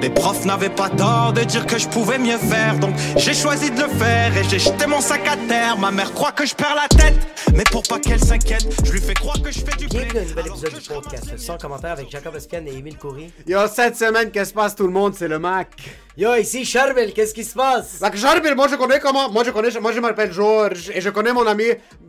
[0.00, 3.70] Les profs n'avaient pas tort de dire que je pouvais mieux faire, donc j'ai choisi
[3.70, 5.78] de le faire et j'ai jeté mon sac à terre.
[5.78, 7.14] Ma mère croit que je perds la tête,
[7.54, 10.04] mais pour pas qu'elle s'inquiète, je lui fais croire que je fais du blé.
[10.04, 12.76] Bienvenue à un nouvel épisode que du je podcast sans commentaire avec Jacob Espian et
[12.76, 13.32] Émile Coury.
[13.46, 15.14] Yo, cette semaine, qu'est-ce qui se passe tout le monde?
[15.16, 15.70] C'est le Mac.
[16.18, 18.00] Yo, ici Charbel, qu'est-ce qui se passe?
[18.00, 19.30] Mac Charbel, moi je connais comment.
[19.30, 21.64] Moi je connais, moi je m'appelle Georges et je connais mon ami.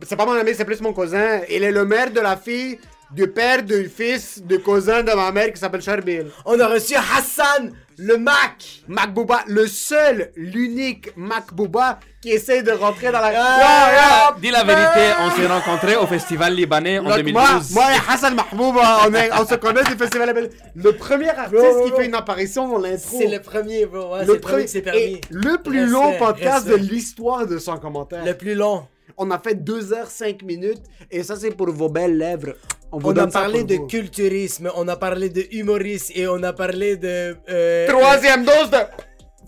[0.06, 1.40] C'est pas mon ami, c'est plus mon cousin.
[1.48, 2.78] Il est le maire de la fille
[3.14, 6.30] du père du fils du cousin de ma mère qui s'appelle Charbel.
[6.44, 8.82] On a reçu Hassan, le Mac!
[8.88, 13.32] Mac Booba, le seul, l'unique Mac Booba qui essaie de rentrer dans la.
[13.36, 14.36] Ah.
[14.42, 17.32] Dis la vérité, on s'est rencontrés au festival libanais en Donc, 2012.
[17.34, 20.26] moi, moi et Hassan Mahbouba, on, est- on se connaît du festival.
[20.26, 20.50] Label.
[20.74, 22.00] Le premier artiste Bro, qui bro.
[22.00, 23.18] fait une apparition dans l'intro.
[23.20, 24.12] C'est le premier, bro.
[24.14, 24.98] Ouais, c'est le premier qui s'est permis.
[25.00, 28.24] et le plus long podcast de l'histoire de son commentaire.
[28.24, 28.88] Le plus long.
[29.18, 32.52] On a fait 2 heures 5 minutes et ça c'est pour vos belles lèvres.
[32.92, 33.86] On a parlé de vous.
[33.86, 37.36] culturisme, on a parlé de humorisme et on a parlé de.
[37.48, 38.78] euh, Troisième dose de.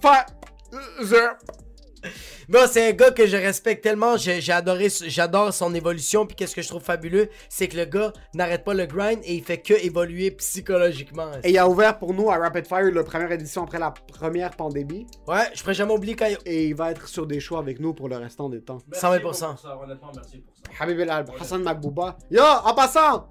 [0.00, 0.26] Fa...
[0.72, 1.28] euh,
[2.48, 4.16] Bon, c'est un gars que je respecte tellement.
[4.16, 6.26] J'ai j'ai adoré, j'adore son évolution.
[6.26, 9.34] Puis qu'est-ce que je trouve fabuleux, c'est que le gars n'arrête pas le grind et
[9.34, 11.30] il fait que évoluer psychologiquement.
[11.44, 14.50] Et il a ouvert pour nous à Rapid Fire la première édition après la première
[14.50, 15.06] pandémie.
[15.26, 16.38] Ouais, je pourrais jamais oublier quand il...
[16.46, 18.78] Et il va être sur des shows avec nous pour le restant des temps.
[18.92, 19.56] 120%.
[19.82, 20.82] honnêtement, merci pour ça.
[20.82, 22.16] Habib El Alb, Hassan Makbouba.
[22.30, 23.28] Yo, en passant,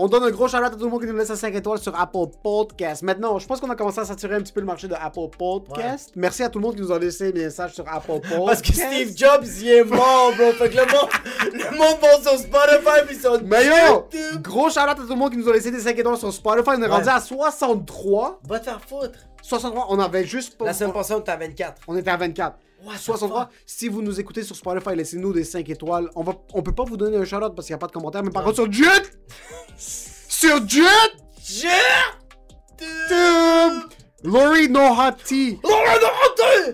[0.00, 1.80] on donne un gros shout à tout le monde qui nous laisse à 5 étoiles
[1.80, 3.02] sur Apple Podcast.
[3.02, 5.28] Maintenant, je pense qu'on a commencé à saturer un petit peu le marché de Apple
[5.36, 6.12] Podcast.
[6.14, 8.44] Merci à tout le monde qui nous a laissé des messages sur Apple Podcast.
[8.46, 10.52] Parce que Steve Jobs, il est mort, bro.
[10.52, 11.10] Fait que le monde,
[11.52, 14.08] le monde va sur Spotify puis sur Mais yo,
[14.40, 16.70] gros shout à tout le monde qui nous a laissé des 5 étoiles sur Spotify.
[16.70, 16.86] On est Ouais.
[16.86, 18.40] rendu à 63.
[18.48, 19.18] Va te faire foutre.
[19.42, 20.64] 63, on avait juste pas.
[20.66, 21.82] La semaine passée, on était à 24.
[21.88, 22.56] On était à 24.
[22.84, 23.50] Ouais, 63.
[23.66, 26.08] Si vous nous écoutez sur Spotify, laissez-nous des 5 étoiles.
[26.14, 27.92] On, va, on peut pas vous donner un shout-out parce qu'il n'y a pas de
[27.92, 28.22] commentaires.
[28.22, 29.18] Mais par contre, sur Jet!
[29.76, 30.88] sur Jet!
[32.80, 33.90] YouTube!
[34.24, 35.58] Laurie No Hot Tea.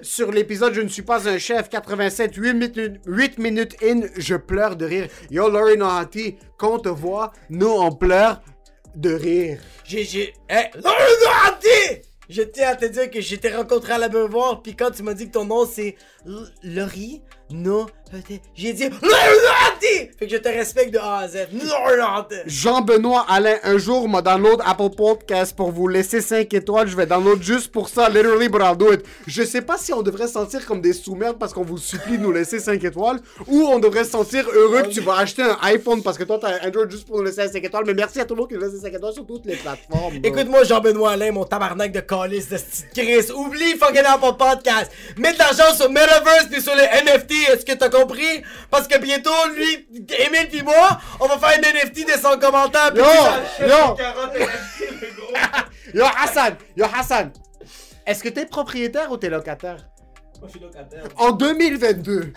[0.03, 4.35] Sur l'épisode Je ne suis pas un chef, 87, 8 minutes, 8 minutes in, je
[4.35, 5.09] pleure de rire.
[5.31, 8.41] Yo, Laurie No Hot Tea, quand on te voit, nous on pleure
[8.95, 9.61] de rire.
[9.85, 11.59] J'ai, j'ai, hey, Laurent
[12.29, 15.03] Je tiens à te dire que je t'ai rencontré à la Beauvoir, puis quand tu
[15.03, 15.97] m'as dit que ton nom c'est
[16.63, 17.87] Laurie, no,
[18.55, 21.49] j'ai dit Laurent Fait que je te respecte de A à Z.
[21.53, 26.89] Laurent Jean-Benoît Alain, un jour, m'a download Apple Podcast pour vous laisser 5 étoiles.
[26.89, 29.05] Je vais download juste pour ça, literally, but I'll do it.
[29.27, 32.19] Je sais pas si on devrait se sentir comme des sous-merdes parce qu'on vous supplie
[32.19, 35.43] de nous laisser 5 étoiles ou on devrait se sentir heureux que tu vas acheter
[35.43, 37.85] un iPhone parce que toi t'as un Android juste pour nous laisser 5 étoiles.
[37.87, 40.21] Mais merci à tout le monde qui nous laisse 5 étoiles sur toutes les plateformes.
[40.23, 42.59] Écoute-moi, Jean-Benoît Alain, mon tabarnak de calice de
[42.95, 43.33] Chris.
[43.35, 44.93] Oublie fucking Apple Podcast.
[45.17, 47.33] Mets de l'argent sur Metaverse puis sur les NFT.
[47.53, 48.04] Est-ce que t'as compris?
[48.71, 49.87] Parce que bientôt, lui,
[50.19, 52.93] Emile puis moi, on va faire un NFT de son commentaire.
[52.93, 53.07] puis Yo,
[53.59, 53.97] tu- yo,
[55.95, 57.33] yo Hassan, yo Hassan.
[58.07, 59.87] Est-ce que t'es propriétaire ou t'es locataire?
[60.41, 61.05] Moi, je suis locataire.
[61.17, 62.33] En 2022.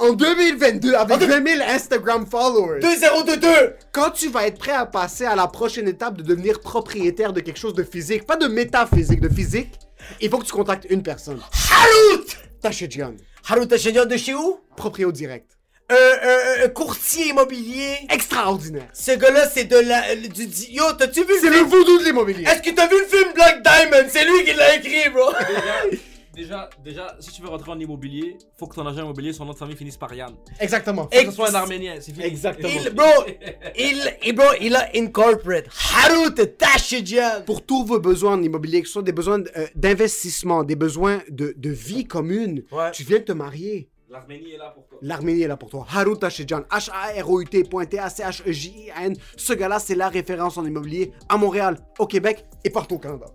[0.00, 2.78] En 2022, avec 2000 Instagram followers.
[2.80, 3.74] 2022!
[3.90, 7.40] Quand tu vas être prêt à passer à la prochaine étape de devenir propriétaire de
[7.40, 9.74] quelque chose de physique, pas de métaphysique, de physique,
[10.20, 11.40] il faut que tu contactes une personne.
[11.72, 12.26] Harout!
[12.62, 13.14] Tachedjian,
[13.48, 14.60] Harout Tachenian de chez où?
[14.76, 15.52] proprio direct.
[15.90, 17.96] Un, un- un courtier immobilier.
[18.10, 18.88] Extraordinaire.
[18.92, 20.14] Ce gars-là, c'est de la.
[20.16, 21.68] du, du- yo, t'as-tu vu C'est le le film?
[21.68, 22.44] voodoo de l'immobilier.
[22.44, 24.06] Est-ce que t'as vu le film Black Diamond?
[24.10, 25.32] C'est lui qui l'a écrit, bro!
[26.38, 29.52] Déjà, déjà, si tu veux rentrer en immobilier, faut que ton agent immobilier, son nom
[29.54, 30.34] de famille finisse par Yann.
[30.60, 31.02] Exactement.
[31.02, 32.26] Faut que ce soit un arménien, c'est fini.
[32.26, 32.68] Exactement.
[32.72, 33.04] Il, bro,
[33.76, 35.64] il, il- bro, il a incorporate
[35.96, 37.42] Harut Tashidjan.
[37.44, 41.22] Pour tous vos besoins en immobilier, que ce soit des besoins euh, d'investissement, des besoins
[41.28, 42.92] de, de vie commune, Ouais.
[42.92, 43.90] tu viens de te marier.
[44.08, 44.98] L'Arménie est là pour toi.
[45.02, 45.86] L'Arménie est là pour toi.
[45.92, 49.16] Harut Tachedjian, H-A-R-O-U-T, pointé A-C-H-E-J-I-N.
[49.36, 53.26] Ce gars-là, c'est la référence en immobilier à Montréal, au Québec et partout au Canada.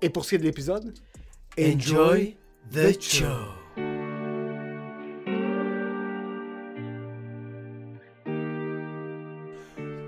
[0.00, 0.94] Et pour ce qui est de l'épisode,
[1.56, 2.36] Enjoy
[2.72, 3.54] the show.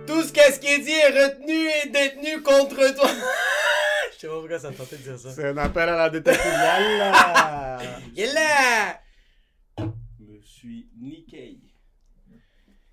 [0.09, 3.09] Tout ce qu'est-ce qui est dit est retenu et détenu contre toi.
[4.13, 5.31] Je sais pas pourquoi ça me tentait de dire ça.
[5.31, 6.45] C'est un appel à la détective.
[6.45, 7.79] Yalla!
[8.17, 9.01] Il est là!
[10.19, 11.61] me suis niqué.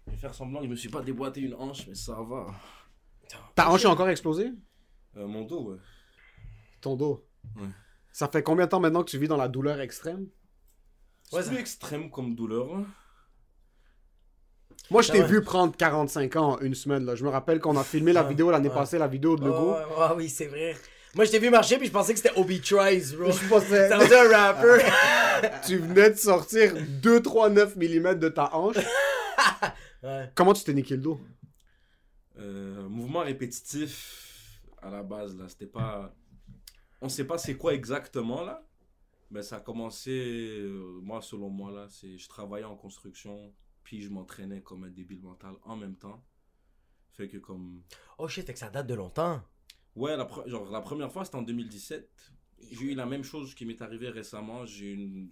[0.05, 2.53] Je vais faire semblant que je me suis pas déboîté une hanche, mais ça va.
[3.55, 4.51] Ta hanche est encore explosée?
[5.17, 5.77] Euh, mon dos, ouais.
[6.81, 7.25] Ton dos?
[7.55, 7.69] Ouais.
[8.13, 10.27] Ça fait combien de temps maintenant que tu vis dans la douleur extrême?
[11.29, 12.73] C'est Ouais, plus extrême comme douleur.
[12.75, 12.85] hein.
[14.91, 15.27] Moi, je Ah t'ai ouais.
[15.27, 17.05] vu prendre 45 ans en une semaine.
[17.05, 17.15] Là.
[17.15, 18.73] Je me rappelle qu'on a filmé la Ouais, vidéo l'année ouais.
[18.75, 19.73] passée, la vidéo de Lego.
[19.73, 20.75] ouais, ouais, oui, c'est vrai.
[21.15, 23.31] Moi, je t'ai vu marcher puis je pensais que c'était Obi Trice, bro.
[23.31, 24.83] Je pensais- rendu un rapper.
[25.65, 28.75] tu venais de sortir 2-3-9 mm de ta hanche.
[30.03, 30.29] Ouais.
[30.35, 31.21] Comment tu t'es niqué le dos?
[32.37, 36.13] Euh, mouvement répétitif à la base là, c'était pas.
[37.03, 38.65] On sait pas c'est quoi exactement là,
[39.29, 40.11] mais ça a commencé.
[40.61, 43.53] euh, moi selon moi là, c'est je travaillais en construction,
[43.83, 46.23] puis je m'entraînais comme un débile mental en même temps.
[47.11, 47.83] Fait que comme
[48.17, 49.41] Oh shit, fait que ça date de longtemps.
[49.95, 52.33] ouais la, pre- genre, la première fois c'était en 2017.
[52.71, 54.65] J'ai eu la même chose qui m'est arrivé récemment.
[54.65, 55.29] J'ai une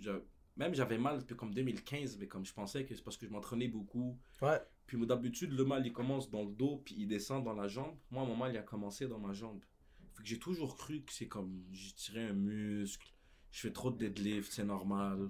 [0.57, 3.31] même j'avais mal depuis comme 2015, mais comme je pensais que c'est parce que je
[3.31, 4.19] m'entraînais beaucoup.
[4.41, 4.59] Ouais.
[4.85, 7.95] Puis d'habitude, le mal, il commence dans le dos, puis il descend dans la jambe.
[8.11, 9.61] Moi, mon mal, il a commencé dans ma jambe.
[10.15, 13.11] Que j'ai toujours cru que c'est comme, j'ai tiré un muscle,
[13.51, 15.29] je fais trop de deadlift, c'est normal.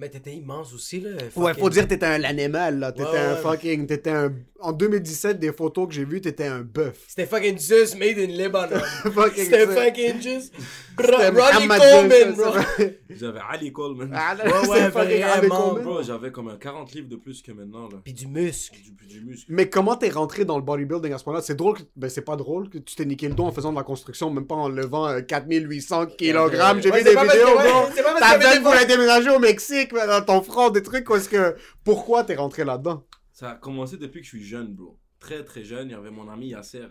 [0.00, 1.10] Mais t'étais immense aussi, là.
[1.10, 2.92] Ouais, fucking- faut dire que t'étais un animal, là.
[2.92, 3.40] T'étais Ouais, un ouais.
[3.42, 3.86] fucking.
[3.86, 4.32] T'étais un.
[4.60, 6.98] En 2017, des photos que j'ai vues, t'étais un bœuf.
[7.06, 8.80] C'était fucking Zeus made in Lebanon.
[9.04, 10.52] Fucking C'était fucking juste.
[11.00, 12.52] C'était Ronnie Coleman, bro.
[13.10, 14.10] J'avais Ali Coleman.
[14.12, 15.82] Ah, là, Ouais, ouais, fucking vraiment, Ali Coleman.
[15.84, 17.98] Bro, j'avais comme un 40 livres de plus que maintenant, là.
[18.02, 18.76] Pis du muscle.
[18.82, 19.46] Du, du muscle.
[19.48, 21.82] Mais comment t'es rentré dans le bodybuilding à ce moment-là C'est drôle, que...
[21.94, 24.28] ben c'est pas drôle que tu t'es niqué le dos en faisant de la construction,
[24.30, 26.16] même pas en levant euh, 4800 kg.
[26.18, 27.62] J'ai Ouais, vu des vidéos, bro.
[27.62, 30.82] ouais, c'est pas parce T'as des voulu déménager au Mexique, mais dans ton front, des
[30.82, 31.56] trucs, parce que.
[31.84, 33.06] Pourquoi t'es rentré là-dedans?
[33.32, 34.98] Ça a commencé depuis que je suis jeune, bro.
[35.20, 35.88] Très, très jeune.
[35.88, 36.88] Il y avait mon ami Yasser.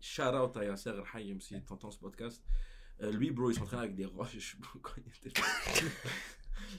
[0.00, 2.42] Shout out à Yasser El-Hayem si t'entends ce podcast.
[3.02, 5.40] Euh, lui, bro, il s'entraînait avec des roches, bro, quand il était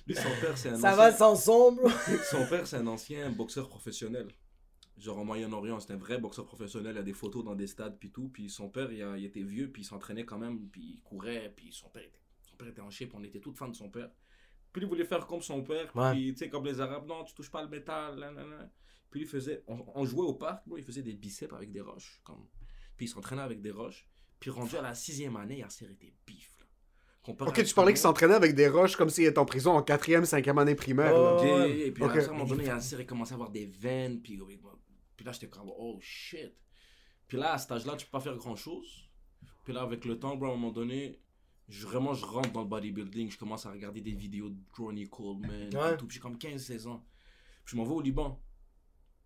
[0.08, 0.96] Lui, son père, c'est un Ça ancien...
[0.96, 1.90] va sans son, bro.
[2.32, 4.28] Son père, c'est un ancien boxeur professionnel.
[4.98, 6.96] Genre au Moyen-Orient, c'était un vrai boxeur professionnel.
[6.96, 8.30] Il a des photos dans des stades, puis tout.
[8.30, 11.02] Puis son père, il, a- il était vieux, puis il s'entraînait quand même, puis il
[11.02, 13.10] courait, puis son père était, son père était en shape.
[13.14, 14.10] On était toutes fans de son père.
[14.72, 15.96] Puis il voulait faire comme son père.
[15.96, 16.12] Ouais.
[16.12, 18.20] Puis tu sais, comme les Arabes, non, tu touches pas le métal.
[18.20, 18.70] là, là, là.
[19.10, 22.22] Puis il faisait, on, on jouait au parc, il faisait des biceps avec des roches.
[22.24, 22.46] Comme...
[22.96, 24.08] Puis il s'entraînait avec des roches.
[24.40, 26.58] Puis rendu à la sixième année, Yasser était bif.
[26.60, 26.66] Là.
[27.24, 29.82] Comparé Ok, tu parlais qu'il s'entraînait avec des roches comme s'il était en prison en
[29.82, 31.14] 4ème, 5ème année primaire.
[31.16, 31.44] Oh.
[31.44, 31.68] là.
[31.68, 34.22] Et, et puis à un moment donné, Yasser, il commençait à avoir des veines.
[34.22, 34.40] Puis,
[35.16, 36.54] puis là, j'étais comme, oh shit.
[37.28, 39.10] Puis là, à cet âge-là, tu peux pas faire grand-chose.
[39.64, 41.20] Puis là, avec le temps, bro, à un moment donné,
[41.68, 43.30] je, vraiment, je rentre dans le bodybuilding.
[43.32, 45.70] Je commence à regarder des vidéos de Ronnie Coleman.
[45.74, 45.94] Ouais.
[45.94, 46.08] et tout.
[46.08, 47.04] Puis j'ai comme 15-16 ans.
[47.66, 48.42] Puis je m'en vais au Liban.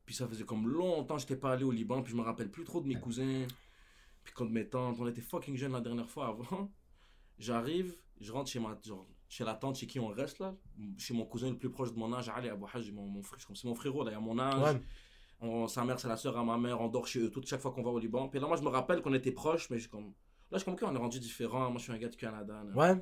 [0.05, 2.01] Puis ça faisait comme longtemps que j'étais pas allé au Liban.
[2.01, 3.45] Puis je me rappelle plus trop de mes cousins.
[4.23, 6.71] Puis quand mes tantes, on était fucking jeunes la dernière fois avant.
[7.39, 10.55] J'arrive, je rentre chez ma genre, chez la tante chez qui on reste là,
[10.97, 13.39] chez mon cousin le plus proche de mon âge, Ali Abou Haj, mon, mon frère,
[13.55, 14.75] c'est mon frérot là, il a mon âge.
[14.75, 14.81] Ouais.
[15.39, 17.61] On- sa mère c'est la soeur à ma mère, on dort chez eux toute chaque
[17.61, 18.27] fois qu'on va au Liban.
[18.29, 20.13] Puis là moi je me rappelle qu'on était proches, mais je comme
[20.51, 21.69] là je comme qu'on est rendu différent.
[21.69, 22.63] Moi je suis un gars du Canada.
[22.67, 22.75] là.
[22.75, 23.01] Ouais.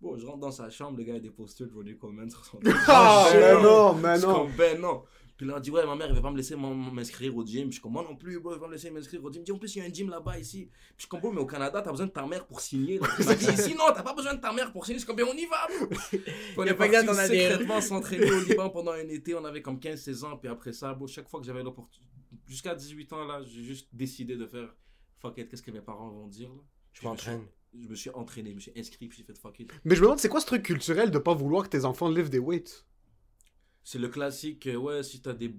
[0.00, 2.44] Bon, je rentre dans sa chambre, le gars a des posters de Ronnie Coleman sur
[2.44, 4.34] son Ah, Ben mais non, mais je suis non.
[4.34, 5.02] comme, ben non.
[5.36, 7.62] Puis là, on dit, ouais, ma mère, elle veut pas me laisser m'inscrire au gym.
[7.62, 9.30] Puis je suis comme, moi non plus, bro, elle veut pas me laisser m'inscrire au
[9.32, 9.42] gym.
[9.42, 10.66] Il dit, en plus, il y a un gym là-bas, ici.
[10.66, 13.00] Puis je suis comme, bro, mais au Canada, t'as besoin de ta mère pour signer.
[13.20, 14.98] Il m'a dit, ici, non, t'as pas besoin de ta mère pour signer.
[15.00, 15.86] Je suis comme, ben on y va, bro.
[16.10, 16.20] Puis
[16.56, 19.34] on Y a est parti secrètement s'entraîner au Liban pendant un été.
[19.34, 20.36] On avait comme 15-16 ans.
[20.36, 22.12] Puis après ça, bro, chaque fois que j'avais l'opportunité,
[22.46, 24.74] jusqu'à 18 ans, là, j'ai juste décidé de faire,
[25.18, 26.62] fuck it, qu'est-ce que mes parents vont dire, là.
[27.00, 27.44] Je m'entraîne.
[27.74, 29.70] Je me suis entraîné, je me suis inscrit, puis j'ai fait fuck it.
[29.84, 32.08] Mais je me demande, c'est quoi ce truc culturel de pas vouloir que tes enfants
[32.08, 32.86] lèvent des weights?
[33.84, 35.54] C'est le classique, euh, ouais, si t'as des.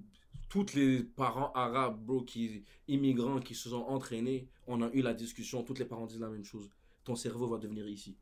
[0.48, 5.14] Toutes les parents arabes, bro, qui, immigrants qui se sont entraînés, on a eu la
[5.14, 6.68] discussion, tous les parents disent la même chose.
[7.04, 8.16] Ton cerveau va devenir ici.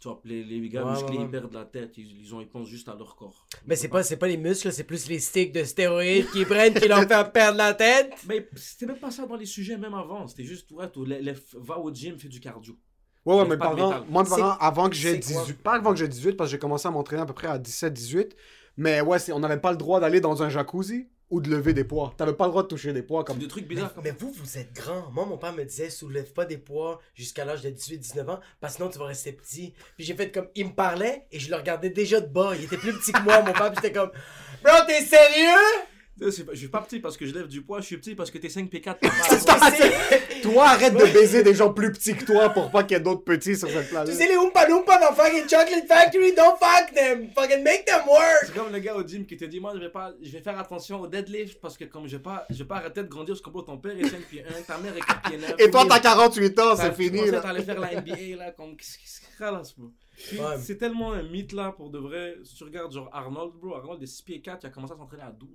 [0.00, 1.24] Tu vois, les, les gars Ouais, musclés, ouais, ouais.
[1.24, 3.46] ils perdent la tête, ils, ils, ont, ils pensent juste à leur corps.
[3.66, 6.74] Mais c'est pas, c'est pas les muscles, c'est plus les sticks de stéroïdes qui prennent
[6.74, 8.12] qui leur fait perdre la tête.
[8.28, 10.26] Mais c'était même pas ça dans les sujets, même avant.
[10.26, 12.76] C'était juste, ouais, tout, les- les- va au gym, fais du cardio.
[13.24, 14.02] Ouais, ouais, de parents, métal.
[14.10, 15.42] moi, parents, avant que j'ai c'est quoi?
[15.44, 17.46] 18, pas avant que j'ai 18, parce que j'ai commencé à m'entraîner à peu près
[17.48, 18.36] à 17-18,
[18.76, 21.72] mais ouais, c'est- on n'avait pas le droit d'aller dans un jacuzzi ou de lever
[21.72, 22.12] des poids.
[22.16, 23.38] T'avais pas le droit de toucher des poids C'est comme.
[23.38, 23.94] des trucs Mais, bizarres.
[23.94, 25.10] comme mais vous, vous êtes grand.
[25.10, 28.74] Moi, mon père me disait, soulève pas des poids jusqu'à l'âge de 18-19 ans, parce
[28.74, 29.72] que sinon tu vas rester petit.
[29.96, 32.52] Puis j'ai fait comme, il me parlait et je le regardais déjà de bas.
[32.56, 34.10] Il était plus petit que moi, mon père, puis j'étais comme,
[34.62, 35.84] bro, t'es sérieux?
[36.20, 38.38] Je suis pas petit parce que je lève du poids, je suis petit parce que
[38.38, 38.96] t'es 5 P4.
[39.28, 42.84] C'est ça, c'est- Toi, arrête de baiser des gens plus petits que toi pour pas
[42.84, 44.14] qu'il y ait d'autres petits sur cette Tu planète.
[44.14, 47.30] sais, les Oompa Loompa dans fucking Chocolate Factory, don't fuck them.
[47.34, 48.44] Fucking make them work.
[48.46, 50.40] C'est comme le gars au gym qui te dit moi je vais pas je vais
[50.40, 53.08] faire attention au deadlift parce que comme je vais pas je vais pas arrêter de
[53.08, 55.38] grandir parce que bro, ton père est 5 pieds 1, ta mère est 4 pieds
[55.38, 55.54] 9.
[55.58, 57.22] Et toi, t'as 48 ans, c'est fini.
[57.24, 60.38] Tu allais faire la NBA là comme qu'est-ce qui se ralasse Ouais.
[60.62, 62.36] C'est tellement un mythe là pour de vrai.
[62.44, 64.96] Si tu regardes genre Arnold bro, Arnold est 6 pieds 4, il a commencé à
[64.96, 65.48] s'entraîner à 12.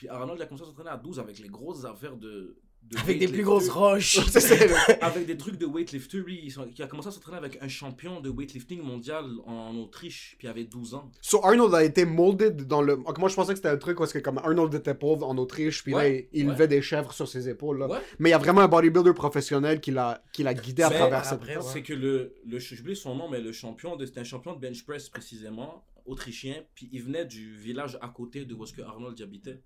[0.00, 3.18] Puis Arnold a commencé à s'entraîner à 12 avec les grosses affaires de, de Avec
[3.18, 4.18] des plus grosses roches.
[5.02, 6.50] Avec des trucs de weightliftery.
[6.74, 10.50] Il a commencé à s'entraîner avec un champion de weightlifting mondial en Autriche, puis il
[10.50, 11.10] avait 12 ans.
[11.20, 12.96] So Arnold a été molded dans le.
[12.96, 15.82] Moi je pensais que c'était un truc parce que comme Arnold était pauvre en Autriche,
[15.82, 16.52] puis là Ouais, il, il ouais.
[16.54, 17.80] levait des chèvres sur ses épaules.
[17.80, 17.88] Là.
[17.88, 17.98] Ouais.
[18.18, 20.96] Mais il y a vraiment un bodybuilder professionnel qui l'a qui l'a guidé à Mais
[20.96, 21.34] travers cette.
[21.42, 21.58] après.
[21.60, 24.60] C'est que le, le j'oublie son nom, mais le champion, de- c'était un champion de
[24.60, 28.80] bench press précisément, autrichien, puis il venait du village à côté de où est-ce que
[28.80, 29.60] Arnold y habitait.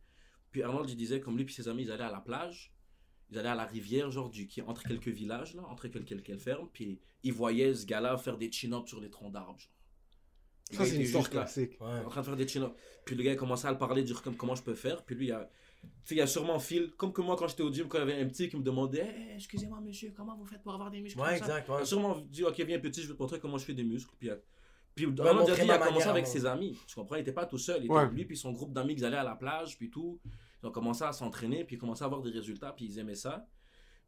[0.55, 2.73] Puis Arnold, il disait, comme lui puis ses amis, ils allaient à la plage,
[3.29, 6.07] ils allaient à la rivière, genre, du, qui est entre quelques villages, là, entre quelques,
[6.07, 9.73] quelques fermes, puis ils voyaient ce gars-là faire des chin-ups sur les troncs d'arbres, genre.
[10.71, 11.73] Ça, c'est une histoire là, classique.
[11.81, 11.89] Ouais.
[12.07, 12.73] en train de faire des chin-ups.
[13.05, 15.05] Puis le gars a commencé à le parler, dire comme comment je peux faire.
[15.05, 15.51] Puis lui, il a,
[15.83, 18.09] tu sais, il a sûrement fil, comme que moi quand j'étais au gym, quand il
[18.09, 20.93] y avait un petit qui me demandait Hey, Excusez-moi, monsieur, comment vous faites pour avoir
[20.93, 21.69] des muscles Ouais, comme ça exact.
[21.69, 21.77] ouais.
[21.81, 23.83] Il a sûrement dit Ok, viens petit, je vais te montrer comment je fais des
[23.85, 24.15] muscles.
[24.19, 24.31] Puis,
[24.95, 26.33] puis Arnold montrer Diaz, il a commencé avec moi.
[26.33, 26.79] ses amis.
[26.87, 27.17] Tu comprends?
[27.17, 27.81] Il était pas tout seul.
[27.83, 28.09] Il était Ouais.
[28.11, 30.19] lui, puis son groupe d'amis qui allaient à la plage, puis tout.
[30.65, 33.15] Ils ont commencé à s'entraîner, puis ils commençaient à avoir des résultats, puis ils aimaient
[33.15, 33.47] ça.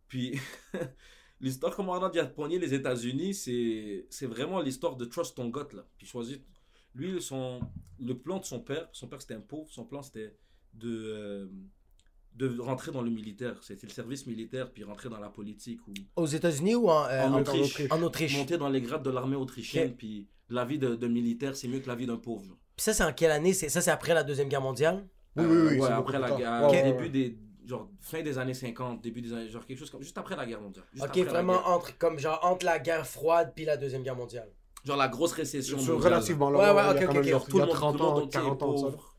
[0.09, 0.41] Puis
[1.41, 5.85] l'histoire comment Arnold a pogné les États-Unis, c'est vraiment l'histoire de Trust Ton Gut, là.
[5.99, 6.43] Puis choisit.
[6.95, 7.61] Lui, son,
[8.01, 10.35] le plan de son père, son père c'était un pauvre, son plan c'était
[10.73, 11.47] de, euh,
[12.37, 13.63] de rentrer dans le militaire.
[13.63, 17.23] C'était le service militaire, puis rentrer dans la politique, ou Aux États-Unis ou en, euh,
[17.27, 17.83] En en Autriche?
[17.91, 18.35] En Autriche.
[18.39, 21.81] monter dans les grades de l'armée autrichienne, puis la vie de, de militaire, c'est mieux
[21.81, 22.57] que la vie d'un pauvre.
[22.77, 23.53] Puis ça, c'est en quelle année?
[23.53, 25.07] C'est- Ça, c'est après la Deuxième Guerre mondiale?
[25.37, 28.39] Oui, oui, Euh, oui, ouais, c'est après la guerre, ouais, début des, genre, fin des
[28.39, 30.85] années 50, début des années, genre quelque chose comme, juste après la guerre mondiale.
[30.93, 34.51] Juste Ok, vraiment entre, comme genre entre la guerre froide puis la Deuxième Guerre mondiale.
[34.85, 35.97] Genre la grosse récession mondiale.
[35.97, 36.59] relativement là.
[36.59, 38.19] Ouais, ouais, ok, ok, genre- Tout il le y a monde, 30 tout le monde
[38.19, 39.13] ans, entier est 40 ans, pauvre.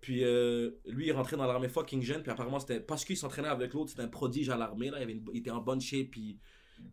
[0.00, 3.16] Puis euh, lui, il est rentré dans l'armée fucking jeune, puis apparemment, c'était parce qu'il
[3.16, 4.98] s'entraînait avec l'autre, c'était un prodige à l'armée, là.
[5.00, 6.38] Il, avait une- il était en bonne shape, puis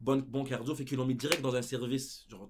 [0.01, 2.49] bon, bon cardio, fait qu'ils l'ont mis direct dans un service, genre,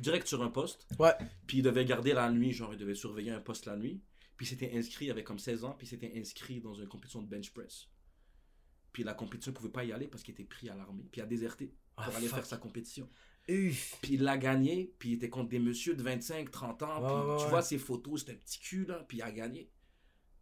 [0.00, 0.86] direct sur un poste.
[0.98, 1.12] Ouais.
[1.46, 4.00] Puis il devait garder la nuit, genre, il devait surveiller un poste la nuit.
[4.42, 6.88] Puis il s'était inscrit, il avait comme 16 ans, puis il s'était inscrit dans une
[6.88, 7.86] compétition de bench press.
[8.92, 11.20] Puis la compétition, il pouvait pas y aller parce qu'il était pris à l'armée, puis
[11.20, 12.38] il a déserté pour Ah, aller fuck.
[12.38, 13.08] faire sa compétition.
[13.46, 13.98] Uff.
[14.02, 16.86] Puis il l'a gagné, puis il était contre des messieurs de 25, 30 ans.
[16.96, 17.50] Puis ouais, tu ouais.
[17.50, 19.70] vois ses photos, c'était un petit cul, là, puis il a gagné.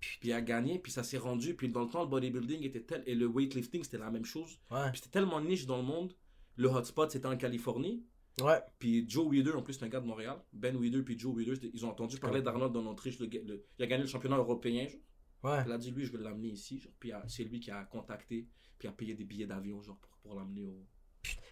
[0.00, 1.54] Puis il a gagné, puis ça s'est rendu.
[1.54, 3.02] Puis dans le temps, le bodybuilding était tel.
[3.04, 4.59] Et le weightlifting, c'était la même chose.
[4.71, 6.16] Puis c'était tellement niche dans le monde.
[6.57, 8.02] Le hotspot, c'était en Californie.
[8.40, 8.60] Ouais.
[8.78, 10.37] Puis Joe Weider, en plus, c'est un gars de Montréal.
[10.52, 13.18] Ben Weider, puis Joe Weider, ils ont entendu parler d'Arnold en Autriche.
[13.18, 14.87] le il a gagné le championnat européen.
[14.88, 15.00] Genre.
[15.42, 15.62] Ouais.
[15.66, 16.78] Il a dit, lui, je vais l'amener ici.
[16.78, 16.92] Genre.
[16.99, 20.34] Puis c'est lui qui a contacté, puis a payé des billets d'avion genre, pour, pour
[20.34, 20.87] l'amener au.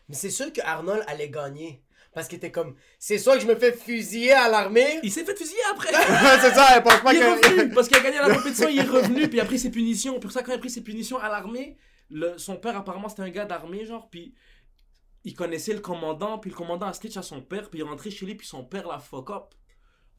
[0.08, 1.82] Mais c'est sûr que Arnold allait gagner.
[2.14, 4.98] Parce qu'il était comme, c'est soit que je me fais fusiller à l'armée.
[5.02, 5.92] Il s'est fait fusiller après!
[6.40, 8.78] c'est ça, elle pense pas Il est revenu parce qu'il a gagné la compétition, il
[8.78, 10.18] est revenu, puis il a pris ses punitions.
[10.18, 11.76] Pour ça, quand il a pris ses punitions à l'armée,
[12.38, 14.34] son père, apparemment, c'était un gars d'armée, genre, puis
[15.28, 17.88] il connaissait le commandant, puis le commandant a snitch à son père, puis il est
[17.88, 19.54] rentré chez lui, puis son père l'a fuck up.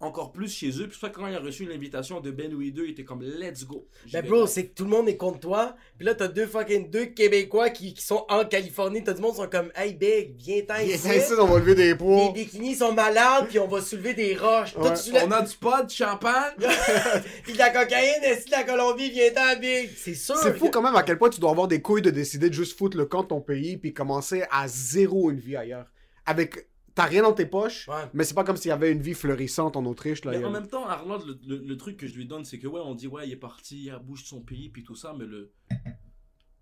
[0.01, 0.87] Encore plus chez eux.
[0.87, 3.65] Puis ça, quand il a reçu l'invitation de Ben Louis II, il était comme let's
[3.65, 3.85] go.
[4.09, 5.75] Vais bro, c'est que tout le monde est contre toi.
[5.97, 9.03] Puis là, t'as deux fucking deux Québécois qui, qui sont en Californie.
[9.03, 11.05] T'as du monde qui sont comme, hey big, viens-t'en Il ici.
[11.09, 12.31] est ici, on va lever des Les poids.
[12.31, 14.73] bikinis sont malades, puis on va soulever des roches.
[14.73, 15.21] Toi, Ouais.
[15.25, 16.53] On a du pot, de champagne.
[17.43, 19.89] Puis de la cocaïne, est de la Colombie, viens-t'en big?
[19.97, 20.37] C'est sûr.
[20.37, 22.53] C'est fou quand même à quel point tu dois avoir des couilles de décider de
[22.53, 25.87] juste foutre le camp de ton pays puis commencer à zéro une vie ailleurs.
[26.25, 26.67] Avec.
[26.99, 28.03] T'as rien dans tes poches, Ouais.
[28.13, 30.25] mais c'est pas comme s'il y avait une vie florissante en Autriche.
[30.25, 32.59] Là, Mais en même temps, Arnold, le, le- le truc que je lui donne, c'est
[32.59, 34.83] que ouais, on dit ouais, il est parti, il a bougé de son pays, puis
[34.83, 35.53] tout ça, mais le,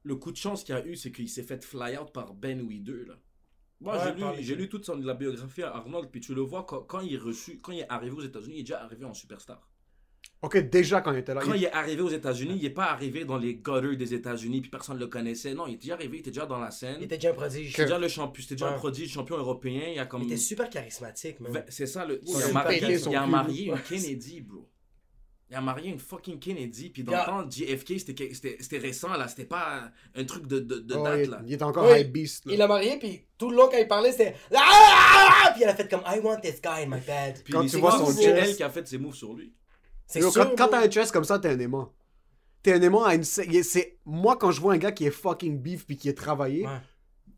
[0.03, 2.62] le coup de chance qu'il a eu, c'est qu'il s'est fait fly out par Ben
[2.67, 3.15] Weider, là.
[3.79, 6.63] Moi, Ouais, j'ai lu, lu toute son, la biographie à Arnold, puis tu le vois
[6.63, 9.06] quand, quand il est reçu, quand il est arrivé aux États-Unis, il est déjà arrivé
[9.06, 9.67] en superstar.
[10.44, 11.41] Ok, déjà quand il était là.
[11.44, 14.13] Quand il- il est arrivé aux États-Unis, il n'est pas arrivé dans les gutters des
[14.13, 15.53] États-Unis, puis personne ne le connaissait.
[15.56, 16.98] Non, il était déjà arrivé, il était déjà dans la scène.
[17.00, 17.72] Il était déjà un prodige.
[17.72, 18.74] C'était déjà le champion, c'était déjà Ouais.
[18.75, 19.82] un prodige, champion européen.
[19.88, 20.22] Il y a comme.
[20.22, 21.38] Il était super charismatique.
[21.41, 22.22] Vingt- C'est ça, le...
[22.24, 23.79] Il a a marié, il a marié une.
[23.82, 24.70] Kennedy, bro.
[25.50, 26.89] Il a marié une fucking Kennedy.
[26.89, 27.22] Puis dans Yeah.
[27.22, 29.27] le temps, JFK, c'était que- c'était c'était récent, là.
[29.29, 31.41] C'était pas un truc de, de, de Oh, date, il, là.
[31.48, 32.01] il est encore Oui.
[32.01, 32.46] high beast.
[32.46, 32.51] là.
[32.53, 34.36] Il l'a marié, puis tout le long, quand il parlait, c'était.
[34.53, 35.51] Ah!
[35.53, 37.41] Puis elle a fait comme I want this guy in my bed.
[37.44, 39.15] Puis Quand il- tu vois c'est son c'est chest- elle qui a fait ses moves
[39.15, 39.53] sur lui.
[40.08, 40.44] C'est Yo, sûr.
[40.46, 41.92] quand quand t'as un chest comme ça, t'es un aimant.
[42.64, 43.24] T'es un aimant à une.
[43.24, 46.66] c'est- Moi, quand je vois un gars qui est fucking beef puis qui est travaillé,
[46.66, 46.80] Ouais.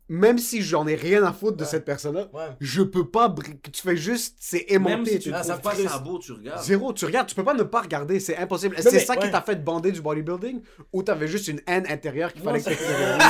[0.08, 1.68] même si j'en ai rien à foutre de Ouais.
[1.68, 2.48] cette personne-là, Ouais.
[2.60, 3.28] je peux pas.
[3.28, 4.36] bri- Tu fais juste.
[4.40, 5.10] C'est Même aimanté.
[5.12, 6.62] si tu- tu Ah, ça pas ça beau, tu regardes.
[6.64, 8.76] Zéro, tu regardes, tu peux pas ne pas regarder, c'est impossible.
[8.78, 10.62] C'est ça qui t'a fait bander du bodybuilding
[10.92, 13.24] ou t'avais juste une haine intérieure qu'il fallait que c'est- t'extériorises?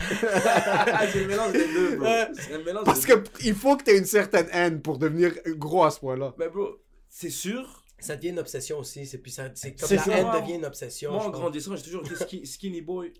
[1.12, 2.08] c'est le mélange des deux, bro.
[2.64, 3.20] Mélange Parce des deux.
[3.22, 6.34] que il faut que t'aies une certaine haine pour devenir gros à ce point-là.
[6.38, 6.76] Mais bro,
[7.08, 7.79] c'est sûr.
[8.00, 9.06] Ça devient une obsession aussi.
[9.06, 10.18] C'est puis ça- c'est comme C'est la ça.
[10.18, 11.12] haine devient une obsession.
[11.12, 13.12] Moi, en grandissant, j'ai toujours été ski- skinny boy.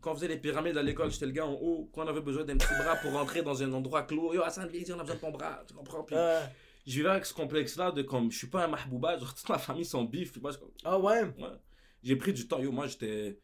[0.00, 1.90] Quand on faisait les pyramides à l'école, j'étais le gars en haut.
[1.92, 4.68] Quand on avait besoin d'un petit bras pour rentrer dans un endroit clos, yo Hassan,
[4.68, 5.62] viens on a besoin de ton bras.
[5.66, 6.04] Tu comprends?
[6.04, 6.42] Puis Ouais.
[6.86, 9.58] je vivais avec ce complexe-là de comme, je suis pas un mahbouba, genre toute ma
[9.58, 10.32] famille sont bif.
[10.84, 11.22] Ah ouais?
[11.22, 11.48] ouais.
[12.02, 12.60] J'ai pris du temps.
[12.60, 13.40] Yo, moi, j'étais.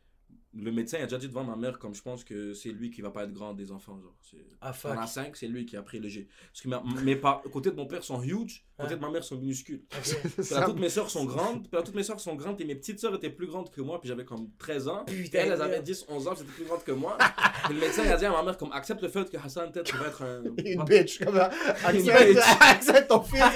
[0.57, 3.03] Le médecin a déjà dit devant ma mère, comme je pense que c'est lui qui
[3.03, 3.99] va pas être grand des enfants.
[4.01, 4.15] Genre.
[4.23, 4.93] C'est- Ah fuck.
[4.97, 6.29] On a cinq, c'est lui qui a pris le G.
[6.53, 7.43] Parce que ma- mes par...
[7.43, 8.97] côté de mon père sont huge, côté Ah.
[8.97, 9.83] de ma mère sont minuscules.
[9.97, 10.17] Ok.
[10.37, 12.65] Puis là, toutes mes soeurs sont grandes, puis là, toutes mes soeurs sont grandes, et
[12.65, 15.05] mes petites soeurs étaient plus grandes que moi, puis j'avais comme 13 ans.
[15.07, 15.85] Putain, elles, elles avaient merde.
[15.85, 17.19] 10, 11 ans, c'était plus grandes que moi.
[17.71, 19.87] Et le médecin a dit à ma mère, comme, accepte le fait que Hassan, peut-être,
[19.91, 20.45] tu vas être un...
[20.65, 21.51] Une bitch, comme ça.
[21.85, 23.51] Accepte, accepte ton fils en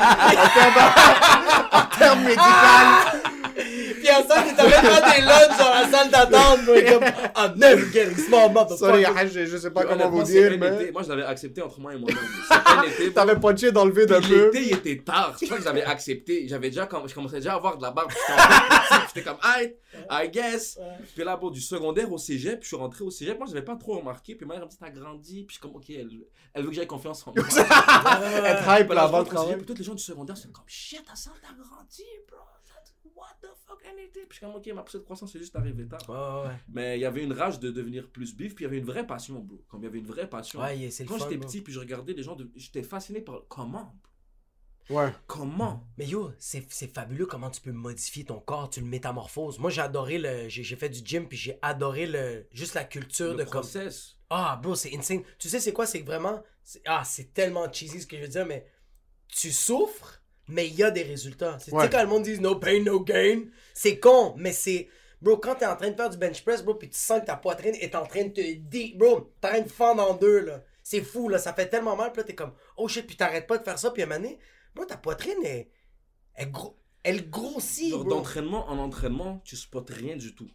[1.96, 3.37] termes, en
[4.12, 7.04] en train de faire des lunchs dans la salle d'attente, comme,
[7.36, 9.28] I'm never getting small, Sorry, motherfucker.
[9.28, 10.74] je, je sais pas comment vous dire, mais.
[10.82, 10.92] été.
[10.92, 13.12] Moi, je l'avais accepté entre moi et été.
[13.14, 14.46] T'avais punché dans le vide un peu.
[14.46, 15.34] L'été, il était tard.
[15.38, 16.46] Pour ça que j'avais accepté.
[16.48, 18.10] J'avais déjà, comme, je commençais déjà à avoir de la barbe.
[19.08, 19.72] J'étais comme, I,
[20.10, 20.78] I guess.
[21.14, 23.38] Puis là, bon, du secondaire au cégep, je suis rentré au cégep.
[23.38, 24.34] Moi, j'avais pas trop remarqué.
[24.34, 25.44] Puis ma mère me dit, t'as grandi.
[25.44, 26.08] Puis je suis comme, ok, elle,
[26.54, 27.44] elle veut que j'aie confiance en moi.
[27.48, 29.56] Être hype Puis là là, je avant le rentre au cégep, travail.
[29.56, 32.38] puis tous les gens du secondaire, c'est comme, shit, à ça, t'as grandi, bro.
[33.18, 34.20] What the fuck, un été.
[34.20, 36.00] Puis je suis comme, ok, ma poussée de croissance, c'est juste arrivé tard.
[36.08, 38.54] Ouais, ouais, Mais il y avait une rage de devenir plus bif.
[38.54, 39.64] Puis il y avait une vraie passion, bro.
[39.68, 40.60] Comme il y avait une vraie passion.
[40.60, 40.76] ouais.
[40.76, 42.48] Le Quand j'étais petit, puis je regardais les gens, de...
[42.54, 43.92] j'étais fasciné par comment.
[44.88, 45.12] Ouais.
[45.26, 45.86] Comment?
[45.98, 49.58] Mais yo, c'est c'est fabuleux comment tu peux modifier ton corps, tu le métamorphoses.
[49.58, 50.48] Moi, j'ai adoré le.
[50.48, 52.46] J'ai fait du gym, puis j'ai adoré le.
[52.52, 53.60] Juste la culture le de comme.
[53.62, 54.16] process.
[54.30, 55.22] Ah, bro, c'est insane.
[55.38, 55.86] Tu sais, c'est quoi?
[55.86, 56.42] C'est que vraiment.
[56.86, 58.66] Ah, c'est tellement cheesy ce que je veux dire, mais
[59.28, 60.17] tu souffres,
[60.48, 61.58] mais il y a des résultats.
[61.60, 61.84] C'est- Tu Ouais.
[61.84, 63.42] sais, quand le monde dit no pain, no gain,
[63.74, 64.88] c'est con, mais c'est.
[65.20, 67.26] Bro, quand t'es en train de faire du bench press, bro, puis tu sens que
[67.26, 68.54] ta poitrine est en train de te.
[68.54, 68.94] Dé...
[68.96, 70.62] Bro, t'es en train de fendre en deux, là.
[70.84, 71.38] C'est fou, là.
[71.38, 73.78] Ça fait tellement mal, puis là, t'es comme, oh shit, puis t'arrêtes pas de faire
[73.78, 74.38] ça, puis à un moment donné,
[74.74, 75.70] bro, ta poitrine est.
[76.34, 80.48] Elle, gro- elle grossit, d'entraînement en entraînement, tu spots rien du tout.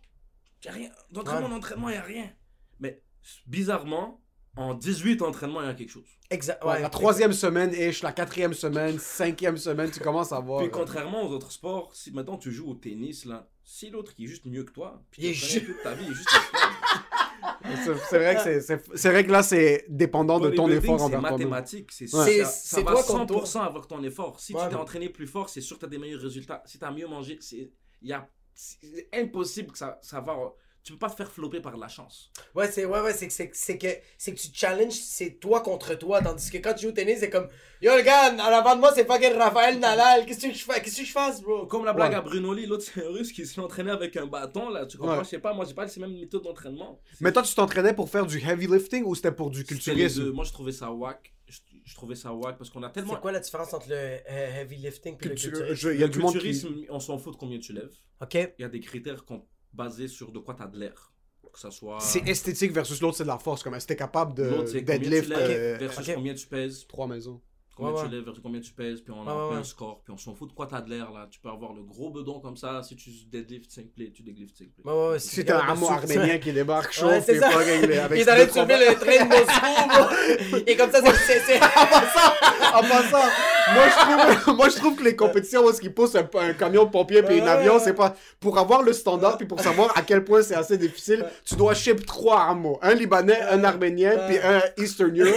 [0.63, 0.91] Y a rien.
[1.11, 1.53] D'entraînement Ouais.
[1.53, 2.31] en entraînement, y a rien.
[2.79, 3.01] Mais
[3.47, 4.21] bizarrement,
[4.55, 6.05] en 18 entraînements, il y a quelque chose.
[6.29, 6.63] Exact.
[6.63, 10.59] Ouais, la troisième semaine, ish, la quatrième semaine, cinquième semaine, tu commences à voir.
[10.59, 14.13] Puis euh, contrairement aux autres sports, si maintenant tu joues au tennis, là, si l'autre
[14.15, 16.15] qui est juste mieux que toi, puis Il est juste- toute ta vie, il est
[16.15, 16.71] juste esclave.
[18.09, 18.59] C'est vrai que
[18.95, 22.25] c'est- vrai que là c'est dépendant de ton effort c'est envers mathématique, c'est ça,
[22.81, 24.39] va toi contre 100% avec ton effort.
[24.39, 26.61] Si Ouais, tu t'es entraîné plus fort, c'est sûr que tu as des meilleurs résultats.
[26.65, 30.37] Si tu as mieux mangé, c'est il y a c'est impossible que ça, ça va
[30.83, 32.29] tu peux pas te faire flopper par la chance.
[32.55, 33.87] Ouais, c'est ouais, ouais, c'est que c'est c'est que
[34.17, 37.19] c'est que tu challenges, c'est toi contre toi, tandis que quand tu joues au tennis,
[37.19, 37.47] c'est comme
[37.81, 40.81] yo le gars, en avant de moi c'est fucking Raphaël Nadal, qu'est-ce que je fais,
[40.81, 41.65] qu'est-ce que je fasse, bro?
[41.67, 42.17] Comme la blague Ouais.
[42.17, 44.97] à Bruno Lee, l'autre c'est un russe qui s'est entraîné avec un bâton là, tu
[44.97, 45.23] comprends, Ouais.
[45.23, 46.99] je sais pas, moi j'ai pas les mêmes méthodes d'entraînement.
[47.21, 50.31] Mais toi, tu t'entraînais pour faire du heavy lifting ou c'était pour du culturisme?
[50.31, 53.21] Moi je trouvais ça whack, je, je trouvais ça whack parce qu'on a tellement C'est
[53.21, 55.91] quoi la différence entre le euh, heavy lifting et le Cultu- culturisme?
[55.93, 56.39] Il y a le du monde qui.
[56.39, 57.93] culturisme, on s'en fout de combien tu lèves.
[58.21, 58.33] Ok.
[58.35, 61.09] Il y a des critères qu'on- basés sur de quoi tu as de l'air.
[61.51, 63.61] Que ça soit C'est esthétique versus l'autre, c'est de la force.
[63.61, 66.87] Comme si t'es capable L'autre, de c'est combien tu lèves euh, versus combien tu pèses?
[66.87, 67.39] trois maisons.
[67.75, 68.11] Combien Ouais, tu ouais.
[68.15, 69.01] lèves versus combien tu pèses.
[69.01, 70.01] Puis on a Ouais, un score.
[70.03, 71.27] Puis on s'en fout de quoi t'as de l'air là.
[71.31, 72.81] Tu peux avoir le gros bedon comme ça.
[72.83, 74.83] Si tu deadlift 5 plays, tu deadlift 5 plays.
[74.85, 77.97] Ouais, ouais, ouais, Si t'as un hameau arménien qui débarque chaud, Ouais, c'est pas réglé
[77.97, 80.63] avec Il est en train de soulever le train de Moscou.
[80.67, 83.27] Et comme ça, c'est- En passant, en passant,
[83.73, 86.53] moi je trouve, moi je trouve que les compétitions où est-ce qu'ils poussent un, un
[86.53, 89.91] camion de pompier puis un avion, c'est pas pour avoir le standard puis pour savoir
[89.97, 94.15] à quel point c'est assez difficile, tu dois ship trois hameaux, un libanais, un arménien
[94.27, 95.33] puis un Eastern Europe.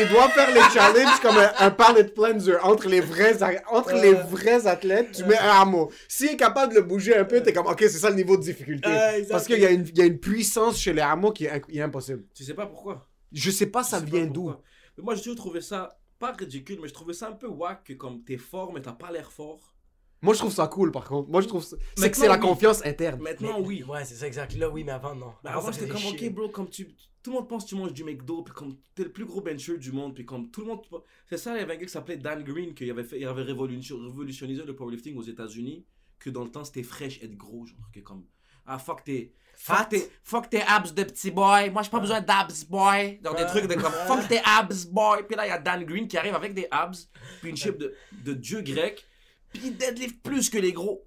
[0.00, 3.36] Ils doivent faire les challenges comme un, un pallet cleanser entre les vrais
[3.70, 5.90] entre les vrais athlètes, tu mets un hameau.
[6.08, 8.36] S'il est capable de le bouger un peu, t'es comme OK, c'est ça le niveau
[8.36, 8.90] de difficulté.
[9.30, 11.80] Parce qu'il y a une il y a une puissance chez les hameaux qui est,
[11.80, 12.24] impossible.
[12.34, 13.06] Tu sais pas pourquoi?
[13.32, 14.52] Je sais pas ça vient d'où.
[14.98, 17.92] moi j'ai toujours trouvé ça pas ridicule, mais je trouvais ça un peu whack que
[17.94, 19.74] comme t'es fort mais t'as pas l'air fort.
[20.22, 21.28] Moi je trouve ça cool par contre.
[21.28, 22.40] Moi je trouve ça- c'est que c'est la oui.
[22.40, 23.20] confiance interne.
[23.20, 23.82] Maintenant Mais- oui.
[23.82, 24.54] Ouais, c'est ça, exact.
[24.56, 25.32] Là, oui, mais avant, non.
[25.42, 26.28] Mais Avant, avant comme chier.
[26.28, 26.88] ok bro comme tu
[27.24, 29.40] tout le monde pense que tu manges du McDo puis comme t'es le plus gros
[29.40, 30.82] bencher du monde puis comme tout le monde
[31.26, 33.26] c'est ça il y avait un gars qui s'appelait Dan Green qui avait fait il
[33.26, 35.84] avait révolution- révolutionnisé le powerlifting aux États-Unis
[36.18, 38.24] que dans le temps c'était fraîche être gros genre que comme
[38.66, 42.20] ah fuck tes fuck tes fuck tes abs de petit boy moi j'ai pas besoin
[42.20, 43.20] d'abs boy.
[43.24, 45.26] Genre des trucs de comme fuck tes abs boy.
[45.26, 47.08] Puis là il y a Dan Green qui arrive avec des abs
[47.40, 49.04] puis une chip de, de dieu grec
[49.50, 51.06] puis il deadlift plus que les gros.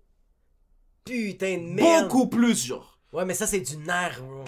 [1.06, 2.08] Putain de merde.
[2.08, 3.00] beaucoup plus genre.
[3.14, 4.44] Ouais, mais ça, c'est du nerf, bro.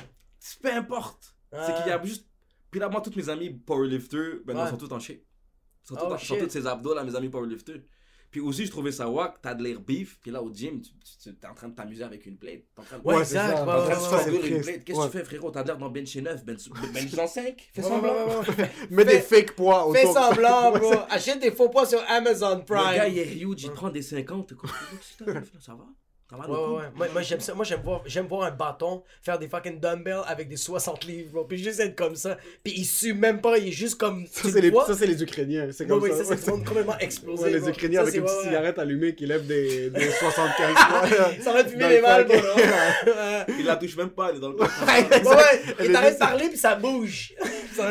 [0.62, 2.28] peu importe C'est qu'il y a juste.
[2.72, 4.64] Puis là, moi, tous mes amis powerlifters, ben, Ouais.
[4.66, 5.18] ils sont tous en shape.
[5.18, 7.82] Ils sont, Oh, tous, ils sont tous ces abdos, là, mes amis powerlifters.
[8.30, 10.20] Puis aussi, je trouvais ça wack, t'as de l'air beef.
[10.22, 10.92] Puis là, au gym, tu,
[11.24, 12.62] tu- t'es en train de t'amuser avec une plate.
[12.76, 13.04] T'es en train de.
[13.04, 13.56] Ouais, exact.
[13.56, 14.84] T'es en train de faire Une plate.
[14.84, 15.50] Qu'est-ce que tu fais, frérot?
[15.50, 18.14] T'as de l'air dans bench 9, bench, bench en 5 Fais semblant.
[18.92, 19.96] Mets des fake poids autour.
[20.00, 20.94] Fais semblant, bro.
[21.10, 23.12] Achète des faux poids sur Amazon Le gars, Prime.
[23.14, 24.48] il est huge, il prend des 50.
[24.50, 25.86] T'es comme, Qu'est-ce que t'arrives, là, ça va?
[26.32, 26.84] Ouais, ouais, ouais.
[26.96, 27.56] Moi, moi, j'aime ça.
[27.56, 31.32] Moi, j'aime voir, j'aime voir un bâton faire des fucking dumbbells avec des 60 livres,
[31.32, 31.44] bro.
[31.46, 32.38] Puis juste être comme ça.
[32.64, 34.28] Puis il sue même pas, il est juste comme.
[34.28, 35.70] Ça, c'est le les, ça, c'est les Ukrainiens.
[35.72, 36.24] C'est comme ouais, ça.
[36.24, 37.44] ça, c'est monde complètement explosé.
[37.46, 37.68] Ouais, les.
[37.68, 38.44] Ukrainiens Ça, avec une petite ouais.
[38.44, 41.30] cigarette allumée qui lève des, des 75 poids.
[41.42, 42.36] Ça aurait pu Dans les le mal, bro.
[43.60, 44.68] Il la touche même pas, elle est dans le coin.
[44.68, 47.34] Ouais, Il t'arrête de parler, puis ça bouge.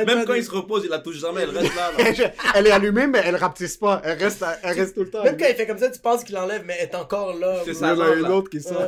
[0.07, 2.33] Même quand il se repose, il la touche jamais, elle reste là.
[2.55, 4.03] elle est allumée, mais elle rapetisse pas.
[4.05, 5.25] Elle reste, elle reste tout le temps.
[5.25, 7.57] Même quand il fait comme ça, tu penses qu'il enlève, mais elle est encore là.
[7.65, 7.95] C'est ça.
[8.29, 8.83] Une autre qui sort.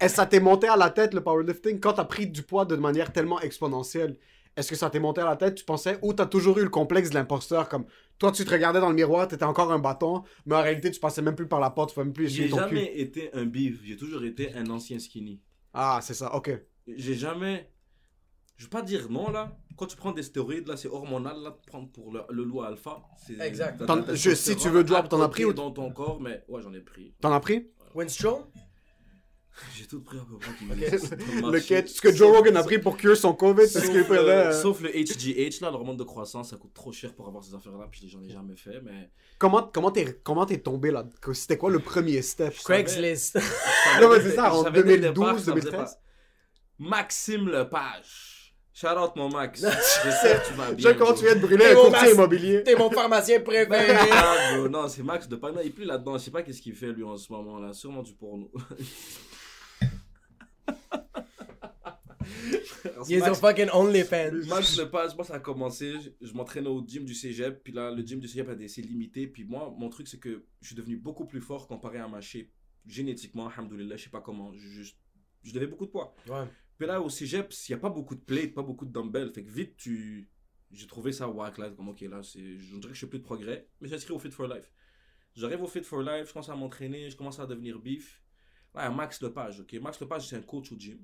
[0.00, 2.64] Est-ce que ça t'est monté à la tête, le powerlifting, quand t'as pris du poids
[2.64, 4.16] de manière tellement exponentielle?
[4.56, 6.70] Est-ce que ça t'est monté à la tête, tu pensais, ou t'as toujours eu le
[6.70, 7.84] complexe de l'imposteur, comme
[8.18, 10.98] Toi, tu te regardais dans le miroir, t'étais encore un bâton, mais en réalité, tu
[10.98, 13.00] passais même plus par la porte, tu pouvais même plus J'ai ton jamais cul.
[13.00, 15.42] été un bif, j'ai toujours été un ancien skinny.
[15.74, 16.58] Ah, c'est ça, ok.
[16.88, 17.70] J'ai jamais.
[18.56, 19.54] Je veux pas dire non là.
[19.76, 22.62] Quand tu prends des stéroïdes là, c'est hormonal là, de prendre pour le, le loup
[22.62, 23.02] alpha.
[23.18, 23.78] C'est- Exact.
[23.82, 26.62] de je- si tu veux drop, t'en as pris ou- dans ton corps, mais ouais,
[26.62, 27.12] j'en ai pris.
[27.20, 27.66] T'en as pris?
[27.94, 28.44] Winstrom?
[29.74, 30.66] J'ai tout pris à peu près qui
[31.40, 33.66] dans le Le quête, ce que Joe Sauf- Rogan a pris pour cuire son COVID,
[33.66, 34.18] c'est ce Sauf, qu'il prenait.
[34.18, 34.52] euh, euh.
[34.62, 37.88] sauf le HGH là, l'hormone de croissance, ça coûte trop cher pour avoir ces affaires-là,
[37.90, 39.10] puis j'en ai jamais fait, mais.
[39.38, 41.04] Comment comment t'es comment t'es tombé là?
[41.32, 42.54] C'était quoi le premier step?
[42.64, 43.38] Craigslist.
[44.00, 45.72] Non, mais c'est ça, en Je savais dès le 2012, départ, ça faisait 2013.
[45.94, 46.00] pas.
[46.78, 48.32] Maxime Lepage.
[48.74, 49.62] Shout out mon Max.
[50.04, 50.90] J'espère que tu vas Je bien.
[50.90, 51.18] sais comment bro.
[51.18, 52.62] tu viens de brûler un mon courtier immobilier.
[52.62, 53.96] T'es mon pharmacien préféré.
[54.12, 55.62] Ah, non, c'est Max de Pana.
[55.62, 56.18] Il est plus là-dedans.
[56.18, 57.72] Je sais pas qu'est-ce qu'il fait lui en ce moment là.
[57.72, 58.50] Sûrement du porno.
[63.08, 64.46] Ils ont Max, fucking OnlyFans.
[64.48, 65.94] Max Lepage, moi ça a commencé.
[66.00, 67.62] Je, je m'entraînais au gym du cégep.
[67.62, 69.26] Puis là, le gym du cégep a des c'est limité.
[69.26, 72.20] Puis moi, mon truc c'est que je suis devenu beaucoup plus fort comparé à ma
[72.20, 72.48] shape.
[72.86, 74.52] Génétiquement, alhamdoulilah, je sais pas comment.
[74.52, 74.98] Je, juste,
[75.42, 76.14] je devais beaucoup de poids.
[76.28, 76.44] Ouais.
[76.78, 79.32] Puis là, au cégep, il n'y a pas beaucoup de plates, pas beaucoup de dumbbells.
[79.32, 80.30] Fait que vite, tu.
[80.72, 81.70] J'ai trouvé ça whack là.
[81.70, 82.20] Comme, ok, là.
[82.22, 83.68] Je dirais que je fais plus de progrès.
[83.80, 84.72] Mais j'ai inscrit au Fit for Life.
[85.34, 88.22] J'arrive au Fit for Life, je commence à m'entraîner, je commence à devenir bif.
[88.74, 89.74] Là, il y a Max Lepage, ok?
[89.82, 90.98] Max Lepage, c'est un coach au gym.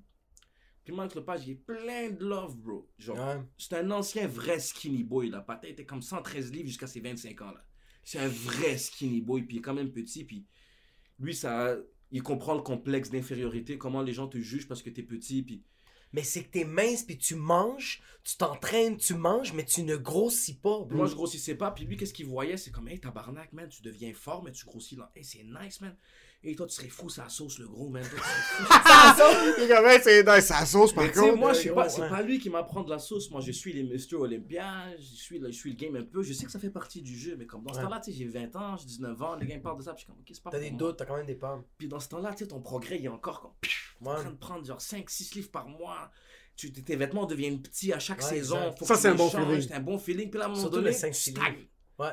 [0.85, 2.88] Puis Max Lepage, il est plein de love, bro.
[2.99, 3.40] Genre, Ouais.
[3.57, 5.40] c'est un ancien vrai skinny boy, là.
[5.40, 7.64] Patin était comme 113 livres jusqu'à ses 25 ans, là.
[8.05, 10.45] C'est un vrai skinny boy, puis il est quand même petit, puis
[11.21, 11.77] lui, ça,
[12.11, 15.62] il comprend le complexe d'infériorité, comment les gens te jugent parce que t'es petit, puis
[16.14, 19.97] Mais c'est que t'es mince puis tu manges, tu t'entraînes, tu manges, mais tu ne
[19.97, 20.90] grossis pas, bro.
[20.90, 23.81] moi je grossissais pas, puis lui, qu'est-ce qu'il voyait, c'est comme, hey, tabarnak, man, tu
[23.83, 25.11] deviens fort, mais tu grossis là.
[25.16, 25.97] Hey, c'est nice, man.
[26.45, 28.03] Et toi, tu serais fou, ça sauce, le gros, man.
[28.03, 29.15] Toi, tu serais
[29.55, 29.61] fou.
[29.61, 31.37] Les gars, ouais, c'est dans sa sauce par contre.
[31.37, 32.09] moi, je sais pas, c'est ouais.
[32.09, 33.31] pas lui qui m'apprend de la sauce.
[33.31, 34.17] Moi, je suis les Mr.
[34.17, 36.23] Olympia, je suis, là, je suis le game un peu.
[36.25, 37.85] Je sais que ça fait partie du jeu, mais comme dans ce Ouais.
[37.85, 39.93] temps-là, tu sais, j'ai 20 ans, j'ai 19 ans, les gars me parlent de ça,
[39.95, 41.63] puis je suis comme, ok, c'est pas T'as des doutes, t'as quand même des pommes.
[41.79, 43.69] Puis dans ce temps-là, tu sais, ton progrès, il est encore comme, t'es
[44.05, 44.21] en Ouais.
[44.21, 46.11] train de prendre genre 5-6 livres par mois.
[46.57, 48.75] Tu, tes vêtements deviennent petits à chaque Ouais, saison.
[48.77, 49.61] Faut Ça, c'est un les bon feeling.
[49.63, 50.29] C'est un bon feeling.
[50.29, 51.55] Puis là, à un moment Surtout donné, le 5-6 tu stagnes.
[51.55, 51.69] livres.
[52.01, 52.11] Ouais.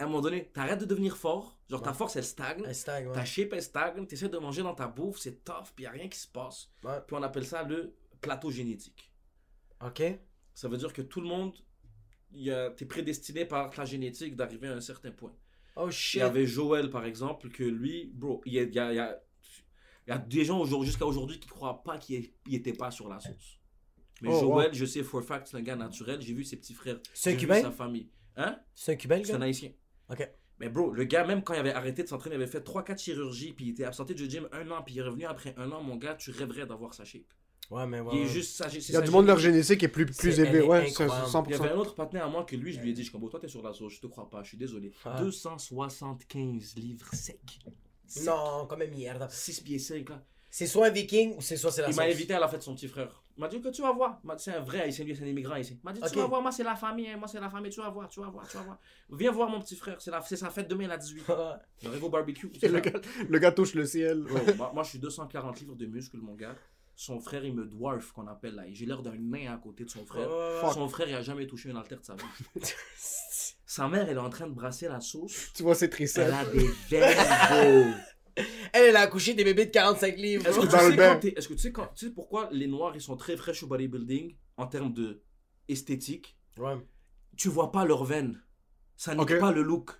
[0.00, 1.58] À un moment donné, t'arrêtes de devenir fort.
[1.68, 2.64] Genre, ta force, elle stagne.
[2.64, 3.12] Un stag, ouais.
[3.14, 4.06] Ta shape, elle stagne.
[4.06, 6.70] T'essaies de manger dans ta bouffe, c'est tough, puis y a rien qui se passe.
[6.84, 7.00] Ouais.
[7.06, 9.12] Puis on appelle ça le plateau génétique.
[9.84, 10.02] Ok.
[10.54, 11.52] Ça veut dire que tout le monde,
[12.32, 15.34] il t'es prédestiné par ta génétique d'arriver à un certain point.
[15.76, 16.20] Oh Il shit.
[16.20, 18.96] y avait Joël, par exemple, que lui, bro, il y a, il y a- il
[18.96, 19.20] y a-
[20.06, 23.20] il y a des gens jusqu'à aujourd'hui qui croient pas qu'il n'était pas sur la
[23.20, 23.58] sauce.
[24.22, 26.20] Mais Oh, Joël, je sais for fact, c'est un gars naturel.
[26.20, 26.98] J'ai vu ses petits frères.
[27.14, 27.60] C'est un Cubain?
[27.62, 28.08] sa famille.
[28.36, 28.58] Hein?
[28.74, 29.70] C'est un Cubain, C'est un haïtien.
[30.10, 30.28] Ok.
[30.60, 32.98] Mais bro, le gars, même quand il avait arrêté de s'entraîner, il avait fait 3-4
[32.98, 35.70] chirurgies, puis il était absenté du gym un an, puis il est revenu après un
[35.70, 37.22] an, mon gars, tu rêverais d'avoir sa shape.
[37.70, 38.16] Ouais, mais ouais.
[38.16, 40.62] Il est juste sa Il y a du monde, leur génétique est plus, plus élevé.
[40.62, 41.28] Ouais, c'est incroyable.
[41.28, 41.44] 100%.
[41.46, 43.12] Il y avait un autre partenaire à moi que lui, je lui ai dit, je
[43.12, 44.90] comme toi, t'es sur la sauce, je te crois pas, je suis désolé.
[45.04, 45.20] Ah.
[45.20, 47.58] 275 livres secs.
[48.24, 49.28] Non, comme une merde.
[49.30, 50.24] 6 pieds 5 là.
[50.50, 52.14] C'est soit un viking ou c'est soit c'est la Il m'a sauce.
[52.14, 53.22] invité à la fête de son petit frère.
[53.38, 54.20] Il m'a dit que tu vas voir.
[54.36, 55.78] C'est un vrai haïtien, lui, c'est un immigrant ici.
[55.80, 56.10] Il m'a dit, Ok.
[56.10, 58.08] tu vas voir, moi c'est la famille, hein, moi c'est la famille, tu vas voir,
[58.08, 58.78] tu vas voir, tu vas voir.
[59.12, 61.38] Viens voir mon petit frère, c'est la- c'est sa fête demain, a 18 ans.
[61.52, 61.56] Ouais.
[61.80, 62.50] J'arrive au barbecue.
[62.62, 64.24] Le, gars, le gars touche le ciel.
[64.56, 66.56] Moi, moi, je suis 240 livres de muscles, mon gars.
[66.96, 68.64] Son frère, il me dwarf, qu'on appelle là.
[68.72, 70.28] J'ai l'air d'un nain à côté de son frère.
[70.74, 72.22] Son frère, il a jamais touché une haltère de sa vie.
[73.70, 75.52] Sa mère, elle est en train de brasser la sauce.
[75.54, 76.32] Tu vois ses Elle triceps.
[76.32, 77.94] a des veines.
[78.72, 80.46] Elle, elle a accouché des bébés de 45 livres.
[80.46, 83.16] Est-ce que, tu sais que tu sais quand- tu sais pourquoi les noirs ils sont
[83.16, 85.22] très fraîches au bodybuilding en termes de
[85.68, 86.36] esthétique?
[86.58, 86.76] Ouais.
[87.36, 88.40] Tu vois pas leurs veines.
[88.96, 89.90] Ça n'est pas le look.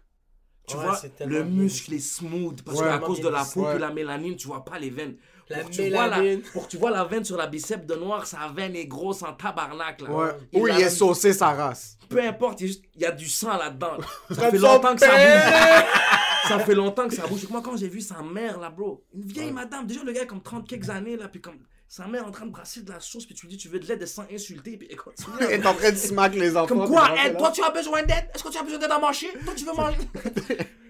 [0.67, 2.87] Tu Ouais, vois, le muscle est smooth parce Ouais.
[2.89, 3.77] qu'à cause de la peau Ouais.
[3.77, 5.17] et la mélanine, tu vois pas les veines.
[5.49, 6.43] La pour, que tu vois la, mélanine.
[6.53, 9.23] pour que tu vois la veine sur la bicep de noir, sa veine est grosse
[9.23, 10.11] en tabarnak là.
[10.11, 10.29] Ouais.
[10.53, 11.97] Il Ou a il est saucé sa race.
[12.11, 13.97] Peu importe, il y a juste- il y a du sang là-dedans.
[14.31, 15.85] Ça fait longtemps que ça bouge.
[16.47, 17.49] Ça fait longtemps que ça bouge.
[17.49, 20.43] Moi, quand j'ai vu sa mère là, bro, une vieille madame, déjà le gars comme
[20.43, 23.25] 30 quelques années là, puis comme sa mère en train de brasser de la sauce,
[23.25, 25.37] puis tu lui dis tu veux de l'aide sans insulter, puis elle continue.
[25.41, 26.77] Il est en train de smack les enfants.
[26.77, 28.29] Comme quoi, elle, toi tu as besoin d'aide?
[28.35, 29.99] Est-ce que tu as besoin d'aide à manger Toi tu veux manger?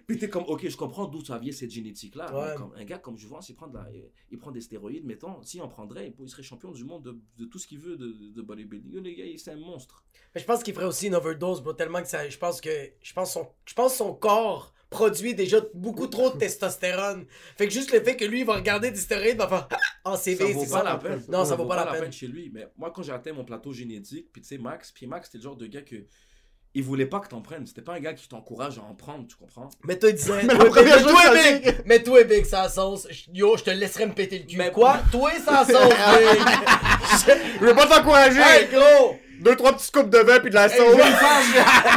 [0.07, 2.35] Puis t'es comme, ok, je comprends d'où ça vient cette génétique-là.
[2.35, 2.49] Ouais.
[2.51, 3.87] mais comme un gars comme je vois, s'il prend, de la-
[4.31, 7.19] il prend des stéroïdes, mettons, s'il en prendrait, il, il serait champion du monde de,
[7.39, 8.95] de tout ce qu'il veut de, de bodybuilding.
[8.95, 10.03] Le gars, il- c'est un monstre.
[10.35, 12.27] Mais je pense qu'il ferait aussi une overdose, bro, tellement que ça.
[12.29, 12.71] Je pense que.
[13.03, 17.27] Je pense son, je pense son corps produit déjà beaucoup trop de testostérone.
[17.57, 19.69] Fait que juste le fait que lui, il va regarder des stéroïdes, il va faire.
[20.05, 20.85] Ah, c'est Ça vrai, vaut c'est pas ça.
[20.85, 21.23] la peine.
[21.29, 22.13] Non, ça vaut pas la peine.
[22.13, 22.51] chez lui.
[22.53, 25.39] Mais moi, quand j'ai atteint mon plateau génétique, puis tu sais, Max, puis Max, c'était
[25.39, 25.97] le genre de gars que.
[26.75, 27.67] Il voulait pas que t'en prennes.
[27.67, 29.71] C'était pas un gars qui t'encourage à en prendre, tu comprends?
[29.85, 30.43] Mais toi, il disait.
[30.45, 33.09] Mais toi, première Big, Mais toi, Big, ça sauce.
[33.33, 34.59] Yo, je te laisserai me péter le cul.
[34.59, 35.01] Mais- Quoi?
[35.11, 37.39] Toi, ça sauce, Big.
[37.61, 38.41] Je veux pas t'encourager.
[38.41, 39.17] hey, gros!
[39.41, 40.97] Deux, trois petits scoops de vin puis de la sauce.
[40.97, 41.47] j'ai une femme!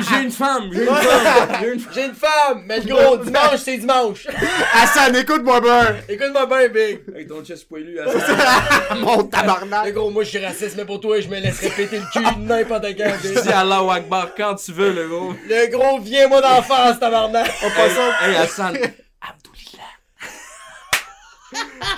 [0.10, 0.70] J'ai une femme!
[0.72, 1.50] J'ai une femme!
[1.60, 1.92] J'ai une femme!
[1.94, 4.28] J'ai une femme, mais le gros, dimanche, c'est dimanche.
[4.74, 5.96] Hassan, écoute-moi bien.
[6.08, 7.00] Écoute-moi bien, big.
[7.14, 8.96] Avec ton chest poilu ça.
[8.96, 9.94] Mon Le tabarnak.
[9.94, 12.86] gros, moi, je suis raciste, mais pour toi, je me laisserai péter le cul n'importe
[12.98, 13.42] quand, big.
[13.42, 15.34] Dis Allah Akbar quand tu veux, le gros.
[15.50, 17.50] Le gros, viens-moi d'en face, tabarnak.
[17.64, 18.78] En passant, Hey Hassan.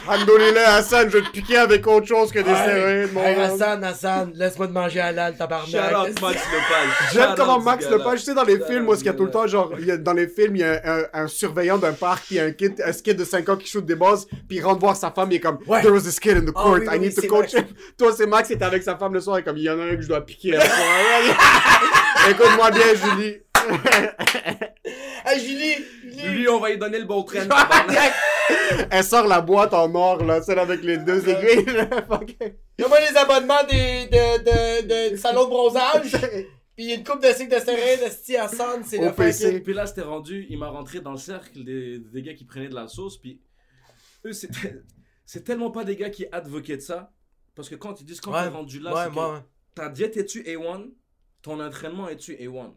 [0.08, 3.41] Alhamdoulilah, Hassan, je vais te piquer avec autre chose que des stéroïdes, mon Hey, homme.
[3.41, 5.93] Hassan, Hassan, laisse-moi te manger halal, Shout tabarnak.
[6.10, 6.89] out Max Lepage.
[7.13, 8.10] J'aime Shout comment Max ce le gars-là.
[8.12, 9.32] page, tu sais, dans les Shout films, où est-ce qu'il y a ce tout le
[9.32, 11.93] temps, genre, il y a- dans les films, il y a un, un surveillant d'un
[11.93, 14.26] parc, puis un kid, un kid, un kid de 5 ans qui shoot des bases,
[14.48, 15.82] puis il rentre voir sa femme, il est comme, Ouais.
[15.82, 17.54] there was this kid in the Ah court, oui, I need oui, to c'est coach
[17.54, 17.69] Max.
[17.69, 17.76] him.
[17.98, 19.80] Toi, c'est Max, il était avec sa femme le soir, et comme, il y en
[19.80, 20.58] a un que je dois piquer.
[22.30, 23.38] Écoute-moi bien, Julie.
[25.26, 26.03] Hey, Julie, Julie.
[26.13, 27.47] Lui, on va lui donner le bon train.
[28.91, 31.65] Elle sort la boîte en or, là, celle avec les deux aiguilles.
[32.08, 32.36] Fuck.
[32.78, 36.12] Donne-moi les abonnements des, de, de, de, salon de bronzage.
[36.76, 39.62] Pis une coupe de cycle de stéroïdes, de Hassan, c'est le fucking...
[39.62, 42.69] Puis là, c'était rendu, il m'a rentré dans le cercle des, des gars qui prenaient
[42.69, 43.17] de la sauce.
[43.17, 43.39] Puis
[44.26, 44.49] eux, c'est
[45.26, 47.12] c'est tellement pas des gars qui advoquaient de ça.
[47.56, 50.43] Parce que quand ils disent quand Ouais, t'es rendu là, ouais, c'est ta diète est-tu
[50.43, 50.91] A1,
[51.41, 52.73] ton entraînement est-tu A1.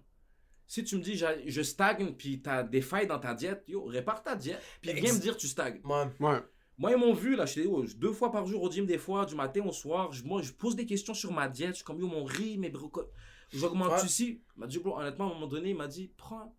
[0.67, 4.23] Si tu me dis je stagne puis t'as des failles dans ta diète, yo, répare
[4.23, 4.61] ta diète.
[4.81, 5.81] Puis viens me dire tu stagnes.
[5.85, 6.11] moi.
[6.21, 6.41] Ouais.
[6.79, 9.25] Moi, ils m'ont vu, là, je suis deux fois par jour au gym, des fois,
[9.25, 10.13] du matin au soir.
[10.13, 11.71] Je, moi, je pose des questions sur ma diète.
[11.71, 13.09] Je suis comme, yo, mon riz, mes brocolis.
[13.51, 14.05] J'augmente Ouais.
[14.05, 14.43] ici.
[14.57, 16.55] Il m'a dit, bro, honnêtement, à un moment donné, il m'a dit, prends.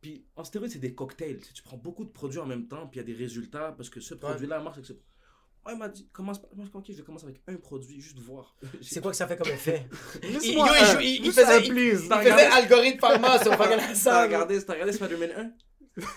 [0.00, 1.40] Puis en stéroïde, c'est des cocktails.
[1.52, 3.90] Tu prends beaucoup de produits en même temps, puis il y a des résultats, parce
[3.90, 4.92] que ce produit-là marche avec ce.
[5.66, 6.40] Ouais, il m'a dit, commence
[6.74, 8.54] ok, je vais commencer avec un produit, juste voir.
[8.82, 9.86] C'est quoi que ça fait comme effet?
[10.22, 10.50] Yo, il
[11.02, 12.02] il- il faisait- please.
[12.04, 15.52] Il faisait algorithme pharma sur fucking T'as regardé, t'as regardé Spider-Man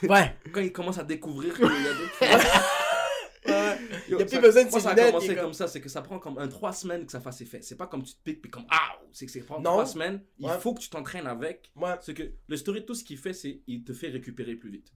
[0.01, 0.36] 1 Ouais.
[0.51, 3.51] Quand il commence à découvrir qu'il y a des.
[3.51, 3.77] Ouais.
[4.10, 5.38] Yo, Il y a plus ça- besoin de moi, ça a commencé comme...
[5.45, 7.62] comme- ça, c'est que ça prend comme un 3 semaines que ça fasse effet.
[7.62, 9.71] C'est pas comme tu te piques puis comme ah, c'est que c'est prend Non.
[9.71, 10.21] 3 semaines.
[10.39, 10.57] Il Ouais.
[10.60, 11.71] faut que tu t'entraînes avec.
[11.75, 11.93] Ouais.
[12.01, 14.91] C'est que le story tout ce qu'il fait c'est il te fait récupérer plus vite.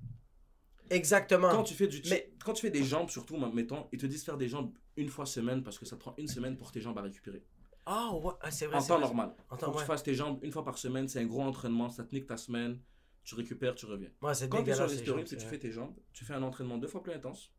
[0.92, 1.50] Exactement.
[1.50, 4.24] Quand tu fais du Mais- quand tu fais des jambes surtout mettons, ils te disent
[4.24, 6.82] faire des jambes une fois semaine parce que ça te prend une semaine pour tes
[6.82, 7.44] jambes à récupérer.
[7.86, 8.76] Ah ouais, ah, c'est vrai.
[8.78, 9.06] En temps vrai.
[9.06, 9.36] normal.
[9.50, 11.90] En Faut que tu fasses tes jambes une fois par semaine, c'est un gros entraînement,
[11.90, 12.80] ça te nique ta semaine,
[13.24, 14.10] tu récupères, tu reviens.
[14.22, 16.78] Ouais, c'est Quand tu es sur les tu fais tes jambes, tu fais un entraînement
[16.78, 17.52] deux fois plus intense.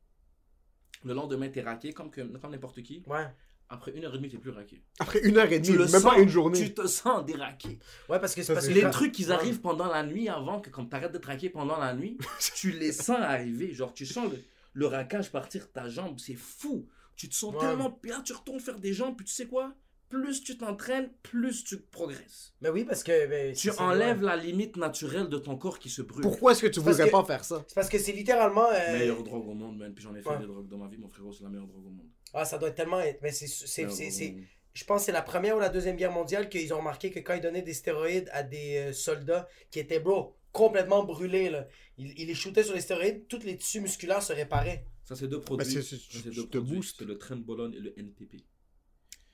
[1.05, 3.03] Le lendemain, t'es raqué comme, que- comme n'importe qui.
[3.07, 3.27] Ouais.
[3.75, 4.83] Après une heure et demie, t'es plus raqué.
[4.99, 6.59] Après une heure et Tu demie, le même sens, pas une journée.
[6.59, 7.79] Tu te sens déraqué.
[8.11, 10.61] Ouais, parce que c'est Ça, parce que Les trucs qui arrivent pendant la nuit avant
[10.61, 12.19] que comme t'arrêtes de traquer pendant la nuit,
[12.55, 13.73] tu les sens arriver.
[13.73, 14.39] Genre, tu sens le,
[14.75, 16.19] le raquage partir de ta jambe.
[16.21, 16.87] C'est fou.
[17.17, 17.61] Tu te sens Ouais.
[17.61, 18.21] tellement bien.
[18.21, 19.17] Tu retournes faire des jambes.
[19.17, 19.73] Puis tu sais quoi?
[20.11, 22.53] Plus tu t'entraînes, plus tu progresses.
[22.61, 23.27] Mais oui, parce que.
[23.27, 26.21] ben, Tu enlèves la limite naturelle de ton corps qui se brûle.
[26.21, 27.65] Pourquoi est-ce que tu voudrais que- pas faire ça?
[27.67, 28.67] C'est parce que c'est littéralement.
[28.71, 29.95] euh, Meilleure drogue au monde, man.
[29.95, 30.39] Puis j'en ai fait Ouais.
[30.39, 31.33] des drogues dans ma vie, mon frérot.
[31.33, 32.09] C'est la meilleure drogue au monde.
[32.35, 33.01] Ah, ça doit être tellement.
[33.01, 33.47] être- Mais c'est.
[33.47, 34.37] c'est-.
[34.75, 37.19] Je pense que c'est la première ou la deuxième guerre mondiale qu'ils ont remarqué que
[37.21, 41.69] quand ils donnaient des stéroïdes à des euh, soldats qui étaient, bro, complètement brûlés, là,
[41.99, 44.87] ils, ils les shootaient sur les stéroïdes, tous les tissus musculaires se réparaient.
[45.05, 45.71] Ça, c'est deux produits.
[45.71, 46.77] c'est- c'est- c'est deux te produits.
[46.77, 46.97] boostes.
[47.01, 48.39] C'est le Trenbolone et le NPP.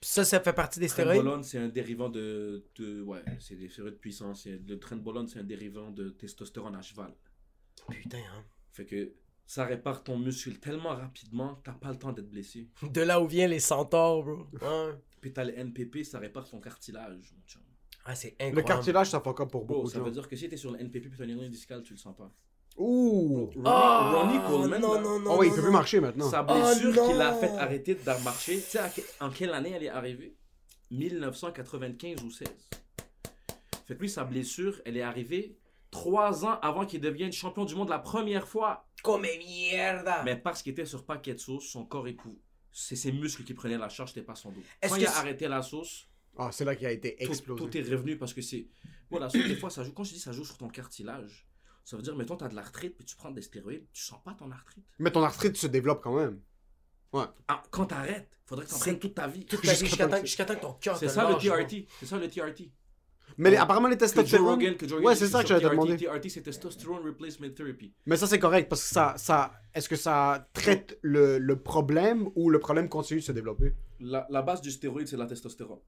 [0.01, 1.19] Ça, ça fait partie des stéroïdes?
[1.21, 4.35] Trenbolone, c'est un dérivant de, de- Ouais, c'est des stéroïdes puissants.
[4.35, 7.15] C'est- Le Trenbolone, c'est un dérivant de testostérone à cheval.
[7.91, 8.45] Putain, hein.
[8.73, 9.13] Fait que
[9.49, 12.69] ça répare ton muscle tellement rapidement que t'as pas le temps d'être blessé.
[12.83, 14.47] De là où viennent les centaures, bro.
[14.61, 14.93] Ouais.
[15.23, 17.63] Puis t'as le NPP, ça répare ton cartilage, mon chum.
[18.05, 18.65] Ah, c'est Le incroyable.
[18.69, 20.05] cartilage, ça fuck up pour Bro, beaucoup de ça gens.
[20.05, 21.99] veut dire que si t'es sur le NPP puis t'as une hernie discale, tu le
[21.99, 22.31] sens pas.
[22.77, 23.47] Ouh!
[23.47, 25.31] Ronnie, Ah, Ronnie Coleman, non, non, non.
[25.33, 26.31] Oh oui, il peut plus marcher maintenant.
[26.31, 27.09] sa Oh blessure non!
[27.09, 28.81] qui l'a fait arrêter de marcher, tu sais
[29.21, 30.37] en quelle année elle est arrivée?
[30.91, 32.49] 1995 ou 16.
[33.87, 35.59] Fait que lui, sa blessure, elle est arrivée
[35.91, 38.87] trois ans avant qu'il devienne champion du monde la première fois.
[39.03, 40.23] Comme mierda.
[40.25, 42.39] Mais parce qu'il était sur paquet de sauce, son corps époux.
[42.73, 44.61] C'est ses muscles qui prenaient la charge, c'était pas son dos.
[44.83, 47.59] Est-ce Quand que il a arrêté la sauce, Ah, c'est là qu'il a été explosé.
[47.65, 48.69] tout est revenu parce que c'est.
[49.11, 49.93] Bon, la sauce, des fois, ça joue.
[49.93, 51.49] Quand je dis ça joue sur ton cartilage,
[51.85, 54.35] ça veut dire, mettons, t'as de l'arthrite, puis tu prends des stéroïdes, tu sens pas
[54.35, 54.85] ton arthrite.
[54.99, 56.41] Mais ton arthrite se développe quand même.
[57.49, 59.47] Ah, quand t'arrêtes, faudrait que t'en prennes toute ta vie.
[59.47, 61.37] Toute ta vie, Jusqu'à temps que- ton cœur C'est ça le.
[61.37, 61.87] TRT.
[61.99, 62.71] C'est ça le TRT.
[63.39, 64.51] Mais les- apparemment, les Que Joe testostérone.
[64.55, 65.97] Rogan, que Joe Rogan Ouais, c'est ça que j'allais te demander.
[65.97, 67.93] TRT, c'est Testosterone Replacement Therapy.
[68.07, 69.15] Mais ça, c'est correct parce que ça.
[69.17, 73.75] ça Est-ce que ça traite le, le problème ou le problème continue de se développer?
[74.01, 75.79] La, la base du stéroïde, c'est la testostérone.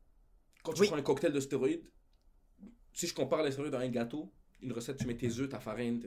[0.63, 0.87] Quand tu Oui.
[0.89, 1.83] prends un cocktail de stéroïdes,
[2.93, 4.33] si je compare les stéroïdes à un gâteau,
[4.63, 6.03] une recette, tu mets tes œufs, ta farine.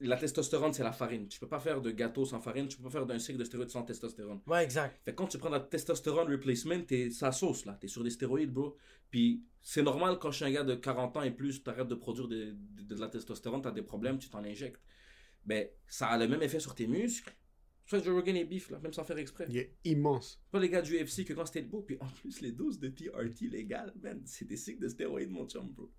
[0.00, 1.28] La testostérone, c'est la farine.
[1.28, 3.44] Tu peux pas faire de gâteau sans farine, tu peux pas faire d'un cycle de
[3.44, 4.40] stéroïdes sans testostérone.
[4.46, 4.98] Ouais, exact.
[5.04, 8.10] Fait que quand tu prends la testostérone replacement, t'es sa sauce là, t'es sur des
[8.10, 8.76] stéroïdes, bro.
[9.10, 11.94] Puis c'est normal quand je suis un gars de 40 ans et plus, t'arrêtes de
[11.94, 14.80] produire de, de- de la testostérone, t'as des problèmes, tu t'en injectes.
[15.44, 17.32] Ben, ça a le même effet sur tes muscles,
[17.86, 19.46] Soit Joe Rogan et Beef, là, même sans faire exprès.
[19.48, 20.40] Il est immense.
[20.52, 22.86] Pas les gars du UFC que quand c'était beau, puis en plus les doses de
[22.88, 25.90] TRT légales, man, c'est des cycles de stéroïdes, mon chum, bro.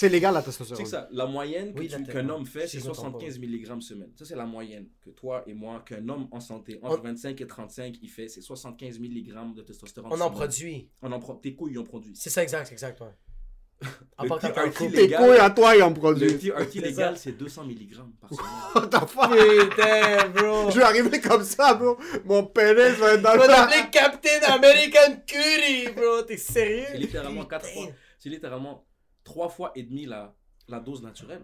[0.00, 0.82] C'est légal la testostérone.
[0.84, 4.10] que ça, la moyenne Oui, qu'un homme fait, c'est je me trompe 75 mg semaine.
[4.16, 7.46] Ça, c'est la moyenne que toi et moi, qu'un homme en santé, entre 25 et
[7.46, 10.10] 35, il fait, c'est 75 mg de testostérone.
[10.10, 10.32] On en semaine.
[10.32, 10.88] produit.
[11.02, 12.12] On en pro- Tes couilles en produit.
[12.16, 13.08] C'est ça, exact, exact, ouais.
[14.18, 14.40] À Le part.
[14.40, 16.38] Tes légal- couilles à toi, ils en Le produisent.
[16.38, 17.22] TRT C'est légal, ça.
[17.22, 18.46] c'est 200 mg par semaine.
[18.74, 19.30] What the fuck?
[19.70, 20.70] Putain, bro.
[20.70, 21.98] Je vais arriver comme ça, bro.
[22.24, 23.52] Mon pénis va être dans On va le...
[23.52, 26.22] t'appeler Captain American Curry, bro.
[26.26, 26.84] T'es sérieux?
[26.92, 27.80] C'est littéralement 4 Putain.
[27.82, 27.90] fois.
[28.18, 28.84] C'est littéralement
[29.24, 30.34] 3 fois et demi la,
[30.68, 31.42] la dose naturelle.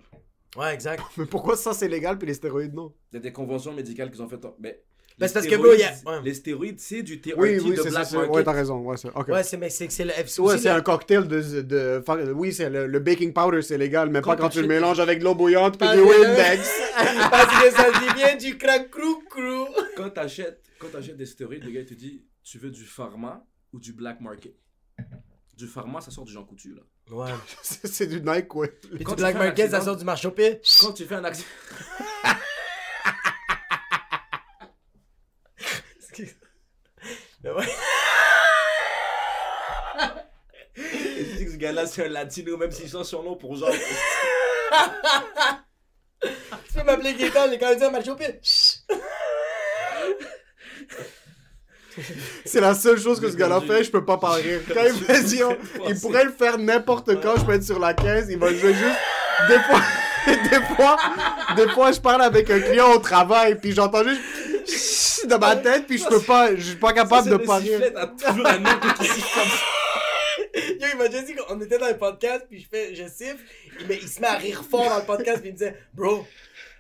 [0.57, 1.03] Ouais, exact.
[1.17, 2.95] Mais pourquoi ça c'est légal puis les stéroïdes non?
[3.12, 4.45] Il y a des conventions médicales qu'ils ont faites.
[4.45, 4.83] en- Mais
[5.19, 6.23] Ben, les c'est parce que, bro, il y a- stéroïdes- ouais.
[6.25, 7.91] Les stéroïdes, c'est du TRT Oui, oui, de c'est ça.
[7.91, 8.35] Black c'est- Market.
[8.35, 8.79] Ouais, t'as raison.
[8.81, 9.09] Ouais, c'est...
[9.09, 9.29] ok.
[9.29, 10.41] Ouais, c'est mais c'est c'est le FC.
[10.43, 14.09] Ouais, c'est le- un cocktail de, de, Oui, c'est le, le baking powder, c'est légal,
[14.11, 16.71] mais Quand pas quand tu le mélanges avec de l'eau bouillante puis du c'est Windex.
[17.31, 19.67] Parce que ça dit bien du crack crou crou.
[19.97, 23.45] Quand t'achètes, quand t'achètes des stéroïdes, le gars il te dit tu veux du pharma
[23.73, 24.55] ou du black market?
[25.57, 26.83] Du pharma, ça sort du Jean Coutu là.
[27.11, 27.31] Ouais.
[27.62, 28.69] c'est du Nike, ouais.
[28.69, 30.61] Puis Quand du tu Black fais un Market, ça accident- sort du marché au pied.
[30.83, 31.49] Quand tu fais un accident.
[37.42, 37.66] Mais ouais.
[40.77, 43.71] Dis que ce gars-là c'est un latino, même s'il change son nom pour genre.
[46.23, 48.40] Tu peux m'appeler Gaëtan, les Canadiens marché au pied.
[52.45, 54.61] C'est la seule chose que ce gars-là fait, je peux pas pas rire.
[54.73, 55.53] Quand il me dit, oh,
[55.89, 58.75] il pourrait le faire n'importe quand, je peux être sur la caisse, il va jouer
[58.75, 58.99] juste.
[59.49, 59.81] Des fois,
[60.27, 60.97] des fois,
[61.57, 65.87] des fois, je parle avec un client au travail, puis j'entends juste dans ma tête,
[65.87, 67.81] puis je peux pas, je suis pas capable de pas rire.
[67.95, 69.65] T'as toujours un nom qui siffle comme ça.
[70.55, 73.37] Yo, il m'a déjà dit qu'on était dans le podcast, puis je fais, je siffle,
[73.89, 76.27] me- il se met à rire fort dans le podcast, puis il me disait, bro,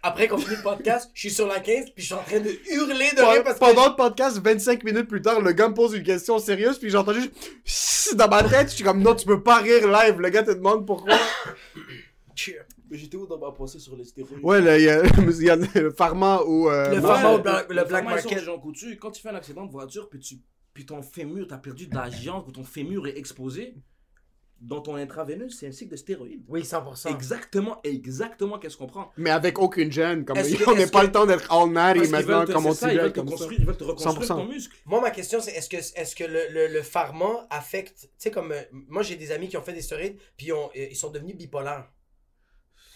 [0.02, 2.40] après qu'on finit le podcast, je suis sur la 15, puis je suis en train
[2.40, 3.64] de hurler de rire parce que.
[3.64, 6.90] Pendant le podcast, 25 minutes plus tard, le gars me pose une question sérieuse, puis
[6.90, 10.20] j'entends juste dans ma tête, je suis comme non, tu peux pas rire live.
[10.20, 11.16] Le gars te demande pourquoi.
[12.88, 14.38] Mais j'étais où dans ma pensée sur les stéroïdes?
[14.44, 16.68] Ouais, là, il y a, il y a le pharma ou.
[16.70, 18.44] euh, Le pharma ou Black- le black market.
[18.44, 18.96] Jean Coutu.
[18.96, 20.36] Quand tu fais un accident de voiture, puis, tu,
[20.72, 23.74] puis ton fémur, t'as perdu de la viande, ou ton fémur est exposé,
[24.60, 26.42] dans ton intraveineux, c'est un cycle de stéroïdes.
[26.48, 27.10] Oui, 100%.
[27.14, 29.12] Exactement, exactement qu'est-ce qu'on prend?
[29.18, 30.24] Mais avec aucune gêne.
[30.24, 31.64] Comme, Est-ce que- on n'est pas que- le temps d'être all
[32.00, 33.26] qu'ils maintenant, te- comme on ça, ils s'y veulent te ça.
[33.26, 34.36] construire, ils veulent te reconstruire 100%.
[34.36, 34.74] ton muscle.
[34.86, 38.00] Moi, ma question, c'est est-ce que, est-ce que le, le, le pharma affecte.
[38.02, 38.52] Tu sais, comme.
[38.52, 40.96] euh, moi, j'ai des amis qui ont fait des stéroïdes, puis ils ont- euh, ils
[40.96, 41.88] sont devenus bipolaires.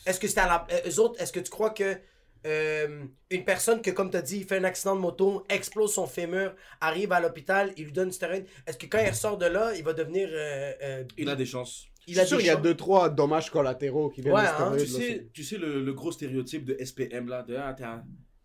[0.06, 0.66] Est-ce que c'est à la.
[0.72, 1.98] euh, eux autres, est-ce que tu crois que.
[2.46, 5.92] Euh, une personne que, comme tu as dit, il fait un accident de moto, explose
[5.94, 8.46] son fémur, arrive à l'hôpital, il lui donne une stéroïde.
[8.66, 10.28] Est-ce que quand il ressort de là, il va devenir.
[10.32, 11.86] euh, euh, Il a des chances.
[12.06, 14.42] il Je suis sûr des qu'il y a deux, trois dommages collatéraux qui viennent Ouais,
[14.42, 17.74] de hein, Tu sais, tu sais le, le gros stéréotype de SPM là, de ah,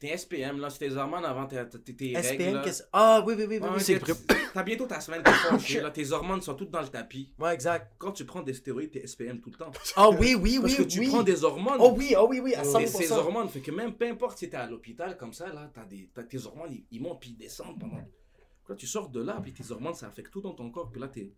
[0.07, 2.23] t'es SPM là, c'était tes hormones avant tes, tes, tes règles.
[2.43, 2.61] SPM, là.
[2.63, 2.83] qu'est-ce.
[2.93, 3.69] Ah, oui, oui, oui, oui.
[3.79, 6.87] C'est- c'est- T'as bientôt ta semaine de fâché, là, tes hormones sont toutes dans le
[6.87, 7.33] tapis.
[7.39, 7.93] Ouais, exact.
[7.97, 9.71] Quand tu prends des stéroïdes, t'es SPM tout le temps.
[9.95, 10.77] Ah, oui, oui, Parce oui.
[10.85, 11.77] que tu prends des hormones.
[11.79, 12.87] Oh, oui, oh, oui, oui, à Et 100%.
[12.87, 16.23] ces hormones, fait que même peu importe si t'es à l'hôpital comme ça, là, t'as
[16.23, 18.01] tes hormones, ils montent puis ils descendent pendant.
[18.63, 20.99] Quand tu sors de là, puis tes hormones, ça affecte tout dans ton corps, puis
[21.01, 21.31] là, t'es.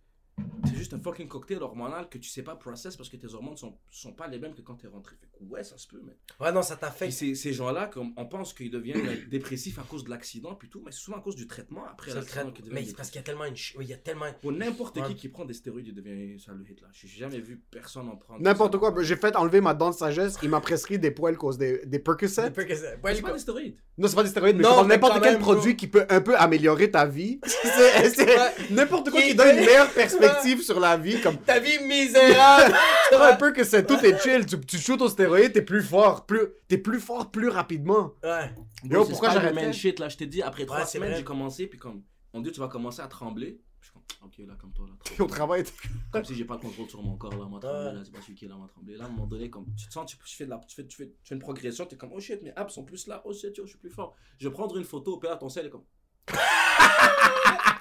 [0.65, 3.57] C'est juste un fucking cocktail hormonal que tu sais pas process parce que tes hormones
[3.57, 5.15] sont, sont pas les mêmes que quand t'es rentré.
[5.19, 6.13] Fait que ouais, ça se peut, mais.
[6.45, 7.13] Ouais, non, ça t'affecte.
[7.13, 10.67] ces, ces gens-là, comme on pense qu'ils deviennent euh, dépressifs à cause de l'accident, puis
[10.69, 13.09] tout, mais c'est souvent à cause du traitement après l'accident qu'ils deviennent Mais c'est parce
[13.09, 13.53] qu'il y a tellement une.
[13.77, 14.25] oui, il y a tellement.
[14.41, 15.07] Pour n'importe Ouais.
[15.09, 16.87] qui qui prend des stéroïdes, il devient ça le hit là.
[16.91, 18.41] J'ai jamais vu personne en prendre.
[18.41, 18.93] N'importe quoi.
[19.01, 20.35] J'ai fait enlever ma dent de sagesse.
[20.43, 22.27] Il m'a prescrit des poils cause des, des Percocet.
[22.27, 23.77] Ça- Ouais, C'est pas des stéroïdes.
[23.97, 27.05] Non, c'est pas des stéroïdes, mais n'importe quel produit qui peut un peu améliorer ta
[27.05, 27.39] vie.
[28.71, 30.26] N'importe quoi Qui donne une meilleure perspective
[30.61, 31.21] sur la vie.
[31.21, 32.75] Comme Ta vie misérable!
[33.19, 34.45] un peu que c'est tout est chill.
[34.45, 38.13] Tu, tu shootes aux stéroïdes, t'es plus fort, plus t'es plus fort plus rapidement.
[38.23, 38.51] ouais.
[38.83, 39.73] Yo, c'est pourquoi j'arrêtais?
[39.73, 42.59] shit là, je t'ai dit, après trois semaines, j'ai commencé, puis comme, on dit, tu
[42.59, 43.59] vas commencer à trembler.
[43.79, 45.63] Je suis comme, ok, là, comme toi, là, Puis au travail,
[46.11, 47.93] Comme si j'ai pas le contrôle sur mon corps, là, moi, trembler, Ouais.
[47.95, 48.97] là, c'est pas celui qui est là, moi, trembler.
[48.97, 50.75] Là, à un moment donné, comme, tu te sens, tu, tu fais de la, tu
[50.75, 53.07] fais, tu fais, tu fais une progression, t'es comme, oh shit, mes abs sont plus
[53.07, 54.15] là, oh shit, yo, je suis plus fort.
[54.39, 55.83] Je vais prendre une photo, puis là, ton sel est comme.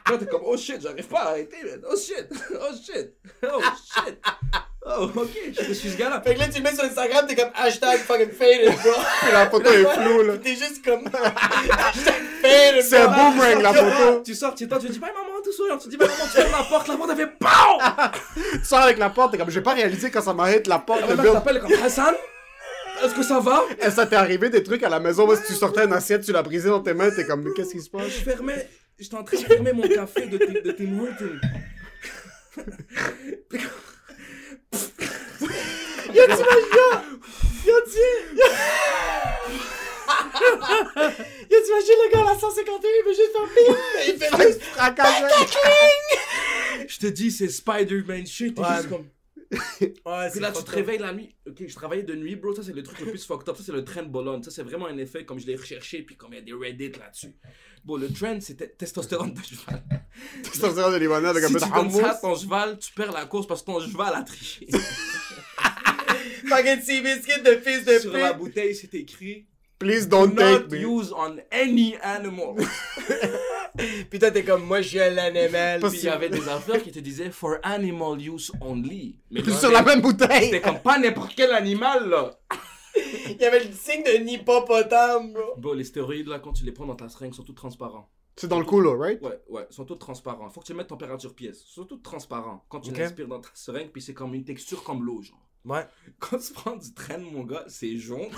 [0.08, 1.80] Là, t'es comme, oh shit, j'arrive pas à arrêter, man.
[1.90, 2.26] Oh shit,
[2.60, 4.18] oh shit, oh shit.
[4.88, 5.30] Oh, ok,
[5.60, 6.22] je suis ce gars-là.
[6.24, 8.92] Fait que là, tu le mets sur Instagram, t'es comme hashtag fucking faded, bro.
[9.32, 10.38] la photo est floue là.
[10.38, 14.22] T'es juste comme hashtag faded, C'est un boomerang la photo.
[14.24, 15.76] Tu sors, tu toi, tu dis, bye maman, tout souriant.
[15.76, 18.12] Tu dis, bye maman, tu fermes la porte, la porte, elle fait BAM!
[18.52, 21.00] Tu sors avec la porte, t'es comme j'ai pas réalisé quand ça m'arrête la porte
[21.00, 22.14] La de mère t'appelle comme Hassan,
[23.04, 23.64] est-ce que ça va?
[23.84, 26.24] Et ça t'est arrivé des trucs à la maison, moi si tu sortais une assiette,
[26.24, 28.04] tu l'as brisée dans tes mains, t'es comme mais qu'est-ce qui se passe?
[28.06, 28.68] Je fermais,
[28.98, 31.40] j'étais en train de fermer mon café de, Tim- de Tim Hortons.
[36.14, 36.86] Yo, t'imagines, yo,
[37.66, 38.06] yo, tu,
[41.50, 43.74] yo, t'imagines le gars à la 151, il veut juste faire ping,
[44.08, 44.62] il fait juste.
[44.62, 45.24] Fracassé.
[46.88, 48.54] Je te dis, c'est Spider-Man shit.
[48.54, 48.76] t'es Ouais.
[48.76, 49.06] juste comme...
[50.06, 51.36] Ouais, Puis là, tu te réveilles la nuit.
[51.46, 52.54] Ok, je travaillais de nuit, bro.
[52.54, 53.56] Ça, c'est le truc le plus fucked up.
[53.56, 54.42] Ça, c'est le trend Bologne.
[54.42, 56.02] Ça, c'est vraiment un effet comme je l'ai recherché.
[56.02, 57.32] Puis comme il y a des Reddit là-dessus.
[57.86, 59.80] Bon, le trend, c'était testostérone de cheval.
[60.42, 62.92] Testostérone de Libanais avec un si peu de tu donnes ça à ton cheval, tu
[62.92, 64.66] perds la course parce que ton cheval a triché.
[66.48, 68.38] Fucking sea biscuit de fils de Sur la pute.
[68.42, 69.46] bouteille, c'est écrit
[69.78, 70.78] Please don't take Not me.
[70.78, 72.56] used on any animal.
[74.10, 75.80] Puis toi, t'es comme, moi, je suis un animal.
[75.80, 79.20] Puis il y avait des affaires qui te disaient for animal use only.
[79.30, 80.46] Mais sur la même bouteille.
[80.46, 82.36] C'était comme pas n'importe quel animal là.
[83.28, 85.56] Il y avait le signe de hippopotame, bro.
[85.58, 88.10] Bro, les stéroïdes là, quand tu les prends dans ta seringue, sont tous transparents.
[88.36, 89.20] C'est dans le couloir, right?
[89.22, 90.50] Ouais, ouais, sont tous transparents.
[90.50, 91.64] Faut que tu les mettes température pièce.
[91.68, 92.98] Ils sont tous transparents quand tu Ok.
[92.98, 95.40] l'inspires dans ta seringue, puis c'est comme une texture comme l'eau, genre.
[95.64, 95.84] Ouais.
[96.20, 98.28] Quand tu prends du train, mon gars, c'est jaune.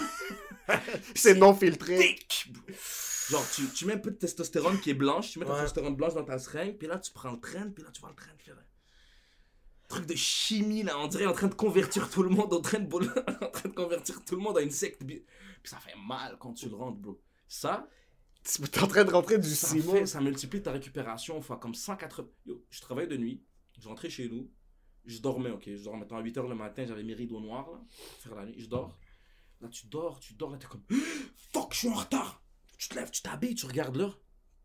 [1.14, 2.16] C'est non filtré.
[3.28, 5.59] Genre, tu, tu mets un peu de testostérone qui est blanche, tu mets ta Ouais.
[5.61, 8.11] testostérone blanche dans ta seringue, puis là, tu prends le train, puis là, tu vois
[8.11, 8.67] le train faire un
[9.89, 12.78] truc de chimie, là, on dirait en train de convertir tout le monde au train
[12.78, 12.95] de
[13.45, 15.05] en train de convertir tout le monde à une secte.
[15.05, 15.24] Puis
[15.64, 17.20] ça fait mal quand tu le rentres, bro.
[17.49, 17.89] Ça,
[18.43, 19.93] T'es en train de rentrer du ça, ciment.
[19.93, 22.28] fait, ça multiplie ta récupération fois comme 180.
[22.47, 23.43] Yo, je travaillais de nuit,
[23.78, 24.51] je rentrais chez nous,
[25.05, 27.78] je dormais, ok, je dormais, mettons, à 8h le matin, j'avais mes rideaux noirs, là,
[27.78, 28.97] pour faire la nuit, je dors.
[29.61, 30.84] Là, tu dors, tu dors, là, t'es comme,
[31.53, 32.43] fuck, je suis en retard.
[32.78, 34.20] Tu te lèves, tu t'habilles, tu regardes l'heure.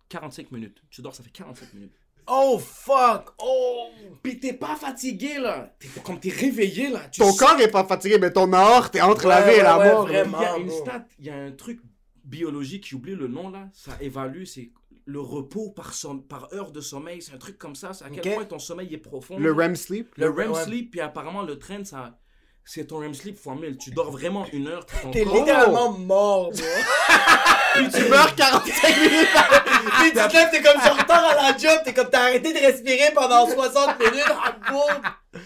[0.09, 0.84] 45 minutes.
[0.91, 1.95] Tu dors, ça fait 45 minutes.
[2.28, 3.34] Oh, fuck.
[3.39, 3.88] Oh.
[4.21, 5.74] Puis t'es pas fatigué, là.
[5.80, 7.01] T'es comme t'es réveillé, là.
[7.11, 9.63] Tu Ton corps est pas fatigué, mais ton aorte est entre la Ouais, vie et
[9.63, 10.07] la ouais, mort.
[10.07, 10.39] vraiment.
[10.39, 11.80] Il y a une stat, il y a un truc
[12.24, 14.71] biologique, j'oublie le nom là, ça évalue, c'est
[15.05, 18.45] le repos par, heure de sommeil, c'est un truc comme ça, c'est à quel point
[18.45, 19.38] ton sommeil est profond.
[19.38, 20.13] Le REM sleep?
[20.15, 20.63] Le REM Ouais.
[20.63, 22.17] sleep, puis apparemment le train, ça,
[22.63, 23.78] c'est ton REM sleep fois 1000.
[23.78, 26.63] Tu dors vraiment une heure, T'es littéralement mort, bro.
[27.74, 29.28] Puis tu meurs 45 minutes.
[29.99, 32.53] Puis tu te lèves, t'es comme sur retard à la job, t'es comme t'as arrêté
[32.53, 34.24] de respirer pendant 60 minutes.
[34.30, 35.41] Ah, boum.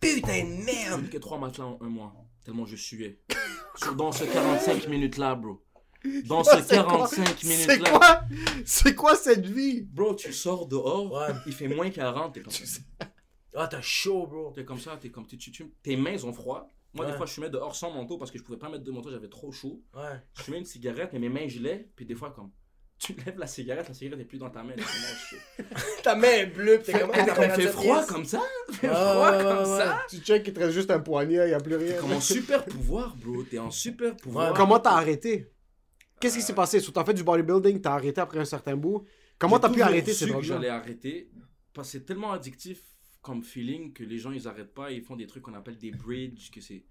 [0.00, 1.02] Putain de J'ai merde.
[1.02, 2.12] mis que 3 matelas en un mois,
[2.44, 3.18] tellement je suais.
[3.76, 5.62] Sur- dans ce 45 minutes là, bro.
[6.26, 7.90] Dans ce C'est quoi- 45 minutes C'est là.
[7.90, 8.20] quoi?
[8.64, 9.82] C'est quoi cette vie?
[9.82, 11.34] Bro, tu sors dehors, Ouais.
[11.46, 12.80] il fait moins 40, t'es comme ça.
[13.56, 14.52] Ah, t'as chaud, bro.
[14.54, 16.70] T'es comme ça, t'es comme, tu, tu- tu- tes mains ont froid.
[16.96, 17.12] Moi, Ouais.
[17.12, 19.10] des fois, je fumais dehors sans manteau parce que je pouvais pas mettre de manteau,
[19.10, 19.82] j'avais trop chaud.
[19.94, 20.20] Ouais.
[20.36, 21.88] Je fumais une cigarette, mais mes mains gelaient.
[21.94, 22.50] Puis des fois, comme,
[22.98, 24.74] tu lèves la cigarette, la cigarette est plus dans ta main.
[26.02, 27.10] Ta main est bleue, pis t'es comme.
[27.12, 28.06] Ah, fait température froid pièce.
[28.06, 28.42] comme ça?
[28.72, 30.02] Fait Ouais, froid ouais, comme ouais, ça?
[30.08, 31.92] Tu check, il te reste juste un poignet, il a plus rien.
[31.94, 33.42] T'es comme en super pouvoir, bro.
[33.42, 34.54] T'es en super pouvoir.
[34.54, 35.50] Comment t'as arrêté?
[36.20, 36.80] Qu'est-ce qui s'est passé?
[36.80, 39.04] Soit t'as fait du bodybuilding, t'as arrêté après un certain bout?
[39.38, 41.30] Comment t'as pu arrêter ces que drogues j'allais arrêter
[41.74, 42.95] parce que c'est tellement addictif
[43.26, 45.90] comme feeling que les gens ils arrêtent pas ils font des trucs qu'on appelle des
[45.90, 46.84] bridges que c'est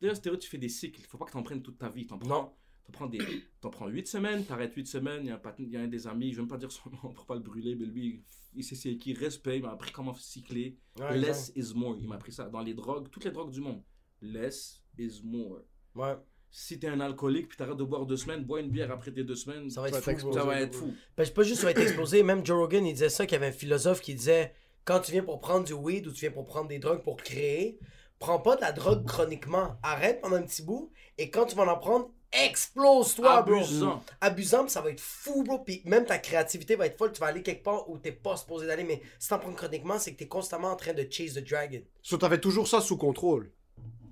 [0.00, 1.00] d'ailleurs stéréo tu fais des cycles.
[1.08, 2.06] Faut pas que t'en prennes toute ta vie.
[2.06, 3.18] T'en prends t'en prends des
[3.60, 5.80] t'en prends 8 semaines t'arrêtes 8 semaines il y a un patin- il y a
[5.80, 7.86] un des amis je vais même pas dire son nom pour pas le brûler mais
[7.86, 8.22] lui
[8.54, 10.76] il sait c'est qui respect il m'a appris comment cycler.
[10.98, 13.60] Ouais, less is more il m'a appris ça dans les drogues toutes les drogues du
[13.60, 13.82] monde.
[14.20, 15.60] Less is more.
[15.94, 16.16] Ouais.
[16.50, 19.22] si t'es un alcoolique puis t'arrêtes de boire deux semaines bois une bière après tes
[19.24, 20.94] deux semaines Ça va être Ça va fou, ça va être fou.
[21.16, 23.36] Ben, c'est pas juste sur être explosé, même Joe Rogan, il disait ça, qu'il y
[23.36, 24.54] avait un philosophe qui disait
[24.88, 27.18] quand tu viens pour prendre du weed ou tu viens pour prendre des drogues pour
[27.18, 27.78] créer,
[28.18, 29.76] prends pas de la drogue chroniquement.
[29.82, 33.56] Arrête pendant un petit bout et quand tu vas en prendre, explose-toi, bro.
[33.56, 35.58] abusant Abusant, pis ça va être fou, bro.
[35.58, 37.12] Puis même ta créativité va être folle.
[37.12, 38.84] Tu vas aller quelque part où t'es pas supposé d'aller.
[38.84, 41.82] Mais si t'en prends chroniquement, c'est que t'es constamment en train de chase the dragon.
[42.02, 43.52] Soit t'avais toujours ça sous contrôle?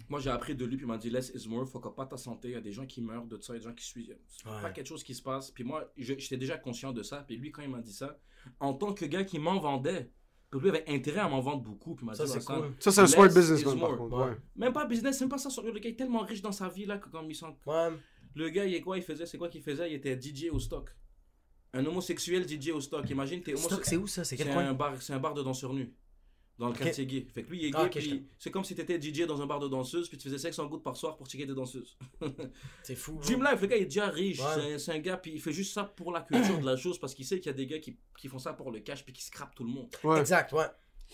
[0.09, 2.07] Moi, j'ai appris de lui, puis il m'a dit less is more, fuck up pas
[2.07, 2.49] ta santé.
[2.49, 3.85] Il y a des gens qui meurent de ça, il y a des gens qui
[3.85, 4.17] suivent.
[4.29, 4.63] C'est Ouais.
[4.63, 5.51] pas quelque chose qui se passe.
[5.51, 7.25] Puis moi, je- j'étais déjà conscient de ça.
[7.27, 8.17] Puis lui, quand il m'a dit ça,
[8.61, 10.11] en tant que gars qui m'en vendait,
[10.59, 11.95] puis lui avait intérêt à m'en vendre beaucoup.
[11.95, 12.75] Puis m'a Ça, dit c'est Vincent, cool.
[12.79, 14.17] Ça, c'est un smart is businessman, par contre.
[14.17, 14.25] Ouais.
[14.31, 14.37] Ouais.
[14.57, 15.51] Même pas business, même pas ça.
[15.51, 17.47] sur- Le gars est tellement riche dans sa vie, là, que comme il sent.
[17.67, 17.89] Ouais.
[18.35, 19.91] Le gars, il est quoi Il faisait, c'est quoi qu'il faisait?
[19.91, 20.95] Il était DJ au stock.
[21.73, 23.09] Un homosexuel DJ au stock.
[23.11, 23.99] Imagine, t'es Stock, homosexuel.
[23.99, 24.25] c'est où ça?
[24.25, 25.93] C'est C'est quel un coin bar, c'est un bar de danseurs nus.
[26.59, 26.79] Dans le Ok.
[26.79, 27.27] quartier gay.
[27.35, 29.47] Fait que lui, il est gay, Ah, puis c'est comme si t'étais DJ dans un
[29.47, 31.99] bar de danseuses, puis tu faisais 500 gouttes par soir pour checker des danseuses.
[32.83, 33.13] C'est fou.
[33.17, 33.23] bro.
[33.23, 34.39] Dream Life, le gars, il est déjà riche.
[34.41, 34.45] Ouais.
[34.55, 36.77] C'est un- C'est un, gars, puis il fait juste ça pour la culture de la
[36.77, 38.81] chose, parce qu'il sait qu'il y a des gars qui, qui font ça pour le
[38.81, 39.89] cash, puis qui scrapent tout le monde.
[40.03, 40.19] Ouais.
[40.21, 40.65] Exact, ouais.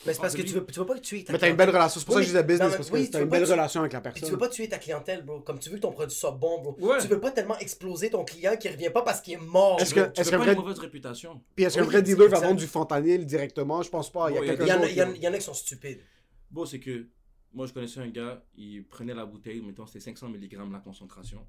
[0.06, 1.56] Mais c'est parce que tu veux, tu veux pas que tuer ta Mais t'as une
[1.56, 2.00] belle relation.
[2.00, 3.44] C'est pour ça que je disais business, parce oui, que tu t'as veux une belle
[3.44, 4.38] tu- relation avec la Puis tu veux personne.
[4.38, 5.40] pas tuer ta clientèle, bro.
[5.40, 6.76] Comme tu veux que ton produit soit bon, bro.
[6.80, 6.98] Ouais.
[7.00, 9.80] Tu veux pas tellement exploser ton client qui revient pas parce qu'il est mort.
[9.80, 11.40] Est-ce que- Tu est-ce veux pas vrai- une mauvaise réputation.
[11.54, 13.82] Puis est-ce qu'un vrai dealer va vendre du fentanyl directement?
[13.82, 14.30] Je pense pas.
[14.30, 16.00] Il y a y en a, qui- il y en a qui sont stupides.
[16.50, 17.06] Bon, c'est que
[17.52, 21.46] moi, je connaissais un gars, il prenait la bouteille, mettons, c'était 500 mg la concentration.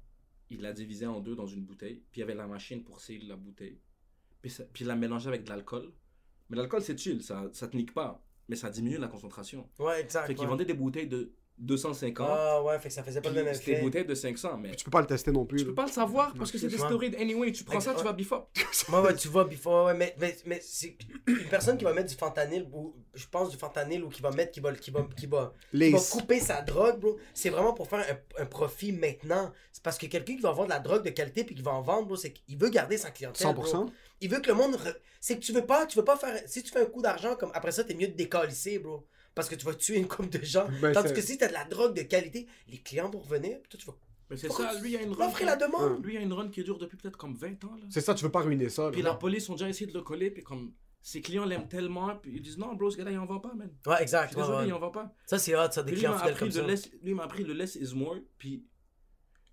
[0.50, 3.00] Il la divisait en deux dans une bouteille, puis il y avait la machine pour
[3.00, 3.80] sceller la bouteille.
[4.42, 5.92] Puis, ça- puis il la mélangeait avec de l'alcool.
[6.50, 9.68] Mais l'alcool, c'est chill, ça, ça te nique pas, mais ça diminue la concentration.
[9.78, 10.26] Ouais, exact.
[10.26, 10.50] Fait qu'il ouais.
[10.50, 12.26] vendait des bouteilles de 250.
[12.28, 13.80] Ah ouais, fait que ça faisait pas le même c'était effet.
[13.80, 15.60] une bouteille de 500, mais Tu peux pas le tester non plus.
[15.60, 17.52] tu peux pas le savoir parce que c'est des stéroïdes anyway.
[17.52, 18.20] Tu prends ça, tu vas up.
[18.92, 22.08] Ouais, ouais, tu vois, before, ouais, mais, mais, mais c'est une personne qui va mettre
[22.10, 25.06] du fentanyl, ou je pense du fentanyl, ou qui va mettre, qui va, qui va,
[25.16, 28.92] qui va, qui va couper sa drogue, bro, c'est vraiment pour faire un, un profit
[28.92, 29.52] maintenant.
[29.72, 31.72] C'est parce que quelqu'un qui va avoir de la drogue de qualité puis qui va
[31.72, 33.54] en vendre, bro, c'est qu'il veut garder sa clientèle.
[33.54, 33.86] bro.
[34.24, 34.26] 100%.
[34.26, 34.74] Il veut que le monde.
[34.76, 36.40] re- C'est que tu veux pas, tu veux pas faire.
[36.46, 39.06] Si tu fais un coup d'argent, comme après ça, t'es mieux de décalisser, bro.
[39.34, 40.68] Parce que tu vas tuer une couple de gens.
[40.80, 43.68] Ben, Tandis que si t'as de la drogue de qualité, les clients vont revenir, puis
[43.70, 43.94] toi, tu vas
[44.30, 45.30] Mais c'est ça, lui, il y a une run.
[45.40, 46.04] et la demande?
[46.04, 47.74] Lui, il y a une run qui dure depuis peut-être comme 20 ans.
[47.76, 47.84] Là.
[47.90, 48.84] C'est ça, tu veux pas ruiner ça.
[48.84, 48.90] là.
[48.90, 50.72] Puis la police ont déjà essayé de le coller, puis comme
[51.02, 53.52] ses clients l'aiment tellement, puis ils disent non, bro, ce gars-là, il en va pas,
[53.54, 53.70] man.
[53.86, 54.28] Ouais, Je exact.
[54.28, 54.68] suis ouais, désolé, ouais.
[54.68, 55.12] il en va pas.
[55.26, 56.62] Ça, c'est hot, ça, des Puis clients fidèles comme ça.
[56.62, 58.64] less, lui, il m'a appris le less is more, puis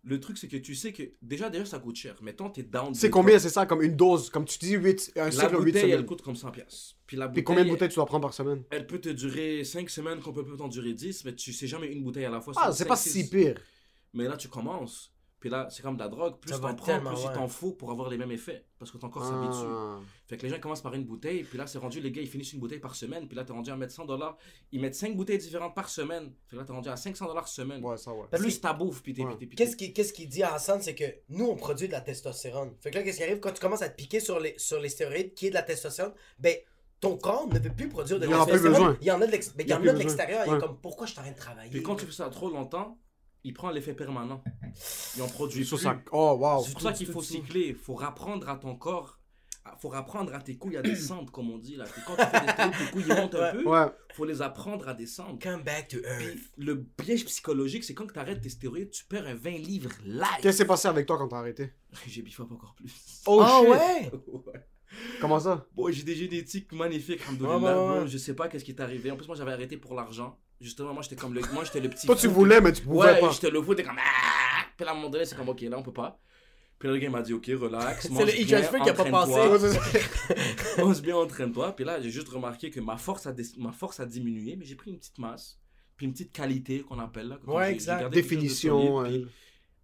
[0.04, 2.16] le truc, c'est que tu sais que déjà, déjà, ça coûte cher.
[2.22, 2.94] Mettons, t'es down.
[2.96, 5.58] C'est combien, c'est ça, comme une dose, comme tu dis, 8, un La cycle 8
[5.58, 6.06] bouteille, elle semaines.
[6.06, 6.96] coûte comme 100 pièces.
[7.06, 8.64] Puis la Puis combien de bouteilles tu dois prendre par semaine?
[8.72, 11.68] elle peut te durer 5 semaines, qu'on peut peut en durer 10, mais tu sais
[11.68, 12.54] jamais une bouteille à la fois.
[12.58, 13.60] Ah, c'est pas si pire.
[14.14, 15.11] Mais là, tu commences.
[15.42, 16.38] Puis là, c'est comme de la drogue.
[16.40, 17.16] Plus t'en prends, plus ouais.
[17.26, 18.64] il t'en faut pour avoir les mêmes effets.
[18.78, 19.68] Parce que ton corps s'habitue.
[19.68, 20.00] Ah.
[20.28, 22.28] Fait que les gens commencent par une bouteille, puis là, c'est rendu, les gars, ils
[22.30, 24.38] finissent une bouteille par semaine, puis là, t'es rendu à mettre 100 dollars.
[24.72, 26.32] Ils mettent 5 bouteilles différentes par semaine.
[26.46, 27.84] Fait que là, t'es rendu à 500 dollars semaine.
[27.84, 28.28] Ouais, ça, ouais.
[28.32, 29.30] Plus ta bouffe, puis t'es Ouais.
[29.30, 31.88] puis t'es- puis Qu'est-ce qui- qu'est-ce qu'il dit à Hassan, c'est que nous, on produit
[31.88, 32.76] de la testostérone.
[32.80, 33.40] Fait que là, qu'est-ce qui arrive?
[33.40, 35.64] Quand tu commences à te piquer sur les, sur les stéroïdes, qui est de la
[35.64, 36.56] testostérone, ben,
[37.00, 38.90] ton corps ne veut plus produire de Il en a plus testostérone.
[38.94, 38.98] besoin.
[39.02, 40.60] Il y en a de l'ex- ben, il y a l'extérieur.
[40.60, 41.72] Comme, pourquoi je suis en train de travailler?
[41.72, 43.00] Puis quand tu fais ça trop longtemps,
[43.44, 44.44] il prend l'effet permanent.
[45.16, 45.78] Il en produit plus.
[45.78, 46.00] ça.
[46.12, 46.64] Oh, wow.
[46.64, 47.68] C'est pour ça qu'il faut cycler.
[47.70, 49.18] Il faut rapprendre à ton corps.
[49.66, 51.76] à- faut rapprendre à tes couilles à descendre, comme on dit.
[51.76, 51.84] Là.
[51.86, 53.64] Puis quand tu fais des stéroïdes, tes couilles ils montent un peu.
[53.68, 53.86] Ouais.
[54.14, 55.38] faut les apprendre à descendre.
[55.42, 56.20] Come back to earth.
[56.58, 59.92] Puis le piège psychologique, c'est quand tu arrêtes tes stéroïdes, tu perds un 20 livres
[60.06, 60.24] live.
[60.42, 61.74] Qu'est-ce qui s'est passé avec toi quand t'as arrêté?
[62.08, 62.92] J'ai biffé encore plus.
[63.28, 63.70] Oh, Ah shit.
[63.70, 64.12] ouais?
[65.22, 65.66] Comment ça?
[65.74, 67.36] Bon, j'ai des génétiques magnifiques, ouais.
[67.38, 68.06] bro.
[68.08, 69.10] Je sais pas qu'est-ce qui est arrivé.
[69.10, 70.38] En plus, moi, j'avais arrêté pour l'argent.
[70.62, 72.06] Justement, moi, j'étais comme le, moi, j'étais le petit.
[72.06, 73.32] Toi, tu voulais, mais tu pouvais Ouais, pas.
[73.32, 73.98] j'étais le fou, t'es comme.
[73.98, 74.64] Ah!
[74.78, 76.20] Puis là, à un moment donné, c'est comme, ok, là, on peut pas.
[76.78, 78.02] Puis là, le gars, il m'a dit, ok, relax.
[78.08, 79.28] C'est mange le bien, e-transfer qui a pas.
[79.28, 79.80] Ouais, ça.
[80.78, 81.76] Pense bien, entraîne-toi.
[81.76, 84.76] Puis là, j'ai juste remarqué que ma force a, ma force a diminué, mais j'ai
[84.76, 85.60] pris une petite masse.
[85.98, 87.40] Puis une petite qualité qu'on appelle là.
[87.46, 88.12] Ouais, exact.
[88.12, 89.04] Définition.
[89.04, 89.32] solide, puis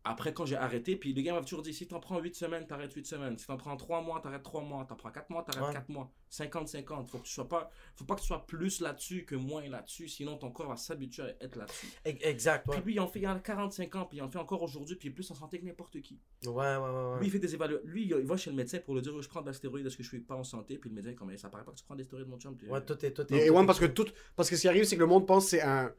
[0.10, 2.66] Après, quand j'ai arrêté, puis le gars m'a toujours dit si t'en prends 8 semaines,
[2.66, 3.38] t'arrêtes 8 semaines.
[3.38, 4.86] Si t'en prends 3 mois, t'arrêtes 3 mois.
[4.88, 5.74] T'en prends 4 mois, t'arrêtes Ouais.
[5.74, 6.12] 4 mois.
[6.30, 7.08] 50-50.
[7.10, 10.08] Faut que tu sois pas, faut pas que tu sois plus là-dessus que moins là-dessus,
[10.08, 11.88] sinon ton corps va s'habituer à être là-dessus.
[12.06, 12.76] E- Exact, ouais.
[12.76, 14.96] Puis lui, il en fait il a 45 ans, puis il en fait encore aujourd'hui,
[14.96, 16.20] puis il est plus en santé que n'importe qui.
[16.46, 16.78] Ouais, ouais, ouais.
[17.14, 17.20] ouais.
[17.20, 17.88] Lui, il fait des évaluations.
[17.88, 19.98] Lui, il va chez le médecin pour lui dire je prends de la stéroïde, est-ce
[19.98, 20.78] que je suis pas en santé?
[20.78, 22.58] Puis le médecin, comme ça paraît pas que tu prends des stéroïdes, mon chum.
[22.68, 23.12] Ouais, tout est.
[23.12, 24.06] Tout Et, est et ouais, parce que tout,
[24.36, 25.94] parce que ce qui arrive, c'est que le monde pense c'est un,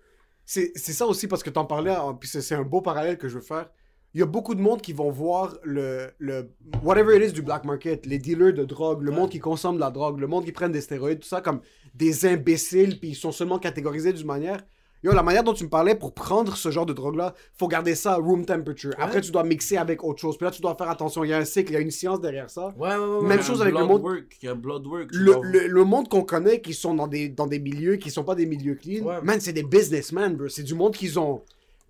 [0.45, 3.29] c'est, c'est ça aussi parce que t'en parlais, hein, puis c'est un beau parallèle que
[3.29, 3.71] je veux faire.
[4.15, 6.51] Il y a beaucoup de monde qui vont voir le, le
[6.83, 9.17] whatever it is du black market, les dealers de drogue, le Ouais.
[9.17, 11.61] monde qui consomme de la drogue, le monde qui prennent des stéroïdes, tout ça comme
[11.95, 14.61] des imbéciles, puis ils sont seulement catégorisés d'une manière.
[15.05, 17.95] Yo, la manière dont tu me parlais pour prendre ce genre de drogue-là, faut garder
[17.95, 18.93] ça à room temperature.
[18.99, 20.37] Après, tu dois mixer avec autre chose.
[20.37, 21.23] Puis là, tu dois faire attention.
[21.23, 22.75] Il y a un cycle, il y a une science derrière ça.
[22.77, 25.11] Ouais, ouais, Même chose avec le monde- Work, il y a blood work.
[25.13, 28.25] le, le, le monde qu'on connaît qui sont dans des, dans des milieux qui sont
[28.25, 30.49] pas des milieux clean, man, c'est des businessmen, bro.
[30.49, 31.43] C'est du monde qui ont,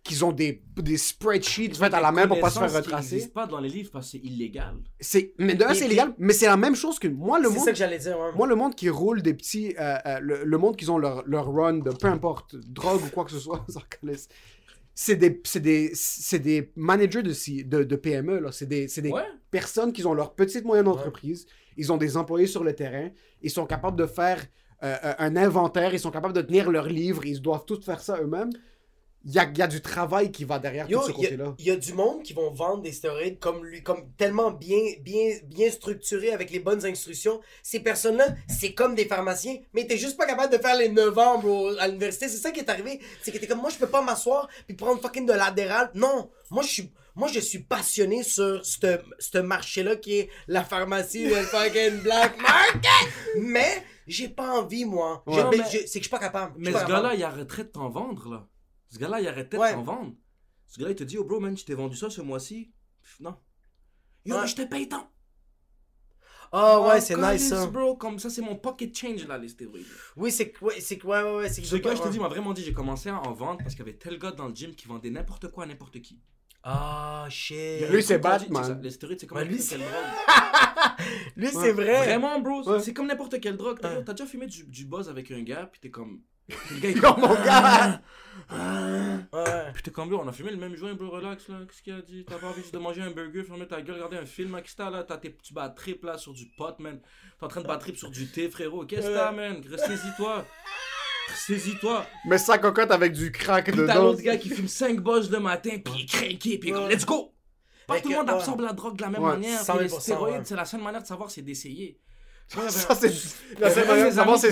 [0.05, 3.16] qui ont des, des spreadsheets faits à la main pour pas se faire retracer?
[3.16, 4.76] n'existent pas dans les livres parce que c'est illégal?
[5.01, 7.49] C'est, mais de un, Et- c'est illégal, mais c'est la même chose que moi, le
[7.49, 7.64] C'est monde.
[7.64, 8.32] ça que j'allais dire, ouais.
[8.34, 9.74] Moi, le monde qui roule des petits.
[9.78, 13.11] euh, euh, le, le monde qui ont leur, leur run de peu importe, drogue ou
[13.11, 13.64] quoi que ce soit.
[14.94, 18.51] C'est des, c'est des, c'est des managers de, si- de, de PME, là.
[18.51, 19.22] C'est des, c'est des Ouais.
[19.51, 21.46] personnes qui ont leur petite moyenne entreprise.
[21.76, 23.11] Ils ont des employés sur le terrain.
[23.40, 24.44] Ils sont capables de faire
[24.82, 25.94] euh, euh, un inventaire.
[25.94, 27.24] Ils sont capables de tenir leurs livres.
[27.26, 28.51] Ils doivent tous faire ça eux-mêmes.
[29.25, 31.27] Il y a, y a du travail qui va derrière Yo, tout ce il y
[31.27, 31.55] a- côté-là.
[31.59, 34.79] il y, a du monde qui vont vendre des stéroïdes comme lui, comme tellement bien,
[35.01, 37.41] bien, bien structurés avec les bonnes instructions.
[37.62, 41.19] Ces personnes-là, c'est comme des pharmaciens, mais t'es juste pas capable de faire les 9
[41.19, 42.29] ans, bro, à l'université.
[42.29, 43.01] C'est ça qui est arrivé.
[43.21, 45.91] C'est que t'es comme, moi, je peux pas m'asseoir puis prendre fucking de l'adéral.
[45.95, 50.62] Non, moi, je suis, moi, je suis passionné sur ce ce marché-là qui est la
[50.64, 53.12] pharmacie, le fucking black market.
[53.41, 55.23] Mais, j'ai pas envie, moi.
[55.27, 55.43] Ouais.
[55.66, 56.55] C'est que je suis pas capable.
[56.57, 58.47] Mais ce gars-là, il arrêterait de t'en vendre, là.
[58.91, 59.70] Ce gars-là, il arrêterait Ouais.
[59.70, 60.14] de t'en vendre.
[60.66, 62.72] Ce gars-là, il te dit, oh bro, man, je t'ai vendu ça ce mois-ci.
[63.20, 63.36] Non.
[64.24, 64.47] Yo, Ouais.
[64.47, 65.11] je te paye tant.
[66.51, 67.66] Ah ouais, Oh, c'est calice, nice, ça.
[67.66, 67.97] bro.
[67.97, 69.84] Comme ça, c'est mon pocket change, là, les stéroïdes.
[70.16, 72.11] Oui, c'est que, ouais, c'est que, ouais, ouais, ouais, c'est Ce gars, je te ouais.
[72.11, 74.30] dis, m'a vraiment dit, j'ai commencé à en vendre parce qu'il y avait tel gars
[74.32, 76.20] dans le gym qui vendait n'importe quoi à n'importe qui.
[76.62, 77.89] Ah, shit.
[77.91, 78.80] Lui, c'est Batman.
[78.82, 81.07] Les stéroïdes, c'est comme Ouais, lui, n'importe c'est- quelle drogue.
[81.36, 81.99] Lui, c'est vrai.
[81.99, 82.80] Vraiment, bro, Ouais.
[82.80, 83.78] c'est comme n'importe quelle drogue.
[83.80, 84.05] T'as Ouais.
[84.05, 86.22] t'as déjà fumé du, du buzz avec un gars, puis t'es comme.
[86.49, 88.01] Le gars, il Yo, mon gars!
[88.51, 89.72] Ouais.
[89.74, 91.57] Puis t'es comme, bro, on a fumé le même joint, bro, relax, là.
[91.68, 92.24] Qu'est-ce qu'il a dit?
[92.26, 94.72] T'as pas envie de manger un burger, fermer ta gueule, regarder un film, hein, qu'est-ce
[94.76, 95.05] que t'as là?
[95.05, 96.99] T'as tes petits bad trips là sur du pot, man.
[97.38, 98.86] T'es en train de bad trip sur du thé, frérot.
[98.86, 99.62] Qu'est-ce que t'as, man?
[99.70, 100.46] Ressaisis-toi.
[101.46, 102.07] Saisis-toi.
[102.24, 104.03] Mais sa cocotte avec du crack Puis t'as dedans.
[104.05, 106.72] l'autre gars qui fume 5 bosses le matin, puis il est craqué, puis il est
[106.72, 106.94] comme, Ouais.
[106.94, 107.34] let's go!
[107.86, 108.34] Pas tout le monde ouais.
[108.34, 109.61] absorbe la drogue de la même Ouais, manière.
[109.61, 110.44] 100 Puis les 000%, stéroïdes, ouais.
[110.44, 111.99] c'est la seule manière de savoir, c'est d'essayer.
[112.55, 113.11] Il Ça, c'est.
[113.11, 113.59] il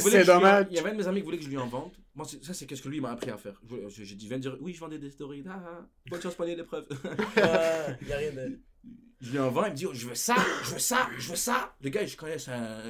[0.01, 0.66] c'est dommage.
[0.70, 1.92] Il y avait un de mes amis qui voulait que je lui en vende.
[2.14, 3.61] Moi, ça, c'est qu'est-ce que lui il m'a appris à faire.
[3.88, 5.47] J'ai dit, viens dire, oui, je vendais des stéroïdes.
[5.49, 6.86] Ah, ah, bonne chance, prenez l'épreuve.
[7.36, 8.61] Ouais, y a rien de.
[9.20, 11.30] je lui en vends, il me dit, oh, je veux ça, je veux ça, je
[11.30, 11.74] veux ça.
[11.80, 12.82] Le gars, je connais, c'est un,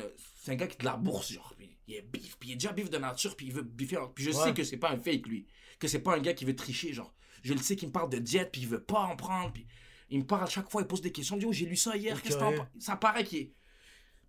[0.42, 1.54] c'est un gars qui est de la bourse, genre.
[1.56, 3.98] Puis il est bif, puis il est déjà bif de nature, puis il veut biffer.
[4.14, 4.44] Puis je Ouais.
[4.44, 5.46] sais que c'est pas un fake, lui.
[5.78, 7.14] Que c'est pas un gars qui veut tricher, genre.
[7.42, 9.66] Je le sais qu'il me parle de diète, puis il veut pas en prendre, puis
[10.10, 11.36] il me parle à chaque fois, il pose des questions.
[11.36, 13.52] Il me dit, oh, j'ai lu ça hier, qu'est-ce que Ça paraît qu'il est.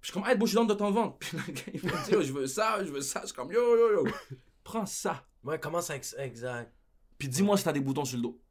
[0.02, 1.18] Puis je suis comme, hey, suis dans de t'en vendre.
[1.20, 3.22] Puis le gars, il me dit, oh, je veux ça, je veux ça.
[3.22, 4.12] Je suis comme, yo, yo, yo.
[4.64, 5.26] Prends ça.
[5.43, 5.95] Ouais, comment ça.
[5.95, 6.74] ex- Exact.
[7.18, 8.41] Puis dis-moi si t'as des boutons sur le dos.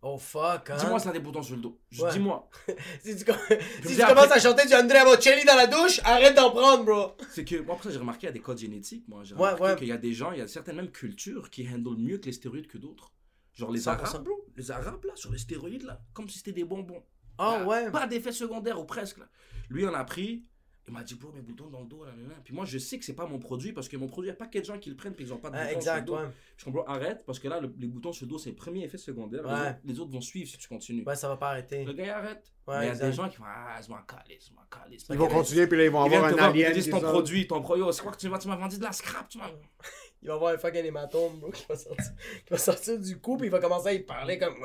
[0.00, 0.76] Oh fuck, hein.
[0.78, 1.80] Dis-moi si t'as des boutons sur le dos.
[1.98, 2.10] Ouais.
[2.12, 2.48] Dis-moi.
[3.02, 3.34] Si tu, com-
[3.82, 6.84] si tu dis commences à chanter du Andrea Bocelli dans la douche, arrête d'en prendre,
[6.84, 7.16] bro.
[7.30, 9.06] C'est que, moi, après ça, j'ai remarqué, il y a des codes génétiques.
[9.08, 9.76] Moi, j'ai Ouais, remarqué ouais.
[9.76, 12.26] qu'il y a des gens, il y a certaines mêmes cultures qui handlent mieux que
[12.26, 13.12] les stéroïdes que d'autres.
[13.54, 13.88] Genre les 100%.
[13.88, 14.46] Arabes, bro.
[14.56, 16.00] Les Arabes, là, sur les stéroïdes, là.
[16.12, 17.02] Comme si c'était des bonbons.
[17.38, 17.90] Ah ouais.
[17.90, 19.28] Pas d'effet secondaire ou presque, là.
[19.70, 20.44] Lui, on a pris.
[20.86, 22.34] Il m'a dit, bro, mes boutons dans le dos, là, là, là.
[22.42, 24.36] Puis moi, je sais que c'est pas mon produit parce que mon produit, il n'y
[24.36, 25.76] a pas que de gens qui le prennent puis ils ont pas de Ah, boutons
[25.76, 26.26] exact, sur le dos.
[26.26, 26.32] ouais.
[26.56, 28.84] Je comprends, arrête parce que là, le- les boutons sur le dos, c'est le premier
[28.84, 29.42] effet secondaire.
[29.42, 31.04] Les autres- Les, autres, vont suivre si tu continues.
[31.04, 31.84] Ouais, ça va pas arrêter.
[31.84, 32.50] Le gars, il arrête.
[32.66, 33.06] Ouais, Mais il y a exact.
[33.06, 35.06] des gens qui font, ah, je m'en calisse, je m'en calisse.
[35.10, 36.72] Ils vont continuer, puis là, ils vont Ils avoir te un voir, ils alien.
[36.72, 38.78] te disent ton produit, ton produit, oh, c'est quoi que tu m'as tu m'as vendu
[38.78, 39.50] de la scrap, tu m'as.
[40.20, 42.04] Il va avoir un fucking hématome, bro, qui va sortir,
[42.44, 44.56] qui va sortir du cou, puis il va commencer à y parler comme.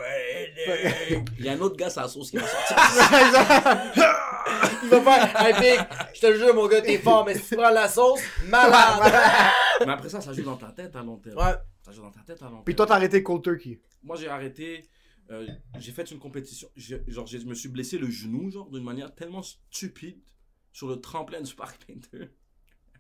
[1.38, 2.78] Il y a un autre gars, sa sauce qui va sortir.
[4.84, 5.62] Il va faire.
[5.62, 5.78] Hey,
[6.14, 9.14] je te jure, mon gars, t'es fort, mais si tu prends la sauce, malade.
[9.86, 11.38] Mais après ça, ça joue dans ta tête à long terme.
[11.38, 11.54] Ouais.
[11.86, 12.64] Ça joue dans ta tête à long terme.
[12.64, 13.80] Puis toi, t'as arrêté Cold Turkey.
[14.04, 14.86] Moi, j'ai arrêté.
[15.32, 15.48] euh,
[15.78, 16.68] j'ai fait une compétition.
[16.76, 20.20] Genre, je me suis blessé le genou, genre, d'une manière tellement stupide
[20.72, 22.30] sur le tremplin du Parc Painter.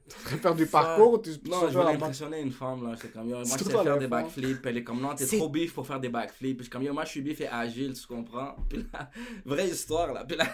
[0.10, 2.96] Faire du parcours ou tu Non, je voulais impressionner une femme, là.
[2.96, 4.66] J'étais comme, yo, moi, je C'est sais faire des backflips.
[4.66, 6.58] Elle est comme, non, t'es C'est- trop bif pour faire des backflips.
[6.58, 8.56] Puis je suis comme, yo, moi, je suis bif et agile, tu comprends?
[8.70, 9.10] Puis là,
[9.46, 10.26] vraie histoire, là.
[10.26, 10.46] Puis là,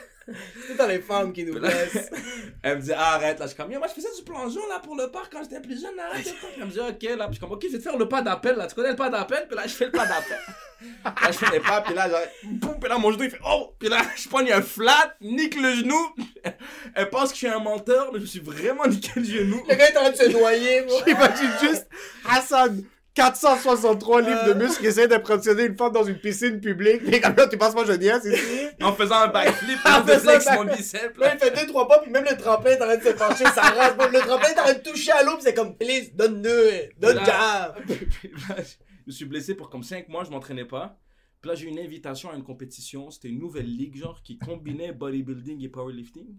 [0.68, 2.10] C'est dans les femmes qui nous là- blessent.
[2.64, 3.46] elle me dit, ah, arrête, là.
[3.46, 5.82] Je suis comme, moi, je faisais du plongeon, là, pour le parc quand j'étais plus
[5.82, 6.34] jeune, faire.
[6.58, 7.26] Elle me dit, ok, là.
[7.28, 8.68] Puis je suis comme, ok, je vais te faire le pas d'appel, là.
[8.68, 9.46] Tu connais le pas d'appel?
[9.48, 10.40] Puis là, je fais le pas d'appel.
[11.06, 13.40] là, je fais les pas, puis là, genre, boum, puis là, mon genou, il fait,
[13.46, 13.74] oh!
[13.80, 16.16] Puis là, je prends un flat, nique le genou.
[16.96, 19.64] Elle pense que je suis un menteur, mais je me suis vraiment niqué le genou.
[19.68, 21.00] Le gars est en train de se noyer, bro.
[21.08, 21.88] Imagine juste
[22.30, 22.84] Hassan,
[23.20, 27.02] 463 livres de muscles, qui essaie d'impressionner une femme dans une piscine publique.
[27.06, 28.68] Mais comme là, tu passes pas je niaise ici.
[28.82, 32.24] En faisant un backflip, En faisant mon biceps, Là, il fait 2-3 pas, puis même
[32.30, 33.96] le tremplin est en train de se pencher, ça rase.
[33.98, 37.18] Le tremplin est en train de toucher à l'eau, puis c'est comme, please, donne-le, donne
[37.18, 37.76] là,
[38.24, 40.98] je me suis blessé pour comme 5 mois, je m'entraînais pas.
[41.42, 43.12] Puis là, j'ai eu une invitation à une compétition.
[43.12, 46.38] C'était une nouvelle ligue, genre, qui combinait bodybuilding et powerlifting.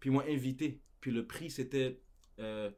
[0.00, 0.80] Puis ils m'ont invité.
[1.00, 2.00] Puis le prix, c'était.
[2.38, 2.70] euh,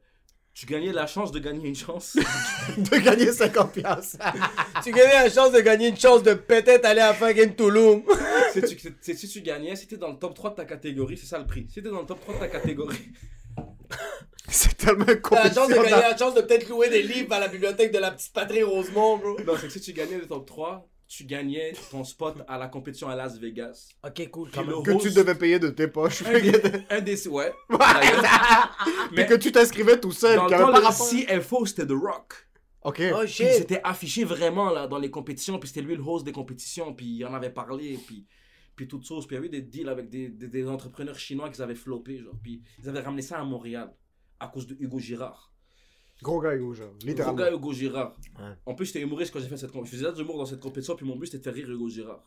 [0.59, 2.17] tu gagnais la chance de gagner une chance.
[2.77, 4.17] De gagner 50 piastres.
[4.83, 8.01] Tu gagnais la chance de gagner une chance de peut-être aller à fucking Toulouse.
[8.53, 11.27] si, tu, si tu gagnais, si t'es dans le top 3 de ta catégorie, c'est
[11.27, 11.65] ça le prix.
[11.69, 13.09] Si t'es dans le top 3 de ta catégorie,
[14.49, 17.31] C'est tellement une T'as la chance de gagner la chance de peut-être louer des livres
[17.33, 19.39] à la bibliothèque de la petite patrie Rosemont, bro.
[19.45, 22.67] non, c'est que si tu gagnais le top 3, tu gagnais ton spot à la
[22.67, 23.89] compétition à Las Vegas.
[24.05, 26.21] Ok, cool, Puis le Que tu devais payer de tes poches.
[26.21, 26.51] Un des,
[26.91, 27.51] un des- ouais.
[27.69, 28.77] d'ailleurs.
[29.11, 30.35] Mais que tu t'inscrivais tout seul.
[30.37, 31.39] Dans le qu'il y avait temps, le.
[31.41, 32.47] CFO, c'était The Rock.
[32.83, 33.01] Ok.
[33.11, 33.47] Oh Puis shit.
[33.49, 36.93] il s'était affiché vraiment là, dans les compétitions, puis c'était lui le host des compétitions,
[36.93, 38.27] puis il en avait parlé, puis,
[38.75, 39.25] puis toute chose.
[39.25, 41.73] Puis il y avait eu des deals avec des, des, des entrepreneurs chinois qui avaient
[41.75, 42.35] floppé, genre.
[42.43, 43.91] Puis ils avaient ramené ça à Montréal
[44.39, 45.48] à cause de Hugo Girard.
[46.21, 46.87] Gros gars, Hugo, genre.
[46.89, 47.37] Gros Littéralement.
[47.37, 48.15] gars Hugo Girard.
[48.37, 48.45] Ouais.
[48.65, 49.97] En plus, j'étais humoriste quand j'ai fait cette compétition.
[49.97, 51.89] Je faisais de l'humour dans cette compétition, puis mon but c'était de faire rire Hugo
[51.89, 52.23] Girard.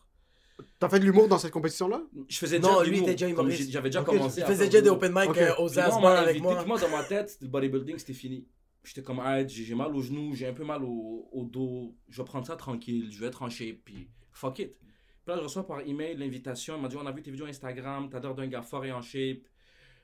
[0.79, 2.03] T'as fait de l'humour dans cette compétition-là?
[2.27, 3.71] Je faisais Non, déjà de lui, l'humour, était déjà humoriste.
[3.71, 6.17] J'avais déjà Ok, commencé faisait faire déjà de des open mic euh, aux Puis moi,
[6.19, 8.47] avec invité, dans ma tête, le bodybuilding, c'était fini.
[8.83, 12.21] J'étais comme, ah, j'ai mal au genou, j'ai un peu mal au, au dos, je
[12.21, 14.77] vais prendre ça tranquille, je vais être en shape, puis fuck it.
[14.77, 14.87] Puis
[15.27, 18.09] là, je reçois par email l'invitation, il m'a dit, on a vu tes vidéos Instagram,
[18.11, 19.37] t'as l'air d'un gars fort et en shape,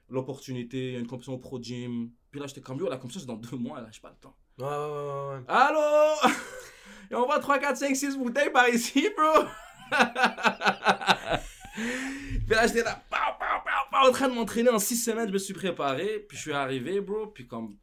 [0.10, 2.12] l'opportunité, il y a une compétition au Pro Gym.
[2.32, 4.16] Puis là, j'étais comme, yo, la compétition, c'est dans deux mois, là, j'ai pas le
[4.16, 4.36] temps.
[4.58, 5.44] Ouais, ouais, ouais, ouais.
[5.48, 6.34] Allô?
[7.12, 9.46] Et on voit 3, 4, 5, 6 bouteilles par ici, bro
[11.76, 15.28] Puis là, j'étais là, pow, pow, pow, pow, en train de m'entraîner en 6 semaines,
[15.28, 17.78] je me suis préparé, puis je suis arrivé, bro, puis comme...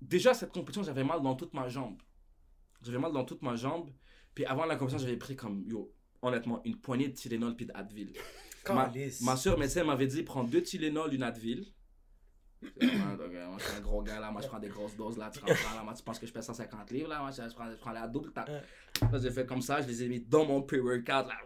[0.00, 2.00] Déjà, cette compétition, j'avais mal dans toute ma jambe.
[2.82, 3.90] J'avais mal dans toute ma jambe,
[4.32, 8.12] puis avant la compétition, j'avais pris comme, yo, honnêtement, une poignée de Tylenol puis d'Advil.
[8.74, 8.92] Ma,
[9.22, 11.66] ma soeur médecin m'avait dit, prends deux Tylenol, une Advil.
[12.60, 14.30] Donc, euh, Moi, je suis un gros gars, là.
[14.30, 15.30] Moi, je prends des grosses doses, là.
[15.32, 15.82] Tu comprends, là.
[15.84, 17.20] Moi, tu penses que je pèse 150 livres, là?
[17.20, 18.32] Moi, je, prends, je prends la double.
[18.34, 19.80] Là, j'ai fait comme ça.
[19.80, 21.36] Je les ai mis dans mon pre-workout, là.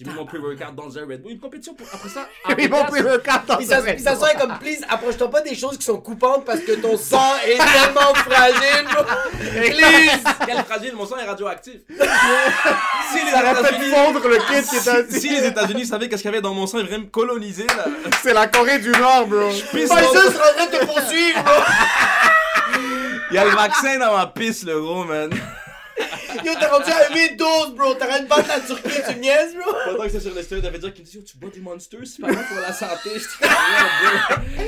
[0.00, 1.32] J'ai mis mon pre-workout dans un Red Bull.
[1.32, 1.86] Une compétition pour.
[1.92, 5.42] Après ça, pris le cap dans ça, sa puis ça sonne comme, please, approche-toi pas
[5.42, 9.04] des choses qui sont coupantes parce que ton sang est tellement fragile, bro.
[9.60, 10.22] Please!
[10.46, 11.80] Quel fragile, mon sang est radioactif.
[11.88, 11.94] si
[13.24, 13.90] les Ça aurait fait États-Unis.
[13.94, 16.54] fondre le kit qui était Si, si les États-Unis savaient qu'est-ce qu'il y avait dans
[16.54, 17.84] mon sang, ils voudraient me coloniser là.
[18.22, 19.48] C'est la Corée du Nord, bro.
[19.50, 21.62] Pisse Tyson dans- sera en train de te poursuivre, bro.
[23.30, 25.30] Il y a le vaccin dans ma pisse, le gros man.
[26.44, 27.94] Yo, t'es rendu à 8-12, bro.
[27.94, 29.72] T'as rien de battre la Turquie, tu me niaises, bro.
[29.84, 31.50] Pendant que c'est sur les stéroïdes, il avait dit qu'il me dit Yo, tu bois
[31.50, 33.10] du monster, c'est pas pour la santé.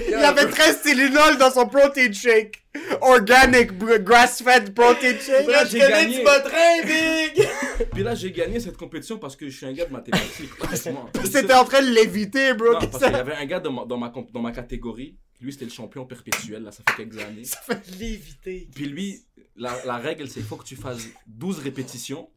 [0.08, 0.54] Il avait bro.
[0.54, 2.62] 13 Tylenol dans son protein shake.
[3.00, 5.46] Organic, grass-fed protein shake.
[5.46, 7.48] Là, Je connais du botrin, big.
[7.92, 10.50] Puis là, j'ai gagné cette compétition parce que je suis un gars de mathématiques.
[11.24, 12.72] C'était en train de l'éviter, bro.
[12.74, 15.16] Non, parce qu'il y avait un gars dans ma, dans ma, dans ma catégorie.
[15.42, 17.42] Lui, c'était le champion perpétuel, là, ça fait quelques années.
[17.44, 18.68] ça fait L'éviter.
[18.72, 19.24] Puis lui,
[19.62, 22.30] la, la règle, c'est qu'il faut que tu fasses 12 répétitions.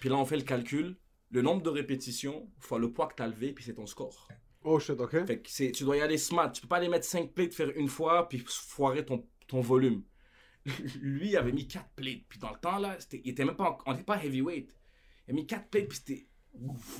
[0.00, 0.96] Puis là, on fait le calcul.
[1.30, 4.28] Le nombre de répétitions fois le poids que tu as levé, puis c'est ton score.
[4.64, 5.26] Oh shit, ok.
[5.26, 6.50] Fait que c'est, tu dois y aller smart.
[6.50, 10.02] Tu peux pas aller mettre 5 plates, faire une fois, puis foirer ton, ton volume.
[11.00, 12.24] Lui, il avait mis 4 plates.
[12.28, 14.74] Puis dans le temps, là, il était même pas, on n'était pas heavyweight.
[15.26, 16.26] Il a mis 4 plates, puis c'était.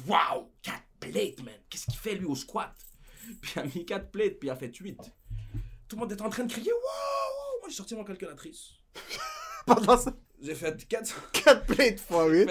[0.06, 0.52] Waouh!
[0.62, 1.54] 4 plates, man!
[1.68, 2.74] Qu'est-ce qu'il fait, lui, au squat?
[3.42, 4.96] Puis il a mis 4 plates, puis il a fait 8.
[5.88, 7.60] Tout le monde était en train de crier Waouh!
[7.60, 8.74] Moi, j'ai sorti mon calculatrice.
[9.74, 10.12] Pendant ça,
[10.42, 12.48] J'ai fait 4, 4 plates fois 8.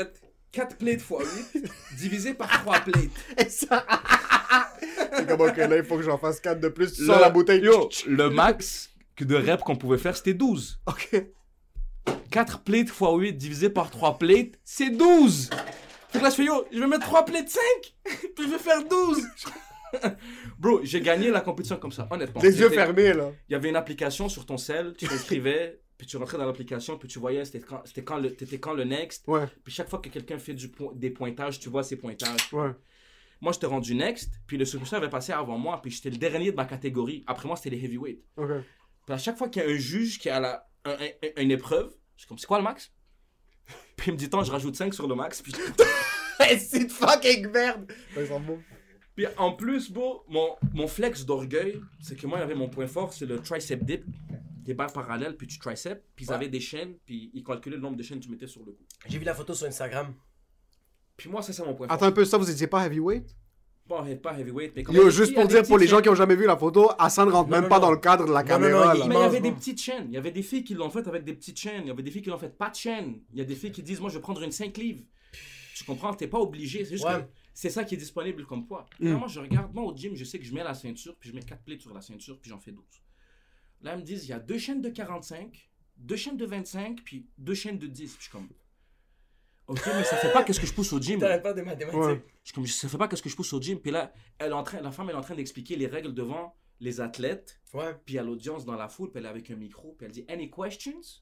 [0.51, 1.65] 4 plates fois 8,
[1.97, 2.95] divisé par 3 plates.
[3.37, 3.85] Et ça.
[5.15, 6.93] C'est comme, ok, là, il faut que j'en fasse 4 de plus.
[6.93, 7.61] Tu Le- sors la bouteille.
[7.63, 10.79] Yo, le max que de reps qu'on pouvait faire, c'était 12.
[10.87, 11.25] Ok.
[12.31, 15.49] 4 plates x 8 divisé par 3 plates, c'est 12.
[16.09, 17.61] Fait que là, je fais yo, je vais mettre 3 plates 5,
[18.35, 19.21] puis je vais faire 12.
[20.59, 22.41] Bro, j'ai gagné la compétition comme ça, honnêtement.
[22.41, 23.31] Les yeux fermés, là.
[23.49, 26.97] Il y avait une application sur ton cell, tu t'inscrivais, puis tu rentrais dans l'application,
[26.97, 29.27] puis tu voyais c'était quand, c'était quand, le, t'étais quand le next.
[29.27, 32.51] Ouais, Puis chaque fois que quelqu'un fait du des pointages, tu vois ses pointages.
[32.53, 32.71] ouais.
[33.39, 36.49] Moi, j'étais rendu next, puis le superstar avait passé avant moi, puis j'étais le dernier
[36.51, 37.23] de ma catégorie.
[37.27, 38.19] Après moi, c'était les heavyweight.
[38.35, 38.49] Ok.
[39.05, 40.97] Puis à chaque fois qu'il y a un juge qui a la, un-
[41.37, 42.91] un- une épreuve, je suis comme, c'est quoi le max?
[43.95, 45.41] Puis il me dit, tant, je rajoute 5 sur le max.
[45.43, 45.53] Puis,
[46.59, 47.91] C'est de fucking merde.
[49.15, 52.69] Puis en plus, bro, mon, mon flex d'orgueil, c'est que moi, il y avait mon
[52.69, 54.03] point fort, c'est le tricep dip.
[54.67, 56.03] Des barres parallèles, puis tu tricep.
[56.15, 56.35] Puis ils Ouais.
[56.35, 58.73] avaient des chaînes, puis ils calculaient le nombre de chaînes que tu mettais sur le
[58.73, 58.83] coup.
[59.07, 60.13] J'ai vu la photo sur Instagram.
[61.15, 61.95] Puis moi, ça, c'est mon point fort.
[61.95, 63.35] Attends un peu, ça, vous étiez pas heavyweight?
[63.87, 66.15] Bon, pas heavyweight, mais quand Yo, juste il pour dire pour les gens qui ont
[66.15, 67.83] jamais vu la photo, Hassan rentre Non, même non, pas non.
[67.83, 69.07] dans le cadre de la caméra, non, là.
[69.07, 70.07] Mais il y avait des petites chaînes.
[70.09, 71.83] Il y avait des filles qui l'ont fait avec des petites chaînes.
[71.83, 73.21] Il y avait des filles qui l'ont fait pas de chaîne.
[73.31, 75.05] Il y a des filles qui disent Moi, je vais prendre une 5 livres.
[75.73, 76.13] Tu comprends?
[76.13, 76.83] T'es pas obligé.
[76.83, 77.21] C'est juste Ouais.
[77.21, 78.85] que c'est ça qui est disponible comme poids.
[78.99, 79.11] Mm.
[79.13, 79.73] Moi, je regarde.
[79.73, 81.79] Moi, au gym, je sais que je mets la ceinture, puis je mets 4 plates
[81.81, 82.83] sur la ceinture, puis j'en fais 12.
[83.81, 87.03] Là, ils me disent Il y a deux chaînes de 45, deux chaînes de 25,
[87.03, 88.11] puis deux chaînes de 10.
[88.11, 88.47] Puis je suis comme
[89.67, 91.19] Ok, mais ça fait pas qu'est-ce que je pousse au gym.
[91.19, 91.99] T'arrêtes pas des mathématiques.
[91.99, 92.23] Ouais.
[92.43, 93.79] Je suis comme, ça fait pas qu'est-ce que je pousse au gym.
[93.79, 96.13] Puis là, elle est en train, la femme elle est en train d'expliquer les règles
[96.13, 97.59] devant les athlètes.
[97.73, 97.93] Ouais.
[98.05, 100.05] Puis il y a l'audience dans la foule, puis elle est avec un micro, puis
[100.05, 101.21] elle dit Any questions?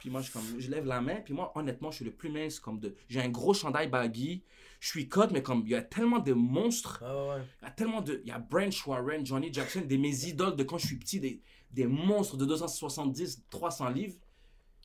[0.00, 2.10] Puis moi, je, suis comme, je lève la main, puis moi, honnêtement, je suis le
[2.10, 2.58] plus mince.
[2.58, 4.42] comme de J'ai un gros chandail baggy,
[4.80, 7.68] je suis cut, mais comme il y a tellement de monstres, Ah ouais, il y
[7.68, 8.20] a tellement de.
[8.24, 11.20] Il y a Branch Warren, Johnny Jackson, des mes idoles de quand je suis petit,
[11.20, 11.40] des,
[11.72, 14.16] des monstres de 270, 300 livres.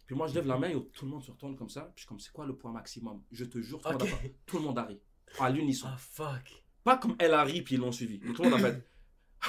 [0.05, 1.81] Puis moi, je lève la main et tout le monde se retourne comme ça.
[1.81, 3.21] Puis je suis comme, c'est quoi le poids maximum?
[3.31, 4.99] Je te jure, tout, le monde a- tout le monde arrive.
[5.39, 5.87] À l'unisson.
[5.91, 6.63] Ah fuck.
[6.83, 8.19] Pas comme elle arrive, puis ils l'ont suivi.
[8.33, 8.87] Tout le monde a fait.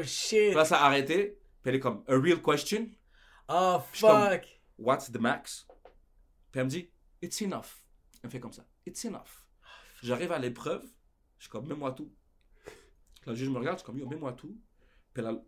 [0.00, 0.54] Oh shit.
[0.54, 1.38] Là, ça a arrêté.
[1.62, 2.88] Puis elle est comme, a real question,
[3.48, 4.60] Oh comme- fuck.
[4.78, 5.66] what's the max?
[6.50, 6.90] Puis elle me dit,
[7.22, 7.84] it's enough.
[8.22, 9.46] Elle me fait comme ça, it's enough.
[10.02, 10.82] J'arrive à l'épreuve,
[11.38, 12.10] je suis comme, mets-moi tout.
[13.26, 14.56] Le juge me regarde, je suis comme, yo, mets-moi tout.
[15.12, 15.42] Puis là,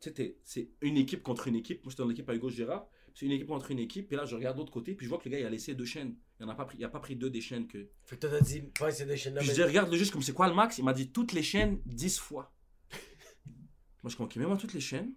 [0.44, 1.84] c'est une équipe contre une équipe.
[1.84, 2.88] Moi, j'étais dans l'équipe avec Gauche Gérard.
[3.14, 4.08] C'est une équipe contre une équipe.
[4.08, 5.50] Puis là, je regarde de l'autre côté, puis je vois que le gars, il a
[5.50, 6.16] laissé deux chaînes.
[6.40, 7.88] Il n'a pas, pris- il a pas pris deux des chaînes que.
[8.04, 9.40] Fait que toi t'as dit, ouais, c'est des chaînes là.
[9.40, 11.32] Puis je dis, regarde le juge, comme c'est quoi le max Il m'a dit toutes
[11.32, 12.52] les chaînes 10 fois.
[14.02, 15.12] moi, je comme, ok, mets-moi toutes les chaînes.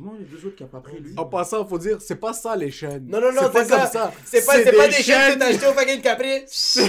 [0.00, 1.12] Moi, les deux autres qui n'ont pas pris, lui.
[1.16, 3.06] En passant, faut dire, c'est pas ça les chaînes.
[3.08, 3.86] Non, non, non, c'est pas c'est comme ça.
[3.88, 4.12] ça.
[4.24, 6.78] C'est pas, c'est pas des chaînes que t'as acheté au fucking Caprice.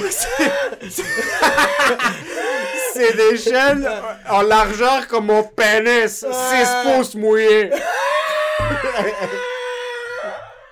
[2.94, 3.88] C'est des chaînes
[4.30, 6.20] en largeur comme mon pénis.
[6.20, 6.28] 6
[6.84, 7.70] pouces mouillés.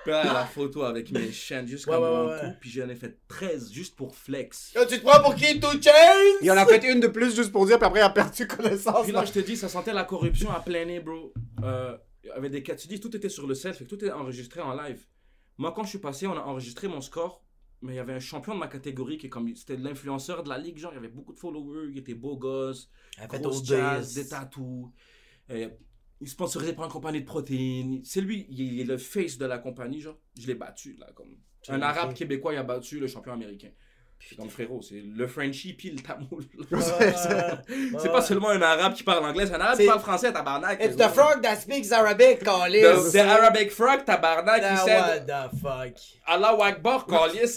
[0.04, 2.46] Puis là, la photo avec mes chaînes jusqu'à Ouais, ouais, mon ouais, cou.
[2.46, 2.52] ouais.
[2.60, 4.72] Puis j'en ai fait 13 juste pour flex.
[4.74, 6.38] Yo, tu te prends pour qui, Two Chains?
[6.40, 8.46] Il en a fait une de plus juste pour dire, puis après il a perdu
[8.46, 9.02] connaissance.
[9.04, 11.32] Puis là, je te dis, ça sentait la corruption à plein nez, bro.
[11.62, 11.94] Euh,
[12.34, 14.60] avec des cas, tu dis, tout était sur le sel, fait que tout est enregistré
[14.60, 15.06] en live.
[15.56, 17.44] Moi, quand je suis passé, on a enregistré mon score,
[17.82, 20.58] mais il y avait un champion de ma catégorie qui comme, c'était l'influenceur de la
[20.58, 22.90] ligue, genre, il y avait beaucoup de followers, il était beau gosse,
[23.44, 24.90] au jazz, des tatous.
[25.50, 25.68] Euh,
[26.20, 28.00] il sponsorisé par une compagnie de protéines.
[28.04, 30.18] C'est lui, il est le face de la compagnie, genre.
[30.38, 31.36] Je l'ai battu, là, comme.
[31.68, 33.70] Un arabe québécois, il a battu le champion américain.
[34.36, 36.44] Comme frérot, c'est le Frenchie puis le Tamoul.
[37.98, 40.82] C'est pas seulement un arabe qui parle anglais, c'est un arabe qui parle français, tabarnak.
[40.84, 43.12] It's the frog that speaks Arabic, The, Calis.
[43.12, 45.94] the Arabic frog, tabarnak, qui what the fuck?
[46.26, 47.48] Allah Akbar, Ouais.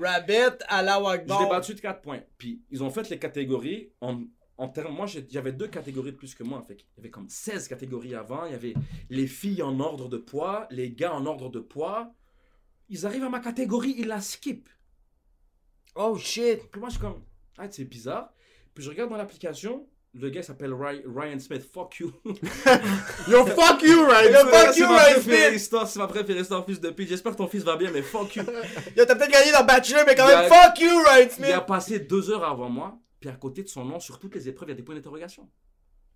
[0.00, 2.20] Rabbit à la Je l'ai battu de 4 points.
[2.38, 4.22] Puis ils ont fait les catégories en,
[4.58, 4.94] en termes.
[4.94, 6.62] Moi, j'avais deux catégories de plus que moi.
[6.66, 8.46] Fait qu'il y avait comme 16 catégories avant.
[8.46, 8.74] Il y avait
[9.10, 12.12] les filles en ordre de poids, les gars en ordre de poids.
[12.88, 14.68] Ils arrivent à ma catégorie, ils la skip.
[15.94, 16.70] Oh shit.
[16.70, 17.22] Puis moi, je suis comme,
[17.58, 18.32] ah, c'est bizarre.
[18.74, 21.62] Puis je regarde dans l'application, le gars s'appelle Ry- Ryan Smith.
[21.72, 22.12] Fuck you.
[23.28, 24.30] Yo, fuck you, right?
[24.30, 25.54] Yo, fuck C'est you, Ryan Smith.
[25.54, 27.08] histoire, c'est ma préférée histoire, fils de pute.
[27.08, 28.42] J'espère que ton fils va bien, mais fuck you.
[28.96, 31.30] Yo, t'as peut-être gagné dans Bachelor, mais quand Il même, a- fuck you, Ryan Il
[31.30, 31.50] Smith.
[31.50, 34.48] a passé deux heures avant moi, puis à côté de son nom, sur toutes les
[34.48, 35.48] épreuves, il y a des points d'interrogation.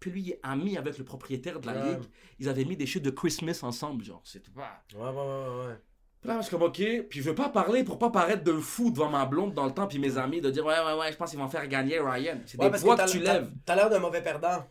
[0.00, 2.02] Puis lui, il est ami avec le propriétaire de la ligue.
[2.38, 4.20] Ils avaient mis des chutes de Christmas ensemble, genre.
[4.24, 4.82] C'était pas.
[4.94, 5.76] Ouais, ouais, ouais, ouais.
[6.24, 6.80] Là, je suis comme, ok.
[7.10, 9.72] Puis je veux pas parler pour pas paraître de fou devant ma blonde dans le
[9.72, 11.98] temps, puis mes amis, de dire, ouais, ouais, ouais, je pense qu'ils vont faire gagner
[12.00, 12.38] Ryan.
[12.46, 13.50] C'est Ouais, des poids que tu lèves.
[13.66, 14.64] T'as l'air d'un mauvais perdant.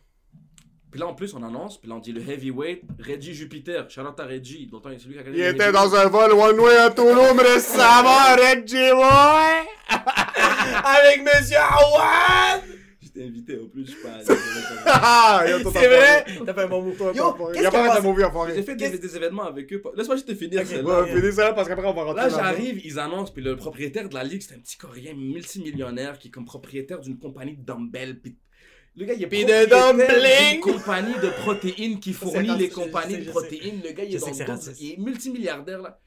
[0.90, 3.90] Puis là, en plus, on annonce, puis là, on dit le heavyweight, Reggie Jupiter.
[3.90, 4.70] Charlotte à Reggie.
[4.72, 7.40] Longtemps, c'est lui qui a gagné Il était dans un vol one way à Toulouse
[7.40, 9.68] récemment, Reggie Boy!
[10.86, 12.62] Avec Monsieur Howard.
[13.14, 14.20] J'étais invité en plus, je suis pas.
[14.86, 16.26] Ah, C'est vrai?
[16.46, 16.98] T'as fait un bon move.
[16.98, 19.72] toi, Il y a pas fait de movie à J'ai fait des, des événements avec
[19.72, 19.82] eux.
[19.96, 20.62] Laisse-moi juste te finir.
[20.62, 20.68] Ok.
[20.68, 21.02] celle-là.
[21.02, 24.10] Ouais, finis ça parce qu'après on va rentrer Là, j'arrive, ils annoncent, puis le propriétaire
[24.10, 27.64] de la ligue, c'est un petit Coréen multimillionnaire qui est comme propriétaire d'une compagnie de
[27.64, 28.20] dumbbells.
[28.20, 28.38] Puis
[28.96, 33.18] le gars, il est Puis de propriétaire d'une compagnie de protéines qui fournit les compagnies
[33.18, 33.82] de protéines.
[33.84, 36.00] Le gars, il est multimilliardaire, là.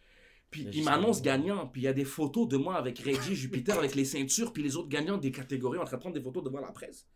[0.51, 3.79] Puis il m'annonce gagnant, puis il y a des photos de moi avec Reggie Jupiter,
[3.79, 6.45] avec les ceintures, puis les autres gagnants des catégories en train de prendre des photos
[6.45, 7.07] devant la presse.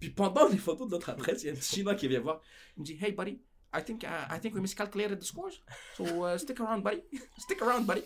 [0.00, 2.20] Puis pendant les photos de notre presse, il y a un petit Chinois qui vient
[2.20, 2.40] voir.
[2.76, 3.40] Il me dit Hey buddy,
[3.74, 5.60] I think, uh, I think we miscalculated the scores.
[5.96, 7.02] So uh, stick around, buddy.
[7.38, 8.02] Stick around, buddy.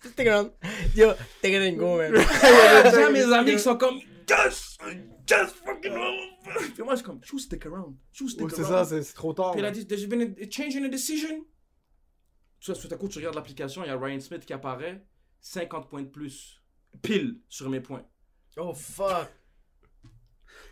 [0.00, 0.50] Stick around.
[0.94, 1.12] Yo,
[1.42, 2.14] take it and go, man.
[2.94, 4.76] J'ai mes amis qui sont comme Yes!
[5.26, 5.92] Just fucking
[6.74, 7.96] Puis moi, je suis comme Choose stick around.
[8.12, 8.88] Choose stick Ouais, C'est around.
[8.88, 9.52] ça, c'est trop tard.
[9.52, 11.44] Puis il a dit There's been a change in a decision.
[12.66, 15.04] Tu vois, tout à coup, tu regardes l'application, il y a Ryan Smith qui apparaît.
[15.40, 16.60] 50 points de plus.
[17.00, 18.04] Pile sur mes points.
[18.56, 19.28] Oh fuck.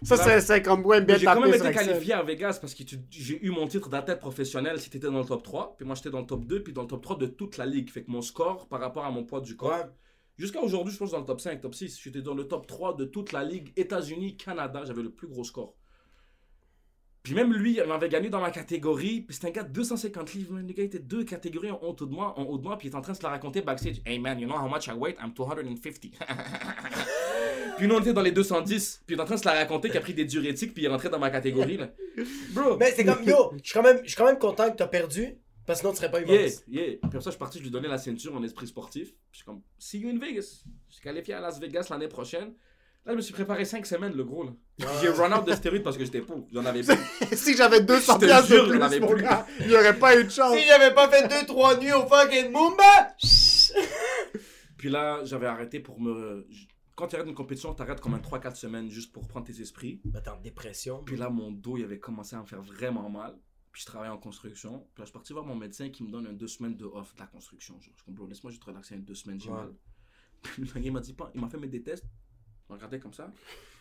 [0.02, 2.98] Ça, c'est 50 points bien J'ai quand même été qualifié à Vegas parce que tu-
[3.10, 5.76] j'ai eu mon titre d'athlète professionnel si t'étais dans le top 3.
[5.76, 7.66] Puis moi, j'étais dans le top 2, puis dans le top 3 de toute la
[7.66, 7.88] ligue.
[7.90, 9.70] Fait que mon score par rapport à mon poids du corps.
[9.70, 9.84] Ouais.
[10.36, 12.00] Jusqu'à aujourd'hui, je pense dans le top 5, top 6.
[12.02, 13.72] J'étais dans le top 3 de toute la ligue.
[13.76, 15.76] États-Unis, Canada, j'avais le plus gros score.
[17.24, 19.22] Puis même lui, il m'avait gagné dans ma catégorie.
[19.22, 20.52] Puis c'était un gars de 250 livres.
[20.52, 20.66] man.
[20.66, 22.76] Le gars était deux catégories en haut de moi, en haut de moi.
[22.76, 24.02] Puis il est en train de se la raconter backstage.
[24.04, 25.16] Hey man, you know how much I weigh?
[25.18, 26.18] I'm 250.
[27.78, 29.04] puis nous, on était dans les 210.
[29.06, 30.74] Puis il est en train de se la raconter qu'il a pris des diurétiques.
[30.74, 31.78] Puis il est rentré dans ma catégorie.
[31.78, 31.90] Là.
[32.52, 32.76] Bro.
[32.76, 35.80] Mais c'est comme, yo, je suis quand même, quand content que t'as perdu, parce que
[35.80, 36.64] sinon tu serais pas Yeah, humoriste.
[36.68, 36.84] yeah.
[36.84, 39.08] Puis après ça, je suis parti, je lui donnais la ceinture en esprit sportif.
[39.14, 40.62] Puis je suis comme, see you in Vegas.
[40.90, 42.52] Je suis qualifié à Las Vegas l'année prochaine.
[43.06, 44.44] Là, je me suis préparé 5 semaines, le gros.
[44.44, 44.52] là.
[45.02, 46.46] J'ai run out de stéroïdes parce que j'étais pauvre.
[46.52, 47.36] J'en avais plus.
[47.36, 49.22] Si j'avais 200 Je te piastres jure, de j'en plus, avais mon plus.
[49.22, 50.56] gars, il n'y aurait pas eu de chance.
[50.56, 53.14] Si j'avais pas fait 2-3 nuits au fucking Mumba,
[54.78, 56.46] Puis là, j'avais arrêté pour me.
[56.96, 59.60] Quand tu arrêtes une compétition, tu arrêtes comme un 3-4 semaines juste pour prendre tes
[59.60, 60.00] esprits.
[60.04, 61.02] bah t'es en dépression.
[61.04, 63.34] Puis là, mon dos, il avait commencé à me faire vraiment mal.
[63.72, 64.78] Puis je travaillais en construction.
[64.94, 66.84] Puis là, je suis parti voir mon médecin qui me donne un deux semaines de
[66.84, 67.80] off de la construction.
[67.80, 69.56] Genre, je comprends, laisse-moi juste relaxer un deux semaines, j'ai Ouais.
[69.56, 69.74] mal.
[70.42, 72.04] Puis le gars, il m'a dit pas, il m'a fait mes des tests.
[72.68, 73.30] M'a regardé comme ça.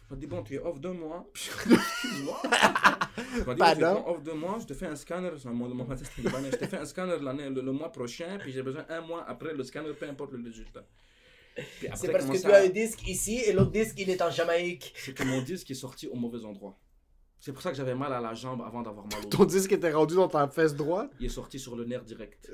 [0.09, 1.29] Il m'a dit, bon, tu es off deux mois.
[1.33, 2.27] Puis je dis,
[3.45, 4.03] tu es Pardon?
[4.07, 5.31] off deux mois, je te fais un scanner.
[5.45, 5.87] Mon, mon.
[5.95, 8.37] Je te fais un scanner le, le mois prochain.
[8.39, 10.85] Puis j'ai besoin un mois après le scanner, peu importe le résultat.
[11.95, 14.93] C'est parce que tu as un disque ici et l'autre disque il est en Jamaïque.
[14.97, 16.77] C'est que mon disque est sorti au mauvais endroit.
[17.39, 19.71] C'est pour ça que j'avais mal à la jambe avant d'avoir mal au Ton disque
[19.73, 21.11] était rendu dans ta fesse droite?
[21.19, 22.49] Il est sorti sur le nerf direct.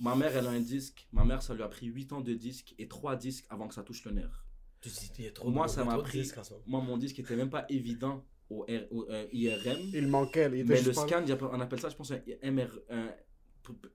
[0.00, 1.06] Ma mère, elle a un disque.
[1.12, 3.74] Ma mère, ça lui a pris 8 ans de disque et 3 disques avant que
[3.74, 4.44] ça touche le nerf.
[4.82, 6.20] Tu dis, il y a trop Moi, de- ça il m'a pris.
[6.22, 6.36] disques.
[6.66, 9.78] Moi, mon disque était même pas évident au, R- au, euh, IRM.
[9.94, 10.50] Il manquait.
[10.52, 12.20] Il était Mais le scan, il on appelle ça, je pense, un
[12.50, 13.06] MR, un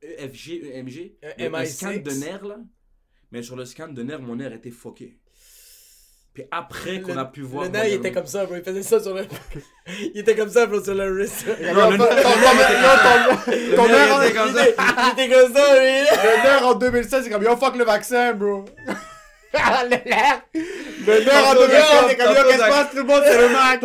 [0.02, 1.18] EFG, EMG.
[1.24, 1.66] Un Le- MI6.
[1.76, 2.58] scan de nerf, là.
[3.32, 5.20] Mais sur le scan de nerf, mon nerf était foqué.
[6.34, 7.66] Puis après qu'on a pu voir.
[7.66, 8.56] Le nain, il était comme ça, bro.
[8.56, 9.26] Il faisait ça sur le.
[10.14, 11.46] il était comme ça, bro, sur le wrist.
[11.48, 12.06] Non, le- ton-
[13.76, 14.64] ton- nerf nerf en- était comme ça.
[14.66, 15.88] Il était- il était comme ça, lui.
[15.90, 18.64] Le nerf en 2016, c'est comme yo, fuck le vaccin, bro.
[19.54, 20.42] Le nerf.
[20.54, 22.70] Le nerf en Tantôt, 2016, c'est Jacob, comme yo, tantôt, qu'est-ce qui se Jacob.
[22.76, 23.42] passe, tout le monde, c'est?
[23.42, 23.80] Le Mac.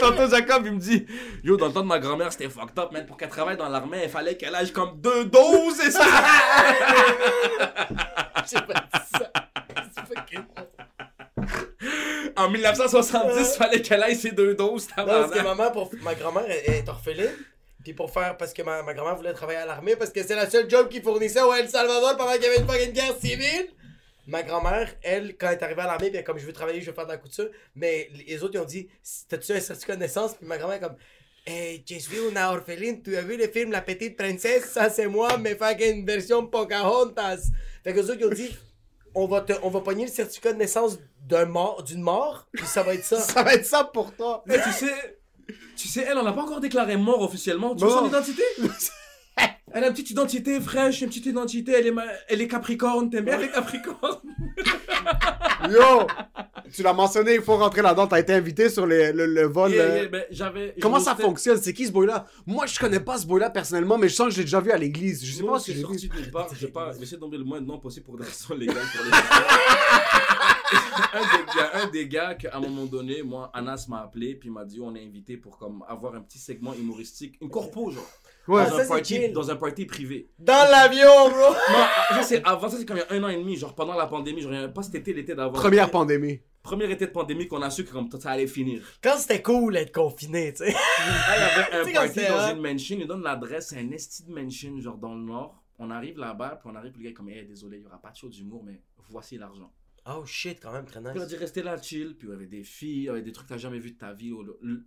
[0.00, 1.06] Tantôt, Jacob, il me dit
[1.44, 3.04] Yo, dans le temps de ma grand-mère, c'était fucked up, man.
[3.06, 6.04] Pour qu'elle travaille dans l'armée, il fallait qu'elle âge comme deux doses, c'est ça?
[8.50, 9.30] J'ai pas dit ça.
[12.36, 15.90] En 1970, il fallait qu'elle aille ses deux doses, Non, parce que maman, pour...
[16.02, 17.30] ma grand-mère est orpheline.
[17.82, 18.36] Puis pour faire.
[18.36, 20.88] Parce que ma, ma grand-mère voulait travailler à l'armée parce que c'est la seule job
[20.88, 23.68] qui fournissait au El Salvador pendant qu'il y avait une fucking guerre civile.
[24.26, 26.86] Ma grand-mère, elle, quand elle est arrivée à l'armée, bien, comme je veux travailler, je
[26.86, 28.88] veux faire de la couture, mais les autres, ils ont dit
[29.28, 30.34] T'as-tu un certificat de naissance?
[30.34, 30.96] Puis ma grand-mère, comme
[31.46, 34.66] Hey, je suis une orpheline, tu as vu le film La Petite Princesse?
[34.66, 37.48] Ça, c'est moi, mais fucking version Pocahontas.
[37.82, 38.56] Fait que les autres, ils ont dit
[39.14, 42.66] On va, te, on va pogner le certificat de naissance d'un mort, d'une mort, puis
[42.66, 43.18] ça va être ça.
[43.20, 44.44] Ça va être ça pour toi.
[44.46, 45.19] Mais tu sais,
[45.76, 47.74] tu sais, elle, on n'a pas encore déclaré mort officiellement.
[47.74, 48.42] Tu veux son identité?
[49.72, 53.08] Elle a une petite identité fraîche, une petite identité, elle est, ma- elle est capricorne,
[53.08, 54.18] t'aimes bien les capricornes?
[55.70, 56.06] Yo!
[56.72, 58.08] Tu l'as mentionné, il faut rentrer là-dedans.
[58.08, 59.70] T'as été invité sur les- le, le vol.
[59.70, 60.74] Yeah, euh, yeah, ben, j'avais...
[60.80, 61.58] Comment ça hostais- fonctionne?
[61.62, 62.26] C'est qui ce boy-là?
[62.46, 64.72] Moi, je connais pas ce boy-là personnellement, mais je sens que je l'ai déjà vu
[64.72, 65.24] à l'église.
[65.24, 67.66] Je sais Moi, pas si sorti bar, j'ai pas, j'essaie de tomber le moins de
[67.66, 69.10] nom possible pour des raisons légales pour les
[71.12, 74.50] un des gars, un des gars qu'à un moment donné, moi, Anas m'a appelé, puis
[74.50, 78.08] m'a dit, on est invité pour comme avoir un petit segment humoristique, une corpo, genre,
[78.50, 78.62] Ouais.
[78.66, 80.28] Ah, dans, ça, un party, dans un party privé.
[80.38, 81.84] Dans l'avion, bro Non,
[82.16, 83.94] ça c'est avant, ça c'est comme il y a un an et demi, genre pendant
[83.94, 85.52] la pandémie, genre pas cet été, l'été d'avant.
[85.52, 86.40] Première pandémie.
[86.62, 88.82] Premier été de pandémie qu'on a su que comme ça allait finir.
[89.02, 90.72] Quand c'était cool d'être confiné, tu sais.
[90.72, 90.78] Là,
[91.36, 94.32] il y avait un party dans une mansion, il donne l'adresse, c'est un esti de
[94.32, 95.62] mansion, genre dans le nord.
[95.78, 97.86] On arrive là-bas, puis on arrive, puis le gars est comme, hey, désolé, il y
[97.86, 99.72] aura pas de show d'humour, mais voici l'argent.
[100.06, 101.28] Oh shit, quand même, très Puis on a nice.
[101.28, 103.46] dit, restez là, chill, puis il y avait des filles, il y avait des trucs
[103.48, 104.30] que t'as jamais vu de ta vie.
[104.30, 104.84] Le- le-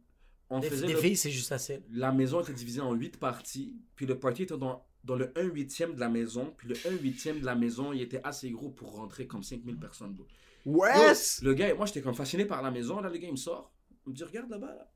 [0.56, 1.82] On Des, faisait des le- filles, c'est juste assez.
[1.92, 5.44] La maison était divisée en 8 parties, puis le party était dans, dans le 1
[5.46, 8.70] huitième de la maison, puis le 1 huitième de la maison, il était assez gros
[8.70, 10.16] pour rentrer comme 5000 personnes.
[10.66, 11.42] Wesh!
[11.42, 13.02] Le gars, moi j'étais comme fasciné par la maison.
[13.02, 13.74] Là, le gars il me sort.
[14.06, 14.74] Il me dit Regarde là-bas.
[14.76, 14.92] Là.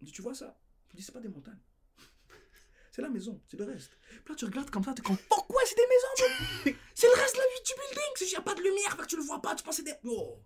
[0.00, 0.58] Il me dit Tu vois ça?
[0.90, 1.60] Je dis C'est pas des montagnes.
[2.92, 3.92] C'est la maison, c'est le reste.
[4.24, 6.78] Puis là, tu regardes comme ça, t'es comme Pourquoi c'est des maisons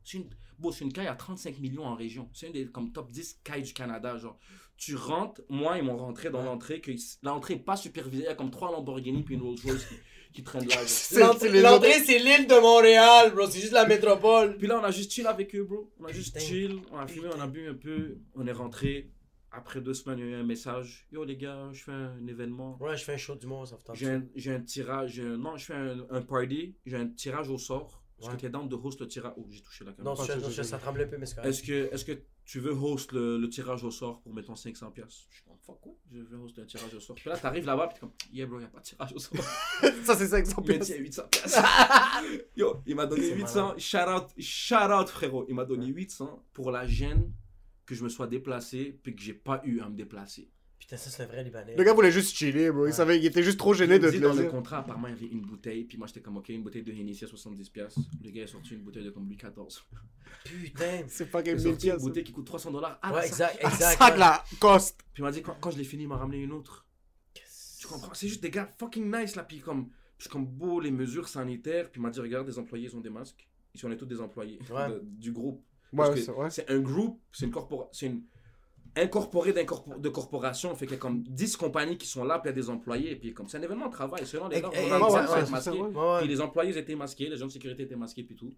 [0.04, 0.28] c'est une...
[0.58, 2.28] Bon, c'est une caille à 35 millions en région.
[2.32, 4.16] C'est une des comme top 10 cailles du Canada.
[4.16, 4.38] Genre,
[4.76, 6.80] tu rentres, moi, ils m'ont rentré dans l'entrée.
[6.80, 6.92] que
[7.24, 8.22] L'entrée n'est pas supervisée.
[8.22, 9.94] Il y a comme trois Lamborghini puis une Rolls Royce qui,
[10.32, 10.76] qui traînent là.
[11.60, 13.46] L'entrée, c'est l'île de Montréal, bro.
[13.50, 14.56] C'est juste la métropole.
[14.56, 15.92] Puis là, on a juste chill avec eux, bro.
[15.98, 16.46] On a juste Putain.
[16.46, 19.10] chill, on a fumé, on a bu un peu, on est rentré.
[19.50, 21.06] Après deux semaines, il y a eu un message.
[21.12, 22.76] Yo, les gars, je fais un événement.
[22.80, 25.22] Ouais, je fais un show du monde, ça fait J'ai un, j'ai un tirage, j'ai
[25.22, 28.03] un- non, je fais un, un party, j'ai un tirage au sort.
[28.24, 28.36] Est-ce Ouais.
[28.36, 30.14] que tu es down de host le tirage Oh, j'ai touché la caméra.
[30.14, 31.44] Non, je- je- je- ça tremble un peu, mais c'est.
[31.44, 32.12] Est-ce que, est-ce que
[32.44, 34.90] tu veux host le, le tirage au sort pour, mettons, 500$?
[34.92, 35.26] piastres?
[35.30, 35.92] Je suis comme, fuck, quoi?
[36.10, 37.16] Je veux host le tirage au sort.
[37.16, 39.18] Puis là, t'arrives là-bas, puis t'es comme, yeah, bro, y a pas de tirage au
[39.18, 39.36] sort.
[40.04, 40.86] Ça, c'est 500 Il m'a pièces.
[40.90, 41.62] dit 800 piastres.
[42.56, 43.74] Yo, il m'a donné C'est 800.
[43.78, 45.44] Shout out, shout out, frérot.
[45.48, 47.30] Il m'a donné 800 pour la gêne
[47.86, 50.50] que je me sois déplacé puis que j'ai pas eu à me déplacer.
[50.86, 51.76] Putain, ça, c'est un vrai Libanais.
[51.76, 52.86] Le gars voulait juste chiller, bro.
[52.86, 54.50] Il savait, il était juste trop gêné Il de te dit le dans le dire.
[54.50, 55.84] contrat, apparemment, il y avait une bouteille.
[55.84, 58.00] Puis moi, j'étais comme, ok, une bouteille de Hennessy à 70 piastres.
[58.22, 59.82] Le gars est sorti une bouteille de comme Louis XIV.
[60.44, 61.04] Putain.
[61.08, 62.98] C'est Il est 1000 sorti une bouteille qui coûte 300 dollars.
[63.02, 63.98] Ah, la Ouais, exact, exact.
[63.98, 64.18] Sac ouais.
[64.18, 65.00] la coste.
[65.14, 66.86] Puis il m'a dit, quand, quand je l'ai fini, il m'a ramené une autre.
[67.80, 68.12] Tu comprends?
[68.14, 69.42] C'est juste des gars fucking nice là.
[69.44, 71.90] Puis comme, je suis comme beau, les mesures sanitaires.
[71.90, 73.48] Puis il m'a dit, regarde, les employés, ils ont des masques.
[73.82, 74.88] On est tous des employés Ouais.
[74.90, 75.64] de- du groupe.
[75.92, 76.50] Ouais, que c'est ouais.
[76.50, 78.22] c'est un groupe, c'est une corporation, c'est une
[78.96, 82.56] incorporé de corporation, fait qu'il y a comme 10 compagnies qui sont là, puis il
[82.56, 84.74] y a des employés, et puis comme c'est un événement de travail, selon les normes,
[85.96, 88.52] on les employés étaient masqués, les gens de sécurité étaient masqués, puis tout.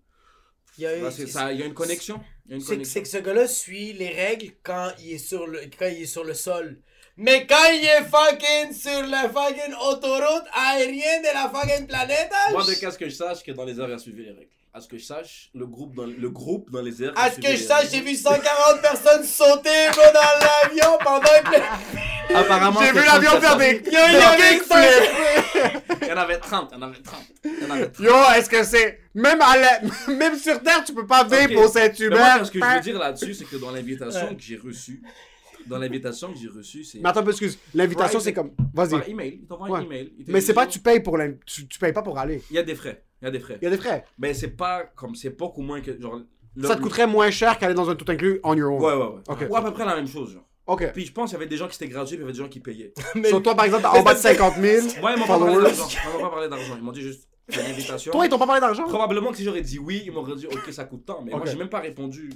[0.79, 2.21] Il y a eu- Là, c'est ça, il y a une connexion.
[2.61, 6.07] C'est que, ce gars-là suit les règles quand il est sur le, quand il est
[6.07, 6.81] sur le sol.
[7.17, 12.63] Mais quand il est fucking sur la fucking autoroute aérienne de la fucking planète, Moi,
[12.63, 14.51] de ce que je sache que dans les airs, il a suivi les règles.
[14.77, 17.15] À ce que je sache, le groupe dans, le groupe dans les airs.
[17.17, 22.35] à ce que je sache, j'ai vu 140 personnes sauter bro, dans l'avion pendant que.
[22.35, 26.07] Apparemment, J'ai vu l'avion 37 faire des Yo, il y.
[26.07, 27.21] Il en avait 30, il y en avait 30.
[27.43, 28.07] Il y en avait 30.
[28.07, 29.01] Yo, est-ce que c'est.
[29.15, 29.81] Même, à la...
[30.15, 31.57] Même sur Terre, tu peux pas vape Ok.
[31.57, 32.45] au Saint-Hubert.
[32.45, 35.03] ce que je veux dire là-dessus, c'est que dans l'invitation que j'ai reçue,
[35.65, 37.59] dans l'invitation que j'ai reçue, c'est Mais attends, excuse.
[37.73, 38.51] L'invitation, c'est comme.
[38.75, 38.91] Vas-y.
[38.91, 39.39] par email.
[39.41, 39.79] Il t'envoie Ouais.
[39.79, 40.13] un email.
[40.27, 42.43] Mais c'est pas tu payes pour tu, tu payes pas pour aller.
[42.51, 43.06] Il y a des frais.
[43.23, 43.59] Il y a des frais.
[43.61, 44.05] Il y a des frais.
[44.19, 46.21] Mais c'est pas comme c'est pas qu'au moins que genre.
[46.55, 48.81] le- Ça te coûterait moins cher qu'aller dans un tout inclus on your own.
[48.83, 49.23] Ouais, ouais, ouais.
[49.29, 49.47] Ok.
[49.51, 50.45] Ou à peu près la même chose, genre.
[50.67, 50.91] Ok.
[50.93, 52.33] Puis je pense qu'il y avait des gens qui étaient gratuits, puis il y avait
[52.33, 52.93] des gens qui payaient.
[53.29, 55.63] Sur toi, par exemple, en bas de 50 000 Ouais, ils m'ont pas parlé followers.
[55.63, 55.87] d'argent.
[56.05, 56.75] Ils m'ont pas parlé d'argent.
[56.77, 58.11] Ils m'ont dit juste c'est une invitation.
[58.13, 58.85] Toi, ils t'ont pas parlé d'argent?
[58.85, 61.23] Probablement que si j'aurais dit oui, ils m'auraient dit ok, ça coûte tant.
[61.25, 61.47] Mais moi, Ok.
[61.49, 62.31] j'ai même pas répondu.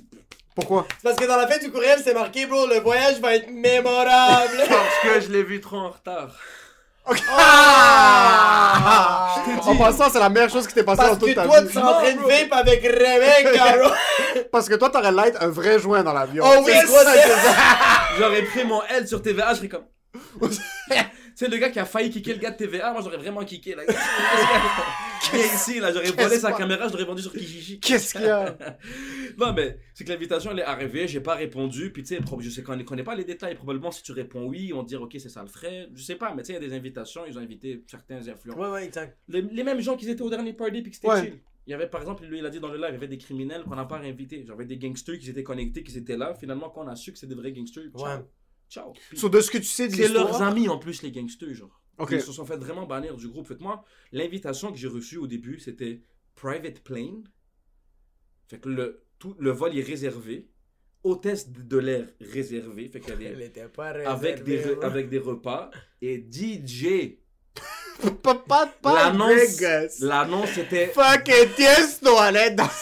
[0.55, 0.87] Pourquoi?
[0.99, 3.51] C'est parce que dans la fin du courriel, c'est marqué, bro, le voyage va être
[3.51, 4.59] mémorable.
[4.69, 6.37] Parce que je l'ai vu trop en retard.
[8.03, 9.35] Ah
[9.67, 11.61] En passant, c'est la meilleure chose qui t'est passée Parce dans toute que ta toi,
[11.61, 11.69] vie.
[11.71, 13.91] tu es en train de vape avec Rebecca, bro.
[14.53, 16.45] Parce que toi, t'aurais light un vrai joint dans l'avion.
[16.47, 19.69] Oh oui, C'est toi, ça c'est- que- J'aurais pris mon L sur TVA, je serais
[19.69, 19.85] comme.
[21.35, 23.75] C'est le gars qui a failli kicker le gars de TVA, moi j'aurais vraiment kické
[23.75, 23.83] là.
[25.33, 27.79] Viens ici là, j'aurais volé sa caméra, je l'aurais vendu sur Kijiji.
[27.81, 28.57] Qu'est-ce qu'il y a?
[29.39, 32.51] Non mais c'est que l'invitation elle est arrivée, j'ai pas répondu, puis tu sais, je
[32.51, 34.89] sais qu'on ne connaît pas les détails, probablement si tu réponds oui, on va te
[34.89, 36.69] dire ok c'est ça le frais, je sais pas, mais tu sais il y a
[36.69, 38.59] des invitations, ils ont invité certains influenceurs.
[38.59, 39.17] Ouais, ouais, exact.
[39.29, 41.21] Les, les mêmes gens qui étaient au dernier party puis que c'était Ouais.
[41.23, 41.39] chill.
[41.67, 43.07] Il y avait, par exemple, lui, il a dit dans le live, il y avait
[43.07, 44.43] des criminels qu'on n'a pas réinvités.
[44.45, 46.35] J'avais des gangsters qui étaient connectés, qui étaient là.
[46.35, 47.85] Finalement, quand on a su que c'est des vrais gangsters.
[47.95, 48.17] Ouais.
[48.71, 48.93] Ciao.
[48.93, 51.83] Puis- de ce que tu sais de c'est leurs amis en plus, les gangsters, genre.
[52.17, 53.47] Ils se sont fait vraiment bannir du groupe.
[53.47, 56.01] Fait que moi, l'invitation que j'ai reçue au début, c'était
[56.35, 57.25] private plane.
[58.49, 60.49] Fait que le, tout, le vol est réservé.
[61.03, 62.89] Hôtesse de l'air réservée.
[62.89, 64.85] Fait qu'il y Elle avait était pas avec des, re- ouais.
[64.85, 65.71] avec des repas.
[66.01, 67.17] Et DJ.
[70.01, 72.17] L'annonce, c'était, Fucking Tiesto,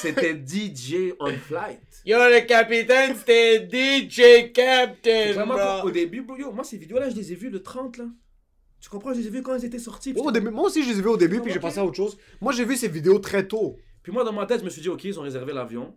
[0.00, 1.80] c'était DJ on flight.
[2.08, 5.88] Yo, le capitaine, c'était DJ Captain, Vraiment, bro.
[5.88, 8.06] au début, bro, yo, moi, ces vidéos-là, je les ai vues le 30, là.
[8.80, 9.12] Tu comprends?
[9.12, 10.14] Je les ai vues quand elles étaient sorties.
[10.14, 11.84] Puis Au début, moi aussi, je les ai vus au début, puis j'ai pensé à
[11.84, 12.16] autre chose.
[12.40, 13.76] Moi, j'ai vu ces vidéos très tôt.
[14.02, 15.94] Puis moi, dans ma tête, je me suis dit, OK, ils ont réservé l'avion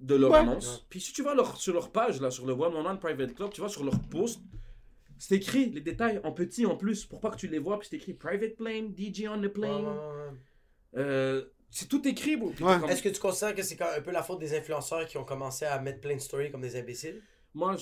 [0.00, 0.38] de leur Ouais.
[0.38, 0.86] annonce.
[0.90, 3.34] Puis si tu vas leur, sur leur page, là, sur le One on One Private
[3.34, 4.38] Club, tu vas sur leur post,
[5.18, 7.80] c'est écrit les détails en petit en plus pour pas que tu les vois.
[7.80, 9.72] Puis c'est écrit Private Plane, DJ on the Ouais, plane.
[9.74, 10.98] ouais, ouais.
[10.98, 12.48] Euh, c'est tout écrit, bro.
[12.48, 12.54] Ouais.
[12.80, 15.16] comme- Est-ce que tu considères que c'est quand- un peu la faute des influenceurs qui
[15.18, 17.20] ont commencé à mettre plein de stories comme des imbéciles?
[17.54, 17.76] Moi,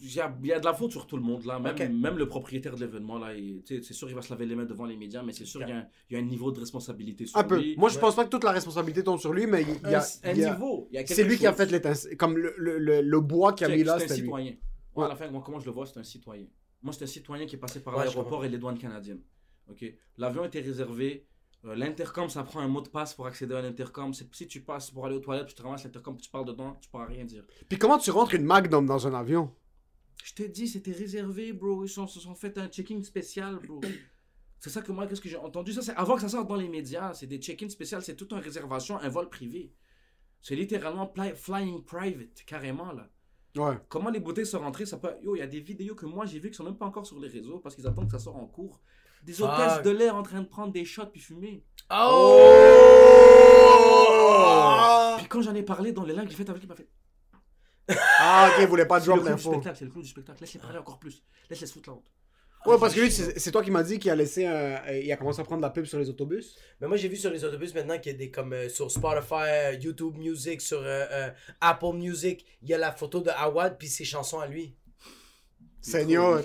[0.00, 1.58] il y a, il y a de la faute sur tout le monde, là.
[1.58, 3.28] Même, même le propriétaire de l'événement, là.
[3.66, 5.68] C'est sûr, il va se laver les mains devant les médias, mais c'est sûr, il
[5.68, 7.58] y, a un- il y a un niveau de responsabilité sur Un peu.
[7.58, 7.76] lui.
[7.76, 8.00] Moi, je Ouais.
[8.00, 10.04] pense pas que toute la responsabilité tombe sur lui, mais il y a...
[10.24, 10.88] un y a- niveau.
[10.92, 12.16] y C'est lui qui a fait l'étincelle.
[12.16, 14.22] Comme le, le, le, le bois qu'il a mis là, c'est un lui.
[14.22, 14.54] citoyen.
[14.94, 15.04] Ouais.
[15.04, 16.46] À la fin, moi, comment je le vois, c'est un citoyen.
[16.82, 19.20] Moi, c'est un citoyen qui est passé par l'aéroport et les douanes canadiennes.
[19.68, 19.84] Ok?
[20.18, 21.26] L'avion était réservé.
[21.66, 24.12] Euh, L'intercom, ça prend un mot de passe pour accéder à l'intercom.
[24.14, 26.88] Si tu passes pour aller aux toilettes, tu te ramasses l'intercom, tu parles dedans, tu
[26.88, 27.44] pourras rien dire.
[27.68, 29.52] Puis comment tu rentres une Magnum dans un avion?
[30.24, 31.84] Je t'ai dit, c'était réservé, bro.
[31.84, 33.80] Ils se sont fait un check-in spécial, bro.
[34.58, 35.72] C'est ça que moi, qu'est-ce que j'ai entendu?
[35.72, 37.12] Ça, c'est avant que ça sorte dans les médias.
[37.14, 38.02] C'est des check-in spéciales.
[38.02, 39.72] C'est toute une réservation, un vol privé.
[40.40, 43.08] C'est littéralement flying private, carrément, là.
[43.56, 43.78] Ouais.
[43.88, 45.14] Comment les bouteilles sont rentrées, ça peut...
[45.22, 47.06] Yo, il y a des vidéos que moi j'ai vues qui sont même pas encore
[47.06, 48.82] sur les réseaux parce qu'ils attendent que ça sorte en cours.
[49.26, 51.64] Des hôtesses de l'air en train de prendre des shots puis fumer.
[53.46, 55.14] Oh!
[55.18, 56.88] Puis quand j'en ai parlé dans les lives, j'ai fait avec lui, il m'a fait...
[58.18, 59.50] Ah, ok, il voulait pas C'est le drop clou du l'info.
[59.52, 60.40] spectacle, c'est le clou du spectacle.
[60.40, 61.22] Laisse-les parler encore plus.
[61.50, 62.10] Laisse-les se foutre la honte.
[62.66, 64.52] Ouais, parce que lui, c'est c'est toi qui m'as dit qu'il a laissé un...
[64.88, 66.56] euh, Il a commencé à prendre de la pub sur les autobus.
[66.80, 68.90] Mais moi, j'ai vu sur les autobus maintenant qu'il y a des comme euh, sur
[68.90, 73.30] Spotify, euh, YouTube Music, sur euh, euh, Apple Music, il y a la photo de
[73.30, 74.74] Awad puis ses chansons à lui.
[75.90, 76.42] Seigneur.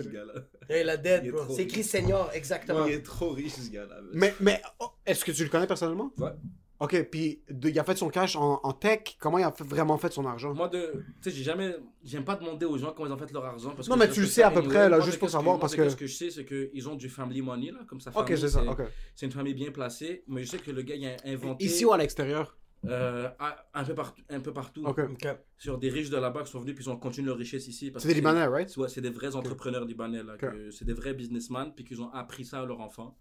[0.70, 1.44] Hey, la dead, Il bro.
[1.44, 1.84] trop C'est écrit.
[1.84, 2.86] Seigneur, exactement.
[2.86, 3.98] Il est trop riche ce gars-là.
[4.14, 6.12] Mais, mais oh, est-ce que tu le connais personnellement?
[6.18, 6.32] Ouais.
[6.80, 9.02] Ok, puis de- il a fait son cash en, en tech.
[9.20, 10.54] Comment il a fait- vraiment fait son argent?
[10.56, 13.32] Moi, de, tu sais, j'ai jamais, j'aime pas demander aux gens comment ils ont fait
[13.32, 13.72] leur argent.
[13.76, 15.60] Parce Non, que mais tu le sais à ça peu près, là, juste pour savoir,
[15.60, 18.20] parce que- qu'est-ce que je sais, c'est qu'ils ont du family money, là, comme famille.
[18.20, 18.82] Ok, c'est ça, ok.
[19.16, 21.66] C'est une famille bien placée, mais je sais que le gars, il a inventé.
[21.66, 22.58] Ici ou à l'extérieur?
[22.86, 23.30] Euh,
[23.74, 24.86] un, peu partout, un peu partout.
[25.58, 27.92] Sur des riches de là-bas qui sont venus, puis ils ont continué leur richesse ici.
[27.98, 28.76] C'est des que Libanais, right?
[28.78, 30.38] Ouais, c'est des vrais entrepreneurs libanais, là.
[30.38, 33.18] Que C'est des vrais businessmen, puis qu'ils ont appris ça à leurs enfants.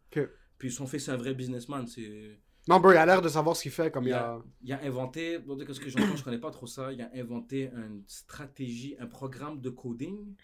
[0.59, 1.87] Puis son fils, c'est un vrai businessman.
[1.87, 2.39] C'est.
[2.69, 4.35] Non, bro, il a l'air de savoir ce qu'il fait, comme il Il a...
[4.35, 7.01] a, il a inventé, bon, de ce que j'entends, je connais pas trop ça, il
[7.01, 10.35] a inventé une stratégie, un programme de coding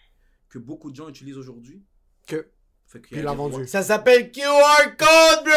[0.49, 1.83] que beaucoup de gens utilisent aujourd'hui.
[2.25, 2.49] Que...
[2.87, 3.67] Fait qu'il l'a vendu.
[3.67, 5.53] Ça s'appelle QR code, bro!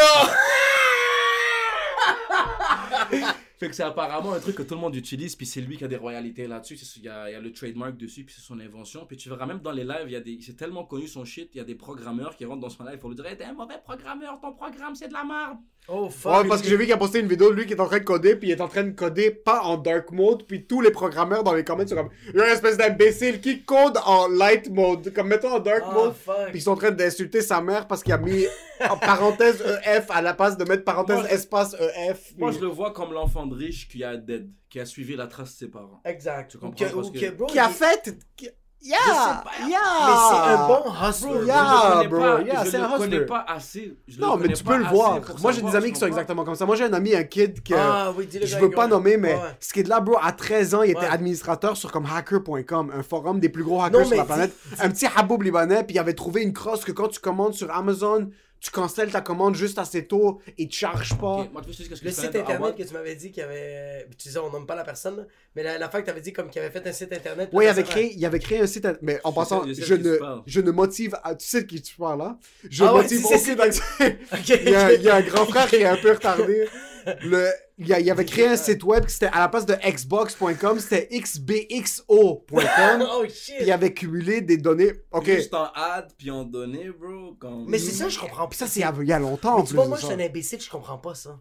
[3.61, 5.83] Fait que c'est apparemment un truc que tout le monde utilise, puis c'est lui qui
[5.83, 6.77] a des royalités là-dessus.
[6.77, 9.05] C'est- Il y y a le trademark dessus, puis c'est son invention.
[9.07, 11.23] Puis tu verras même dans les lives, il y a des, c'est tellement connu son
[11.25, 13.37] shit, il y a des programmeurs qui rentrent dans son live pour lui dire hey,
[13.37, 15.57] T'es un mauvais programmeur, ton programme c'est de la merde.
[15.87, 16.43] Oh, fuck.
[16.43, 17.87] Ouais, parce que j'ai vu qu'il a posté une vidéo de lui qui est en
[17.87, 20.65] train de coder, puis il est en train de coder pas en dark mode, puis
[20.65, 24.27] tous les programmeurs dans les comments sont comme «You're une espèce d'imbécile qui code en
[24.27, 26.35] light mode, comme mettons en dark Ah, mode.» fuck.
[26.51, 28.45] Puis ils sont en train d'insulter sa mère parce qu'il a mis
[28.89, 32.33] en parenthèse EF à la place de mettre parenthèse Moi, espace EF.
[32.37, 35.27] Moi puis- je le vois comme l'enfant riche qui a dead, qui a suivi la
[35.27, 36.01] trace de ses parents.
[36.05, 36.51] Exact.
[36.51, 38.15] Tu comprends, que, parce que- que, bro, Qui a fait...
[38.35, 38.49] qui-
[38.83, 38.97] Yeah!
[39.05, 39.69] Je.
[39.69, 39.77] Yeah!
[40.07, 41.29] Mais c'est un bon hustler.
[41.33, 41.43] Bro.
[41.45, 43.25] Yeah, je bro, pas, yeah, je c'est le un connais hustler.
[43.27, 43.97] pas assez.
[44.07, 45.19] je Non, mais tu peux le voir.
[45.39, 46.65] Moi, j'ai des amis qui sont exactement comme ça.
[46.65, 47.75] Moi, j'ai un ami, un kid que...
[47.77, 48.27] Ah, oui.
[48.31, 48.95] Je gars, veux pas gars.
[48.95, 49.39] nommer, mais Ouais.
[49.59, 51.05] ce qui est de là, bro, à 13 ans, il était Ouais.
[51.05, 54.55] administrateur sur comme hacker.com, un forum des plus gros hackers Non, sur la planète.
[54.79, 57.69] Un petit haboub libanais, puis il avait trouvé une crosse que quand tu commandes sur
[57.69, 61.37] Amazon, tu cancelles ta commande juste assez tôt et tu charges pas.
[61.37, 63.41] Ok, moi, tu sais ce que je Le site internet que tu m'avais dit qu'il
[63.41, 64.07] y avait.
[64.19, 65.25] Tu disais, on nomme pas la personne,
[65.55, 67.49] mais la, la fois que tu avais dit comme qu'il avait fait un site internet.
[67.53, 70.61] Ouais, il avait créé, il avait créé un site, mais en passant, je ne, je
[70.61, 72.37] ne motive, à, tu sais de qui tu parles là,
[72.69, 74.93] je Ah ouais, motive aucune il, y a, ok.
[74.95, 76.67] il y a un grand frère qui est un peu retardé.
[77.23, 80.79] Le, il, y avait créé un site web qui c'était à la place de xbox.com,
[80.79, 82.51] c'était xbxo.com.
[83.13, 84.93] Oh Puis il avait cumulé des données.
[85.11, 85.25] Ok.
[85.25, 87.33] Juste en ad, puis en données, bro.
[87.39, 87.65] Comme...
[87.67, 88.65] Mais c'est ça, je comprends Puis pas.
[88.65, 90.61] ça, c'est il y a longtemps en Mais tu vois, moi, je suis un imbécile,
[90.61, 91.39] je comprends pas ça.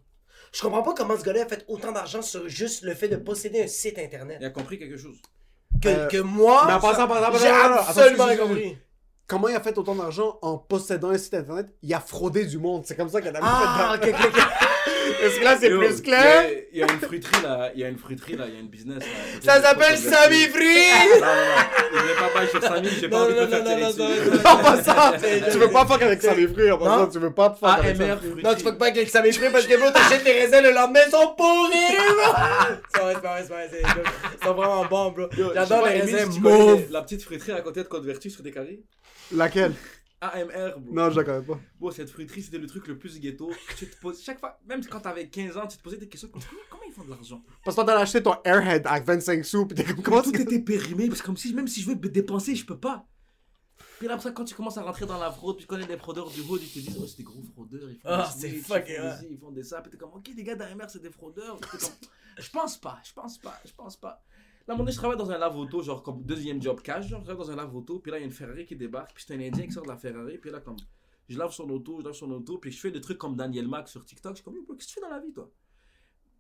[0.53, 3.17] Je comprends pas comment ce gars-là a fait autant d'argent sur juste le fait de
[3.17, 4.39] posséder un site internet.
[4.41, 5.17] Il a compris quelque chose.
[5.81, 8.77] Que, Euh, que moi, mais en passant, par exemple, j'ai absolument compris.
[9.27, 11.69] Comment il a fait autant d'argent en possédant un site internet?
[11.83, 12.85] Il a fraudé du monde.
[12.85, 14.41] C'est comme ça qu'il a Ah, fait ok, ok, ok.
[15.23, 16.45] Est-ce que là, c'est plus clair?
[16.73, 18.57] Il y, y a une fruiterie là, il y a une fruiterie là, il y
[18.57, 19.41] a une business là.
[19.43, 21.21] Ça s'appelle Non, Free!
[21.21, 23.59] non, non, je vais pas bailler sur Samy, j'ai pas Non, envie de non, faire
[23.59, 24.31] non, tirer non, dessus.
[24.31, 24.51] non, non.
[24.51, 25.13] En passant,
[25.53, 27.07] tu veux pas fuck avec Sammy Free, en passant, Non.
[27.09, 28.43] tu veux pas fuck avec Sammy fruiterie.
[28.43, 30.71] Non, tu fuck pas avec les Samy Free parce que bro, t'achètes tes raisins le
[30.73, 32.33] lendemain, ils sont pourris, bro!
[33.01, 33.83] Vrai, c'est vrai, c'est vrai, c'est
[34.43, 35.27] Ils sont vraiment bons, bro.
[35.55, 36.83] J'adore les pas, raisins mauves.
[36.91, 38.81] La petite fruiterie à côté de Côte-Vertu sur des carrés.
[39.35, 39.73] Laquelle?
[40.21, 40.95] AMR, bro.
[40.95, 41.59] Non, je la connais pas.
[41.79, 43.51] Bon, cette fruiterie, c'était le truc le plus ghetto.
[43.77, 46.29] Tu te poses, chaque fois, même quand t'avais 15 ans, tu te posais des questions
[46.29, 47.43] comme comment, comment ils font de l'argent?
[47.65, 50.33] Parce que toi, t'as acheté ton Airhead à 25 sous, pis t'es comme, comment Tout
[50.33, 50.43] tu...
[50.43, 53.07] était périmé, parce que comme si, même si je veux dépenser, je peux pas.
[53.99, 55.87] Puis là, après ça, quand tu commences à rentrer dans la fraude, puis tu connais
[55.87, 58.31] des fraudeurs du hood, ils te disent, oh, c'est des gros fraudeurs, ils font Ah,
[58.35, 59.11] des c'est snitch, fucking ils font ouais.
[59.11, 61.11] des ci, ils font des ça, puis t'es comme, ok, les gars d'AMR, c'est des
[61.11, 61.59] fraudeurs.
[61.61, 61.81] Comme,
[62.39, 64.23] je pense pas, je pense pas, je pense pas.
[64.71, 67.09] Là, à un moment donné, je travaille dans un lave-auto, genre comme deuxième job cash,
[67.09, 69.13] genre, je travaille dans un lave-auto, puis là, il y a une Ferrari qui débarque,
[69.13, 70.77] puis c'est un Indien qui sort de la Ferrari, puis là, comme,
[71.29, 73.67] je lave son auto, je lave son auto, puis je fais des trucs comme Daniel
[73.67, 75.51] Mac sur TikTok, je suis comme, qu'est-ce que tu fais dans la vie, toi?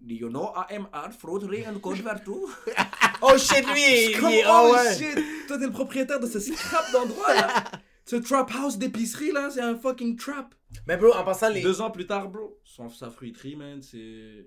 [0.06, 2.30] You know AMR, fraudery and code vertu?
[3.20, 4.94] Oh shit, lui, Comme, oh Oh ouais.
[4.96, 7.64] shit, toi t'es le propriétaire de ce scrap d'endroit là.
[8.06, 10.54] ce trap house d'épicerie là, c'est un fucking trap.
[10.86, 11.62] Mais bro, en passant, les.
[11.62, 14.46] Deux ans plus tard, bro, son, sa fruiterie, man, c'est.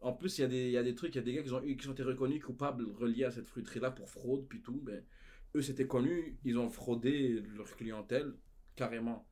[0.00, 1.32] En plus, il y, a des- il y a des trucs, il y a des
[1.34, 4.08] gars qui ont, eu, qui ont été reconnus coupables reliés à cette fruiterie là pour
[4.08, 4.80] fraude, puis tout.
[4.82, 5.02] Ben,
[5.56, 8.32] eux, c'était connu, ils ont fraudé leur clientèle,
[8.76, 9.26] carrément.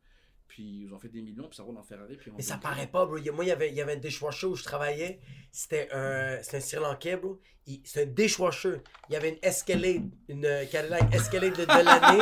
[0.49, 2.17] Puis ils ont fait des millions, puis ça roule en Ferrari.
[2.17, 3.17] Puis Mais ça paraît pas, bro.
[3.33, 5.19] Moi, il y avait, il y avait un dishwasher où je travaillais.
[5.51, 7.41] C'était un, c'était un Sri Lankais, bro.
[7.67, 8.77] Il- C'est un dishwasher.
[9.09, 12.19] Il y avait une Escalade, une euh, Cadillac Escalade de, de l'année.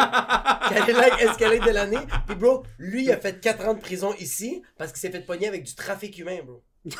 [0.74, 2.06] Cadillac Escalade de l'année.
[2.26, 5.20] Puis, bro, lui, il a fait 4 ans de prison ici parce qu'il s'est fait
[5.24, 6.64] pogner avec du trafic humain, bro.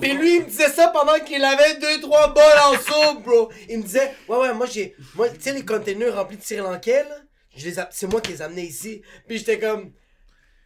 [0.00, 3.50] Puis lui, il me disait ça pendant qu'il avait 2-3 bols en soupe, bro.
[3.68, 4.94] Il me disait, ouais, ouais, moi, j'ai.
[5.14, 7.16] Moi, tu sais, les containers remplis de Sri Lankais, là,
[7.56, 9.02] je les a- c'est moi qui les ai amenés ici.
[9.28, 9.92] Puis j'étais comme.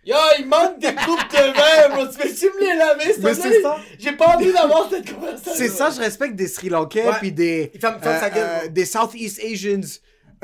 [0.05, 2.07] Yo, il manque des coupes de verre, bro.
[2.07, 3.77] Tu peux-tu me les laver, Mais c'est ça.
[3.99, 5.53] J'ai pas envie d'avoir cette conversation.
[5.55, 7.15] C'est ça, je respecte des Sri Lankais, Ouais.
[7.19, 7.71] puis des...
[7.75, 9.81] Il ferme- ferme sa gueule, euh, des Southeast Asians,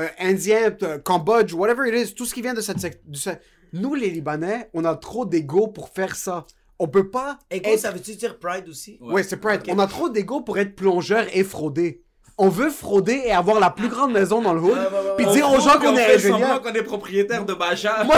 [0.00, 2.78] euh, Indiens, euh, Cambodge, whatever it is, tout ce qui vient de cette...
[3.08, 3.30] du se-
[3.72, 6.44] Nous, les Libanais, on a trop d'ego pour faire ça.
[6.78, 7.38] On peut pas...
[7.50, 8.98] Ego, être- ça veut-tu dire pride aussi?
[9.00, 9.62] Ouais, c'est pride.
[9.68, 12.02] On a trop d'ego pour être plongeur et frauder.
[12.36, 15.14] On veut frauder et avoir la plus grande maison dans le hood, Ouais, ouais, ouais,
[15.16, 16.60] puis dire On aux gens qu'on est ingénieur.
[16.60, 18.02] qu'on est propriétaire de Bacha.
[18.04, 18.16] Moi-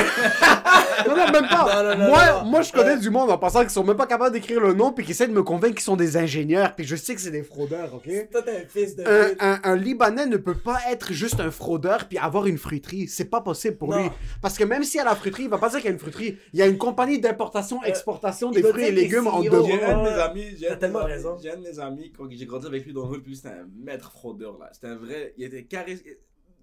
[1.07, 1.67] Non, non, même pas.
[1.83, 2.99] Non, non, non, moi, moi, je connais Ouais.
[2.99, 5.27] du monde en passant qui sont même pas capables d'écrire le nom, puis qui essaient
[5.29, 8.09] de me convaincre qu'ils sont des ingénieurs, puis je sais que c'est des fraudeurs, ok?
[8.33, 9.37] Toi, un fils de Un, pute.
[9.43, 13.09] un- un Libanais ne peut pas être juste un fraudeur puis avoir une fruiterie.
[13.09, 13.99] C'est pas possible pour Non.
[14.05, 14.09] lui.
[14.41, 15.93] Parce que même s'il y a la fruiterie, il va pas dire qu'il y a
[15.93, 16.39] une fruiterie.
[16.55, 19.65] Il y a une compagnie d'importation, exportation il des fruits et légumes en CEO, deux
[19.67, 21.37] J'ai un de mes amis, j'ai un de tellement mes amis- raison.
[21.43, 23.49] j'ai un de mes amis, quand j'ai grandi avec lui dans le hood, puis c'était
[23.49, 24.71] un maître fraudeur, là.
[24.73, 25.99] C'était un vrai, il était carré,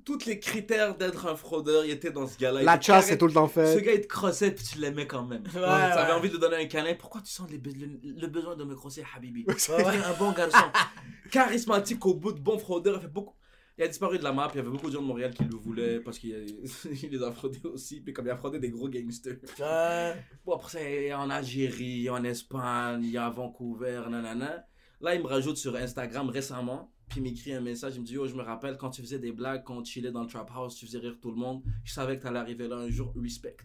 [0.05, 2.61] tous les critères d'être un fraudeur, il était dans ce gars-là.
[2.61, 3.81] Il La chasse, carré- c'est tout le temps Ce fait.
[3.81, 5.43] gars, il te crossait, puis tu l'aimais quand même.
[5.43, 6.17] Ouais, T'avais ouais.
[6.17, 6.93] envie de lui donner un câlin.
[6.95, 9.45] Pourquoi tu sens les be- le, le besoin de me crosser, Habibi?
[9.47, 9.85] Ouais, ouais.
[10.05, 10.57] un bon garçon.
[11.31, 12.95] Charismatique au bout de bon fraudeur.
[12.97, 13.35] Il, fait beaucoup...
[13.77, 14.49] il a disparu de la map.
[14.53, 16.39] Il y avait beaucoup de gens de Montréal qui le voulaient parce qu'il a-
[17.01, 18.01] il les a fraudés aussi.
[18.01, 19.37] Puis comme il a fraudé des gros gangsters.
[19.59, 20.15] Ouais.
[20.45, 24.65] Bon, après, c'est en Algérie, en Espagne, à Vancouver, nanana.
[25.01, 26.92] Là, il me rajoute sur Instagram récemment.
[27.13, 27.93] Puis il m'écrit un message.
[27.95, 30.09] Il me dit Yo, je me rappelle quand tu faisais des blagues, quand tu chillais
[30.11, 31.61] dans le trap house, tu faisais rire tout le monde.
[31.85, 33.55] Je savais que t'allais arriver là un jour, respect.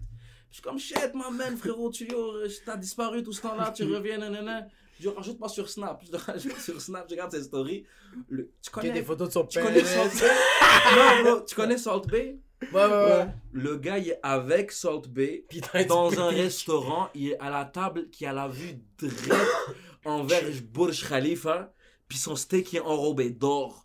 [0.51, 2.07] Je suis comme shit, my man, frérot, tu
[2.67, 4.67] t'as disparu tout ce temps-là, tu reviens, nanana.
[5.01, 6.03] Je dis, rajoute-moi sur Snap.
[6.13, 7.85] Je rajoute sur Snap, je regarde ses stories.
[8.29, 9.67] Le- tu Il y a connais, des photos de son tu père.
[9.67, 10.29] connais Salt Bay
[10.97, 12.39] Non, bro, tu connais Salt Bay
[12.73, 13.27] Ouais, ouais, ouais.
[13.53, 17.65] Le gars, il est avec Salt Bay Putain, dans un restaurant, il est à la
[17.65, 19.47] table qui a la vue direct
[20.05, 20.43] envers
[20.73, 21.73] Burj Khalifa,
[22.09, 23.85] puis son steak est enrobé d'or.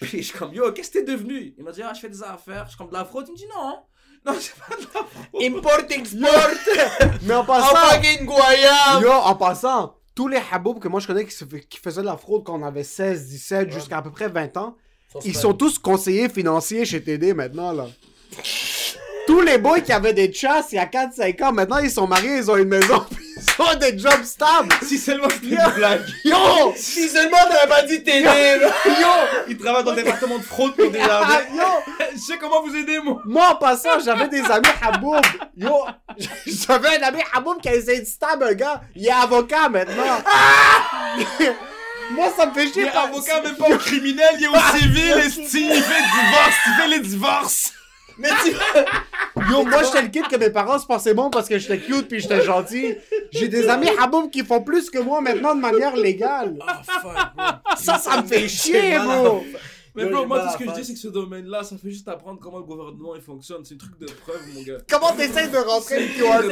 [0.00, 1.54] Puis je suis comme, yo, qu'est-ce que t'es devenu?
[1.58, 2.64] Il m'a dit, ah, je fais des affaires.
[2.64, 3.24] Je suis comme, de la fraude?
[3.28, 3.78] Il me dit, non,
[4.26, 5.42] non, c'est pas de la fraude.
[5.42, 7.10] Importing sport!
[7.22, 9.02] Mais en En passant, fucking Guayab!
[9.02, 12.44] yo, en passant, tous les haboubs que moi je connais qui faisaient de la fraude
[12.44, 14.76] quand on avait 16, 17, jusqu'à à peu près 20 ans,
[15.24, 17.86] ils sont tous conseillers financiers chez TD maintenant, là.
[19.26, 22.06] Tous les boys qui avaient des chasses il y a 4-5 ans, maintenant ils sont
[22.06, 23.04] mariés, ils ont une maison,
[23.46, 24.68] puis ils ont des jobs stables.
[24.82, 26.04] Si seulement c'était une blague.
[26.24, 26.36] Yo!
[26.76, 28.56] Si seulement t'avais pas dit là!
[28.56, 29.08] Yo!
[29.48, 31.00] Il travaille dans le département de fraude pour des.
[31.00, 31.62] Ah, yo!
[32.14, 33.20] Je sais comment vous aider, moi.
[33.24, 35.20] Moi, en passant, j'avais des amis Haboub.
[35.56, 35.84] Yo,
[36.46, 38.80] j'avais un ami Haboub qui a essayé de stab un gars.
[38.96, 40.18] Il est avocat maintenant.
[42.10, 42.82] Moi, ça me fait Il chier.
[42.86, 45.66] est par- avocat, même pas au criminel, il est au civil, esti.
[45.70, 47.72] Il fait divorce, il fait les divorces.
[48.18, 48.52] Mais tu.
[49.50, 52.08] Yo, moi, j'étais le kid que mes parents se pensaient bon parce que j'étais cute
[52.08, 52.96] puis j'étais gentil.
[53.30, 56.58] J'ai des amis Haboub qui font plus que moi maintenant de manière légale.
[56.60, 57.02] Oh fuck,
[57.36, 57.46] bro.
[57.76, 59.44] Ça, ça me fait chier, bro.
[59.94, 62.06] Mais bro, moi, tout ce que je dis, c'est que ce domaine-là, ça fait juste
[62.08, 63.64] apprendre comment le gouvernement il fonctionne.
[63.64, 64.78] C'est un truc de preuve, mon gars.
[64.88, 66.42] Comment t'essayes de rentrer le QR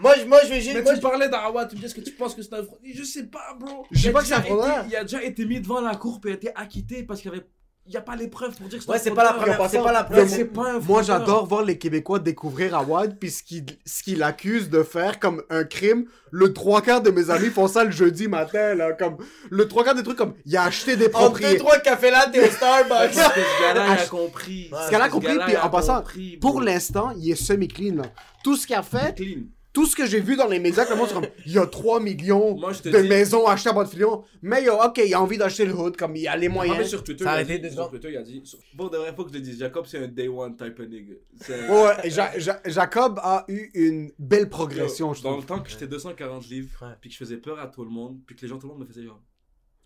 [0.00, 0.74] Moi, je- moi, je vais juste.
[0.74, 2.54] Mais moi, tu je- parlais d'Arawad, tu me dis est-ce que tu penses que c'est
[2.54, 2.78] un fraude?
[2.84, 3.84] Je sais pas, bro.
[3.90, 4.42] Je sais pas que c'est un
[4.88, 7.34] Il a déjà été mis devant la cour et a été acquitté parce qu'il y
[7.34, 7.46] avait.
[7.90, 9.32] Il n'y a pas les preuves pour dire que c'est Ouais, un c'est pas la
[9.32, 9.56] fraudeur.
[9.56, 9.68] première.
[9.70, 13.42] C'est pas la c'est pas un Moi, j'adore voir les Québécois découvrir Awad, puis ce
[13.42, 16.04] qu'il ce accuse de faire comme un crime.
[16.30, 18.92] Le trois quarts de mes amis font ça le jeudi matin, là.
[18.92, 19.16] Comme,
[19.50, 21.58] le trois quarts des trucs comme, il a acheté des Entre deux, propriétés.
[21.58, 22.88] trois cafés là, t'es au Starbucks.
[23.16, 24.68] Parce que ce gars-là, il a compris.
[24.72, 24.78] Ouais.
[24.86, 26.04] Ce qu'elle a compris, gars-là, puis en passant,
[26.40, 28.04] pour l'instant, il est semi-clean, là.
[28.44, 29.40] Tout ce qu'il a fait, Clean.
[29.72, 32.00] Tout ce que j'ai vu dans les médias, comment c'est comme, il y a 3
[32.00, 34.24] millions Moi, je te de dis- maisons achetées à Bois-de-Filion.
[34.42, 36.78] Mais yo, ok, il a envie d'acheter le hood, comme il a les Ah, moyens.
[36.78, 37.90] mais sur Twitter, Ça a il a arrêté dit, deux sur.
[37.90, 38.42] Twitter, il a dit.
[38.74, 39.58] Bon, de vrai, faut que je le dise.
[39.58, 41.14] Jacob, c'est un day one type of nigga.
[41.40, 45.42] C'est- Ouais, ouais, Ja- Ja- Jacob a eu une belle progression, je Dans trouve.
[45.42, 46.94] le temps que j'étais 240 livres, Ouais.
[47.00, 48.72] puis que je faisais peur à tout le monde, puis que les gens, tout le
[48.72, 49.22] monde me faisait genre.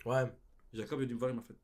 [0.07, 0.25] Ouais.
[0.73, 1.55] Jacob est venu me voir, il m'a fait.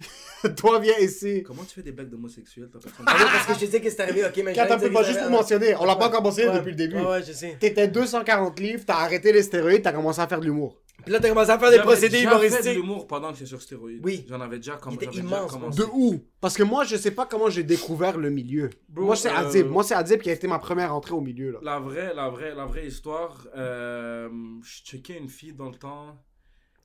[0.56, 1.42] Toi, viens ici.
[1.42, 2.92] Comment tu fais des blagues d'homosexuels personne?
[3.06, 5.30] Ah parce que je dis que c'est arrivé, ok, mais Quand t'as pas juste pour
[5.30, 6.54] mentionner, on l'a pas commencé Ouais.
[6.54, 6.96] depuis le début.
[6.96, 7.56] Ouais, ouais, je sais.
[7.58, 10.78] T'étais 240 livres, t'as arrêté les stéroïdes, t'as commencé à faire de l'humour.
[11.02, 12.74] Puis là, t'as commencé à faire des procédés déjà fait de humoristiques.
[12.76, 14.00] l'humour pendant que j'étais sur stéroïdes.
[14.04, 14.24] Oui.
[14.28, 15.78] J'en avais déjà, comme, déjà immense, commencé.
[15.80, 16.20] De où?
[16.40, 18.70] Parce que moi, je sais pas comment j'ai découvert le milieu.
[18.88, 19.66] Bro, moi, c'est euh, Adib.
[19.68, 21.58] Moi, c'est Adib qui a été ma première entrée au milieu, là.
[21.62, 24.28] La vraie, la vraie, la vraie histoire, euh,
[24.62, 26.16] je checkais une fille dans le temps,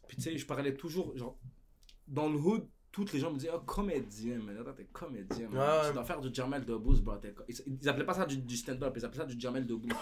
[0.08, 1.38] puis tu sais, je parlais toujours, genre,
[2.08, 5.60] dans le hood, toutes les gens me disaient, oh, comédien, mais attends, t'es comédien, man.
[5.60, 5.88] Ouais.
[5.88, 7.16] tu dois faire du Jamel Debbouze, bro.
[7.50, 9.90] Ils, ils appelaient pas ça du, du stand-up, ils appelaient ça du Jamel Debbouze.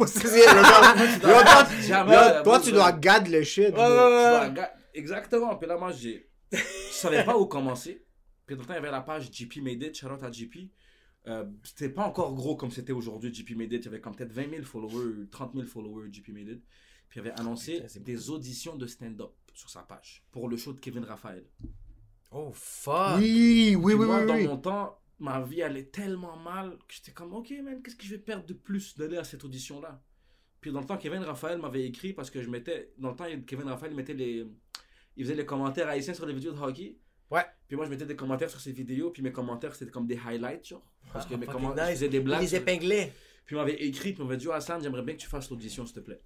[2.43, 3.73] Toi, tu dois gad le shit.
[3.73, 6.29] Ouais, ouais, dois Exactement, puis là, moi, j'ai.
[6.51, 6.57] Je
[6.91, 8.05] savais pas où commencer.
[8.45, 10.29] Puis dans le temps, il y avait la page GP Made It, shout out à
[10.29, 10.69] GP.
[11.27, 13.83] Euh, c'était pas encore gros comme c'était aujourd'hui, GP Made It.
[13.83, 16.63] Il y avait comme peut-être 20 000 followers, 30 000 followers, GP Made It.
[17.07, 20.79] Puis il avait annoncé des auditions de stand-up sur sa page pour le show de
[20.79, 21.45] Kevin Raphaël.
[22.31, 23.17] Oh, fuck.
[23.19, 24.25] Oui, oui, oui, moi, oui.
[24.27, 24.47] dans oui.
[24.47, 28.11] mon temps, ma vie allait tellement mal que j'étais comme, ok, man, qu'est-ce que je
[28.11, 30.01] vais perdre de plus d'aller à cette audition-là?
[30.61, 32.93] Puis dans le temps, Kevin Raphaël m'avait écrit parce que je mettais.
[32.97, 34.47] Dans le temps, Kevin Raphaël mettait les.
[35.17, 36.97] Il faisait les commentaires haïtiens sur les vidéos de hockey.
[37.31, 37.45] Ouais.
[37.67, 40.17] Puis moi, je mettais des commentaires sur ses vidéos, puis mes commentaires, c'était comme des
[40.25, 40.85] highlights, genre.
[41.11, 41.99] Parce que Ah, mes commentaires, je nice.
[41.99, 42.41] faisait des blagues.
[42.41, 43.11] les sur- épinglait.
[43.45, 45.49] Puis il m'avait écrit, puis il m'avait dit, oh, Hassan, j'aimerais bien que tu fasses
[45.49, 46.21] l'audition, s'il te plaît.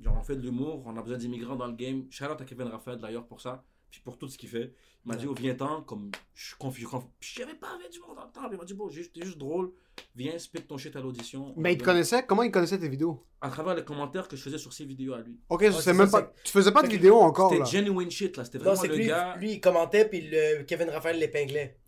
[0.00, 2.06] Genre, on fait de l'humour, on a besoin d'immigrants dans le game.
[2.10, 4.74] Shout out à Kevin Raphaël d'ailleurs pour ça, puis pour tout ce qu'il fait.
[5.04, 7.12] Il m'a dit, oh, viens-t'en, comme je suis confiant.
[7.20, 8.50] Je savais pas avec du monde le temps.
[8.50, 9.72] Il m'a dit, bon, t'es juste drôle,
[10.14, 11.52] viens, spit ton shit à l'audition.
[11.56, 12.24] Mais il te On- connaissait?
[12.26, 13.24] Comment il connaissait tes vidéos?
[13.42, 15.38] À travers les commentaires que je faisais sur ses vidéos à lui.
[15.48, 16.30] Ok, je c'est sais ça, même pas.
[16.44, 18.44] Tu faisais pas de Fait que- vidéo encore, C'était genuine shit, là.
[18.44, 19.36] C'était Non, vraiment c'est que le lui, gars.
[19.38, 21.78] lui, il commentait, puis le Kevin Raphaël l'épinglait.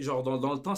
[0.00, 0.74] Genre, dans, dans le temps,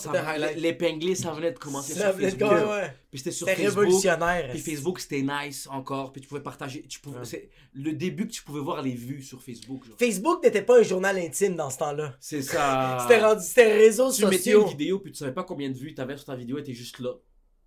[0.56, 2.90] l'épinglé, ça venait de commencer Ça sur venait de Facebook.
[3.10, 3.85] Puis c'était sur C'était Facebook.
[3.85, 4.51] révolutionnaire.
[4.51, 6.12] Puis Facebook, c'était nice encore.
[6.12, 6.82] Puis tu pouvais partager.
[6.89, 7.24] Tu pouvais, Ouais.
[7.24, 9.86] C'est le début que tu pouvais voir les vues sur Facebook.
[9.86, 9.97] genre.
[9.98, 12.15] Facebook n'était pas un journal intime dans ce temps-là.
[12.20, 12.98] C'est ça.
[13.01, 15.94] C'était rendu, c'était réseaux Tu mettais une vidéo, puis tu savais pas combien de vues
[15.94, 17.11] t'avais sur ta vidéo, était juste là.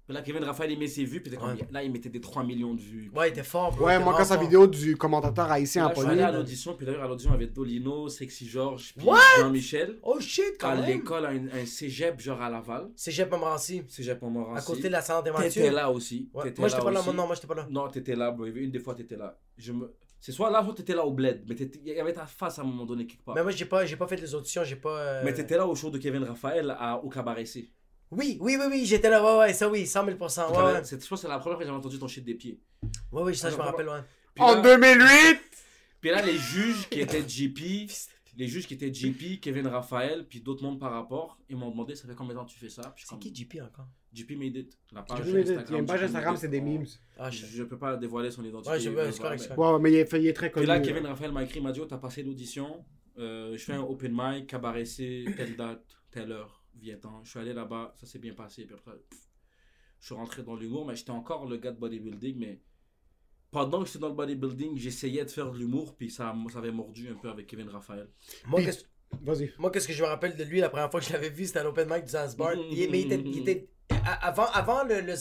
[0.07, 1.67] Puis là, Kevin Raphaël, il met ses vues, puis comme, Ouais.
[1.71, 3.11] là, il mettait des 3 millions de vues.
[3.15, 3.85] Ouais, il était fort, bro.
[3.85, 6.73] Ouais, moi, quand sa vidéo du commentateur haïtien Là, à je suis allé à l'audition,
[6.73, 9.07] puis d'ailleurs, à l'audition, avec Dolino, Sexy George, puis?
[9.39, 9.99] Jean-Michel.
[10.01, 10.85] Oh shit, quand À même.
[10.85, 12.89] l'école, à un, un cégep, genre à Laval.
[12.97, 13.83] Jep Montmorency.
[13.87, 14.59] Cégep Montmorency.
[14.59, 15.49] À côté de la Santé Mathieu.
[15.61, 16.29] T'étais là aussi.
[16.33, 16.43] Ouais.
[16.45, 16.99] T'étais Moi, j'étais pas là.
[16.99, 17.07] aussi.
[17.07, 17.67] moi, Non, moi, j'étais pas là.
[17.69, 18.45] Non, t'étais là, bro.
[18.47, 19.37] Une des fois, t'étais là.
[19.57, 19.93] Je me...
[20.19, 21.43] C'est soit là, soit t'étais là au bled.
[21.47, 23.33] Mais t'étais- il y avait ta face à un moment donné quelque part.
[23.35, 24.89] Mais moi, j'ai pas, j'ai pas fait les auditions, j'ai pas.
[24.99, 27.71] euh, Mais t'étais là au show de Kevin Raphaël à, au Cabaret C.
[28.11, 30.25] Oui, oui, oui, oui, j'étais là, ouais, ouais, ça oui, 100 000 Ouais,
[30.73, 30.83] ouais.
[30.83, 32.59] C'est- Je pense que c'est la première fois que j'avais entendu ton shit des pieds.
[33.11, 34.01] Ouais, oui, ça, je me rappelle, ouais.
[34.35, 35.39] Puis En là, 2008
[36.01, 37.59] puis là, les juges qui étaient JP,
[38.37, 41.95] les juges qui étaient JP, Kevin Raphaël, puis d'autres mondes par rapport, ils m'ont demandé
[41.95, 42.93] ça fait combien de temps tu fais ça?
[42.97, 43.87] C'est comme, qui JP encore?
[44.13, 44.77] JP Made It.
[44.91, 45.79] La page Il y a Instagram.
[45.79, 46.85] une page Instagram, c'est des memes.
[47.17, 48.71] Ah, Je, je peux pas dévoiler son identité.
[48.71, 49.51] Ouais, je- mais c'est correct.
[49.55, 50.65] Ouais, mais il est, il est très connu.
[50.65, 50.79] Puis là.
[50.81, 52.83] Kevin Raphaël m'a écrit, il m'a dit, oh, t'as passé l'audition,
[53.19, 57.23] euh, je fais un open mic, cabaret C, telle date, telle heure, viens-t'en.
[57.23, 59.19] Je suis allé là-bas, ça s'est bien passé, puis après, pff,
[59.99, 62.59] je suis rentré dans l'humour, mais j'étais encore le gars de bodybuilding, mais
[63.51, 66.71] pendant que j'étais dans le bodybuilding, j'essayais de faire de l'humour, puis ça, ça avait
[66.71, 68.09] mordu un peu avec Kevin Raphaël.
[68.47, 68.85] Moi, Puis- qu'est-ce
[69.23, 69.51] Vas-y.
[69.59, 71.45] moi, qu'est-ce que je me rappelle de lui la première fois que je l'avais vu,
[71.45, 72.55] c'était à l'open mic du Zasbar.
[72.55, 75.15] Mhm, Il- mais il était, il était- a- avant, avant le, le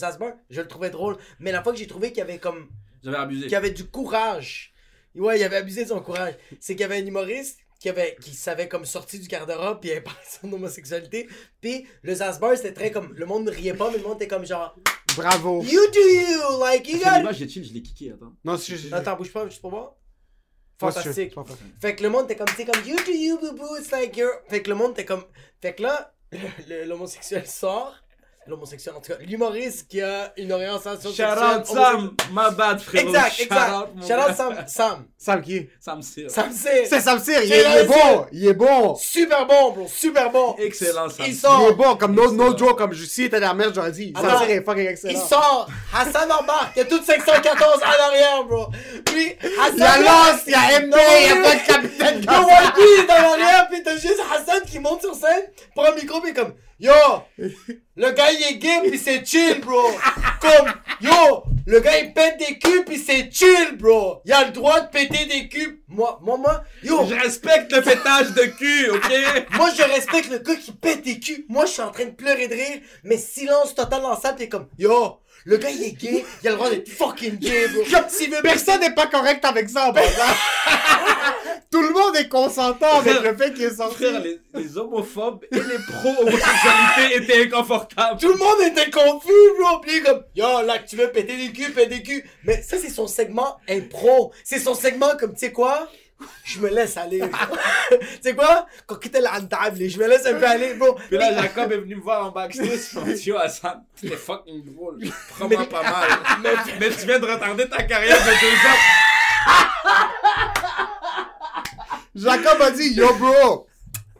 [0.49, 1.17] je le trouvais drôle.
[1.39, 2.69] Mais la fois que j'ai trouvé qu'il y avait comme
[3.03, 3.47] J'avais abusé.
[3.47, 4.73] qui avait du courage.
[5.13, 6.35] Ouais, il avait abusé de son courage.
[6.61, 9.89] C'est qu'il y avait un humoriste qui avait qui savait comme sorti du garde-robe puis
[9.89, 11.27] il avait parlé de son homosexualité.
[11.59, 14.27] Puis le Zasbar, c'était très comme le monde ne riait pas mais le monde était
[14.27, 14.75] comme genre
[15.17, 15.63] Bravo.
[15.63, 18.33] You do you like you got l'image, j'ai chill, je l'ai kické, attends.
[18.45, 18.93] Non, si je.
[18.93, 21.35] Attends, bouge pas juste pour je- Fantastique.
[21.35, 21.55] pas fait.
[21.81, 24.15] Fait que le monde était comme c'est comme you do you boo boo it's like
[24.15, 25.23] you're fait que le monde était comme
[25.59, 26.13] fait que là
[26.85, 27.95] l'homosexuel sort
[28.47, 28.95] l'homosexuel.
[28.95, 31.57] En tout cas, l'humoriste qui a une orientation Shout sexuelle.
[31.59, 33.07] out Sam, my bad frérot.
[33.09, 33.71] Exact, Shout exact.
[33.73, 34.35] out, mon Shout.
[34.35, 34.55] Sam.
[34.67, 35.05] Sam.
[35.17, 35.69] Sam qui?
[35.79, 36.29] Sam Cyr.
[36.31, 38.95] Sam c'est C'est Sam Cyr, il, est- il bon, il est bon.
[38.95, 39.87] super bon, bro.
[39.87, 40.55] Super bon.
[40.57, 41.25] Excellent Sam.
[41.27, 41.49] Il Cyr.
[41.49, 41.61] sort.
[41.67, 44.13] Il est bon, comme no, no joke, comme je si était la merde, j'aurais dit.
[44.19, 44.37] Sam.
[44.39, 45.27] Cyr est fucking Il excellent.
[45.27, 45.67] sort.
[45.93, 46.71] Hassan embarque.
[46.75, 48.67] Il y a tout 514 en arrière, bro.
[49.05, 49.73] Puis Hassan.
[49.77, 52.25] Il y a Lance, il y a Non, il y a pas de capitaine Le
[52.25, 52.41] Gaza.
[52.41, 55.43] Whitey est en arrière, pis t'as juste Hassan qui monte sur scène,
[55.75, 56.93] prend un micro, pis comme Yo,
[57.95, 59.91] le gars il est gay, pis c'est chill, bro.
[60.41, 64.23] Comme Yo, le gars il pète des culs, pis c'est chill, bro.
[64.25, 65.83] Il a le droit de péter des culs.
[65.87, 69.45] Moi, moi, moi, yo, Je respecte le pétage de cul, ok?
[69.57, 71.45] moi je respecte le gars qui pète des culs.
[71.49, 74.35] Moi je suis en train de pleurer de rire, mais silence total dans la salle,
[74.35, 77.67] t'es comme Yo, le gars il est gay, il a le droit d'être fucking gay,
[77.67, 77.83] bro.
[78.41, 80.33] Personne n'est pas correct avec ça, passant.
[81.71, 84.03] Tout le monde est consentant avec le fait qu'il est sorti.
[84.03, 88.19] Frère, les, les homophobes et les pro-homosexualité étaient inconfortables.
[88.19, 89.79] Tout le monde était confus, bro.
[89.79, 92.25] Puis comme, yo, là, tu veux péter des culs, péter des culs.
[92.43, 94.33] Mais ça, c'est son segment impro.
[94.43, 95.87] C'est son segment comme, tu sais quoi?
[96.43, 97.21] Je me laisse aller.
[97.89, 98.67] tu sais quoi?
[98.85, 100.97] Quand quitter la table, je me laisse un peu aller, bro.
[101.07, 102.67] Puis là, Jacob est venu me voir en backstage.
[102.93, 104.99] Il m'a dit, yo, Hassan, t'es fucking drôle.
[105.29, 106.09] Prends-moi pas mal.
[106.81, 108.81] Mais tu viens de retarder ta carrière de deux ans.
[112.15, 113.67] Jacob a dit, yo bro,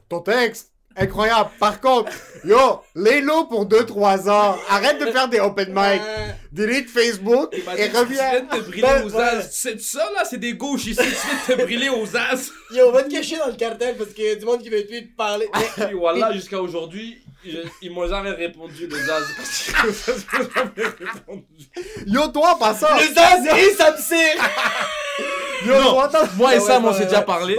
[0.10, 1.50] ton texte, incroyable.
[1.60, 2.12] Par contre,
[2.46, 4.56] yo, lay-lo pour 2-3 ans.
[4.70, 6.02] Arrête de faire des open mic.
[6.52, 8.42] Delete Facebook et dit, tu viens reviens.
[8.42, 9.22] de te brûler Ben, aux ouais.
[9.24, 9.42] as.
[9.52, 10.26] C'est ça, là?
[10.26, 11.00] C'est des gauches ici.
[11.02, 12.50] Tu viens de te brûler aux as.
[12.72, 14.86] Yo, va te cacher dans le cartel parce qu'il y a du monde qui veut
[14.86, 15.50] plus te parler.
[15.76, 19.22] Puis voilà, jusqu'à aujourd'hui, je- ils m'ont jamais répondu, les as.
[19.38, 20.14] Parce que les
[20.44, 21.46] m'ont jamais répondu.
[22.08, 22.88] Yo, toi, en passant.
[22.96, 23.94] Le Zaz et Sam.
[25.66, 26.28] Yo, toi, attends.
[26.38, 27.06] Moi et Ah ouais, Sam, on s'est ouais.
[27.06, 27.58] déjà parlé.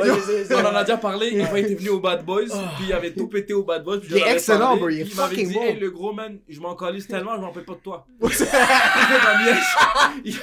[0.50, 1.30] On en a déjà parlé.
[1.32, 2.46] Il avait été venu au Bad Boys.
[2.76, 3.98] Puis il avait tout pété au Bad Boys.
[4.00, 5.62] puis Il est excellent, bro, il est fucking dit, bon.
[5.62, 8.04] Hey, le gros man, je m'en calisse tellement, je m'en rappelle pas de toi.
[10.24, 10.36] Il.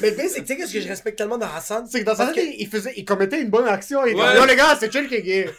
[0.00, 1.86] Mais pire, c'est que tu sais, qu'est-ce que je respecte tellement dans Hassan?
[1.90, 4.04] C'est que dans tête, il, il faisait, il commettait une bonne action.
[4.06, 5.50] Il dit, yo, les gars, c'est chill qui est gay.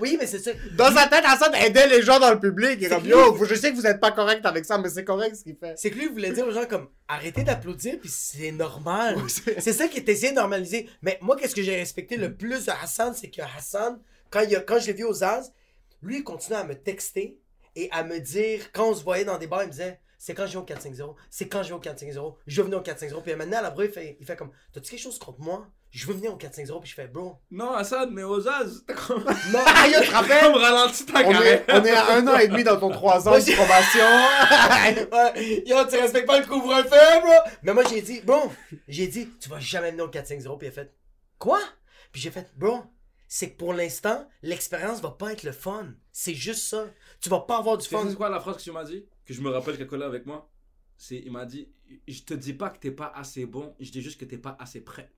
[0.00, 0.52] Oui, mais c'est ça.
[0.76, 2.88] Dans sa tête, Hassan aidait les gens dans le public.
[2.88, 5.42] Comme, yo, je sais que vous êtes pas correct avec ça, mais c'est correct ce
[5.44, 5.74] qu'il fait.
[5.76, 9.16] C'est que lui, il voulait dire aux gens comme arrêtez d'applaudir, puis c'est normal.
[9.28, 10.88] C'est- ça qui est essayé de normaliser.
[11.02, 13.98] Mais moi, qu'est-ce que j'ai respecté le plus de Hassan, c'est que Hassan,
[14.30, 15.52] quand, il a- quand je l'ai vu aux As,
[16.02, 17.38] lui, il continuait à me texter
[17.74, 20.34] et à me dire, quand on se voyait dans des bars, il me disait c'est
[20.34, 22.82] quand je vais au 4-5-0, c'est quand je vais au 4-5-0, je veux venir au
[22.82, 23.22] 4-5-0.
[23.22, 25.66] Puis maintenant, à la il fait, il fait comme T'as-tu quelque chose contre moi?
[25.90, 27.38] Je veux venir au 4-5-0, puis je fais Bro.
[27.50, 30.40] Non, Hassan, mais aux as, t'as comme, Non, Ah, yo, tu te t'as rappelles?
[30.52, 31.44] comme ralenti ta On carrière.
[31.44, 34.04] est, on est à un an et demi dans ton 3 ans de probation.
[35.12, 37.32] Ouais, yo, tu respectes pas le couvre-feu, bro!
[37.62, 38.50] Mais moi, j'ai dit, bro,
[38.88, 40.92] j'ai dit, tu vas jamais venir au 4-5-0, puis il a fait,
[41.38, 41.60] quoi?
[42.12, 42.82] Puis j'ai fait, bro,
[43.28, 45.86] c'est que pour l'instant, l'expérience va pas être le fun.
[46.12, 46.84] C'est juste ça.
[47.20, 48.06] Tu vas pas avoir du Tu sais fun.
[48.08, 49.06] c'est quoi la phrase que tu m'as dit?
[49.26, 50.48] Que je me rappelle qu'elle collait avec moi
[50.96, 51.68] C'est, il m'a dit,
[52.08, 54.56] je te dis pas que t'es pas assez bon, je dis juste que t'es pas
[54.58, 55.12] assez prêt.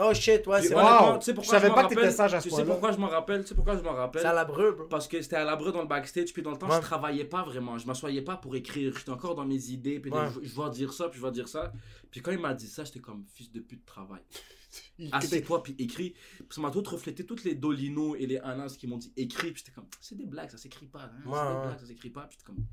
[0.00, 1.18] Oh shit, ouais, c'est Wow.
[1.18, 2.64] tu sais pourquoi Je savais m'en pas que t'étais rappelle sage à ce Tu sais
[2.64, 4.22] pourquoi je m'en rappelle Tu sais pourquoi je m'en rappelle?
[4.22, 4.86] C'est à la breu, bro.
[4.88, 6.74] Parce que c'était à l'abri dans le backstage, puis dans le temps, Ouais.
[6.76, 7.78] je travaillais pas vraiment.
[7.78, 8.92] Je m'assoyais pas pour écrire.
[8.98, 10.26] J'étais encore dans mes idées, puis Ouais.
[10.42, 11.72] je, je vais dire ça, puis je vais dire ça.
[12.10, 14.22] Puis quand il m'a dit ça, j'étais comme fils de pute travail.
[14.98, 16.10] Il- Assieds-toi, puis écris.
[16.38, 19.52] Puis ça m'a tout reflété toutes les Dolino et les Anas qui m'ont dit écris.
[19.52, 21.02] Puis j'étais comme, c'est des blagues, ça s'écrit pas.
[21.04, 21.10] hein.
[21.22, 22.22] C'est Ouais, des blagues, ça s'écrit pas.
[22.22, 22.66] Puis j'étais comme,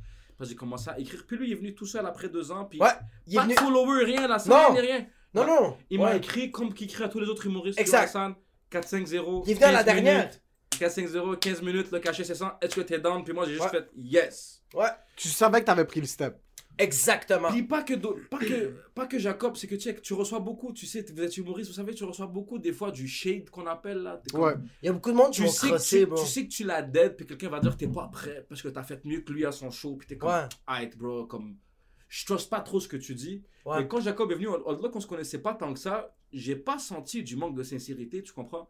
[0.46, 1.24] j'ai commencé à écrire.
[1.28, 2.90] Puis lui, il est venu tout seul après deux ans, puis Ouais,
[3.28, 3.56] il est pas venu.
[3.56, 4.40] de follower, rien, la Non.
[4.40, 5.06] scène, ni rien.
[5.34, 5.78] Non, non.
[5.90, 6.06] Il Ouais.
[6.06, 7.80] m'a écrit comme qu'il écrit à tous les autres humoristes.
[7.80, 8.04] Exact.
[8.04, 8.10] Exact.
[8.20, 8.36] Hassan,
[8.70, 9.44] 4-5-0.
[9.46, 10.18] Il est venu à la 15 dernière.
[10.26, 10.42] minutes.
[10.80, 12.52] 4-5-0, 15 minutes, le cachet c'est 100.
[12.62, 13.24] Est-ce que t'es down?
[13.24, 13.70] Puis moi, j'ai juste Ouais.
[13.70, 14.64] fait yes.
[14.74, 16.38] Ouais, Tu savais que t'avais pris le step.
[16.78, 17.50] Exactement.
[17.50, 20.74] Puis pas que, do- pas que, pas que Jacob, c'est que check, tu reçois beaucoup,
[20.74, 23.68] tu sais, vous êtes humoriste, vous savez, tu reçois beaucoup des fois du shade qu'on
[23.68, 24.22] appelle là.
[24.32, 24.54] Comme- Ouais.
[24.82, 25.70] Il y a beaucoup de monde qui Tu vont sais,
[26.00, 26.22] que tu, bro.
[26.22, 28.62] tu sais que tu l'as dead, puis quelqu'un va dire que t'es pas prêt parce
[28.62, 30.48] que t'as fait mieux que lui à son show, puis t'es comme, Ouais.
[30.68, 31.58] Aight, bro, comme,
[32.10, 33.44] je trust pas trop ce que tu dis.
[33.66, 33.80] Ouais.
[33.82, 36.56] Mais quand Jacob est venu, au- au-delà qu'on se connaissait pas tant que ça, j'ai
[36.56, 38.70] pas senti du manque de sincérité, tu comprends?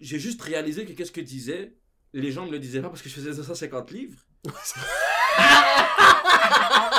[0.00, 1.76] J'ai juste réalisé que qu'est-ce que disait,
[2.12, 4.26] les gens me le disaient pas parce que je faisais 250 livres.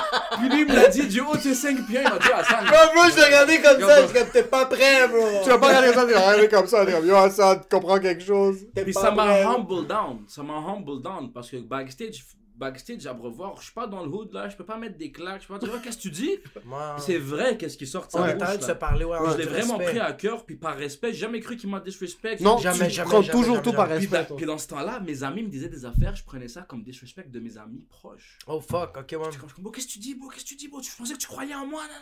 [0.43, 2.31] Puis lui, il me l'a dit du haut de ses 5 pieds, il m'a dit,
[2.31, 2.65] Hassan.
[2.65, 4.07] Bro, bro, je l'ai regardé comme Yo, ça, bro.
[4.13, 5.27] je comme, t'es pas prêt, bro.
[5.43, 8.23] Tu vas pas regarder ça, tu vas regarder comme ça, yo, Hassan, tu comprends quelque
[8.23, 8.57] chose.
[8.75, 10.19] Puis ça m'a humble down.
[10.27, 12.23] Ça m'a humble down parce que backstage,
[12.55, 15.11] backstage à Brevoir, je suis pas dans le hood là, je peux pas mettre des
[15.11, 16.38] claques, je peux pas dire, Oh, qu'est-ce que tu dis?
[16.99, 19.17] C'est vrai, qu'est-ce qui sort de sa bouche, de se parler, ouais.
[19.31, 19.91] Je l'ai vraiment respect.
[19.93, 22.38] pris à cœur, puis par respect, j'ai jamais cru qu'il m'a disrespect.
[22.41, 23.85] Non, Jamais, tu jamais, prends jamais, toujours jamais, tout par.
[23.88, 24.25] Puis, respect.
[24.30, 26.84] dans- puis dans ce temps-là, mes amis me disaient des affaires, je prenais ça comme
[26.84, 28.38] disrespect de mes amis proches.
[28.47, 29.30] Oh fuck, ok, ouais.
[29.59, 30.30] Bon, qu'est-ce que tu dis, bro?
[30.30, 30.81] Qu'est-ce que tu dis, bro?
[30.81, 31.95] Tu pensais que tu croyais en moi, là?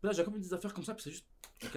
[0.00, 1.26] Puis là, j'ai comme des affaires comme ça, puis c'est juste.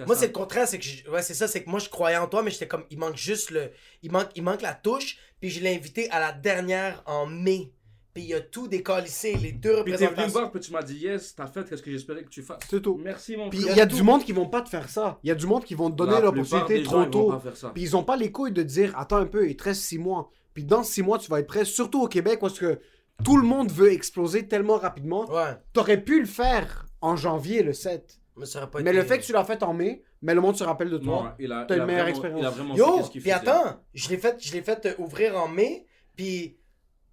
[0.06, 2.18] Moi, c'est le contraire, c'est que je- ouais, c'est ça, c'est que moi je croyais
[2.18, 3.70] en toi, mais j'étais comme il manque juste le
[4.02, 7.72] il manque il manque la touche, puis je l'ai invité à la dernière en mai.
[8.18, 10.40] Puis il a tout décalissé, les deux Puis t'es venu me représentations.
[10.40, 12.58] voir, puis tu m'as dit yes, t'as fait ce que j'espérais que tu fasses.
[12.68, 12.98] C'est tout.
[13.00, 13.94] Merci mon Puis il y a tout.
[13.94, 15.20] du monde qui vont pas te faire ça.
[15.22, 17.34] Il y a du monde qui vont te donner l'opportunité trop gens, tôt.
[17.74, 19.98] Puis ils ont pas les couilles de dire attends un peu, il te reste six
[19.98, 20.30] mois.
[20.52, 22.80] Puis dans six mois, tu vas être prêt, surtout au Québec, parce que
[23.24, 25.24] tout le monde veut exploser tellement rapidement.
[25.32, 28.18] Ouais, T'aurais pu le faire en janvier le 7.
[28.36, 30.56] mais ça pas Mais le fait que tu l'as fait en mai, mais le monde
[30.56, 31.36] se rappelle de toi.
[31.38, 32.40] A, T'as une meilleure expérience.
[32.40, 35.36] Il a vraiment fait Yo, qu'est-ce puis attends, je l'ai fait, je l'ai fait ouvrir
[35.40, 35.86] en mai,
[36.16, 36.57] puis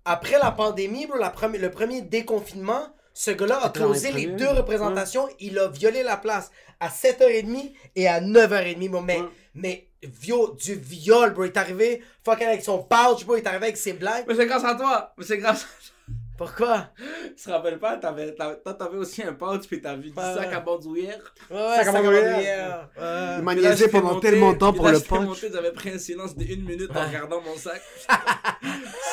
[0.05, 5.27] après la pandémie, bro, la le premier déconfinement, ce gars-là a closé les deux représentations,
[5.39, 9.01] il a violé la place à 7h30 et à 9h30, bro.
[9.01, 9.29] Mais, Ouais.
[9.55, 13.47] mais vio, du viol, bro, il est arrivé fucking avec son pouch, bro, il est
[13.47, 14.25] arrivé avec ses blagues.
[14.27, 15.13] Mais c'est grâce à toi.
[15.17, 15.65] Mais c'est grâce.
[16.37, 16.89] Pourquoi?
[17.37, 20.15] Tu te rappelles pas, t'avais, t'avais, toi, t'avais aussi un pouch, puis t'avais du Ouais,
[20.33, 21.19] sac à bandoulière.
[21.49, 21.81] Ouais, ouais,
[22.11, 22.39] hier.
[22.41, 22.89] hier.
[22.97, 23.35] Ouais.
[23.37, 25.25] Il m'a niaisé pendant tellement de temps pour là, le punch.
[25.25, 27.05] monté, J'avais pris un silence de une minute en Ouais.
[27.07, 27.81] regardant mon sac.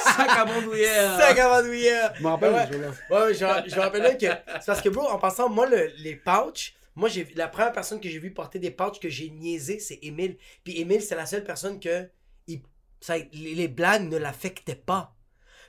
[0.05, 1.19] sac à bandoulière.
[1.19, 2.13] Sac à bandoulière.
[2.17, 2.69] Je me rappelle, Ouais.
[3.11, 4.27] Ouais, ouais, je, me rappelle que.
[4.27, 8.01] C'est parce que, bro, en passant, moi, le- les pouches, moi, j'ai la première personne
[8.01, 10.37] que j'ai vu porter des pouches que j'ai niaisé, c'est Émile.
[10.65, 12.09] Puis Émile, c'est la seule personne que.
[12.49, 12.63] il-
[13.01, 15.15] ça, les, les blagues ne l'affectaient pas.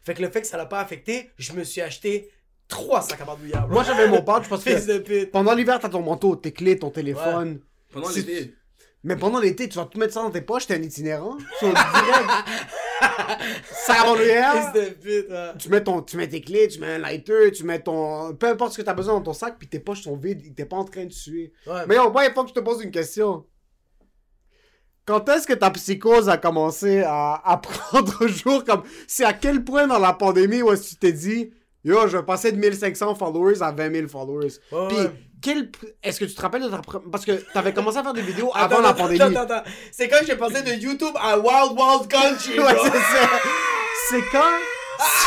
[0.03, 2.29] Fait que le fait que ça l'a pas affecté, je me suis acheté
[2.67, 3.65] trois sacs à bandoulière.
[3.67, 3.73] bro.
[3.75, 5.31] Moi j'avais mon parce Fils que de pute.
[5.31, 7.59] pendant l'hiver, t'as ton manteau, tes clés, ton téléphone.
[7.91, 8.53] Pendant Si- l'été.
[9.05, 11.37] Mais pendant l'été, tu vas tout mettre ça dans tes poches, t'es un itinérant.
[11.59, 12.29] Sur direct.
[13.85, 14.71] Ça à bandoulière.
[14.73, 15.49] Fils de pute, ouais.
[15.59, 18.33] Tu mets, ton, tu mets tes clés, tu mets un lighter, tu mets ton.
[18.35, 20.65] Peu importe ce que t'as besoin dans ton sac, puis tes poches sont vides, t'es
[20.65, 21.51] pas en train de suer.
[21.67, 23.45] Ouais, Mais yo, moi, il faut que je te pose une question.
[25.05, 28.63] Quand est-ce que ta psychose a commencé à, à prendre jour?
[28.63, 28.83] Comme.
[29.07, 31.51] C'est à quel point dans la pandémie où est-ce que tu t'es dit,
[31.83, 34.53] yo, je vais passer de 1500 followers à 20 000 followers?
[34.71, 35.11] Ouais, Puis, ouais.
[35.41, 35.69] quel.
[36.01, 36.81] Est-ce que tu te rappelles de ta.
[37.11, 39.21] Parce que t'avais commencé à faire des vidéos Attends, avant la attends, pandémie.
[39.21, 39.69] Attends, attends.
[39.91, 43.29] C'est quand j'ai passé de YouTube à Wild Wild Country, Ouais, c'est ça.
[44.09, 44.51] C'est quand.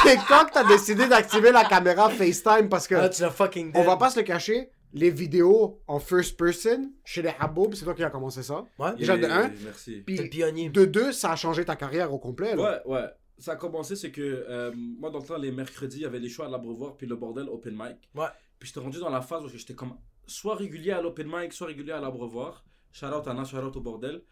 [0.04, 2.94] C'est quand que t'as décidé d'activer la caméra FaceTime parce que.
[3.30, 7.74] Fucking On va pas se le cacher, les vidéos en first person chez les Haboub,
[7.74, 8.64] c'est toi qui as commencé ça.
[8.78, 9.52] Ouais, Déjà, de un.
[9.62, 10.02] Merci.
[10.06, 10.70] Puis pionnier.
[10.70, 12.56] de deux, ça a changé ta carrière au complet.
[12.56, 12.82] là.
[12.86, 13.06] Ouais, ouais.
[13.39, 16.18] Ça a commencé, c'est que euh, moi, dans le temps, les mercredis, il y avait
[16.18, 18.09] les choix à l'Abreuvoir, puis le bordel open mic.
[18.14, 18.28] Ouais.
[18.59, 21.66] Puis j'étais rendu dans la phase où j'étais comme soit régulier à l'open mic, soit
[21.66, 22.64] régulier à l'Abreuvoir.
[22.90, 24.23] Shout out Anna, shout out au bordel.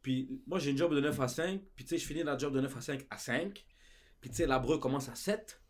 [0.00, 1.60] Puis moi, j'ai une job de 9 à 5.
[1.76, 3.66] Puis tu sais, je finis la job de 9 à 5 à 5.
[4.22, 5.60] Puis tu sais, l'Abreu commence à 7.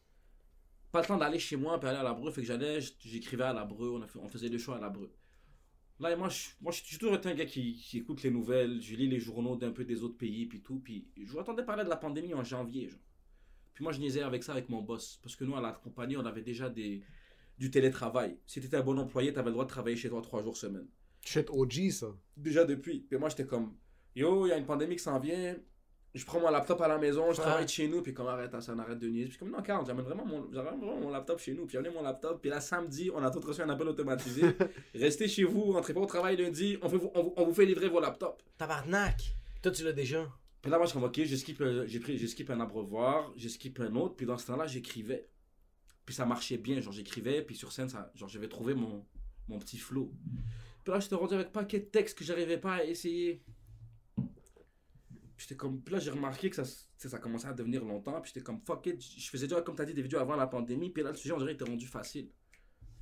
[0.94, 2.30] Pas le temps d'aller chez moi puis aller à l'Abreu.
[2.30, 5.12] Fait que j'allais, j'écrivais à l'Abreu, on, a fait- on faisait des choix à l'Abreu.
[5.98, 8.80] Là, et moi, je, moi, suis toujours été un gars qui, qui écoute les nouvelles,
[8.80, 10.78] je lis les journaux d'un peu des autres pays, puis tout.
[10.78, 13.00] Puis je vous entendais parler de la pandémie en janvier, genre.
[13.74, 15.18] Puis moi, je niaisais avec ça avec mon boss.
[15.20, 17.02] Parce que nous, à la compagnie, on avait déjà des,
[17.58, 18.38] du télétravail.
[18.46, 20.44] Si tu étais un bon employé, tu avais le droit de travailler chez toi trois
[20.44, 20.86] jours semaine.
[21.22, 22.16] Shit OG, ça.
[22.36, 23.00] Déjà depuis.
[23.00, 23.74] Puis moi, j'étais comme,
[24.14, 25.56] yo, il y a une pandémie qui s'en vient.
[26.14, 28.74] Je prends mon laptop à la maison, je travaille chez nous, puis comme arrête, ça
[28.74, 29.30] n'arrête de niaiser.
[29.30, 31.66] Puis comme non, Carl, j'amène vraiment mon, vraiment mon laptop chez nous.
[31.66, 34.42] Puis j'amène mon laptop, puis là, samedi, on a tout reçu un appel automatisé.
[34.94, 37.66] Restez chez vous, rentrez pas au travail lundi, on, fait vous- on, on vous fait
[37.66, 38.44] livrer vos laptops.
[38.56, 39.36] Tabarnak.
[39.60, 40.30] Toi, tu l'as déjà.
[40.62, 43.48] Puis là, moi, je ok, j'ai skip, euh, j'ai pris, j'ai skip un abreuvoir, j'ai
[43.48, 45.28] skip un autre, puis dans ce temps-là, j'écrivais.
[46.06, 49.04] Puis ça marchait bien, genre j'écrivais, puis sur scène, ça, genre j'avais trouvé mon,
[49.48, 50.12] mon petit flow.
[50.84, 53.42] Puis là, j'étais rendu avec paquet de textes que j'arrivais pas à essayer.
[55.44, 56.64] J'étais comme, puis là, j'ai remarqué que ça,
[56.96, 59.84] ça commençait à devenir longtemps, puis j'étais comme, fuck it, je faisais déjà, comme t'as
[59.84, 62.30] dit, des vidéos avant la pandémie, puis là, le sujet, on dirait, était rendu facile.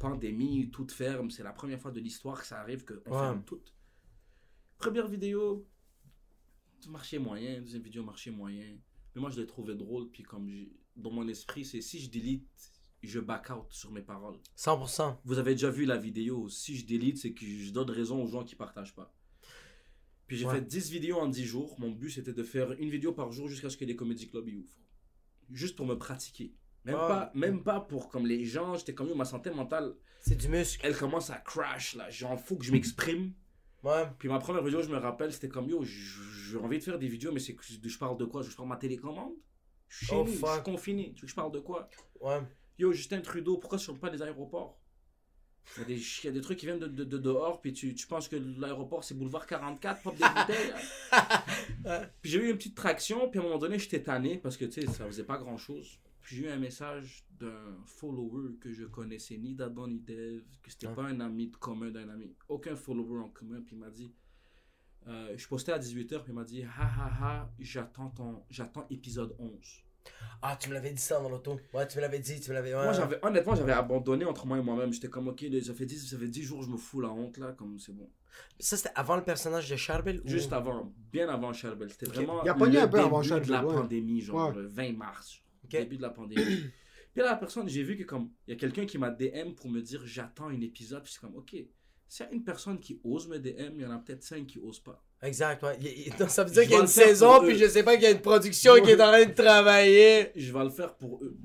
[0.01, 3.03] Pandémie, toute ferme, c'est la première fois de l'histoire que ça arrive qu'on Ouais.
[3.21, 3.63] ferme tout.
[4.77, 5.69] Première vidéo,
[6.89, 8.77] marché moyen, deuxième vidéo marché moyen.
[9.15, 10.51] Mais moi, je l'ai trouvé drôle, puis comme
[10.97, 12.43] dans mon esprit, c'est si je delete,
[13.05, 14.41] je back out sur mes paroles.
[14.57, 15.17] 100%.
[15.25, 18.27] Vous avez déjà vu la vidéo, si je delete, c'est que je donne raison aux
[18.27, 19.15] gens qui partagent pas.
[20.33, 20.55] Puis j'ai Ouais.
[20.55, 21.77] fait 10 vidéos en 10 jours.
[21.79, 24.49] Mon but, c'était de faire une vidéo par jour jusqu'à ce que les comédie clubs
[24.49, 24.81] y ouvrent.
[25.51, 26.55] Juste pour me pratiquer.
[26.87, 27.01] Même, Ouais.
[27.07, 30.49] pas, même pas pour comme les gens, j'étais comme yo, ma santé mentale, C'est du
[30.49, 30.81] muscle.
[30.87, 32.09] elle commence à crash là.
[32.09, 33.35] J'en fous que je m'exprime.
[33.83, 34.07] Ouais.
[34.19, 37.09] Puis ma première vidéo, je me rappelle, c'était comme yo, j'ai envie de faire des
[37.09, 38.41] vidéos, mais c'est que je parle de quoi?
[38.41, 39.35] Je parle de ma télécommande?
[39.89, 41.13] Je suis chez Oh, nous, je suis confiné.
[41.13, 41.91] Tu veux que je parle de quoi?
[42.23, 42.41] Ouais.
[42.79, 44.81] Yo, Justin Trudeau, pourquoi tu ne pas les aéroports?
[45.77, 47.61] Il y, a des, il y a des trucs qui viennent de, de- de dehors,
[47.61, 50.73] puis tu, tu penses que l'aéroport c'est boulevard 44, pop des bouteilles.
[52.23, 54.65] Puis j'ai eu une petite traction, puis à un moment donné, j'étais tanné parce que
[54.65, 55.99] tu sais, ça faisait pas grand chose.
[56.21, 60.71] Puis j'ai eu un message d'un follower que je connaissais ni d'Adam ni d'Eve, que
[60.71, 60.95] c'était Ouais.
[60.95, 64.13] pas un ami de commun d'un ami, aucun follower en commun, puis il m'a dit.
[65.09, 69.51] euh, je postais à 18h, puis il m'a dit Ha ha ha, j'attends épisode 11.
[70.45, 71.61] Ah, tu me l'avais dit ça dans l'auto.
[71.73, 72.75] Ouais, tu me l'avais dit, tu me l'avais.
[72.75, 72.83] Ouais.
[72.83, 74.93] Moi, j'avais, honnêtement, j'avais abandonné entre moi et moi-même.
[74.93, 77.39] J'étais comme, ok, ça fait 10, ça fait 10 jours, je me fous la honte
[77.39, 78.11] là, comme c'est bon.
[78.59, 80.29] Ça, c'était avant le personnage de Charbel ou...
[80.29, 81.91] Juste avant, bien avant Charbel.
[81.91, 82.15] C'était Ok.
[82.15, 83.75] vraiment Il a pogné le un peu avant début Charbel, de la ouais.
[83.75, 84.55] pandémie, genre Ouais.
[84.57, 85.71] le 20 mars, Ok.
[85.71, 86.43] début de la pandémie.
[87.13, 89.53] Puis là, la personne, j'ai vu que comme, il y a quelqu'un qui m'a DM
[89.55, 91.03] pour me dire j'attends un épisode.
[91.05, 91.55] Puis c'est comme, ok,
[92.09, 94.47] s'il y a une personne qui ose me DM, il y en a peut-être cinq
[94.47, 95.05] qui osent pas.
[95.23, 95.77] Exact, ouais.
[95.81, 97.95] Il- il- non, ça veut dire qu'il y a une saison, puis je sais pas
[97.95, 100.33] qu'il y a une production qui est en train de travailler.
[100.35, 101.37] Je vais le faire pour eux.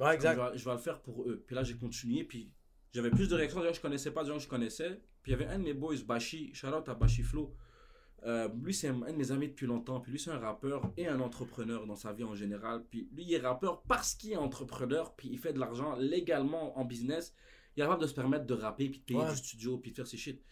[0.00, 0.34] Ouais, exact.
[0.36, 1.44] Je vais, je vais le faire pour eux.
[1.46, 2.24] Puis là, j'ai continué.
[2.24, 2.50] Puis
[2.92, 3.60] j'avais plus de réactions.
[3.60, 5.00] D'ailleurs, je connaissais pas des gens que je connaissais.
[5.22, 6.50] Puis il y avait un de mes boys, Bashi.
[6.54, 7.54] Shout out à Bashi Flo.
[8.26, 10.00] Euh, lui, c'est un, un de mes amis depuis longtemps.
[10.00, 12.82] Puis lui, c'est un rappeur et un entrepreneur dans sa vie en général.
[12.90, 15.14] Puis lui, il est rappeur parce qu'il est entrepreneur.
[15.14, 17.32] Puis il fait de l'argent légalement en business.
[17.76, 19.30] Il est capable de se permettre de rapper, puis de payer Ouais.
[19.30, 20.42] du studio, puis de faire ses shit.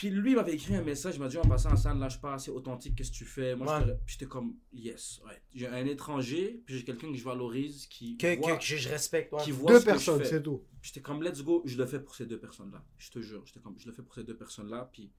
[0.00, 1.16] Puis lui, il m'avait écrit un message.
[1.16, 3.54] Il m'a dit en passant en scène, lâche pas, c'est authentique, qu'est-ce que tu fais?
[3.54, 3.80] Moi, Ouais.
[3.84, 5.20] j'étais- puis j'étais comme, yes.
[5.26, 5.42] Ouais.
[5.54, 8.76] J'ai un étranger, puis j'ai quelqu'un que je valorise, qui Que, voit, que, que je,
[8.76, 9.42] je respecte, ouais.
[9.42, 10.64] qui voit Deux ce que je personnes, c'est tout.
[10.80, 12.82] J'étais comme, let's go, je le fais pour ces deux personnes-là.
[12.96, 14.88] Je te jure, j'étais comme, je le fais pour ces deux personnes-là.
[14.90, 15.12] Puis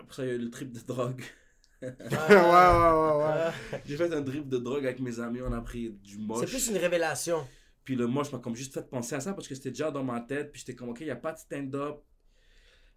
[0.00, 1.22] après ça, il y a eu le trip de drogue.
[1.80, 3.24] ouais, ouais, ouais, ouais.
[3.72, 3.82] Ouais.
[3.86, 6.40] J'ai fait un trip de drogue avec mes amis, on a pris du moche.
[6.40, 7.46] C'est plus une révélation.
[7.84, 10.02] Puis le moche m'a comme juste fait penser à ça parce que c'était déjà dans
[10.02, 10.50] ma tête.
[10.50, 12.02] Puis j'étais comme, ok, il n'y a pas de stand-up.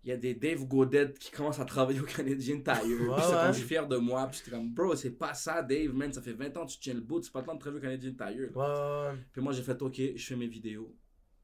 [0.04, 2.84] Il y a des Dave Godet qui commencent à travailler au Canadian Tire.
[3.10, 3.48] ouais.
[3.48, 4.28] je suis fier de moi.
[4.28, 6.12] Puis j'étais comme, bro, c'est pas ça, Dave, man.
[6.12, 7.22] Ça fait 20 ans que tu tiens le bout.
[7.24, 8.50] C'est pas le temps de travailler au Canadian Tire.
[8.56, 9.18] Ouais, ouais, ouais.
[9.32, 10.94] Puis moi, j'ai fait, ok, je fais mes vidéos.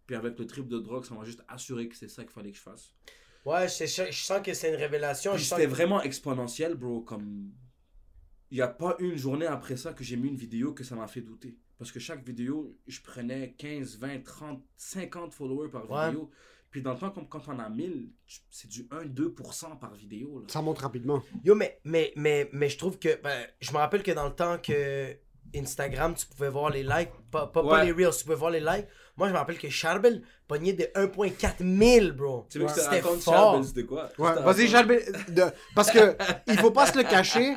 [0.06, 2.52] Puis avec le trip de drogue, ça m'a juste assuré que c'est ça qu'il fallait
[2.52, 2.94] que je fasse.
[3.46, 5.38] Ouais, je, je- je sens que c'est une révélation.
[5.38, 7.02] C'était que- vraiment exponentiel, bro.
[7.02, 7.52] Comme.
[8.52, 10.96] Il n'y a pas une journée après ça que j'ai mis une vidéo que ça
[10.96, 11.56] m'a fait douter.
[11.78, 16.08] Parce que chaque vidéo, je prenais 15, 20, 30, 50 followers par Ouais.
[16.10, 16.30] vidéo.
[16.72, 20.40] Puis dans le temps, comme quand on a 1000, tu- c'est du 1-2% par vidéo.
[20.42, 20.46] Là.
[20.50, 21.22] Ça monte rapidement.
[21.44, 23.20] Yo, mais, mais, mais, mais je trouve que.
[23.22, 25.16] ben, je me rappelle que dans le temps que
[25.56, 27.10] Instagram, tu pouvais voir les likes.
[27.32, 27.86] Pas, pas, pas Ouais.
[27.86, 28.86] les Reels, tu pouvais voir les likes.
[29.18, 32.46] Moi, je me rappelle que Charbel pognait de 1,4 000, bro.
[32.50, 33.20] Tu sais que c'était fort.
[33.22, 34.10] Charbel, c'était quoi?
[34.20, 35.02] Ouais, vas-y, Charbel.
[35.30, 35.44] de-
[35.76, 36.16] Parce que
[36.48, 37.56] il faut pas se le cacher.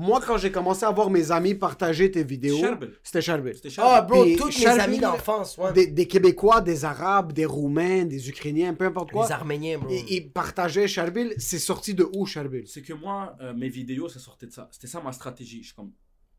[0.00, 2.60] Moi, quand j'ai commencé à voir mes amis partager tes vidéos,
[3.02, 3.56] c'était Charbel.
[3.56, 5.72] C'était Ah, bro, Puis tous mes amis d'enfance, ouais.
[5.72, 9.26] Des, des Québécois, des Arabes, des Roumains, des Ukrainiens, peu importe quoi.
[9.26, 9.90] Les Arméniens, bro.
[9.90, 11.34] Et ils partageaient Charbel.
[11.38, 14.68] C'est sorti de où, Charbel C'est que moi, euh, mes vidéos, ça sortait de ça.
[14.70, 15.62] C'était ça ma stratégie.
[15.62, 15.90] Je suis comme,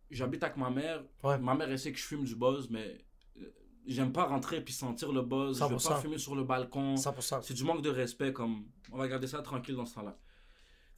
[0.09, 1.03] j'habite avec ma mère.
[1.21, 1.37] Ouais.
[1.37, 2.97] Ma mère, elle sait que je fume du buzz, mais
[3.41, 3.45] euh,
[3.85, 5.59] j'aime pas rentrer puis sentir le buzz.
[5.59, 5.87] Je veux 100%.
[5.89, 6.95] pas fumer sur le balcon.
[6.95, 7.39] 100%.
[7.41, 8.31] C'est du manque de respect.
[8.31, 10.17] Comme, on va garder ça tranquille dans ce temps-là.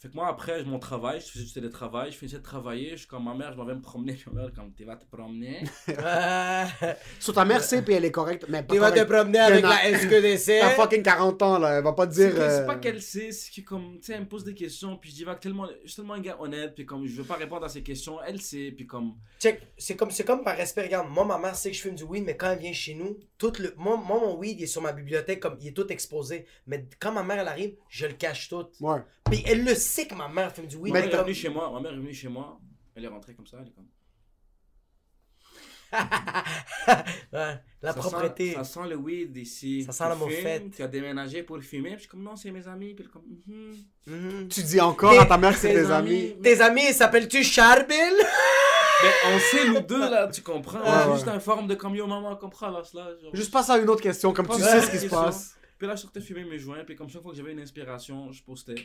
[0.02, 3.02] Fait que moi, après, mon travail, je faisais du télétravail, je finissais de travailler, je
[3.02, 5.06] suis comme ma mère, je m'en vais me promener, ma mère, comme, tu vas te
[5.06, 5.62] promener.
[7.20, 8.46] Sur ta mère, c'est puis elle est correcte.
[8.50, 10.60] Mais pas Tu vas te promener avec la SQDC.
[10.60, 11.78] T'as fucking 40 ans, là.
[11.78, 12.32] Elle va pas te dire.
[12.34, 14.98] c'est euh, pas qu'elle sait, c'est que comme, tu sais, elle me pose des questions,
[14.98, 17.28] puis je dis, va tellement, je suis tellement un gars honnête, puis comme, je veux
[17.28, 20.58] pas répondre à ces questions, elle sait, puis comme, Check, c'est comme, c'est comme par
[20.58, 22.74] respect, regarde, moi ma mère sait que je fume du weed, mais quand elle vient
[22.74, 25.68] chez nous, tout le, moi, moi, mon weed il est sur ma bibliothèque, comme il
[25.68, 26.48] est tout exposé.
[26.66, 28.68] Mais quand ma mère elle arrive, je le cache tout.
[28.80, 29.00] Ouais.
[29.32, 30.94] Puis elle le sait que ma mère fume du weed.
[30.94, 32.60] ma mère est comme- venue chez moi, ma mère est venue chez moi,
[32.96, 33.88] elle est rentrée comme ça, elle est comme,
[37.34, 38.52] Ouais, la ça propreté.
[38.52, 39.84] Sent, ça sent le weed ici.
[39.84, 40.72] Ça sent Tu la fumes, moffette.
[40.76, 43.24] Tu as déménagé pour fumer, puis je suis comme, non, c'est mes amis, puis comme,
[43.46, 43.76] Mhm.
[44.08, 44.48] Mhm.
[44.48, 46.36] Tu dis encore à ta mère que c'est Tes amis.
[46.42, 48.14] Tes amis, ils s'appellent-tu Charbel?
[49.26, 50.80] On sait nous deux là, tu comprends.
[50.80, 51.16] Ouais, ouais.
[51.16, 53.18] juste un forum de comme yo maman, comprends là, là.
[53.20, 53.36] genre.
[53.36, 55.56] Juste passe à une autre question, comme tu sais ce qui se passe.
[55.80, 58.32] Puis là, je sortais fumer mes joints, puis comme chaque fois que j'avais une inspiration,
[58.32, 58.76] je postais.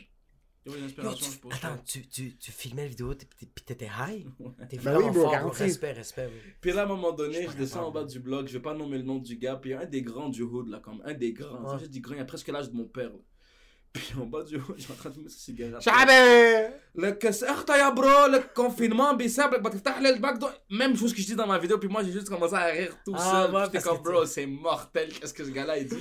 [1.51, 4.25] Attends, tu, tu, tu filmais la vidéo, puis t'étais high?
[4.39, 4.51] Ouais.
[4.69, 6.29] T'es bah vraiment ben oui, bro, fort, respect,
[6.61, 8.73] Puis là, à un moment donné, je, descends en bas du blog, je vais pas
[8.73, 11.33] nommer le nom du gars, puis un des grands du hood, là, comme un des
[11.33, 11.63] grands.
[11.63, 11.71] Ouais.
[11.71, 13.11] Ça, je dis grand, il a presque l'âge de mon père.
[13.93, 15.81] Puis en bas du hood, je en train de fumer ce.
[15.81, 20.35] Chabé Le ya ah, bro, le confinement, bissable, le bac.
[20.69, 22.95] Même chose que je dis dans ma vidéo, puis moi j'ai juste commencé à rire
[23.03, 23.63] tout ah, seul.
[23.65, 25.95] J'étais comme, bro, c'est mortel, qu'est-ce que ce gars-là il dit?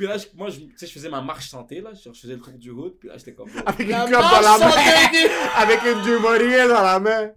[0.00, 2.20] Puis là je- moi je, tu sais, je faisais ma marche santé là genre, je
[2.20, 4.70] faisais le tour du hood puis là j'étais comme Avec une clope dans la main.
[5.56, 7.32] Avec une Dumouriez dans la main.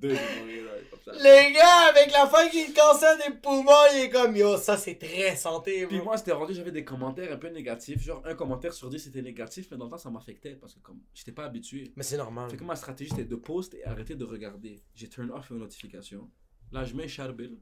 [0.00, 1.12] deux démons, là, comme ça.
[1.22, 4.96] Les gars, avec la fin qui cancer des poumons, il est comme yo, ça c'est
[4.96, 6.06] très santé, puis bro.
[6.06, 9.22] moi c'était rendu j'avais des commentaires un peu négatifs genre un commentaire sur 10 c'était
[9.22, 12.16] négatif mais dans le temps ça m'affectait parce que comme j'étais pas habitué Mais c'est
[12.16, 12.50] normal.
[12.50, 15.56] fait que ma stratégie c'était de post et arrêter de regarder j'ai turn off les
[15.58, 16.28] notifications
[16.72, 17.52] là je mets Charbel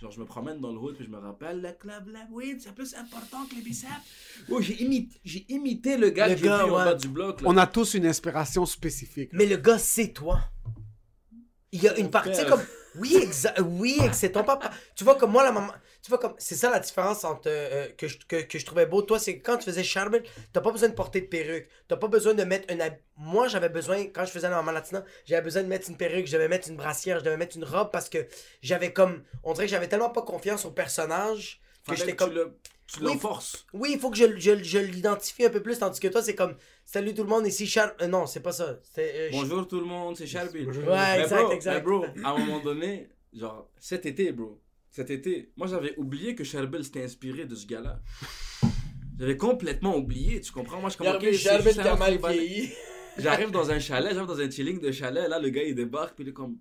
[0.00, 2.60] Genre, je me promène dans le hood puis je me rappelle, le club La Weed,
[2.60, 3.90] c'est plus important que les biceps.
[4.50, 6.84] Oh, j'ai imité, j'ai imité le gars Le que j'ai vu gars, en ouais.
[6.84, 7.40] bas du bloc.
[7.40, 7.48] Là.
[7.48, 9.30] On a tous une inspiration spécifique.
[9.32, 10.40] Mais le gars, c'est toi.
[11.72, 12.46] Il y a une partie père.
[12.48, 12.62] comme.
[12.96, 14.70] Oui, exa- oui, c'est ton papa.
[14.94, 15.72] Tu vois, comme moi, la maman.
[16.04, 16.34] Tu vois, comme.
[16.36, 17.44] C'est ça la différence entre.
[17.46, 19.00] euh, que, je, que, que je trouvais beau.
[19.00, 20.22] Toi, c'est que quand tu faisais Charbel,
[20.52, 21.66] t'as pas besoin de porter de perruque.
[21.88, 22.78] T'as pas besoin de mettre un.
[22.78, 26.26] hab- Moi, j'avais besoin, quand je faisais la latina, j'avais besoin de mettre une perruque,
[26.26, 28.18] je devais mettre une brassière, je devais mettre une robe parce que
[28.60, 29.24] j'avais comme.
[29.44, 32.28] On dirait que j'avais tellement pas confiance au personnage que j'étais comme.
[32.30, 32.52] Tu le,
[32.86, 33.64] tu Oui, le forces.
[33.72, 36.34] Oui, il faut que je, je, je l'identifie un peu plus, tandis que toi, c'est
[36.34, 36.54] comme.
[36.84, 37.92] Salut tout le monde, ici Char.
[38.02, 38.78] euh, non, c'est pas ça.
[38.94, 39.10] C'est.
[39.14, 40.26] euh, Bonjour tout le monde, c'est.
[40.66, 40.84] Bonjour.
[40.84, 41.74] Ouais, Mais exact, bro, exact.
[41.76, 44.60] mais bro, à un moment donné, genre, cet été, bro,
[44.94, 47.98] cet été, moi j'avais oublié que Sherbel s'était inspiré de ce gars-là.
[49.18, 50.80] J'avais complètement oublié, tu comprends?
[50.80, 51.32] Moi je commençais.
[51.32, 52.70] Charbel qui a mal vieilli.
[53.18, 56.14] J'arrive dans un chalet, j'arrive dans un chilling de chalet, là le gars il débarque,
[56.14, 56.58] puis il est comme.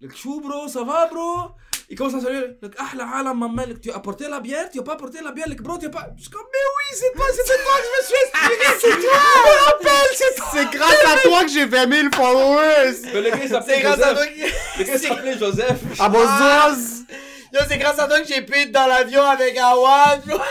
[0.00, 1.52] Le chou bro, ça va bro?
[1.88, 2.58] Il commence à saluer.
[2.60, 4.68] Le ah la alam maman, tu as apporté la bière?
[4.68, 5.48] Tu as pas apporté la bière?
[5.48, 6.08] Le bro, tu as pas.
[6.16, 9.00] Je suis comme, mais oui, c'est toi, c'était toi que je me suis inspiré, c'est
[9.06, 9.20] toi!
[9.32, 10.46] Je me rappelle, c'est toi!
[10.52, 13.12] C'est grâce à toi que j'ai 20 000 followers!
[13.14, 14.76] Mais le gars il C'est s'appelait grâce à toi Joseph.
[14.78, 15.80] Le gars il s'appelait Joseph.
[16.00, 17.04] Ah bon, Zoz!
[17.52, 20.38] Yo, c'est grâce à toi que j'ai payé dans l'avion avec Awad, bro.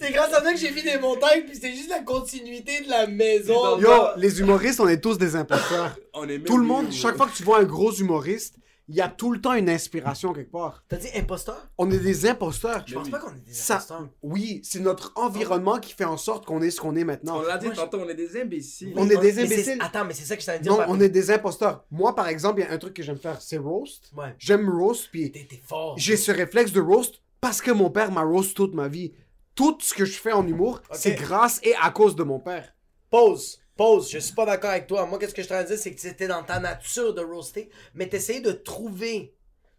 [0.00, 2.88] C'est grâce à toi que j'ai vu des montagnes, puis c'était juste la continuité de
[2.90, 3.78] la maison.
[3.78, 5.96] Yo, les humoristes, on est tous des imposteurs.
[6.14, 8.54] On est Tout le monde, chaque fois que tu vois un gros humoriste,
[8.88, 10.82] il y a tout le temps une inspiration quelque part.
[10.88, 11.68] T'as dit imposteur?
[11.76, 12.82] On est des imposteurs.
[12.86, 13.10] Je pense oui.
[13.10, 14.08] pas qu'on est des Ça, imposteurs.
[14.22, 17.38] oui, c'est notre environnement qui fait en sorte qu'on est ce qu'on est maintenant.
[17.38, 18.94] On l'a dit Moi, tantôt, on est des imbéciles.
[18.96, 19.78] On est des Mais imbéciles.
[19.80, 20.68] Attends, mais c'est ça que je t'en ai dit.
[20.68, 21.84] Non, on est des imposteurs.
[21.90, 24.10] Moi, par exemple, il y a un truc que j'aime faire, c'est roast.
[24.16, 24.34] Ouais.
[24.38, 25.94] J'aime roast, puis T'es t'es fort.
[25.98, 29.12] j'ai ce réflexe de roast parce que mon père m'a roast toute ma vie.
[29.54, 32.72] Tout ce que je fais en humour, c'est grâce et à cause de mon père.
[33.10, 33.58] Pause.
[33.78, 34.10] Pause.
[34.10, 35.06] Je suis pas d'accord avec toi.
[35.06, 38.08] Moi, qu'est-ce que je t'en dire, c'est que c'était dans ta nature de roaster, mais
[38.08, 39.32] t'essayais de trouver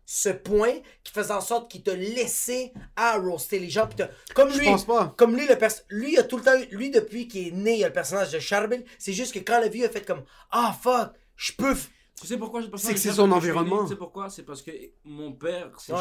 [0.05, 0.73] ce point
[1.03, 3.85] qui faisait en sorte qu'il te laissait à roaster les gens.
[3.88, 4.03] Puis
[4.34, 5.13] comme Je lui, pense pas.
[5.17, 7.77] comme lui, le pers- lui, il a tout le temps, lui, depuis qu'il est né,
[7.77, 8.84] il a le personnage de Charbel.
[8.97, 11.76] C'est juste que quand la vie a fait comme, ah, fuck, je peux,
[12.19, 13.84] Tu sais pourquoi je pense C'est que c'est son environnement.
[13.84, 14.30] Tu sais pourquoi?
[14.31, 14.71] C'est parce que
[15.03, 15.99] mon père, c'est Ouais.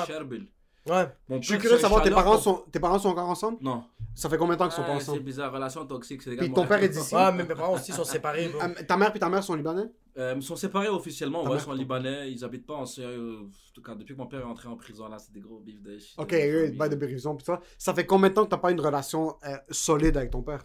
[0.88, 1.08] Ouais.
[1.28, 3.58] Mon Je suis curieux de savoir, tes parents, sont, tes parents sont encore ensemble?
[3.60, 3.84] Non.
[4.14, 5.22] Ça fait combien de temps qu'ils sont pas Ouais, C'est ensemble?
[5.22, 6.22] bizarre, relation toxique.
[6.22, 7.14] c'est des gars Puis ton père est d'ici?
[7.14, 8.60] Ouais, mais mes parents aussi sont séparés, bro.
[8.62, 9.86] Euh, ta mère et ta mère sont libanais?
[10.16, 12.74] Euh, ils sont séparés officiellement, Ta ouais, mère, ils sont ton- libanais, ils habitent pas
[12.74, 15.32] en euh, En tout cas, depuis que mon père est entré en prison, là, c'est
[15.32, 16.18] des gros bifs de shit.
[16.18, 16.76] Ok, eux, famille.
[16.76, 17.60] bail de guérison, pis ça.
[17.78, 20.64] Ça fait combien de temps que t'as pas une relation euh, solide avec ton père?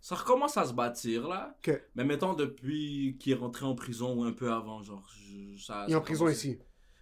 [0.00, 1.56] Ça recommence à se bâtir, là.
[1.58, 1.80] Ok.
[1.94, 5.06] Mais mettons, depuis qu'il est rentré en prison ou un peu avant, genre.
[5.16, 6.58] je- ça, Il est ça en prison ici?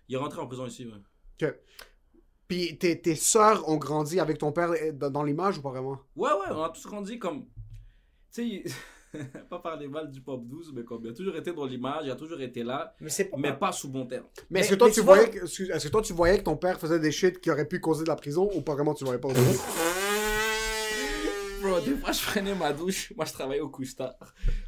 [0.08, 1.54] Il est rentré en prison ici, ouais.
[2.48, 5.98] Puis tes, tes sœurs ont grandi avec ton père euh, dans, l'image ou pas vraiment?
[6.16, 7.46] Ouais, ouais, on a tous grandi comme.
[8.32, 8.62] Tu
[9.12, 9.18] sais,
[9.50, 12.02] pas par les balles du pop 12, mais comme il a toujours été dans l'image,
[12.04, 13.36] il a toujours été là, Mais c'est pas.
[13.38, 14.26] mais pas sous bon terme.
[14.50, 16.38] Mais, est-ce que toi mais tu vois- voyais que, excuse- est-ce que toi tu voyais
[16.38, 18.74] que ton père faisait des shit qui auraient pu causer de la prison ou pas
[18.74, 19.40] vraiment tu voyais pas aussi?
[21.62, 23.10] Bro, des fois, je prenais ma douche.
[23.16, 24.12] Moi, je travaillais au Couche-Tard.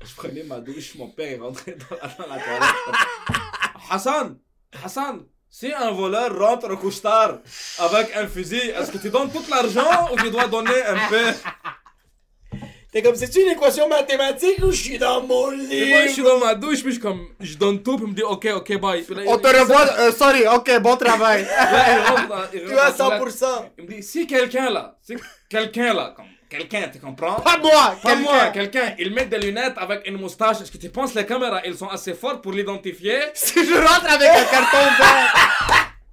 [0.03, 2.75] Je prenais ma douche, mon père est rentré dans la, dans la toilette.
[3.91, 4.39] Hassan!
[4.83, 5.27] Hassan!
[5.49, 7.39] Si un voleur rentre au Couche-Tard
[7.79, 11.25] avec un fusil, est-ce que tu donnes tout l'argent ou tu dois donner un peu?
[12.93, 15.91] T'es comme, c'est-tu une équation mathématique ou je suis dans mon lit?
[15.91, 18.15] Moi, je suis dans ma douche, puis je, comme, je donne tout, puis il me
[18.17, 19.05] dit, ok, ok, bye.
[19.09, 21.45] Là, On il- te revoit, euh, sorry, ok, bon travail.
[21.45, 23.35] Là, il rentre il Tu rentre as la toilette.
[23.35, 23.47] 100%.
[23.79, 25.15] Il me dit, si quelqu'un là, si
[25.49, 27.37] quelqu'un là, comme quelqu'un, tu comprends?
[27.41, 28.53] Pas moi, Pas moi, quelqu'un.
[28.83, 30.61] quelqu'un, il met des lunettes avec une moustache.
[30.61, 33.19] Est-ce que tu penses les caméras, elles sont assez fortes pour l'identifier?
[33.35, 35.35] Si je rentre avec un carton vert.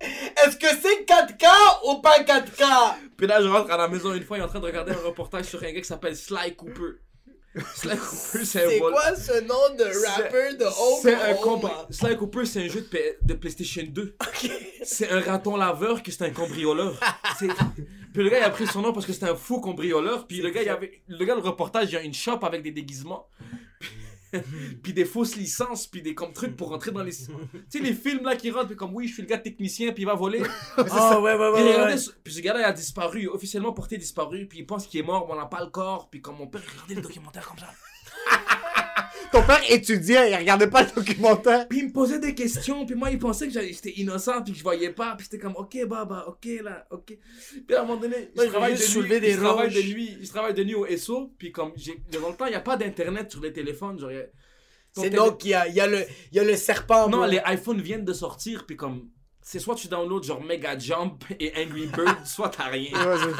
[0.45, 1.47] Est-ce que c'est 4K
[1.87, 2.93] ou pas 4K?
[3.17, 4.91] Puis là, je rentre à la maison une fois, il est en train de regarder
[4.91, 6.97] un reportage sur un gars qui s'appelle Sly Cooper.
[7.75, 10.65] Sly Cooper, c'est un C'est quoi ce nom de rapper de
[11.01, 11.69] C'est un Oklahoma?
[11.89, 12.87] compri- Sly Cooper, c'est un jeu
[13.21, 14.15] de, PlayStation 2.
[14.83, 16.99] C'est un raton laveur qui c'est un cambrioleur.
[17.39, 17.47] C'est-
[18.13, 20.27] Puis le gars, il a pris son nom parce que c'était un fou cambrioleur.
[20.27, 21.01] Puis le gars, il avait...
[21.07, 23.27] le gars, le reportage, il y a une shop avec des déguisements.
[24.83, 27.11] puis des fausses licences, puis des comme trucs pour rentrer dans les...
[27.17, 27.27] Tu
[27.69, 30.03] sais, les films là qui rentrent, puis comme oui, je suis le gars technicien, puis
[30.03, 30.41] il va voler.
[30.77, 31.97] Ah ouais, ouais, Puis, ouais, regardez ouais.
[31.97, 35.03] ce- puis ce gars-là, il a disparu, officiellement porté disparu, puis il pense qu'il est
[35.03, 36.09] mort, mais on n'a pas le corps.
[36.09, 37.67] Puis comme mon père regardait le documentaire comme ça.
[39.31, 41.67] Ton père étudiait, il regardait pas le documentaire.
[41.67, 44.57] Puis il me posait des questions, puis moi il pensait que j'étais innocent, puis que
[44.59, 47.17] je voyais pas, puis c'était comme ok bah ok là, ok.
[47.67, 50.17] Puis à un moment donné, Moi, je travaille de nuit, des je travaille de nuit,
[50.21, 51.71] je travaille de nuit au SO, puis comme
[52.11, 54.11] dans le temps il y a pas d'internet sur les téléphones, genre.
[54.11, 54.17] y
[54.93, 57.09] C'est télé- donc qu'il y a, il y, a le- il y a le serpent.
[57.09, 57.25] non bro.
[57.27, 59.09] les iPhones viennent de sortir, puis comme
[59.45, 62.91] c'est soit tu downloads genre Mega Jump et Angry Bird, soit t'as rien.
[62.93, 63.35] Ouais, c'est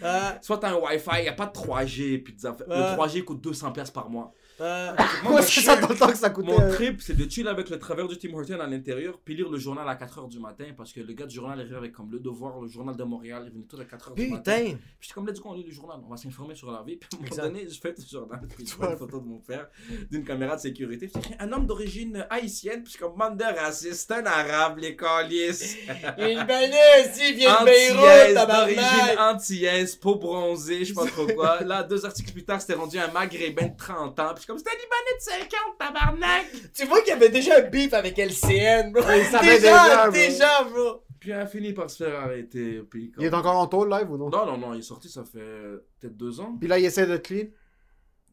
[0.00, 0.38] ça.
[0.42, 2.76] Soit t'as un Wi-Fi, y a pas de 3G, puis des affaires- Ouais.
[2.76, 4.32] le 3G coûte 200 pièces par mois.
[4.60, 4.94] Ah.
[5.24, 6.52] Moi, c'est ça trip- dans le temps que ça coûtait.
[6.52, 9.34] Mon euh, trip, c'est de chill avec le travailleur du Tim Horton à l'intérieur, puis
[9.34, 11.92] lire le journal à 4h du matin, parce que le gars du journal arrivait avec
[11.92, 14.58] comme Le Devoir, le journal de Montréal, il venait tout à 4h du matin.
[14.58, 14.78] Putain.
[15.00, 16.96] Puis comme, let's go, on lit le journal, on va s'informer sur la vie.
[16.96, 19.26] Puis à un moment donné, je fais le journal, puis je vois une photo de
[19.26, 19.68] mon père,
[20.10, 21.08] d'une caméra de sécurité.
[21.08, 25.76] Puis un homme d'origine haïtienne, puis comme, racistes, c'est un arabe, les calices.
[26.18, 31.26] Une banane, si, il vient de Beyrouth, d'origine antillaise, peau bronzée, je sais pas trop
[31.26, 31.62] quoi.
[31.62, 34.32] Là, deux articles plus tard, c'était rendu un maghrébin de 30 ans.
[34.34, 36.46] Puis suis comme, c'était un libanais de 50, tabarnak.
[36.74, 39.02] Tu vois qu'il y avait déjà un beef avec LCN, bro.
[39.16, 40.12] il savait déjà, déjà, bro.
[40.12, 41.00] déjà, bro.
[41.20, 42.82] Puis il a fini par se faire arrêter.
[42.90, 44.28] Puis comme- Il est encore en tôle live ou non?
[44.28, 46.54] Non, non, non, il est sorti, ça fait euh, peut-être deux ans.
[46.58, 47.46] Puis là, il essaie de clean.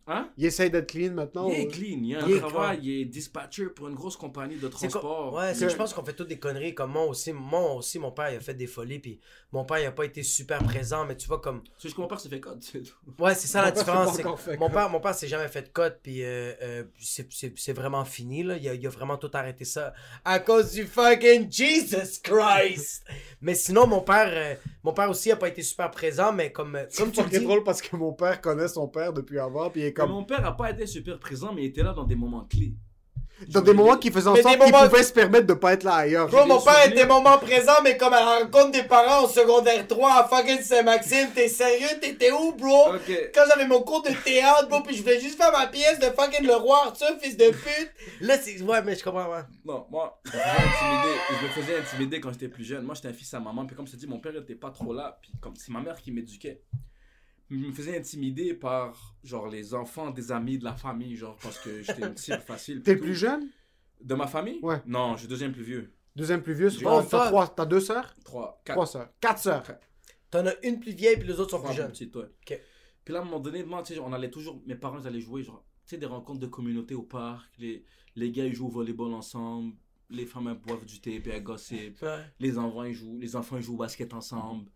[0.07, 0.29] Hein?
[0.35, 1.47] Il essaye d'être clean maintenant.
[1.49, 4.67] Il est clean, il a un Il est il dispatcher pour une grosse compagnie de
[4.67, 5.33] transport.
[5.33, 6.73] Ouais, je pense qu'on fait toutes des conneries.
[6.73, 8.99] Comme moi aussi, moi aussi, mon père, il a fait des folies.
[8.99, 9.19] Puis
[9.51, 11.05] mon père, il a pas été super présent.
[11.05, 11.61] Mais tu vois, comme.
[11.77, 12.93] C'est juste que mon père s'est fait code, c'est tout.
[13.19, 14.17] Ouais, c'est ça Mon la différence.
[14.41, 15.99] fait Mon père, mon père s'est jamais fait de cote.
[16.01, 18.43] Puis euh, euh, c'est- vraiment fini.
[18.43, 18.57] Là.
[18.57, 19.93] Il, a, il a vraiment tout arrêté ça.
[20.25, 23.05] À cause du fucking Jesus Christ.
[23.39, 26.33] mais sinon, mon père, euh, mon père aussi a pas été super présent.
[26.33, 27.39] Mais comme, euh, comme tu dis.
[27.39, 30.11] drôle parce que mon père connaît son père depuis avant, puis Comme...
[30.11, 32.73] Mon père a pas été super présent, mais il était là dans des moments clés.
[33.47, 35.55] Dans des moments qui faisaient en Mais sorte des qu'il moments- pouvait se permettre de
[35.55, 36.27] pas être là ailleurs.
[36.27, 39.87] Bro, mon père était moment présent, mais comme à la rencontre des parents au secondaire
[39.87, 41.87] 3 à fucking Saint-Maxime, t'es sérieux?
[41.99, 42.93] T'étais où, bro?
[42.93, 43.31] Ok.
[43.33, 46.05] Quand j'avais mon cours de théâtre, bro, pis je voulais juste faire ma pièce de
[46.05, 47.91] fucking le roi Arthur, fils de pute.
[48.19, 48.61] Là, c'est.
[48.61, 49.41] Ouais, mais je comprends, ouais.
[49.65, 52.83] Non, moi, je me faisais intimider, je me faisais intimider quand j'étais plus jeune.
[52.83, 54.69] Moi, j'étais un fils à maman, puis comme je te dis, mon père était pas
[54.69, 56.61] trop là, puis comme c'est ma mère qui m'éduquait.
[57.51, 61.59] Je me faisais intimider par, genre, les enfants des amis de la famille, genre, parce
[61.59, 62.81] que j'étais une cible facile.
[62.81, 63.49] T'es plus jeune?
[63.99, 64.59] De ma famille?
[64.63, 64.81] Ouais.
[64.85, 65.93] Non, je suis deuxième plus vieux.
[66.15, 67.27] Deuxième plus vieux, c'est pas- t'as fuck.
[67.27, 68.15] trois, t'as deux sœurs?
[68.23, 68.75] Trois, quatre.
[68.75, 69.09] Trois sœurs.
[69.19, 69.63] Quatre sœurs.
[70.29, 71.91] T'en as une plus vieille, puis les autres sont Trois plus jeunes.
[71.91, 72.23] petites, ouais.
[72.23, 72.59] Ok.
[73.03, 75.07] Puis là, à un moment donné, moi, tu sais, on allait toujours, mes parents, ils
[75.07, 77.45] allaient jouer, genre, tu sais, des rencontres de communauté au parc.
[77.59, 77.83] Les,
[78.15, 79.75] les gars, ils jouent au volleyball ensemble.
[80.09, 82.01] Les femmes, elles boivent du thé, puis elles gossipent.
[82.01, 82.23] Ouais.
[82.39, 84.69] Les enfants, ils jouent, les enfants, ils jouent au basket ensemble.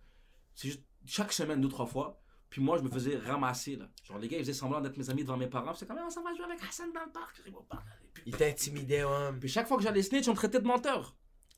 [0.54, 2.22] C'est juste, chaque semaine, deux, trois fois.
[2.56, 3.84] Puis moi, je me faisais ramasser, là.
[4.06, 5.74] Genre, les gars, ils faisaient semblant d'être mes amis devant mes parents.
[5.74, 7.42] C'est comme, Ah, ça va jouer avec Hassan dans le parc.
[7.54, 7.86] Au parc.
[8.14, 9.34] Puis, Il t'intimidait, ouais.
[9.38, 11.18] puis chaque fois que j'allais snitch, on me traitait de menteur.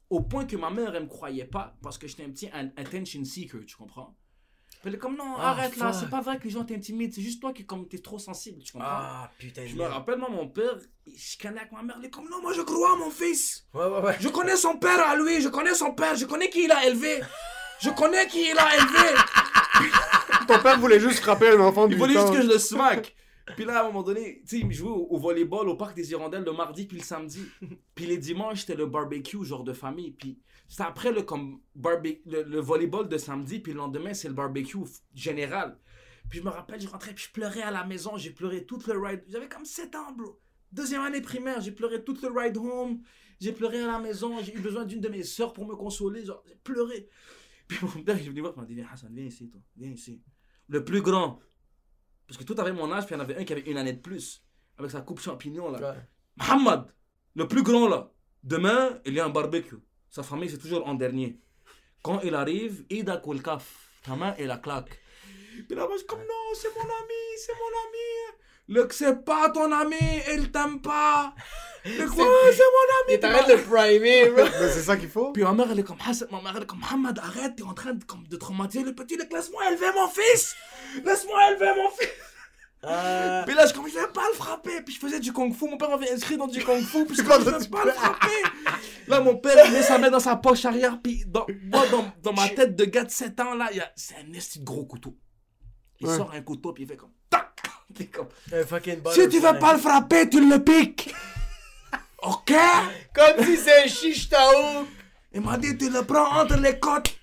[0.09, 3.23] Au point que ma mère, elle me croyait pas parce que j'étais un petit attention
[3.23, 4.15] seeker, tu comprends?
[4.71, 7.13] Puis elle est comme, non, Ah, arrête là, c'est pas vrai que les gens t'intimident,
[7.13, 8.87] c'est juste toi qui, comme, t'es trop sensible, tu comprends?
[8.89, 12.09] Ah, putain Je me rappelle, moi, mon père, je connais avec ma mère, il est
[12.09, 13.67] comme, non, moi je crois à mon fils.
[13.75, 14.15] Ouais, ouais, ouais.
[14.19, 16.87] Je connais son père à lui, je connais son père, je connais qui il a
[16.87, 17.19] élevé.
[17.81, 19.19] Je connais qui il a élevé.
[20.47, 22.57] Ton père voulait juste frapper un enfant de Il 8 voulait juste que je le
[22.57, 23.15] smack.
[23.55, 25.75] Puis là, à un moment donné, tu sais, il me jouait au, au volleyball au
[25.75, 27.41] parc des Hirondelles le mardi puis le samedi.
[27.95, 30.11] Puis les dimanches, c'était le barbecue, genre de famille.
[30.11, 30.37] Puis
[30.67, 34.33] c'était après le, comme, barbe- le, le volleyball de samedi, puis le lendemain, c'est le
[34.33, 34.79] barbecue
[35.13, 35.77] général.
[36.29, 38.17] Puis je me rappelle, je rentrais, puis je pleurais à la maison.
[38.17, 39.23] J'ai pleuré tout le ride.
[39.29, 40.37] J'avais comme 7 ans, bro.
[40.73, 42.99] Deuxième année primaire, j'ai pleuré tout le ride home.
[43.39, 44.37] J'ai pleuré à la maison.
[44.43, 46.25] J'ai eu besoin d'une de mes sœurs pour me consoler.
[46.25, 47.07] Genre, j'ai pleuré.
[47.69, 49.61] Puis mon père, il est venu voir, il m'a dit Viens, Hassan, viens ici, toi.
[49.77, 50.21] Viens ici.
[50.67, 51.39] Le plus grand.
[52.27, 53.77] Parce que tout avait mon âge, puis il y en avait un qui avait une
[53.77, 54.43] année de plus.
[54.77, 55.79] Avec sa coupe champignon, là.
[55.79, 55.97] Ouais.
[56.35, 56.85] Mohamed,
[57.35, 58.11] le plus grand, là.
[58.43, 59.77] Demain, il y a un barbecue.
[60.09, 61.39] Sa famille, c'est toujours en dernier.
[62.03, 63.89] Quand il arrive, Ida Koulkaf.
[64.03, 64.99] Ta main et la claque.
[65.67, 68.37] Puis là, moi, je suis comme non, c'est mon ami, c'est mon ami.
[68.69, 69.95] Le c'est pas ton ami,
[70.35, 71.33] il t'aime pas.
[71.99, 73.13] Le quoi, c'est mon ami.
[73.13, 74.43] Il t'arrête de primer, bro.
[74.59, 75.31] Mais c'est ça qu'il faut.
[75.31, 77.63] Puis ma mère, elle est comme, Hassan, ma mère, elle est comme, Mohamed, arrête, t'es
[77.63, 80.55] en train de, comme, de traumatiser le petit, laisse-moi élever mon fils.
[81.03, 82.09] Laisse-moi élever mon fils.
[82.83, 83.41] Ah.
[83.45, 84.81] Puis là, je commençais à pas le frapper.
[84.85, 85.65] Puis je faisais du kung fu.
[85.67, 87.05] Mon père m'avait inscrit dans du kung fu.
[87.05, 88.43] Puis je commençais à pas le frapper.
[89.07, 90.99] Là, mon père, il met sa main dans sa poche arrière.
[91.01, 93.81] Puis dans, moi, dans, dans ma tête de gars de 7 ans, là, il y
[93.81, 95.15] a, c'est un esti de gros couteau.
[95.99, 96.15] Il Ouais.
[96.17, 96.71] sort un couteau.
[96.71, 97.49] Puis il fait comme, tac.
[97.95, 101.13] Puis comme, si tu veux pas le frapper, tu le piques.
[102.27, 102.51] Ok?
[103.15, 104.27] Comme si c'est un chiche.
[105.33, 107.13] Il m'a dit, tu le prends entre les côtes.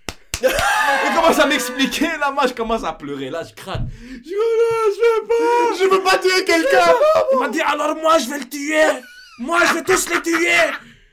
[0.43, 3.81] Il commence à m'expliquer, là, moi je commence à pleurer, là je craque.
[4.01, 5.79] Je oh je veux pas.
[5.79, 6.93] Je veux pas tuer quelqu'un
[7.33, 8.83] Il m'a dit, alors moi je vais le tuer.
[9.39, 10.57] Moi je vais tous les tuer.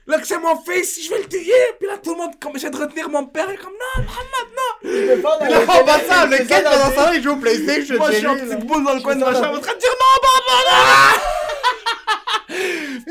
[0.08, 1.54] Là que c'est mon fils, je vais le tuer.
[1.80, 3.46] Puis là tout le monde commence à retenir mon père.
[3.50, 4.90] Il est comme, non, Mohamed, non.
[4.90, 7.24] Il fait pas dans Il a les pas ça, le kid dans les- ça, il
[7.24, 7.98] joue au PlayStation.
[7.98, 9.80] Moi je suis en petite boule dans le coin de ma chambre en train de
[9.80, 11.22] dire, non, papa,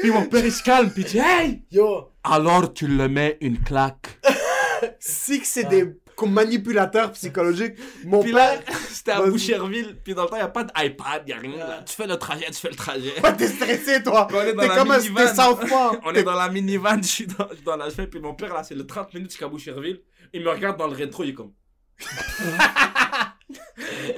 [0.01, 1.63] Puis mon père il se calme, puis il dit, hey.
[1.71, 2.11] Yo.
[2.25, 4.19] Alors tu le mets une claque.
[4.99, 5.95] Si que c'est des
[6.27, 8.61] manipulateurs psychologiques, mon Puis père.
[8.89, 9.21] c'était à.
[9.23, 9.97] Boucherville.
[10.03, 11.67] Puis dans le temps, il n'y a pas d'iPad, il n'y a rien.
[11.67, 11.83] Là.
[11.87, 13.11] Tu fais le trajet, tu fais le trajet.
[13.21, 14.27] Pas t'es stressé, toi.
[14.33, 15.17] On est dans T'es la comme un minivan.
[15.27, 16.01] t'es South Park.
[16.05, 18.63] On est dans la minivan, je suis dans, dans la chemin, puis mon père, là,
[18.63, 20.01] c'est le 30 minutes jusqu'à Boucherville.
[20.33, 21.53] Il me regarde dans le rétro, il est comme.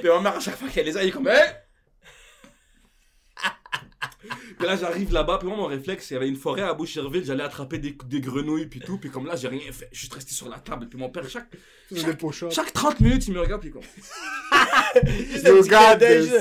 [0.00, 1.28] puis ma mère, à chaque fois qu'elle les a, il est comme.
[1.28, 1.48] Hey!
[4.58, 7.24] Puis là, j'arrive là-bas, puis moi, mon réflexe, il y avait une forêt à Boucherville,
[7.24, 10.14] j'allais attraper des, des grenouilles, puis tout, puis comme là, j'ai rien fait, je suis
[10.14, 11.48] resté sur la table, puis mon père, chaque,
[12.18, 12.50] pochots.
[12.50, 13.82] chaque 30 minutes, il me regarde, puis comme.
[15.44, 16.32] You got this.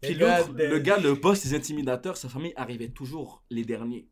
[0.00, 4.08] Puis l'autre, le gars, le boss des intimidateurs, sa famille arrivait toujours les derniers.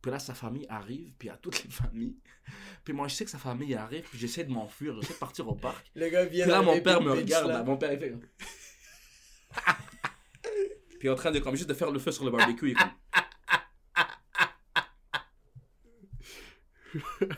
[0.00, 2.16] Puis là, sa famille arrive, puis à toutes les familles.
[2.84, 5.48] Puis moi, je sais que sa famille arrive, puis j'essaie de m'enfuir, j'essaie de partir
[5.48, 5.90] au parc.
[5.94, 7.54] Le gars vient Puis là, mon père me regarde, là.
[7.54, 8.14] là, mon père, il fait.
[10.98, 12.70] puis il est en train de, comme, juste de faire le feu sur le barbecue,
[12.70, 12.90] est comme...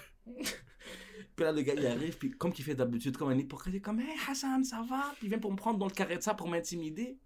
[1.37, 3.79] Puis là, le gars, il arrive, puis comme qu'il fait d'habitude, comme un hypocrite, il
[3.79, 5.11] est comme, hey Hassan, ça va?
[5.17, 7.19] Puis il vient pour me prendre dans le carré de ça pour m'intimider.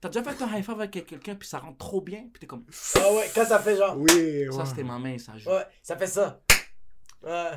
[0.00, 2.46] T'as déjà fait un high five avec quelqu'un, puis ça rentre trop bien, puis t'es
[2.46, 2.66] comme.
[2.96, 3.96] Ah ouais, quand ça fait genre.
[3.98, 4.48] Oui, ouais.
[4.52, 5.48] Ça, c'était ma main, ça joue.
[5.50, 6.42] Ouais, ça fait ça.
[7.22, 7.52] Ouais.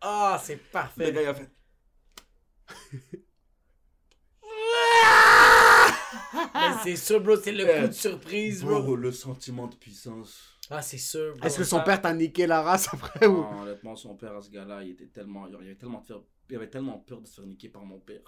[0.00, 1.12] Ah, c'est Le parfait.
[1.12, 1.50] gars, il a fait.
[6.54, 8.82] Mais c'est sûr, bro, c'est le coup de surprise, bro.
[8.82, 10.58] Bro, le sentiment de puissance.
[10.70, 11.46] Ah, c'est sûr, bro.
[11.46, 13.44] Est-ce que son père t'a niqué la race après ou?
[13.50, 15.46] Ah, honnêtement, son père, à ce gars-là, il était tellement.
[15.46, 17.98] Il avait tellement, de faire- il avait tellement peur de se faire niquer par mon
[18.00, 18.20] père.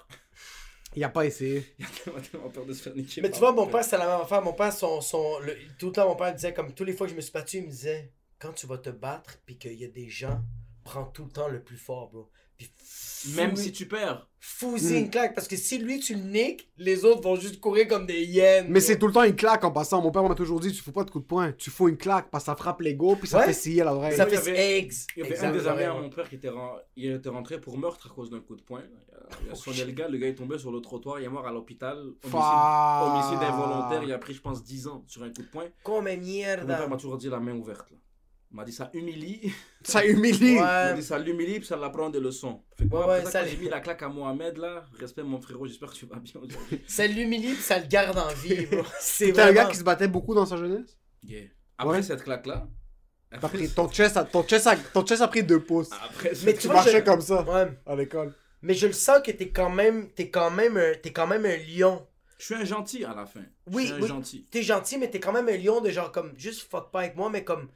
[0.97, 1.65] Il a pas essayé.
[1.78, 3.98] Il avait tellement peur de se faire niquer Mais par tu vois, mon père, c'est
[3.98, 4.43] la même affaire.
[4.43, 7.06] Mon père, son, son, le- tout le temps, mon père disait, comme tous les fois
[7.06, 9.74] que je me suis battu, il me disait, quand tu vas te battre, puis qu'il
[9.74, 10.40] y a des gens,
[10.85, 12.31] prends tout le temps le plus fort, bro.
[12.56, 12.70] Puis
[13.36, 14.28] Même si tu perds.
[14.39, 14.97] Fous-y Hmm.
[14.97, 18.05] une claque, parce que si lui, tu le niques, les autres vont juste courir comme
[18.05, 18.66] des hyènes.
[18.68, 20.02] Mais c'est tout le temps une claque en passant.
[20.02, 21.97] Mon père m'a toujours dit tu fous pas de coup de poing, tu fous une
[21.97, 23.47] claque parce que ça frappe l'ego puis ça Ouais.
[23.47, 24.14] fait scier à l'oreille.
[24.14, 24.93] Ça Il y fait avait- eggs.
[25.16, 27.59] Il y avait un des amis à mon père qui était, ren- il était rentré
[27.59, 28.82] pour meurtre à cause d'un coup de poing.
[28.82, 31.24] Il a, il a soigné le gars, le gars est tombé sur le trottoir, il
[31.24, 31.97] est mort à l'hôpital.
[31.97, 33.09] Homicide, Fuck.
[33.09, 35.64] homicide involontaire, il a pris, je pense, 10 ans sur un coup de poing.
[35.82, 37.90] Comme Mon père m'a toujours dit la main ouverte.
[37.90, 37.97] Là.
[38.55, 39.52] Il m'a dit ça humilie.
[39.82, 40.55] Ça humilie.
[40.60, 40.94] M'a Ouais.
[40.94, 42.62] dit ça l'humilie puis ça l'apprend des leçons.
[42.78, 45.66] Fait que Ouais, après ça, j'ai mis la claque à Mohamed là, respect mon frérot,
[45.66, 46.81] j'espère que tu vas bien aujourd'hui.
[46.86, 48.82] Ça l'humilie, puis ça le garde en vie, bro.
[49.01, 49.70] C'est T'es un gars vraiment...
[49.70, 50.97] qui se battait beaucoup dans sa jeunesse?
[51.24, 51.48] Yeah.
[51.76, 52.02] Après Ouais.
[52.05, 52.68] cette claque là,
[53.40, 55.90] T'as pris ton chest, a, ton, chest a, ton chest a pris deux pouces.
[55.93, 57.76] après Mais Tu vois, marchais je- comme ça Ouais.
[57.85, 58.32] à l'école.
[58.62, 60.10] Mais je le sens que t'es quand même...
[60.12, 60.93] T'es quand même un...
[61.02, 62.06] T'es quand même un lion.
[62.39, 63.40] je suis un gentil à la fin.
[63.72, 64.09] Oui, je suis un oui.
[64.09, 64.47] gentil.
[64.48, 66.32] T'es gentil, mais t'es quand même un lion de genre comme...
[66.39, 67.68] Juste fuck pas avec moi, mais comme...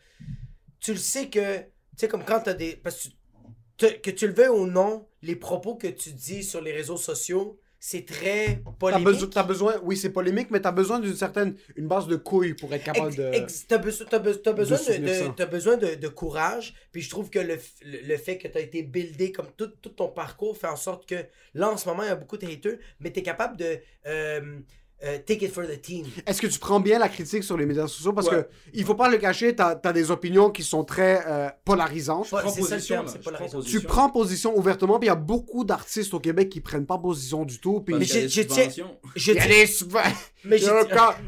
[0.80, 1.58] Tu le sais que...
[1.58, 1.64] Tu
[1.96, 2.76] sais, comme quand t'as des...
[2.76, 6.60] Parce que, tu- que tu le veuilles ou non, les propos que tu dis sur
[6.60, 9.04] les réseaux sociaux, c'est très T'as polémique.
[9.06, 12.54] besoin, t'as besoin, oui c'est polémique, mais t'as besoin d'une certaine, une base de couilles
[12.54, 13.30] pour être capable de...
[13.68, 16.74] T'as beso- t'as be- t'as besoin, de, t'as besoin de, de courage.
[16.90, 19.90] Puis je trouve que le, le, le fait que t'as été buildé comme tout, tout
[19.90, 21.24] ton parcours fait en sorte que
[21.54, 24.58] là, en ce moment, il y a beaucoup de haters, mais t'es capable de euh,
[25.04, 26.06] euh, take it for the team.
[26.26, 28.12] Est-ce que tu prends bien la critique sur les médias sociaux?
[28.12, 28.42] Parce Ouais.
[28.42, 32.30] que il faut pas le cacher, t'as as des opinions qui sont très euh, polarisantes.
[32.32, 33.80] Ouais, prends c'est ça le position, terme, Je position.
[33.80, 36.98] Tu prends position ouvertement, puis il y a beaucoup d'artistes au Québec qui prennent pas
[36.98, 37.80] position du tout.
[37.80, 38.68] Puis Mais je tiens-.
[39.14, 39.32] Je
[40.44, 40.58] mais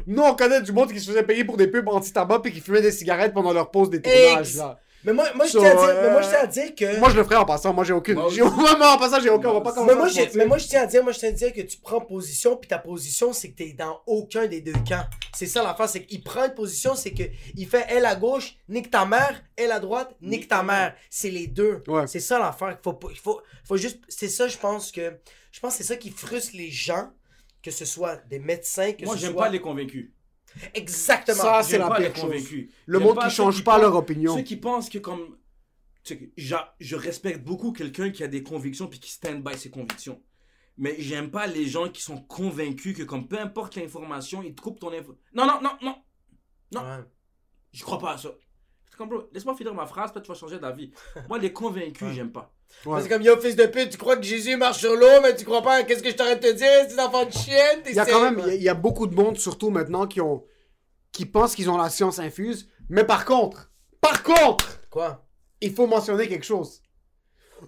[0.07, 2.59] Nous, on connaît du monde qui se faisait payer pour des pubs anti-tabac puis qui
[2.61, 4.49] fumaient des cigarettes pendant leur pause des tournages.
[4.49, 4.79] Ex- là.
[5.03, 6.75] Mais moi, moi, je So, tiens à dire, euh, mais moi, je tiens à dire
[6.75, 6.99] que.
[6.99, 7.73] Moi, je le ferais en passant.
[7.73, 8.15] Moi, j'ai aucune.
[8.15, 8.41] Moi J'ai...
[8.41, 8.53] aussi.
[8.55, 9.49] Moi, moi, en passant, j'ai aucun.
[9.49, 10.29] On va pas Mais commencer mais moi, mentir.
[10.35, 12.55] mais moi, je tiens à dire, moi, je tiens à dire que tu prends position,
[12.57, 15.05] puis ta position, c'est que t'es dans aucun des deux camps.
[15.35, 17.23] C'est ça l'affaire, c'est qu'il prend une position, c'est que
[17.55, 20.93] il fait elle à gauche, nique ta mère, elle à droite, nique ta mère.
[21.09, 21.81] C'est les deux.
[21.87, 22.05] Ouais.
[22.07, 22.71] C'est ça l'affaire.
[22.71, 25.13] Il faut, pas- il faut, faut juste, c'est ça, je pense que,
[25.51, 27.09] je pense que c'est ça qui frustre les gens,
[27.63, 29.43] que ce soit des médecins, que Moi, ce j'aime soit.
[29.43, 30.11] pas les convaincus.
[30.73, 31.41] Exactement.
[31.41, 32.23] Ça, c'est la pas les pire chose.
[32.25, 32.69] convaincus.
[32.85, 34.35] Le monde qui change pas leur opinion.
[34.35, 35.37] Ceux qui pensent que comme...
[36.37, 40.21] je respecte beaucoup quelqu'un qui a des convictions puis qui stand by ses convictions.
[40.77, 44.61] Mais j'aime pas les gens qui sont convaincus que comme peu importe l'information, ils te
[44.61, 45.17] coupent ton info.
[45.33, 45.95] Non, non, non, non.
[46.71, 46.81] non.
[46.81, 47.03] Ouais.
[47.71, 48.29] Je crois pas à ça.
[48.91, 50.91] C'est comme, bro, laisse-moi finir ma phrase, peut-être tu vas changer d'avis.
[51.29, 52.13] Moi, les convaincus, Ouais.
[52.13, 52.51] j'aime pas.
[52.85, 53.01] Ouais.
[53.01, 55.45] C'est comme, yo, fils de pute, tu crois que Jésus marche sur l'eau, mais tu
[55.45, 57.95] crois pas, qu'est-ce que je t'arrête de te dire, ces enfants de chienne, t'es Il
[57.95, 60.07] y a quand même, il y a- il y, a beaucoup de monde, surtout maintenant,
[60.07, 60.43] qui ont,
[61.13, 62.69] qui pensent qu'ils ont la science infuse.
[62.89, 65.25] Mais par contre, par contre, Quoi?
[65.61, 66.81] il faut mentionner quelque chose.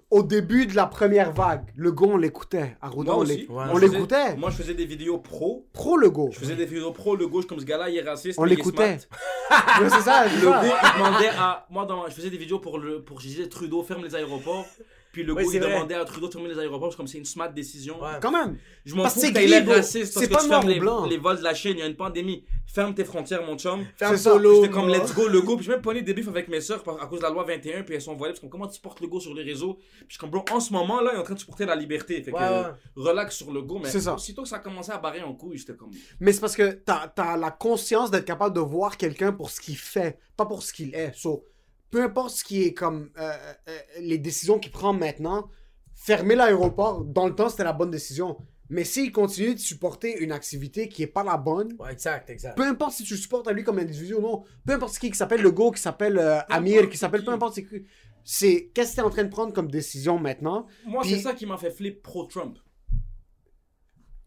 [0.09, 2.75] Au début de la première vague, le go, on l'écoutait.
[2.81, 3.37] Moi on aussi.
[3.37, 3.55] l'éc- Ouais.
[3.57, 4.35] on Moi, je faisais- l'écoutait.
[4.35, 5.65] Moi, je faisais des vidéos pro.
[5.73, 6.29] Pro le go.
[6.31, 8.37] Je faisais des vidéos pro, le gauche comme ce gars-là, il est raciste.
[8.39, 8.99] On mais il est l'écoutait.
[8.99, 9.19] smart.
[9.81, 10.61] Ouais, c'est ça, c'est Le ça.
[10.61, 11.65] go, il demandait à.
[11.69, 12.07] Moi, dans...
[12.07, 13.01] je faisais des vidéos pour le.
[13.01, 14.65] Pour, je disais Trudeau ferme les aéroports.
[15.13, 15.71] Puis le Ouais, il vrai.
[15.71, 16.97] demandait à Trudeau de fermer les aéroports.
[16.97, 18.01] Comme c'est une smart décision.
[18.01, 18.17] Ouais.
[18.21, 18.57] Quand même.
[18.83, 21.09] Je m'en Parce fous que t'aies l'air raciste parce C'est que pas tu fermes les,
[21.09, 22.43] les vols de la chaîne, il y a une pandémie.
[22.65, 23.85] Ferme tes frontières, mon chum.
[23.95, 24.31] Ferme C'est ça.
[24.31, 25.55] solo, J'étais comme let's go, le go.
[25.55, 27.43] Puis j'ai même pas eu des bifs avec mes soeurs à cause de la loi
[27.43, 27.83] 21.
[27.83, 28.33] Puis elles sont voilées.
[28.33, 29.75] Parce que comment tu portes le go sur les réseaux?
[29.75, 31.65] Puis je suis comme, bro, en ce moment là, il est en train de supporter
[31.67, 32.21] la liberté.
[32.23, 32.63] Fait que Ouais, ouais.
[32.95, 33.79] relax sur le go.
[33.83, 34.15] Mais C'est ça.
[34.15, 35.91] aussitôt que ça a commencé à barrer en couille, j'étais comme.
[36.19, 39.61] Mais c'est parce que t'as as la conscience d'être capable de voir quelqu'un pour ce
[39.61, 41.13] qu'il fait, pas pour ce qu'il est.
[41.15, 41.45] So,
[41.93, 43.31] peu importe ce qui est comme euh,
[43.69, 45.47] euh, les décisions qu'il prend maintenant,
[45.93, 48.35] fermer l'aéroport, dans le temps, c'était la bonne décision.
[48.69, 52.55] Mais s'il continue de supporter une activité qui est pas la bonne, Ouais, exact, exact.
[52.57, 55.17] peu importe si tu supportes à lui comme individu ou non, peu importe qui qui
[55.17, 57.85] s'appelle le go, qui s'appelle euh, Amir, qui s'appelle peu importe c'est qui,
[58.23, 60.65] c'est qu'est-ce que t'es en train de prendre comme décision maintenant?
[60.87, 62.57] Moi, Puis- c'est ça qui m'a fait flip pro-Trump.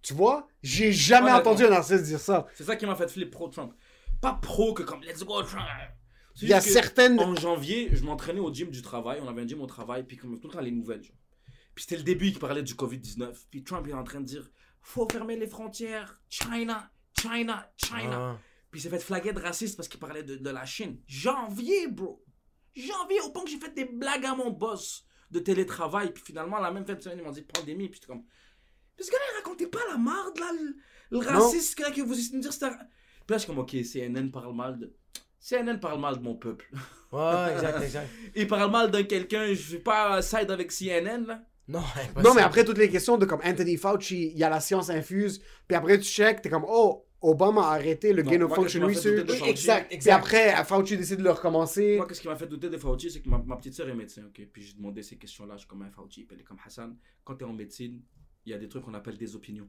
[0.03, 2.47] Tu vois, j'ai jamais entendu un artiste dire ça.
[2.55, 3.73] C'est ça qui m'a fait flip pro-Trump.
[4.21, 5.67] Pas pro que comme let's go Trump.
[6.43, 9.21] Il y a que certaines En janvier, je m'entraînais au gym du travail.
[9.23, 10.05] On avait un gym au travail.
[10.05, 11.03] Puis comme tout le temps les nouvelles.
[11.03, 11.17] genre.
[11.75, 13.33] Puis c'était le début qui parlait du Covid-19.
[13.51, 14.51] Puis Trump il est en train de dire
[14.81, 16.21] faut fermer les frontières.
[16.29, 18.13] China, China, China.
[18.13, 18.39] Ah.
[18.71, 21.01] Puis il s'est fait flaguer de raciste parce qu'il parlait de, de la Chine.
[21.07, 22.25] Janvier, bro.
[22.75, 26.13] Janvier, au point que j'ai fait des blagues à mon boss de télétravail.
[26.13, 27.89] Puis finalement, la même fin de semaine, ils m'ont dit pandémie.
[27.89, 28.25] Puis j'étais comme.
[28.97, 30.77] Puis ce gars-là, il racontait pas la marde, là, le,
[31.11, 32.51] le raciste là, que vous essayez de me dire.
[32.51, 32.69] Puis
[33.29, 34.95] là, je suis comme, ok, CNN parle mal de...
[35.47, 36.68] CNN parle mal de mon peuple.
[37.12, 38.09] Ouais, exact, exact.
[38.35, 41.43] Il parle mal de quelqu'un, je vais pas side avec CNN, là.
[41.68, 41.82] Non,
[42.24, 44.90] Non, mais après toutes les questions de comme Anthony Fauci, il y a la science
[44.90, 48.55] infuse, puis après tu check, t'es comme, oh, Obama a arrêté le Non, gain of
[48.55, 49.27] function research.
[49.27, 49.44] Fauci?
[49.48, 50.12] exact, Puis exact.
[50.18, 51.97] après, à Fauci décide de le recommencer.
[51.97, 53.94] Moi, qu'est-ce qui m'a fait douter de Fauci, c'est que ma, ma petite sœur est
[53.94, 54.48] médecin, ok?
[54.52, 56.97] Puis j'ai demandé ces questions-là, je suis comme un Fauci, puis elle est comme Hassan.
[57.24, 58.02] Quand t'es en médecine,
[58.44, 59.68] il y a des trucs qu'on appelle des opinions.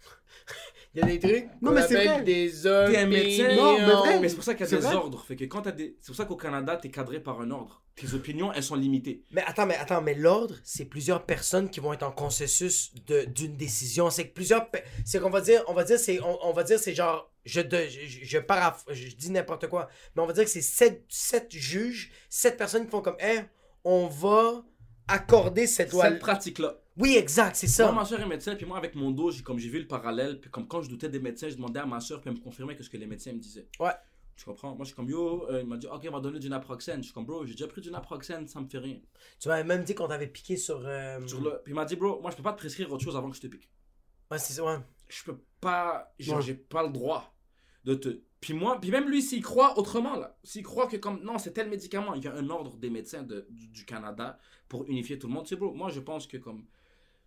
[0.94, 1.48] Il y a des trucs.
[1.60, 2.22] Non, mais c'est vrai.
[2.22, 2.90] Des hommes.
[2.90, 4.20] T'es un médecin, Non, mais vrai.
[4.20, 4.94] Mais c'est pour ça qu'il y a des vrai.
[4.94, 5.22] ordres.
[5.24, 5.96] Fait que quand t'as des...
[6.00, 7.82] C'est pour ça qu'au Canada, t'es cadré par un ordre.
[7.94, 9.22] Tes opinions, elles sont limitées.
[9.32, 13.24] Mais attends, mais attends, mais l'ordre, c'est plusieurs personnes qui vont être en consensus de
[13.24, 14.08] d'une décision.
[14.08, 14.68] C'est que plusieurs,
[15.04, 17.60] c'est qu'on va dire, on va dire, c'est, on, on va dire, c'est genre, je,
[17.60, 21.04] de, je, je, paraph- je dis n'importe quoi, mais on va dire que c'est sept,
[21.08, 23.44] sept juges, sept personnes qui font comme, hein,
[23.84, 24.64] on va
[25.08, 26.04] accorder cette loi.
[26.08, 26.76] Cette pratique-là.
[26.98, 27.84] Oui, exact, c'est ça.
[27.86, 29.86] Moi, ma soeur est médecin, puis moi, avec mon dos, j'ai, comme j'ai vu le
[29.86, 32.36] parallèle, puis comme quand je doutais des médecins, je demandais à ma soeur, puis elle
[32.36, 33.68] me confirmait que ce que les médecins me disaient.
[33.78, 33.92] Ouais.
[34.36, 34.70] Tu comprends?
[34.74, 36.98] Moi, je suis comme, yo, euh, il m'a dit, ok, on va donner du naproxène.
[37.00, 38.98] Je suis comme, bro, j'ai déjà pris du naproxène, ça me fait rien.
[39.40, 40.80] Tu m'avais même dit qu'on t'avait piqué sur.
[40.86, 41.60] euh, Sur le...
[41.64, 43.36] Puis il m'a dit, bro, moi, je peux pas te prescrire autre chose avant que
[43.36, 43.68] je te pique.
[44.30, 44.76] Ouais, c'est ça, ouais.
[45.08, 46.42] Je peux pas, genre, Ouais.
[46.42, 47.34] j'ai pas le droit
[47.84, 48.20] de te.
[48.40, 51.52] Puis moi, puis même lui, s'il croit autrement, là, s'il croit que comme, non, c'est
[51.52, 54.38] tel médicament, il y a un ordre des médecins de, du, du Canada
[54.68, 55.44] pour unifier tout le monde.
[55.44, 56.64] Tu sais, bro, moi, je pense que comme,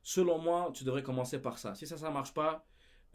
[0.04, 1.76] selon moi, tu devrais commencer par ça.
[1.76, 2.66] Si ça, ça marche pas,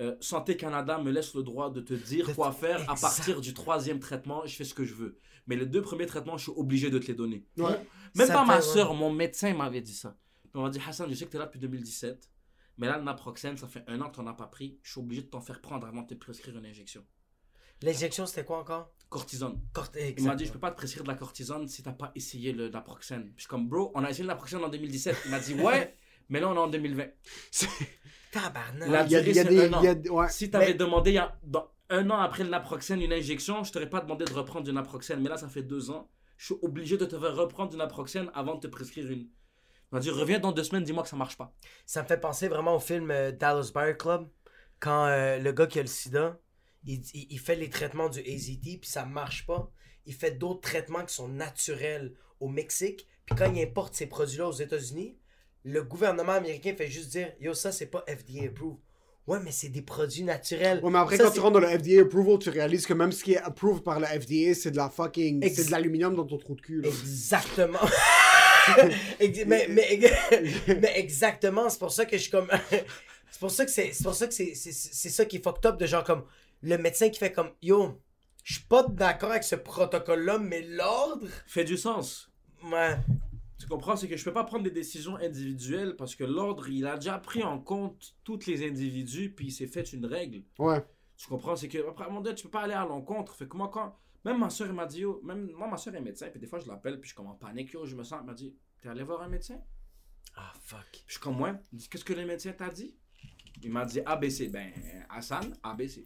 [0.01, 3.55] euh, Santé Canada me laisse le droit de te dire quoi faire à partir du
[3.55, 5.19] troisième traitement, je fais ce que je veux.
[5.47, 7.47] Mais les deux premiers traitements, je suis obligé de te les donner.
[7.57, 7.87] Ouais.
[8.15, 8.63] Même Ça pas ma ouais.
[8.63, 10.17] soeur, mon médecin m'avait dit ça.
[10.55, 12.31] On m'a dit, Hassan, je sais que tu es là depuis 2017,
[12.79, 14.79] mais là, le naproxène, ça fait un an que tu n'en as pas pris.
[14.83, 17.05] Je suis obligé de t'en faire prendre avant de te prescrire une injection.
[17.83, 18.91] L'injection, c'était quoi encore?
[19.11, 19.61] Cortisone.
[20.17, 22.53] Il m'a dit, je peux pas te prescrire de la cortisone si t'as pas essayé
[22.53, 23.25] le naproxène.
[23.25, 25.17] Puis je suis comme, bro, on a essayé le naproxène en 2017.
[25.27, 25.95] Il m'a dit, ouais,
[26.29, 27.05] mais là, on est en 2020.
[28.33, 28.89] Tabarnak.
[28.89, 29.55] La Il y a, y a des.
[29.57, 30.29] y a- ouais.
[30.29, 33.63] Si t'avais Mais- demandé il y a, dans un an après le naproxène une injection,
[33.65, 35.21] je t'aurais pas demandé de reprendre du naproxène.
[35.21, 36.11] Mais là, ça fait deux ans.
[36.37, 39.21] Je suis obligé de te faire reprendre du naproxène avant de te prescrire une.
[39.21, 39.29] Il
[39.93, 41.55] m'a dit, reviens dans deux semaines, dis-moi que ça marche pas.
[41.87, 44.29] Ça me fait penser vraiment au film euh, Dallas Buyer Club.
[44.81, 46.39] Quand euh, le gars qui a le sida,
[46.85, 49.71] il, il- il fait les traitements du AZT, puis ça marche pas.
[50.05, 53.07] Il fait d'autres traitements qui sont naturels au Mexique.
[53.25, 55.17] Puis quand il importe ces produits-là aux États-Unis,
[55.69, 58.79] le gouvernement américain fait juste dire Yo, ça, c'est pas FDA approved.
[59.27, 60.79] Ouais, mais c'est des produits naturels.
[60.85, 63.11] Ouais, mais après, Ça, quand tu rentres dans le FDA approval, tu réalises que même
[63.11, 65.45] ce qui est approved par le FDA, c'est de la fucking.
[65.45, 66.81] Ex- C'est de l'aluminium dans ton trou de cul.
[66.83, 66.89] là.
[66.89, 67.81] Exactement.
[69.21, 70.01] Ex- mais, mais,
[70.81, 72.49] mais exactement, c'est pour ça que je suis comme.
[73.31, 75.43] c'est pour ça que c'est c'est pour ça que c'est c'est- c'est ça qui est
[75.45, 76.25] fucked up de genre comme
[76.63, 78.01] le médecin qui fait comme yo,
[78.45, 81.27] je suis pas d'accord avec ce protocole-là, mais l'ordre.
[81.49, 82.31] Fait du sens.
[82.65, 82.97] Ouais.
[83.59, 86.87] Tu comprends, c'est que je peux pas prendre des décisions individuelles parce que l'ordre, il
[86.87, 90.43] a déjà pris en compte tous les individus puis il s'est fait une règle.
[90.59, 90.85] Ouais.
[91.17, 93.35] Tu comprends, c'est que après à un moment donné, tu peux pas aller à l'encontre.
[93.35, 96.01] Fait que moi quand même ma soeur m'a dit yo, même moi ma soeur est
[96.01, 98.05] médecin puis des fois je l'appelle puis je suis comme en panique yo, je me
[98.05, 99.59] sens, elle m'a dit "T'es allé voir un médecin?
[100.37, 100.87] Ah, fuck.
[100.93, 102.95] Puis je suis comme moi, il dit qu'est-ce que le médecin t'a dit?
[103.63, 104.49] Il m'a dit ABC.
[104.49, 104.71] Ben
[105.09, 106.05] Hassan, ABC.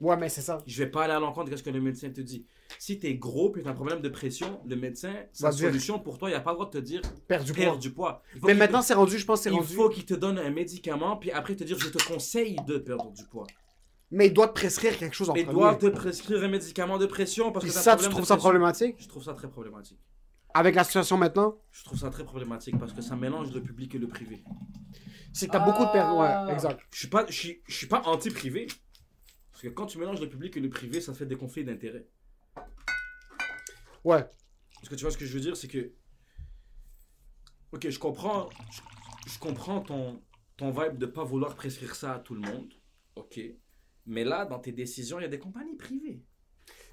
[0.00, 0.58] Ouais, mais c'est ça.
[0.66, 2.46] Je vais pas aller à l'encontre de ce que le médecin te dit.
[2.78, 5.98] Si t'es gros puis t'as un problème de pression, le médecin, sa Va dire- solution
[5.98, 7.78] pour toi, il a pas le droit de te dire Perdre du perds poids.
[7.78, 8.22] du poids.
[8.36, 9.74] Il Mais maintenant, te- c'est rendu, je pense, que c'est il rendu.
[9.74, 13.10] faut qu'il te donne un médicament, puis après te dire je te conseille de perdre
[13.12, 13.46] du poids.
[14.10, 16.96] Mais il doit te prescrire quelque chose en Mais il doit te prescrire un médicament
[16.98, 18.96] de pression parce Puis que ça, tu trouves ça problématique?
[18.98, 19.98] Je trouve ça très problématique.
[20.54, 21.56] Avec la situation maintenant?
[21.72, 24.42] Je trouve ça très problématique parce que ça mélange le public et le privé.
[25.32, 26.16] C'est que t'as beaucoup de personnes.
[26.20, 26.46] Ah.
[26.46, 26.80] Ouais, exact.
[26.90, 28.66] Je suis pas, je suis, je suis pas anti-privé.
[29.58, 32.06] Parce que quand tu mélanges le public et le privé, ça fait des conflits d'intérêts.
[34.04, 34.24] Ouais.
[34.74, 35.90] Parce que tu vois ce que je veux dire, c'est que.
[37.72, 38.48] Ok, je comprends.
[38.70, 40.22] Je, je comprends ton,
[40.56, 42.72] ton vibe de pas vouloir prescrire ça à tout le monde.
[43.16, 43.40] Ok.
[44.06, 46.22] Mais là, dans tes décisions, il y a des compagnies privées.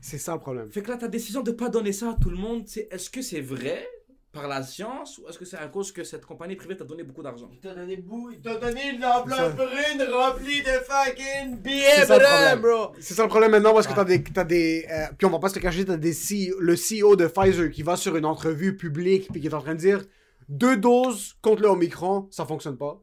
[0.01, 0.71] C'est ça le problème.
[0.71, 3.11] Fait que là, ta décision de pas donner ça à tout le monde, c'est est-ce
[3.11, 3.87] que c'est vrai
[4.35, 7.03] par la science ou est-ce que c'est à cause que cette compagnie privée t'a donné
[7.03, 7.49] beaucoup d'argent?
[7.51, 8.03] Il t'a donné.
[8.33, 12.61] Il t'a donné une enveloppe brune remplie de fucking billets C'est ça le bruns, problème.
[12.61, 12.95] bro.
[12.99, 13.97] C'est ça le problème maintenant parce que Ouais.
[13.97, 14.23] t'as des.
[14.23, 17.15] T'as des euh, puis on va pas se le cacher, t'as des CEO, le CEO
[17.15, 20.03] de Pfizer qui va sur une entrevue publique puis qui est en train de dire
[20.49, 23.01] deux doses contre le Omicron, ça fonctionne pas.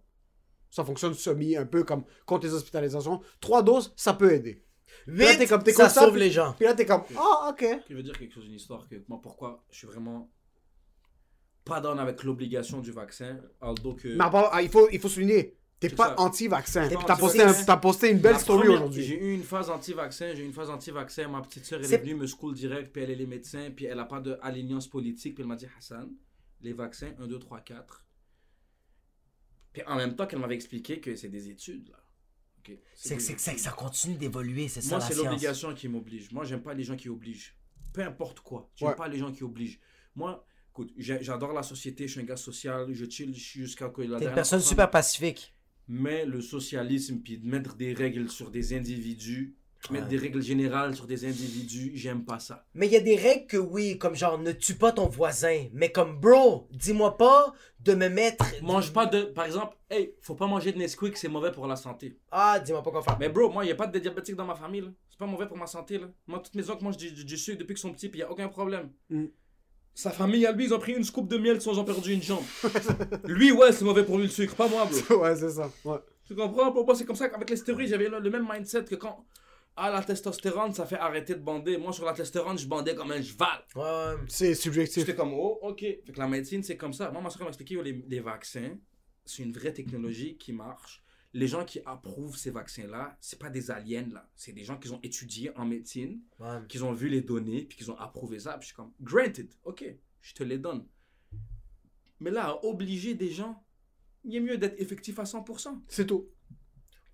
[0.70, 3.20] Ça fonctionne semi, un peu comme contre les hospitalisations.
[3.40, 4.62] Trois doses, ça peut aider.
[5.06, 6.52] là, t'es Vite, comme- t'es ça comme ça, sauve puis- les gens.
[6.56, 7.64] Puis là, t'es comme, ah, ok.
[7.86, 10.30] Qui veut dire quelque chose, une histoire que moi, pourquoi je suis vraiment
[11.64, 14.08] pas down avec l'obligation du vaccin, although que.
[14.08, 16.88] Mais à part- ah, il, faut, il faut souligner, t'es C'est pas anti-vaccin.
[16.88, 19.02] Pas T'as posté, un- posté une belle La story aujourd'hui.
[19.04, 21.28] J'ai eu une phase anti-vaccin, j'ai eu une phase anti-vaccin.
[21.28, 23.70] Ma petite soeur, elle C'est- est venue me school direct, puis elle est les médecins,
[23.74, 26.10] puis elle a pas d'alliance politique, puis elle m'a dit Hassan,
[26.60, 28.04] les vaccins 1, 2, 3, 4.
[29.72, 31.98] Puis en même temps qu'elle m'avait expliqué que c'est des études, là.
[32.58, 35.26] Ok, C'est que, c'est que ça, continue d'évoluer, c'est ça Moi, la c'est science.
[35.26, 36.30] l'obligation qui m'oblige.
[36.30, 37.56] Moi, j'aime pas les gens qui obligent.
[37.92, 38.70] Peu importe quoi.
[38.76, 38.94] J'aime Ouais.
[38.94, 39.80] pas les gens qui obligent.
[40.14, 44.06] Moi, écoute, j'adore la société, je suis un gars social, je chill jusqu'à que la
[44.06, 45.54] T'es une dernière personne personne- super pacifique.
[45.88, 49.54] Mais le socialisme, puis de mettre des règles sur des individus,
[49.90, 52.64] mettre des règles générales sur des individus, j'aime pas ça.
[52.72, 55.66] Mais il y a des règles que oui, comme genre ne tue pas ton voisin.
[55.72, 58.44] Mais comme bro, dis-moi pas de me mettre.
[58.62, 59.22] Mange pas de.
[59.24, 62.16] Par exemple, hey, faut pas manger de Nesquik, c'est mauvais pour la santé.
[62.30, 63.18] Ah, dis-moi pas quoi faire.
[63.18, 64.92] Mais bro, moi, il a pas de diabétiques dans ma famille, là.
[65.10, 66.06] C'est pas mauvais pour ma santé, là.
[66.28, 68.22] Moi, toutes mes oncles mangent du, du, du sucre depuis qu'ils sont petits, puis y
[68.22, 68.92] a aucun problème.
[69.10, 69.24] Mm.
[69.94, 72.22] Sa famille, à lui, ils ont pris une scoop de miel, ils ont perdu une
[72.22, 72.44] jambe.
[73.26, 75.16] lui, ouais, c'est mauvais pour lui le sucre, pas moi, bro.
[75.22, 75.70] ouais, c'est ça.
[75.84, 75.98] Ouais.
[76.26, 76.72] Tu comprends?
[76.72, 79.26] Pour moi, c'est comme ça qu'avec les stéroïdes, j'avais le, le même mindset que quand.
[79.76, 81.76] Ah, la testostérone, ça fait arrêter de bander.
[81.76, 83.64] Moi, sur la testostérone, je bandais comme un cheval.
[83.74, 84.14] Ouais, ouais.
[84.28, 85.04] C'est subjectif.
[85.04, 85.80] J'étais comme, oh, ok.
[85.80, 87.10] Fait que la médecine, c'est comme ça.
[87.10, 88.76] Moi, ma soeur m'a expliqué oh, les, les vaccins,
[89.24, 91.01] c'est une vraie technologie qui marche.
[91.34, 94.28] Les gens qui approuvent ces vaccins-là, c'est pas des aliens, là.
[94.36, 96.58] C'est des gens qui ont étudié en médecine, ouais.
[96.68, 98.52] qui ont vu les données, puis qui ont approuvé ça.
[98.58, 99.84] Puis je suis comme, granted, ok,
[100.20, 100.86] je te les donne.
[102.20, 103.64] Mais là, à obliger des gens,
[104.24, 105.82] il est mieux d'être effectif à 100%.
[105.88, 106.28] C'est tout.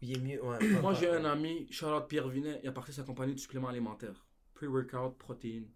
[0.00, 0.44] Il est mieux.
[0.44, 0.58] Ouais.
[0.80, 4.26] Moi, j'ai un ami, Charlotte Pierre Vinet, il a parti sa compagnie de suppléments alimentaires.
[4.54, 5.70] Pre-workout, protéines.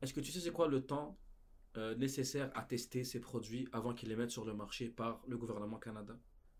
[0.00, 1.18] Est-ce que tu sais c'est quoi le temps
[1.76, 5.36] euh, nécessaire à tester ces produits avant qu'ils les mettent sur le marché par le
[5.36, 6.16] gouvernement Canada?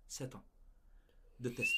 [0.09, 0.45] 7 ans
[1.41, 1.75] de test.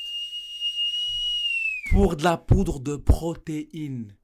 [1.90, 4.16] Pour de la poudre de protéines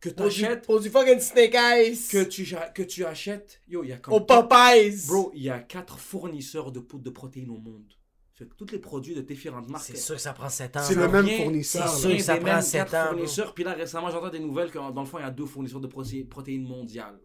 [0.00, 1.98] que tu achètes, pour du fucking snake eyes.
[2.10, 5.06] que tu, que tu achètes, yo, il y a comme Au Popeyes.
[5.08, 7.92] Bro, il y a 4 fournisseurs de poudre de protéines au monde.
[8.34, 9.86] Fait que tous les produits de différentes marques.
[9.86, 10.82] C'est sûr que ça prend 7 ans.
[10.84, 11.88] C'est le même fournisseur.
[11.88, 13.12] c'est sûr que ça prend mêmes sept quatre ans, bro.
[13.14, 13.52] fournisseurs.
[13.54, 15.80] Puis là, récemment, j'entends des nouvelles que dans le fond, il y a deux fournisseurs
[15.80, 17.18] de proté- protéines mondiales.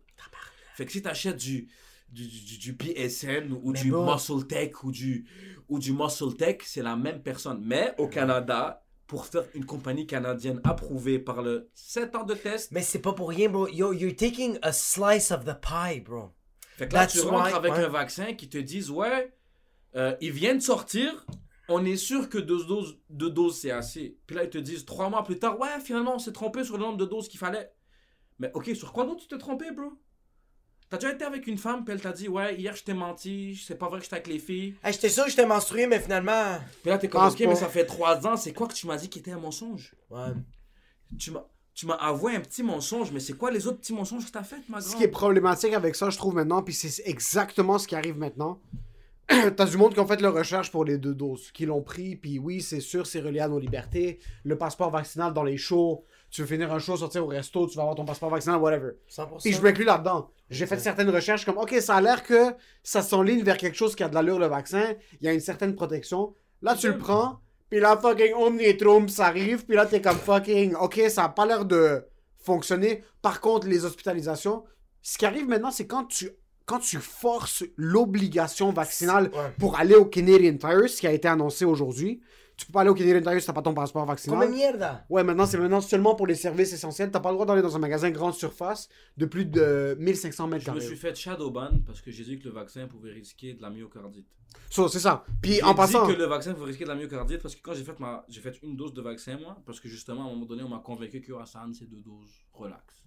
[0.76, 1.68] Fait que si tu achètes du,
[2.14, 3.92] du, du, du PSN ou Mais du.
[3.92, 5.26] Muscle Tech ou du,
[5.70, 7.62] ou du Muscle Tech, c'est la même personne.
[7.66, 12.72] Mais au Canada, pour faire une compagnie canadienne approuvée par le 7 ans de test,
[12.72, 13.68] Mais c'est pas pour rien, bro.
[13.68, 16.32] Yo, you're taking a slice of the pie, bro.
[16.78, 17.84] Fait que là, That's tu rentres why- avec ouais.
[17.86, 19.34] un vaccin qui te disent, ouais,
[19.96, 21.26] euh, il vient de sortir,
[21.70, 24.18] on est sûr que deux doses, deux doses c'est assez.
[24.26, 26.78] Puis là, ils te disent trois mois plus tard, ouais, finalement, on s'est trompé sur
[26.78, 27.72] le nombre de doses qu'il fallait.
[28.40, 29.92] Mais ok, sur quoi d'autre tu t'es trompé, bro?
[30.94, 33.60] T'as déjà été avec une femme, puis elle t'a dit, ouais, hier je t'ai menti,
[33.66, 34.76] c'est pas vrai que j'étais avec les filles.
[34.84, 36.60] Hey, j'étais sûr que j'étais menstrué, mais finalement.
[36.84, 38.98] Puis là, t'es comme, ok, mais ça fait trois ans, c'est quoi que tu m'as
[38.98, 39.96] dit qui était un mensonge?
[40.12, 40.28] Ouais.
[41.18, 41.46] Tu m'as.
[41.74, 44.44] Tu m'as avoué un petit mensonge, mais c'est quoi les autres petits mensonges que t'as
[44.44, 44.92] fait, ma grande?
[44.92, 48.20] Ce qui est problématique avec ça, je trouve maintenant, puis c'est exactement ce qui arrive
[48.20, 48.60] maintenant.
[49.56, 52.16] T'as du monde qui ont fait leur recherche pour les deux doses, qui l'ont pris,
[52.16, 54.20] puis oui, c'est sûr, c'est relié à nos libertés.
[54.44, 57.76] Le passeport vaccinal dans les shows, tu veux finir un show, sortir au resto, tu
[57.76, 58.94] vas avoir ton passeport vaccinal, whatever.
[59.10, 59.42] 100%.
[59.42, 60.32] Puis je m'inclus là-dedans.
[60.54, 62.54] J'ai fait certaines recherches comme, ok, ça a l'air que
[62.84, 65.40] ça s'enligne vers quelque chose qui a de l'allure, le vaccin, il y a une
[65.40, 66.34] certaine protection.
[66.62, 67.40] Là, tu le prends,
[67.70, 71.46] puis là, fucking Omnitrump, ça arrive, puis là, t'es comme fucking, ok, ça a pas
[71.46, 72.06] l'air de
[72.44, 73.04] fonctionner.
[73.22, 74.64] Par contre, les hospitalisations,
[75.02, 76.30] ce qui arrive maintenant, c'est quand tu,
[76.66, 79.52] quand tu forces l'obligation vaccinale Ouais.
[79.60, 82.22] pour aller au Canadian Tire, ce qui a été annoncé aujourd'hui.
[82.56, 84.40] Tu peux pas aller au Canadian Tire si t'as pas ton passeport vaccinal.
[84.40, 85.06] Comme mierda.
[85.10, 87.10] Ouais, maintenant, c'est maintenant seulement pour les services essentiels.
[87.10, 90.64] T'as pas le droit d'aller dans un magasin grande surface de plus de 1500 mètres
[90.66, 90.86] Je me carrés.
[90.88, 94.28] suis fait shadowban parce que j'ai dit que le vaccin pouvait risquer de la myocardite.
[94.70, 95.26] So, c'est ça.
[95.42, 96.06] Puis J'ai en passant.
[96.06, 98.24] dit que le vaccin pouvait risquer de la myocardite parce que quand j'ai fait ma
[98.30, 100.70] j'ai fait une dose de vaccin moi parce que justement à un moment donné on
[100.70, 103.04] m'a convaincu que Hassan c'est deux doses relax.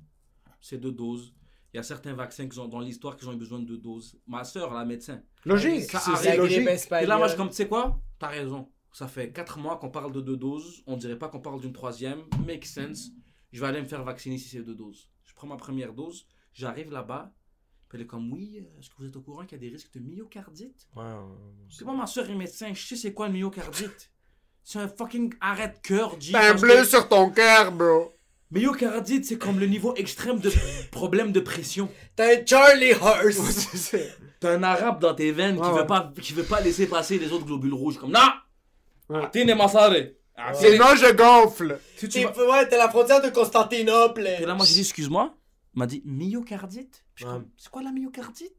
[0.61, 1.33] C'est deux doses.
[1.73, 3.77] Il y a certains vaccins qui ont dans l'histoire qui ont eu besoin de deux
[3.79, 4.17] doses.
[4.27, 5.21] Ma soeur la médecin.
[5.45, 6.67] Logique, Ça c'est logique.
[6.67, 7.05] espagnole.
[7.05, 8.01] Et là moi je suis comme tu sais quoi?
[8.19, 8.69] T'as raison.
[8.97, 10.83] Ça fait 4 mois qu'on parle de deux doses.
[10.87, 12.21] On dirait pas qu'on parle d'une troisième.
[12.47, 13.11] Make sense.
[13.53, 15.11] Je vais aller me faire vacciner si c'est deux doses.
[15.27, 16.27] Je prends ma première dose.
[16.55, 17.31] J'arrive là-bas.
[17.93, 18.67] Elle est comme oui.
[18.79, 21.03] Est-ce que vous êtes au courant qu'il y a des risques de myocardite Ouais,
[21.69, 24.11] c'est moi, ma soeur est médecin, je sais c'est quoi le myocardite.
[24.65, 26.33] C'est un fucking arrêt de cœur, G.
[26.33, 28.15] T'as un parce bleu que sur ton cœur, bro.
[28.51, 30.51] Myocardite, c'est comme le niveau extrême de
[30.91, 31.91] problème de pression.
[32.17, 33.95] T'es un Charlie Horse.
[34.41, 35.81] T'as un arabe dans tes veines Ouais, qui, ouais.
[35.81, 37.99] veut pas, qui veut pas laisser passer les autres globules rouges.
[37.99, 38.21] Comme, non!
[40.39, 41.79] Ah, c'est- Sinon, je gonfle.
[41.99, 44.29] Tu T'es vas- ouais, t'es la frontière de Constantinople.
[44.37, 45.35] Puis là, moi, j'ai dit, excuse-moi.
[45.75, 47.05] Il m'a dit, myocardite?
[47.15, 47.41] Puis je suis Ouais.
[47.41, 48.53] comme, c'est quoi la myocardite?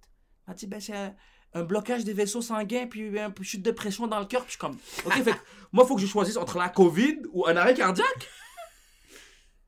[0.48, 1.14] Il m'a dit, ben, c'est un,
[1.53, 4.41] un blocage des vaisseaux sanguins, puis un peu chute de pression dans le cœur.
[4.45, 5.38] Puis je suis comme, ok, fait que
[5.72, 8.28] moi, faut que je choisisse entre la COVID ou un arrêt cardiaque.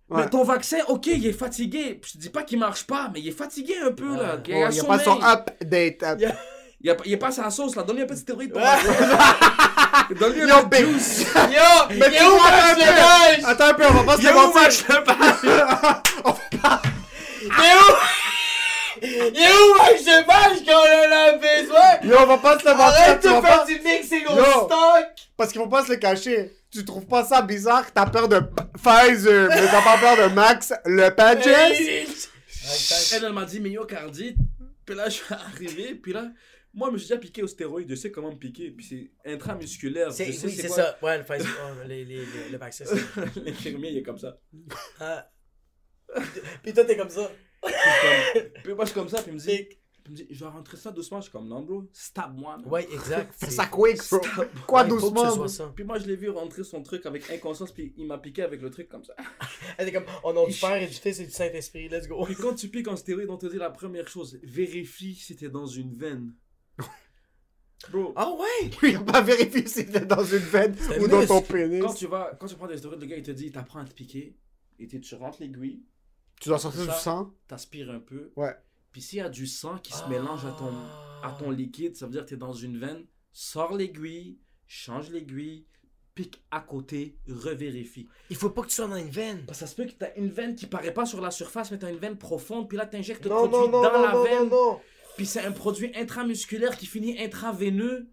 [0.09, 0.23] Ouais.
[0.23, 1.95] Mais ton vaccin, ok, il est fatigué.
[1.95, 4.41] Puis je te dis pas qu'il marche pas, mais il est fatigué un peu, là.
[4.47, 6.01] Il, a Il y a pas son update.
[6.01, 6.19] up.
[6.81, 7.83] Il, a, il est pas sa sauce, là.
[7.83, 8.51] Donne-lui un petit stéroïde.
[8.53, 8.67] pour- Ouais.
[10.19, 11.25] Donne-lui un peu de big- juice.
[11.35, 12.81] Yo, Mais tu où Max attends un peu.
[12.81, 13.43] Lepage?
[13.45, 14.61] Attends un peu, on va pas se Il est où, mentir.
[14.61, 15.35] Max Lepage?
[17.41, 17.95] Il est où?
[19.01, 19.07] Il
[19.41, 21.99] est où Max Lepage quand on a besoin?
[22.03, 22.85] Yo, on va pas se le mentir.
[22.85, 24.35] Arrête de faire pas- du mixing au
[24.65, 25.07] stock!
[25.37, 26.53] Parce qu'il faut pas se le cacher.
[26.71, 28.39] Tu trouves pas ça bizarre que t'as peur de
[28.81, 31.45] Pfizer, mais t'as pas peur de Max Le Pages?
[31.47, 32.05] Elle,
[33.25, 34.35] elle m'a dit, mais yo, Cardi.
[34.85, 36.23] Puis là, je suis arrivé, puis là,
[36.73, 38.71] moi, je me suis déjà piqué au stéroïde, je sais comment me piquer.
[38.71, 40.11] Puis c'est intramusculaire.
[40.11, 40.75] C'est- je sais Oui, c'est quoi.
[40.75, 40.97] ça.
[41.01, 41.47] Ouais, le Pfizer.
[41.63, 42.85] oh, les, les, les- le vaccin.
[42.85, 44.39] c'est- L'infirmier, il est comme ça.
[44.99, 45.29] Ah.
[46.63, 47.29] Puis toi, t'es comme ça.
[47.63, 47.73] Puis,
[48.33, 49.67] comme- puis moi, je suis comme ça, puis il me dit,
[50.05, 51.19] il me dit, je vais rentrer ça doucement.
[51.19, 52.57] Je suis comme, non, bro, stab-moi.
[52.57, 52.67] man.
[52.67, 53.33] Ouais, exact.
[53.37, 54.19] Fais C'est- ça quick, bro.
[54.65, 55.47] Quoi Ouais, doucement?
[55.47, 55.71] ça.
[55.75, 58.61] Puis moi, je l'ai vu rentrer son truc avec inconscience, puis il m'a piqué avec
[58.61, 59.13] le truc comme ça.
[59.77, 62.23] Elle est comme, on a du Père et du Fils et du Saint-Esprit, let's go.
[62.25, 65.49] Puis quand tu piques en stéroïde, on te dit la première chose, vérifie si t'es
[65.49, 66.33] dans une veine.
[67.91, 68.69] Bro, Ah ouais?
[68.83, 71.81] Oui, on va vérifier si t'es dans une veine ou dans ton pénis.
[71.81, 73.79] quand tu vas, quand tu prends des stéroïdes, le gars il te dit, il t'apprend
[73.79, 74.35] à te piquer,
[74.79, 75.81] et tu tu rentres l'aiguille,
[76.41, 76.93] Tu dois sortir Ça.
[76.93, 77.33] du sang?
[77.47, 78.53] t'aspires un peu, Ouais.
[78.91, 80.73] puis s'il y a du sang qui se mélange à ton,
[81.23, 84.37] à ton liquide, ça veut dire que t'es dans une veine, sors l'aiguille,
[84.67, 85.65] change l'aiguille,
[86.15, 88.09] pique à côté, revérifie.
[88.29, 89.45] Il faut pas que tu sois dans une veine.
[89.47, 91.71] Parce que ça se peut que t'as une veine qui paraît pas sur la surface,
[91.71, 94.03] mais t'as une veine profonde, puis là t'injectes le Non, produit non, non, dans non,
[94.03, 94.49] la non, veine.
[94.49, 94.81] non, non.
[95.19, 98.07] Puis c'est un produit intramusculaire qui finit intraveineux.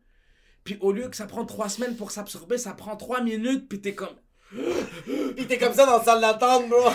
[0.64, 3.68] Puis au lieu que ça prend trois semaines pour s'absorber, ça prend trois minutes.
[3.68, 4.16] Puis t'es comme.
[5.36, 6.90] Pis t'es comme ça dans la salle d'attente, bro.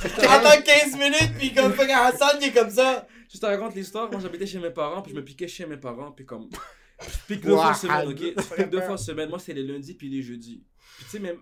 [0.00, 3.08] T'attends 15 minutes, pis comme fucking Hassan, il est comme ça.
[3.28, 4.08] Je te raconte l'histoire.
[4.08, 6.12] Moi j'habitais chez mes parents, puis je me piquais chez mes parents.
[6.12, 6.48] Puis comme.
[7.00, 8.18] Je pique deux fois semaine, ok?
[8.20, 9.28] Je pique deux fois semaine.
[9.30, 10.62] Moi c'est les lundis, puis les jeudis.
[10.98, 11.38] Puis tu sais, même.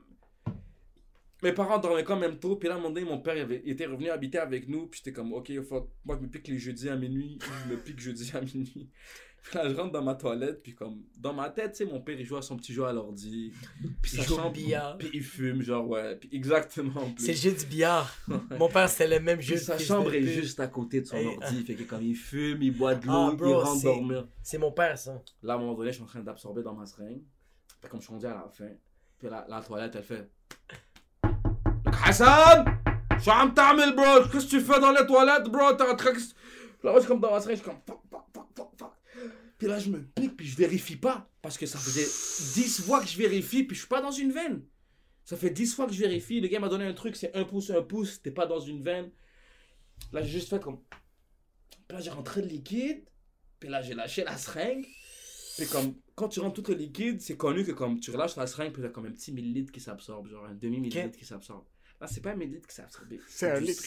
[1.45, 3.63] Mes parents dormaient quand même tôt, puis là, un moment donné, mon père il avait,
[3.67, 6.49] il était revenu habiter avec nous, puis j'étais comme, ok, fuck, moi je me pique
[6.49, 8.89] les jeudis à minuit, je me pique jeudi à minuit.
[9.43, 12.01] Puis là, je rentre dans ma toilette, puis comme, dans ma tête, tu sais, mon
[12.01, 13.53] père il joue à son petit jeu à l'ordi,
[14.03, 14.97] puis Il joue au billard.
[14.97, 17.13] puis il fume, genre, ouais, puis exactement.
[17.19, 18.11] C'est le jeu du billard.
[18.59, 19.57] Mon père, c'était le même jeu.
[19.57, 22.63] Puis sa chambre est juste à côté de son ordi, fait que comme il fume,
[22.63, 24.27] il boit de l'eau, Ah, il rentre c'est- dormir.
[24.43, 25.23] C'est mon père, ça.
[25.43, 27.21] Là, à un moment donné, je suis en train d'absorber dans ma seringue.
[27.83, 28.71] Puis comme je suis rendu à la fin,
[29.19, 30.31] puis la, la toilette, elle fait...
[32.06, 32.80] Hassan!
[33.20, 34.30] شو عم تعمل bro?
[34.32, 35.74] Qu'est-ce que tu fais dans les toilettes bro?
[35.74, 36.18] T'es en train de...
[36.18, 36.34] Puis
[36.84, 38.70] là, moi, je suis comme dans ma seringue, je suis comme fuck, fuck, fuck, fuck,
[38.80, 38.94] fuck.
[39.58, 41.30] Puis là, je me pique, puis je vérifie pas.
[41.42, 42.08] Parce que ça faisait
[42.62, 44.64] 10 fois que je vérifie, puis je suis pas dans une veine.
[45.26, 46.40] Ça fait 10 fois que je vérifie.
[46.40, 48.82] Le gars m'a donné un truc, c'est un pouce, un pouce, t'es pas dans une
[48.82, 49.12] veine.
[50.14, 50.80] Là, j'ai juste fait comme...
[51.88, 53.04] Puis là, j'ai rentré le liquide.
[53.60, 54.86] Puis là, j'ai lâché la seringue.
[55.58, 58.48] Puis comme, quand tu rentres tout le liquide, c'est connu que comme tu relâches la
[58.48, 61.66] seringue, puis t'as comme un petit millilitre qui s'absorbe, genre un demi-millilitre qui s'absorbe.
[62.05, 63.19] Là, c'est pas un millilitre qui s'est absorbé.
[63.27, 63.83] C'est un du litre.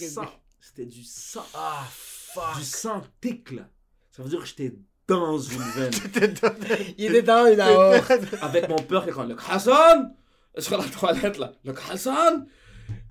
[0.60, 1.46] C'était du sang.
[1.54, 2.58] Ah, fuck.
[2.58, 3.70] Du sang tic, là.
[4.10, 4.74] Ça veut dire que j'étais
[5.08, 5.92] dans une veine.
[6.98, 8.04] Il était dans une heure.
[8.42, 10.16] Avec mon père comme, le Hassan!
[10.58, 11.54] Sur la toilette, là.
[11.64, 12.48] Le Hassan!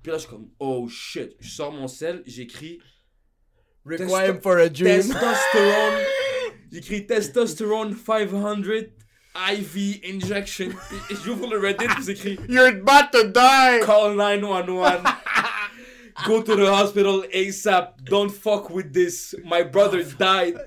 [0.03, 1.37] Puis là, je suis comme, oh shit.
[1.39, 2.81] Je sors mon sel, j'écris
[3.85, 5.03] Requiem for a dream.
[5.03, 6.03] Testostérone.
[6.69, 8.55] J'écris testostérone 500
[9.37, 10.69] IV injection.
[11.07, 13.79] Puis j'ouvre le Reddit, puis j'écris You're about to die!
[13.85, 15.03] call 911.
[16.25, 18.03] Go to the hospital ASAP.
[18.03, 19.35] Don't fuck with this.
[19.45, 20.57] My brother died.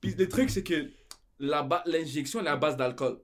[0.00, 0.90] puis le truc, c'est que
[1.38, 3.18] l'injection elle est à base d'alcool.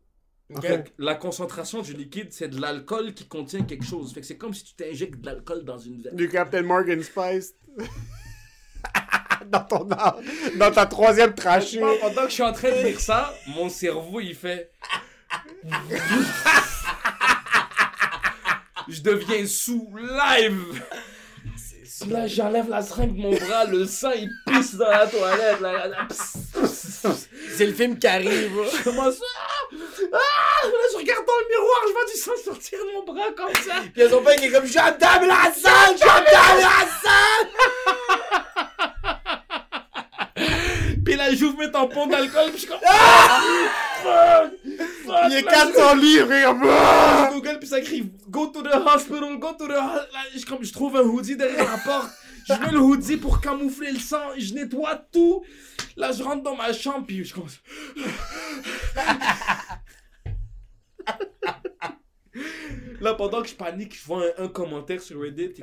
[0.98, 4.12] La concentration du liquide, c'est de l'alcool qui contient quelque chose.
[4.12, 6.16] Fait que c'est comme si tu t'injectes de l'alcool dans une veine.
[6.16, 7.54] Du Captain Morgan Spice.
[9.52, 9.88] dans ton.
[10.56, 11.80] Dans ta troisième trachée.
[12.00, 14.70] Pendant que je suis en train de dire ça, mon cerveau il fait.
[18.88, 20.82] je deviens sous live.
[22.08, 25.60] Là, j'enlève la seringue de mon bras, le sang il pisse dans la toilette.
[25.60, 26.08] Là, là.
[26.10, 28.52] C'est le film qui arrive.
[28.78, 29.20] Je commence.
[29.22, 29.76] Ah!
[30.12, 30.66] Ah!
[30.66, 33.54] Là, je regarde dans le miroir, je vois du sang sortir de mon bras comme
[33.62, 33.82] ça.
[33.92, 35.96] Pis y'a son père qui est comme J'entame la salle!
[35.98, 37.50] J'entame la salle!
[41.04, 42.78] Puis là, j'ouvre mes tampons d'alcool, puis je suis comme.
[42.86, 43.40] Ah!
[44.02, 44.52] Fuck!
[45.06, 45.16] Fuck!
[45.28, 46.42] Il est Là, 400 livres et!
[46.42, 50.30] Je Google puis ça écrit Go to the hospital, go to the hospital.
[50.36, 52.10] Je, comme, je trouve un hoodie derrière la porte.
[52.48, 54.30] Je mets le hoodie pour camoufler le sang.
[54.36, 55.44] Je nettoie tout.
[55.96, 57.60] Là, je rentre dans ma chambre puis je commence.
[63.00, 65.54] Là, pendant que je panique, je vois un, un commentaire sur Reddit.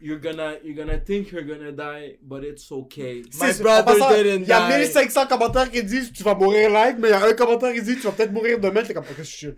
[0.00, 3.22] You're gonna, you're gonna think you're gonna die, but it's okay.
[3.40, 4.78] My C'est- brother didn't Il y a die.
[4.80, 7.80] 1500 commentaires qui disent tu vas mourir live, mais il y a un commentaire qui
[7.80, 8.82] dit tu vas peut-être mourir demain.
[8.82, 9.52] T'es comme, qu'est-ce que je suis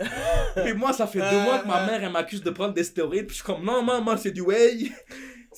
[0.64, 3.26] Puis moi, ça fait deux mois que ma mère, elle m'accuse de prendre des stéroïdes.
[3.26, 4.92] Puis je suis comme, non, maman, c'est du whey.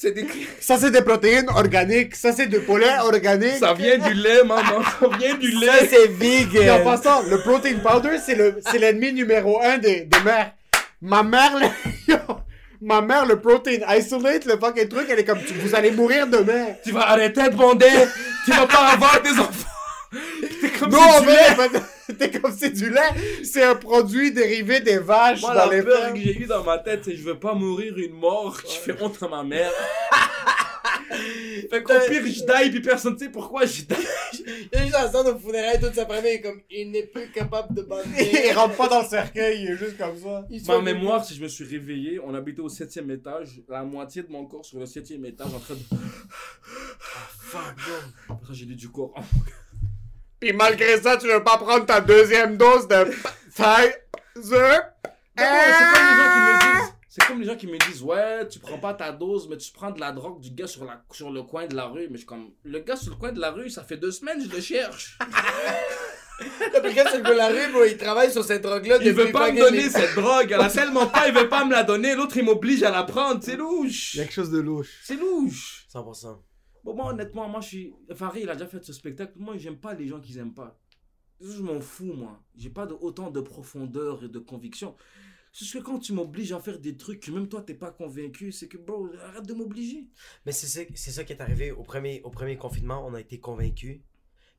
[0.00, 0.24] C'est des...
[0.60, 2.14] Ça, c'est des protéines organiques.
[2.14, 3.56] Ça, c'est du poulet organique.
[3.59, 4.80] Ça vient du lait, maman.
[5.00, 5.88] Ça vient du Ça, lait.
[5.88, 6.84] c'est Et en vegan.
[6.84, 10.52] passant, le protein powder, c'est le, c'est l'ennemi numéro un des, des mères.
[11.02, 11.50] Ma mère,
[12.06, 12.14] le,
[12.80, 16.26] ma mère, le protein isolate, le fucking truc, elle est comme, tu- vous allez mourir
[16.26, 16.66] demain.
[16.84, 17.86] Tu vas arrêter de bander.
[18.44, 19.68] Tu vas pas avoir des enfants.
[20.60, 21.56] T'es comme Non, c'est du lait.
[22.09, 23.00] mais t'es comme c'est du lait.
[23.44, 26.14] C'est un produit dérivé des vaches Moi, dans la les peur fermes.
[26.14, 28.94] que j'ai eue dans ma tête, c'est je veux pas mourir une mort qui fait
[29.00, 29.70] honte à ma mère.
[31.70, 33.94] fait qu'au pire, je die, puis personne ne sait pourquoi je die.
[34.47, 37.30] Il y a juste un son au funérailles toute sa famille comme il n'est plus
[37.30, 38.52] capable de Il bander.
[38.52, 40.44] rentre pas dans le cercueil, il est juste comme ça.
[40.51, 44.22] Il Ma mémoire, si je me suis réveillé, on habitait au septième étage, la moitié
[44.22, 45.80] de mon corps sur le septième étage en train de.
[46.62, 47.60] Fuck.
[48.28, 49.14] Après ça, j'ai dit du corps.
[50.40, 53.05] Puis malgré ça, tu veux pas prendre ta deuxième dose de
[53.55, 54.82] Pfizer?
[55.36, 56.94] C'est comme les gens qui me disent.
[57.10, 59.72] C'est comme les gens qui me disent, ouais, tu prends pas ta dose, mais tu
[59.72, 62.02] prends de la drogue du gars sur, la, sur le coin de la rue.
[62.09, 64.10] Mais je suis comme, le gars sur le coin de la rue, ça fait deux
[64.12, 65.18] semaines, je le cherche.
[66.39, 69.12] Puis quand c'est le gars de la rue, bro, il travaille sur cette drogue-là Il
[69.12, 70.51] veut pas me donner les- cette drogue.
[70.52, 72.14] Elle a tellement pas, il veut pas me la donner.
[72.14, 73.43] L'autre, il m'oblige à la prendre.
[73.43, 74.14] C'est louche.
[74.14, 75.01] Il y a quelque chose de louche.
[75.02, 75.86] C'est louche.
[75.93, 76.39] 100%.
[76.85, 77.94] Bon, moi, honnêtement, moi, je suis.
[78.14, 79.32] Farid, il a déjà fait ce spectacle.
[79.36, 80.78] Moi, j'aime pas les gens qu'ils aiment pas.
[81.40, 82.40] Je m'en fous, moi.
[82.56, 84.94] J'ai pas de, autant de profondeur et de conviction.
[85.59, 87.90] C'est ce que quand tu m'obliges à faire des trucs que même toi, t'es pas
[87.90, 90.06] convaincu, c'est que, bro, arrête de m'obliger.
[90.47, 93.20] Mais c'est ça, c'est ça qui est arrivé au premier, au premier confinement, on a
[93.20, 94.01] été convaincus.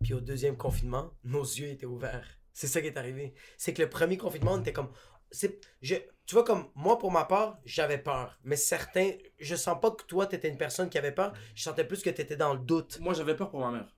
[0.04, 2.28] Puis au deuxième confinement, nos yeux étaient ouverts.
[2.52, 3.34] C'est ça qui est arrivé.
[3.58, 4.90] C'est que le premier confinement, on était comme.
[5.32, 5.96] C'est, je,
[6.26, 8.38] tu vois, comme moi, pour ma part, j'avais peur.
[8.44, 11.32] Mais certains, je sens pas que toi, t'étais une personne qui avait peur.
[11.56, 13.00] Je sentais plus que t'étais dans le doute.
[13.00, 13.96] Moi, j'avais peur pour ma mère.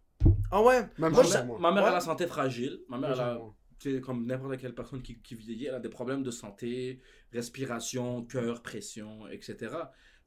[0.52, 0.88] Ah ouais?
[1.00, 1.58] Même Moi.
[1.60, 1.90] Ma mère Ouais.
[1.90, 2.82] a la santé fragile.
[2.90, 3.42] Ma mère, elle a,
[4.02, 7.00] comme n'importe quelle personne qui, qui vieillit, elle a des problèmes de santé,
[7.34, 9.76] respiration, cœur, pression, etc.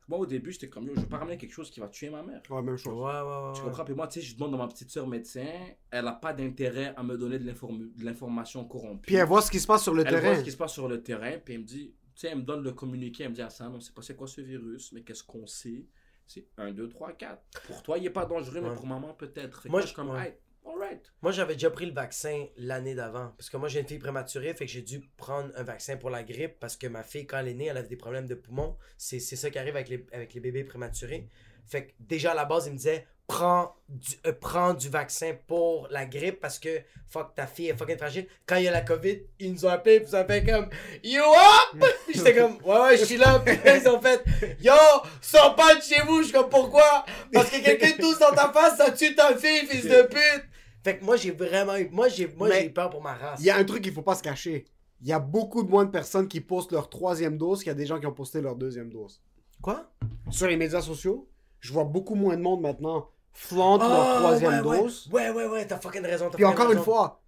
[0.07, 2.11] Moi, au début, j'étais comme, yo, je vais pas ramener quelque chose qui va tuer
[2.11, 2.43] ma mère.
[2.51, 2.93] Ouais, même chose.
[2.95, 3.53] ouais, ouais.
[3.55, 3.85] Tu comprends?
[3.87, 5.47] Puis moi, tu sais, je demande à ma petite soeur médecin,
[5.91, 9.07] elle n'a pas d'intérêt à me donner de l'inform- de l'information corrompue.
[9.07, 10.39] Puis elle voit ce qui se passe sur le Elle voit terrain.
[10.41, 12.43] ce qui se passe sur le terrain, puis elle me dit, tu sais, elle me
[12.43, 15.01] donne le communiqué, elle me dit, Hassan, on sait pas c'est quoi ce virus, mais
[15.03, 15.87] qu'est-ce qu'on sait?
[16.27, 17.43] C'est 1, 2, 3, 4.
[17.67, 19.67] Pour toi, il est pas dangereux, mais pour maman, peut-être.
[19.69, 20.27] Moi, moi, je suis comme, ouais.
[20.29, 20.35] hey,
[20.67, 21.13] alright.
[21.23, 23.33] Moi, j'avais déjà pris le vaccin l'année d'avant.
[23.37, 26.11] Parce que moi, j'ai une fille prématurée, fait que j'ai dû prendre un vaccin pour
[26.11, 28.35] la grippe parce que ma fille, quand elle est née, elle avait des problèmes de
[28.35, 28.77] poumons.
[28.97, 31.29] C'est ça qui arrive avec les, avec les bébés prématurés.
[31.67, 35.33] Fait que déjà à la base, il me disait prends du, euh, prends du vaccin
[35.47, 38.27] pour la grippe parce que fuck ta fille est fucking fragile.
[38.47, 40.69] Quand il y a la COVID, ils nous ont appelé puis ils ont fait comme
[41.03, 41.85] You up?
[42.07, 43.39] Puis j'étais comme Ouais, ouais, je suis là.
[43.45, 44.23] Puis ils ont fait
[44.61, 44.75] Yo,
[45.23, 46.19] sors pas de chez vous.
[46.19, 47.05] Je suis comme Pourquoi?
[47.33, 50.45] Parce que quelqu'un tousse dans ta face, ça tue ta fille, fils de pute.
[50.85, 51.89] Fait que moi, j'ai vraiment eu.
[51.91, 53.41] Moi, j'ai moi, j'ai eu peur pour ma race.
[53.41, 54.67] Il y a un truc qu'il faut pas se cacher.
[55.01, 57.71] Il y a beaucoup de moins de personnes qui postent leur troisième dose qu'il y
[57.71, 59.23] a des gens qui ont posté leur deuxième dose.
[59.63, 59.91] Quoi?
[60.31, 61.27] Sur les médias sociaux,
[61.61, 64.83] je vois beaucoup moins de monde maintenant flante Ah, leur troisième ouais, ouais.
[64.83, 65.09] dose.
[65.13, 66.27] Ouais, ouais, ouais, t'as fucking raison.
[66.31, 67.23] t'as Puis fucking encore une fois,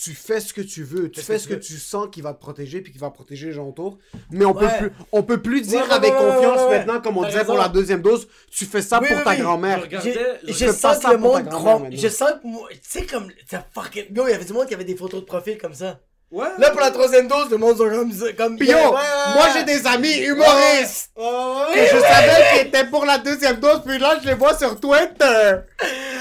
[0.00, 1.60] tu fais ce que tu veux, tu Fais ce que ce tu que veux.
[1.60, 3.98] tu sens qui va te protéger puis qui va protéger les gens autour.
[4.30, 4.78] Mais on peut Ouais.
[4.78, 6.78] plus, on peut plus dire Ouais, ouais, avec ouais, confiance ouais, ouais.
[6.78, 9.30] maintenant, comme on disait pour la deuxième dose, tu fais ça Oui, pour oui, ta
[9.30, 9.36] oui.
[9.38, 9.82] Je grand-mère.
[9.90, 9.98] je
[10.46, 11.52] Je fais pas sens ça que le pour ta monde
[11.82, 11.88] maintenant.
[11.92, 12.68] Je sens que moi.
[12.70, 13.28] Tu sais, comme.
[13.50, 14.04] t'as fucking.
[14.14, 15.98] Yo, il y avait du monde qui avait des photos de profil comme ça.
[16.30, 16.46] Ouais.
[16.58, 17.88] Là, pour la troisième dose, le monde sont
[18.36, 18.56] comme.
[18.58, 21.88] Yeah, ouais, ouais, moi j'ai des amis humoristes Ouais, ouais, que ouais.
[21.92, 25.56] je savais qu'ils étaient pour la deuxième dose, puis là je les vois sur Twitter.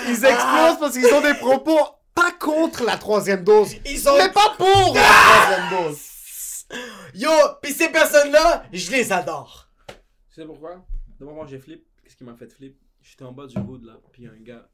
[0.07, 0.29] Ils Ah.
[0.29, 1.77] explosent parce qu'ils ont des propos
[2.18, 4.18] pas contre la troisième dose, Ils sont.
[4.18, 6.65] mais pas pour la troisième dose.
[7.14, 7.30] Yo,
[7.61, 9.69] pis ces personnes-là, je les adore.
[9.88, 9.95] Tu
[10.41, 10.85] sais pourquoi?
[11.19, 11.85] D'abord, moi, j'ai flip.
[12.03, 12.77] Qu'est-ce qui m'a fait flip?
[13.02, 13.98] J'étais en bas du hood, là.
[14.11, 14.68] Puis il y a un gars.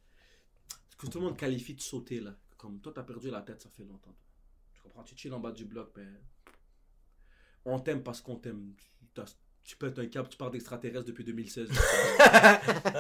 [0.98, 2.32] Que tout le monde qualifie de sauter, là.
[2.58, 4.16] Comme toi, t'as perdu la tête, ça fait longtemps.
[4.74, 5.04] Tu comprends?
[5.04, 6.18] Tu chill en bas du bloc, ben.
[7.66, 8.74] On t'aime parce qu'on t'aime.
[8.78, 9.26] Tu- t'as-
[9.66, 11.70] Tu pètes un câble, tu pars d'extraterrestre depuis 2016.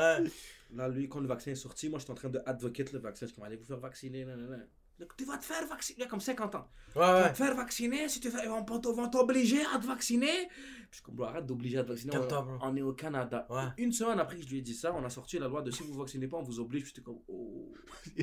[0.75, 3.25] Là, lui, quand le vaccin est sorti, moi, j'étais en train de advocate le vaccin.
[3.25, 4.25] Je suis comme, allez vous faire vacciner.
[4.25, 4.67] Nan, nan, nan.
[4.99, 5.99] Là, Tu vas te faire vacciner.
[5.99, 6.67] Il a comme 50 ans.
[6.87, 7.31] Ouais, Tu vas ouais.
[7.31, 8.09] te faire vacciner.
[8.09, 8.47] Si tu fais,
[9.09, 10.49] t'obliger à te vacciner.
[10.93, 12.15] Puis je suis comme, bro, arrête d'obliger à te vacciner.
[12.15, 12.43] On, bro.
[12.61, 13.47] on est au Canada.
[13.49, 13.63] Ouais.
[13.79, 15.71] Une semaine après que je lui ai dit ça, on a sorti la loi de
[15.71, 16.85] si vous vaccinez pas, on vous oblige.
[16.85, 17.73] J'étais comme, oh.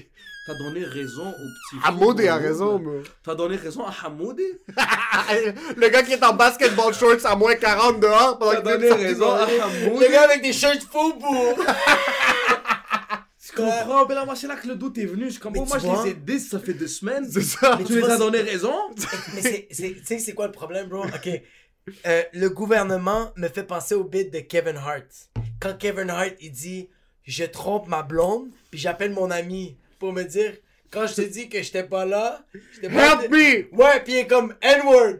[0.47, 1.77] T'as donné raison au petit.
[1.77, 2.47] fou, Hamoud a bro.
[2.47, 3.01] raison, mais...
[3.25, 4.39] T'as donné raison à Hamoud.
[5.77, 9.33] Le gars qui est en basketball shorts à moins 40 dehors pendant T'as donné raison
[9.33, 10.01] à Hamoud.
[10.01, 11.57] Le gars avec des shirts fous pour.
[13.45, 14.07] Tu comprends?
[14.07, 15.29] Ben là, moi, c'est là que le doute est venu.
[15.29, 15.63] Je comprends.
[15.63, 17.29] Mais Moi, tu je vois- les ai dit, ça fait deux semaines.
[17.29, 17.75] C'est ça.
[17.79, 18.73] Mais Tu tu les vois, as donné raison?
[19.35, 21.05] Mais c'est, c'est, tu sais, c'est quoi le problème, bro?
[21.05, 21.43] Ok.
[22.07, 25.31] Euh, le gouvernement me fait penser au bit de Kevin Hart.
[25.61, 26.89] Quand Kevin Hart, il dit
[27.25, 30.53] Je trompe ma blonde, puis j'appelle mon ami pour me dire
[30.91, 32.45] Quand je te dis que j'étais pas là,
[32.75, 33.23] j'étais pas.
[33.23, 33.77] Help me!
[33.77, 35.17] Ouais, puis il est comme N-word.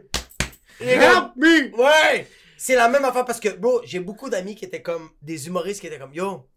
[0.79, 1.75] Help comme- me!
[1.75, 2.27] Ouais!
[2.57, 5.81] C'est la même affaire parce que, bro, j'ai beaucoup d'amis qui étaient comme des humoristes
[5.81, 6.47] qui étaient comme Yo,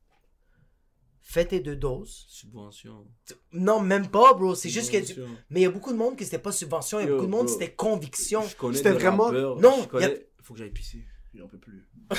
[1.25, 2.27] fais tes deux doses.
[2.29, 3.07] Subvention.
[3.53, 4.55] Non, même pas, bro.
[4.55, 4.99] C'est juste que.
[5.05, 5.19] tu-.
[5.51, 7.27] Mais il y a beaucoup de monde qui c'était pas subvention, il y a beaucoup
[7.27, 7.53] de monde bro.
[7.53, 8.43] c'était conviction.
[8.47, 11.05] Je connais C'était vraiment- rappeurs, Non, je connais- y a- Faut que j'aille pisser.
[11.35, 11.89] J'en peux plus.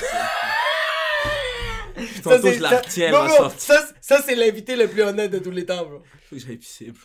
[1.96, 3.64] Ça, Tantôt, c'est- je la retiens, bro, sortie.
[3.66, 6.02] ça, ça, c'est l'invité le plus honnête de tous les temps, bro.
[6.28, 7.00] Faut que j'aille pisser, bro.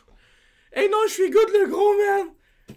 [0.74, 2.28] Hey non, je suis good le gros, man.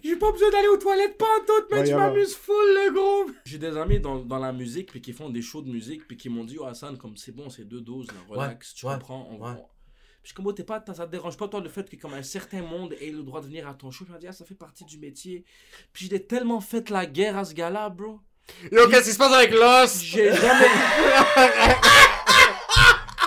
[0.03, 2.93] J'ai pas besoin d'aller aux toilettes pas en tout, mais Ouais, je m'amuse full le
[2.93, 3.31] gros.
[3.45, 6.17] J'ai des amis dans, dans la musique puis qui font des shows de musique puis
[6.17, 8.93] qui m'ont dit, oh Hassan, comme c'est bon, c'est deux doses, là, relax, tu ouais,
[8.93, 9.27] comprends.
[9.31, 9.51] On, ouais.
[9.51, 9.63] on- Puis
[10.23, 12.13] je suis comme, oh, t'es pas, ça te dérange pas toi le fait que comme
[12.13, 14.05] un certain monde ait le droit de venir à ton show?
[14.07, 15.43] Je me dis, ah, ça fait partie du métier.
[15.93, 18.19] Puis j'ai tellement fait la guerre à ce gars-là, bro.
[18.71, 20.01] Yo, qu'est-ce qui se passe avec Lost?
[20.03, 20.67] J'ai jamais.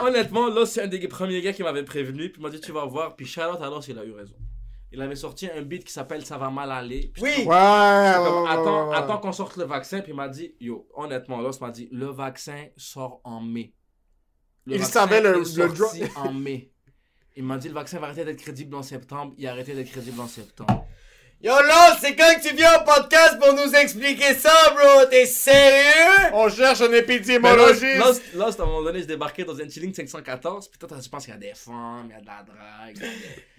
[0.00, 2.30] Honnêtement, là, c'est un des premiers gars qui m'avait prévenu.
[2.30, 3.16] Puis il m'a dit, tu vas voir.
[3.16, 4.34] Puis Charlotte, alors, il a eu raison.
[4.90, 7.10] Il avait sorti un beat qui s'appelle Ça va mal aller.
[7.12, 7.28] Puis Oui.
[7.28, 10.00] Ouais, j'étais ouais, comme, ouais, attends, ouais, attends qu'on sorte le vaccin.
[10.00, 13.74] Puis il m'a dit, yo, honnêtement, Lost m'a dit, le vaccin sort en mai.
[14.64, 15.44] Le Il savait le- est le
[15.74, 16.72] sorti en mai.
[17.36, 19.34] Il m'a dit, le vaccin va arrêter d'être crédible en septembre.
[19.38, 20.86] Il a arrêté d'être crédible en septembre.
[21.40, 25.04] Yo, là, c'est quand que tu viens au podcast pour nous expliquer ça, bro?
[25.08, 26.32] T'es sérieux?
[26.32, 27.96] On cherche un Mais épidémiologiste.
[27.96, 30.66] Lost, Lost, Lost, à un moment donné, je débarquais dans un chilling 514.
[30.66, 32.96] Puis toi, tu penses qu'il y a des femmes, il y a de la drague.
[32.96, 33.08] il y a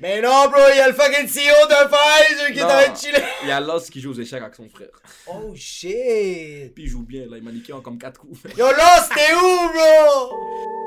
[0.01, 3.23] Mais non, bro, y'a le fucking CEO de Pfizer qui est en train de chiller.
[3.43, 4.89] Il y a Lost qui joue aux échecs avec son frère.
[5.27, 6.73] Oh shit.
[6.75, 7.37] Puis il joue bien, là.
[7.37, 8.41] Il m'a niqué en comme 4 coups.
[8.57, 10.78] Yo, là, c'était où, bro?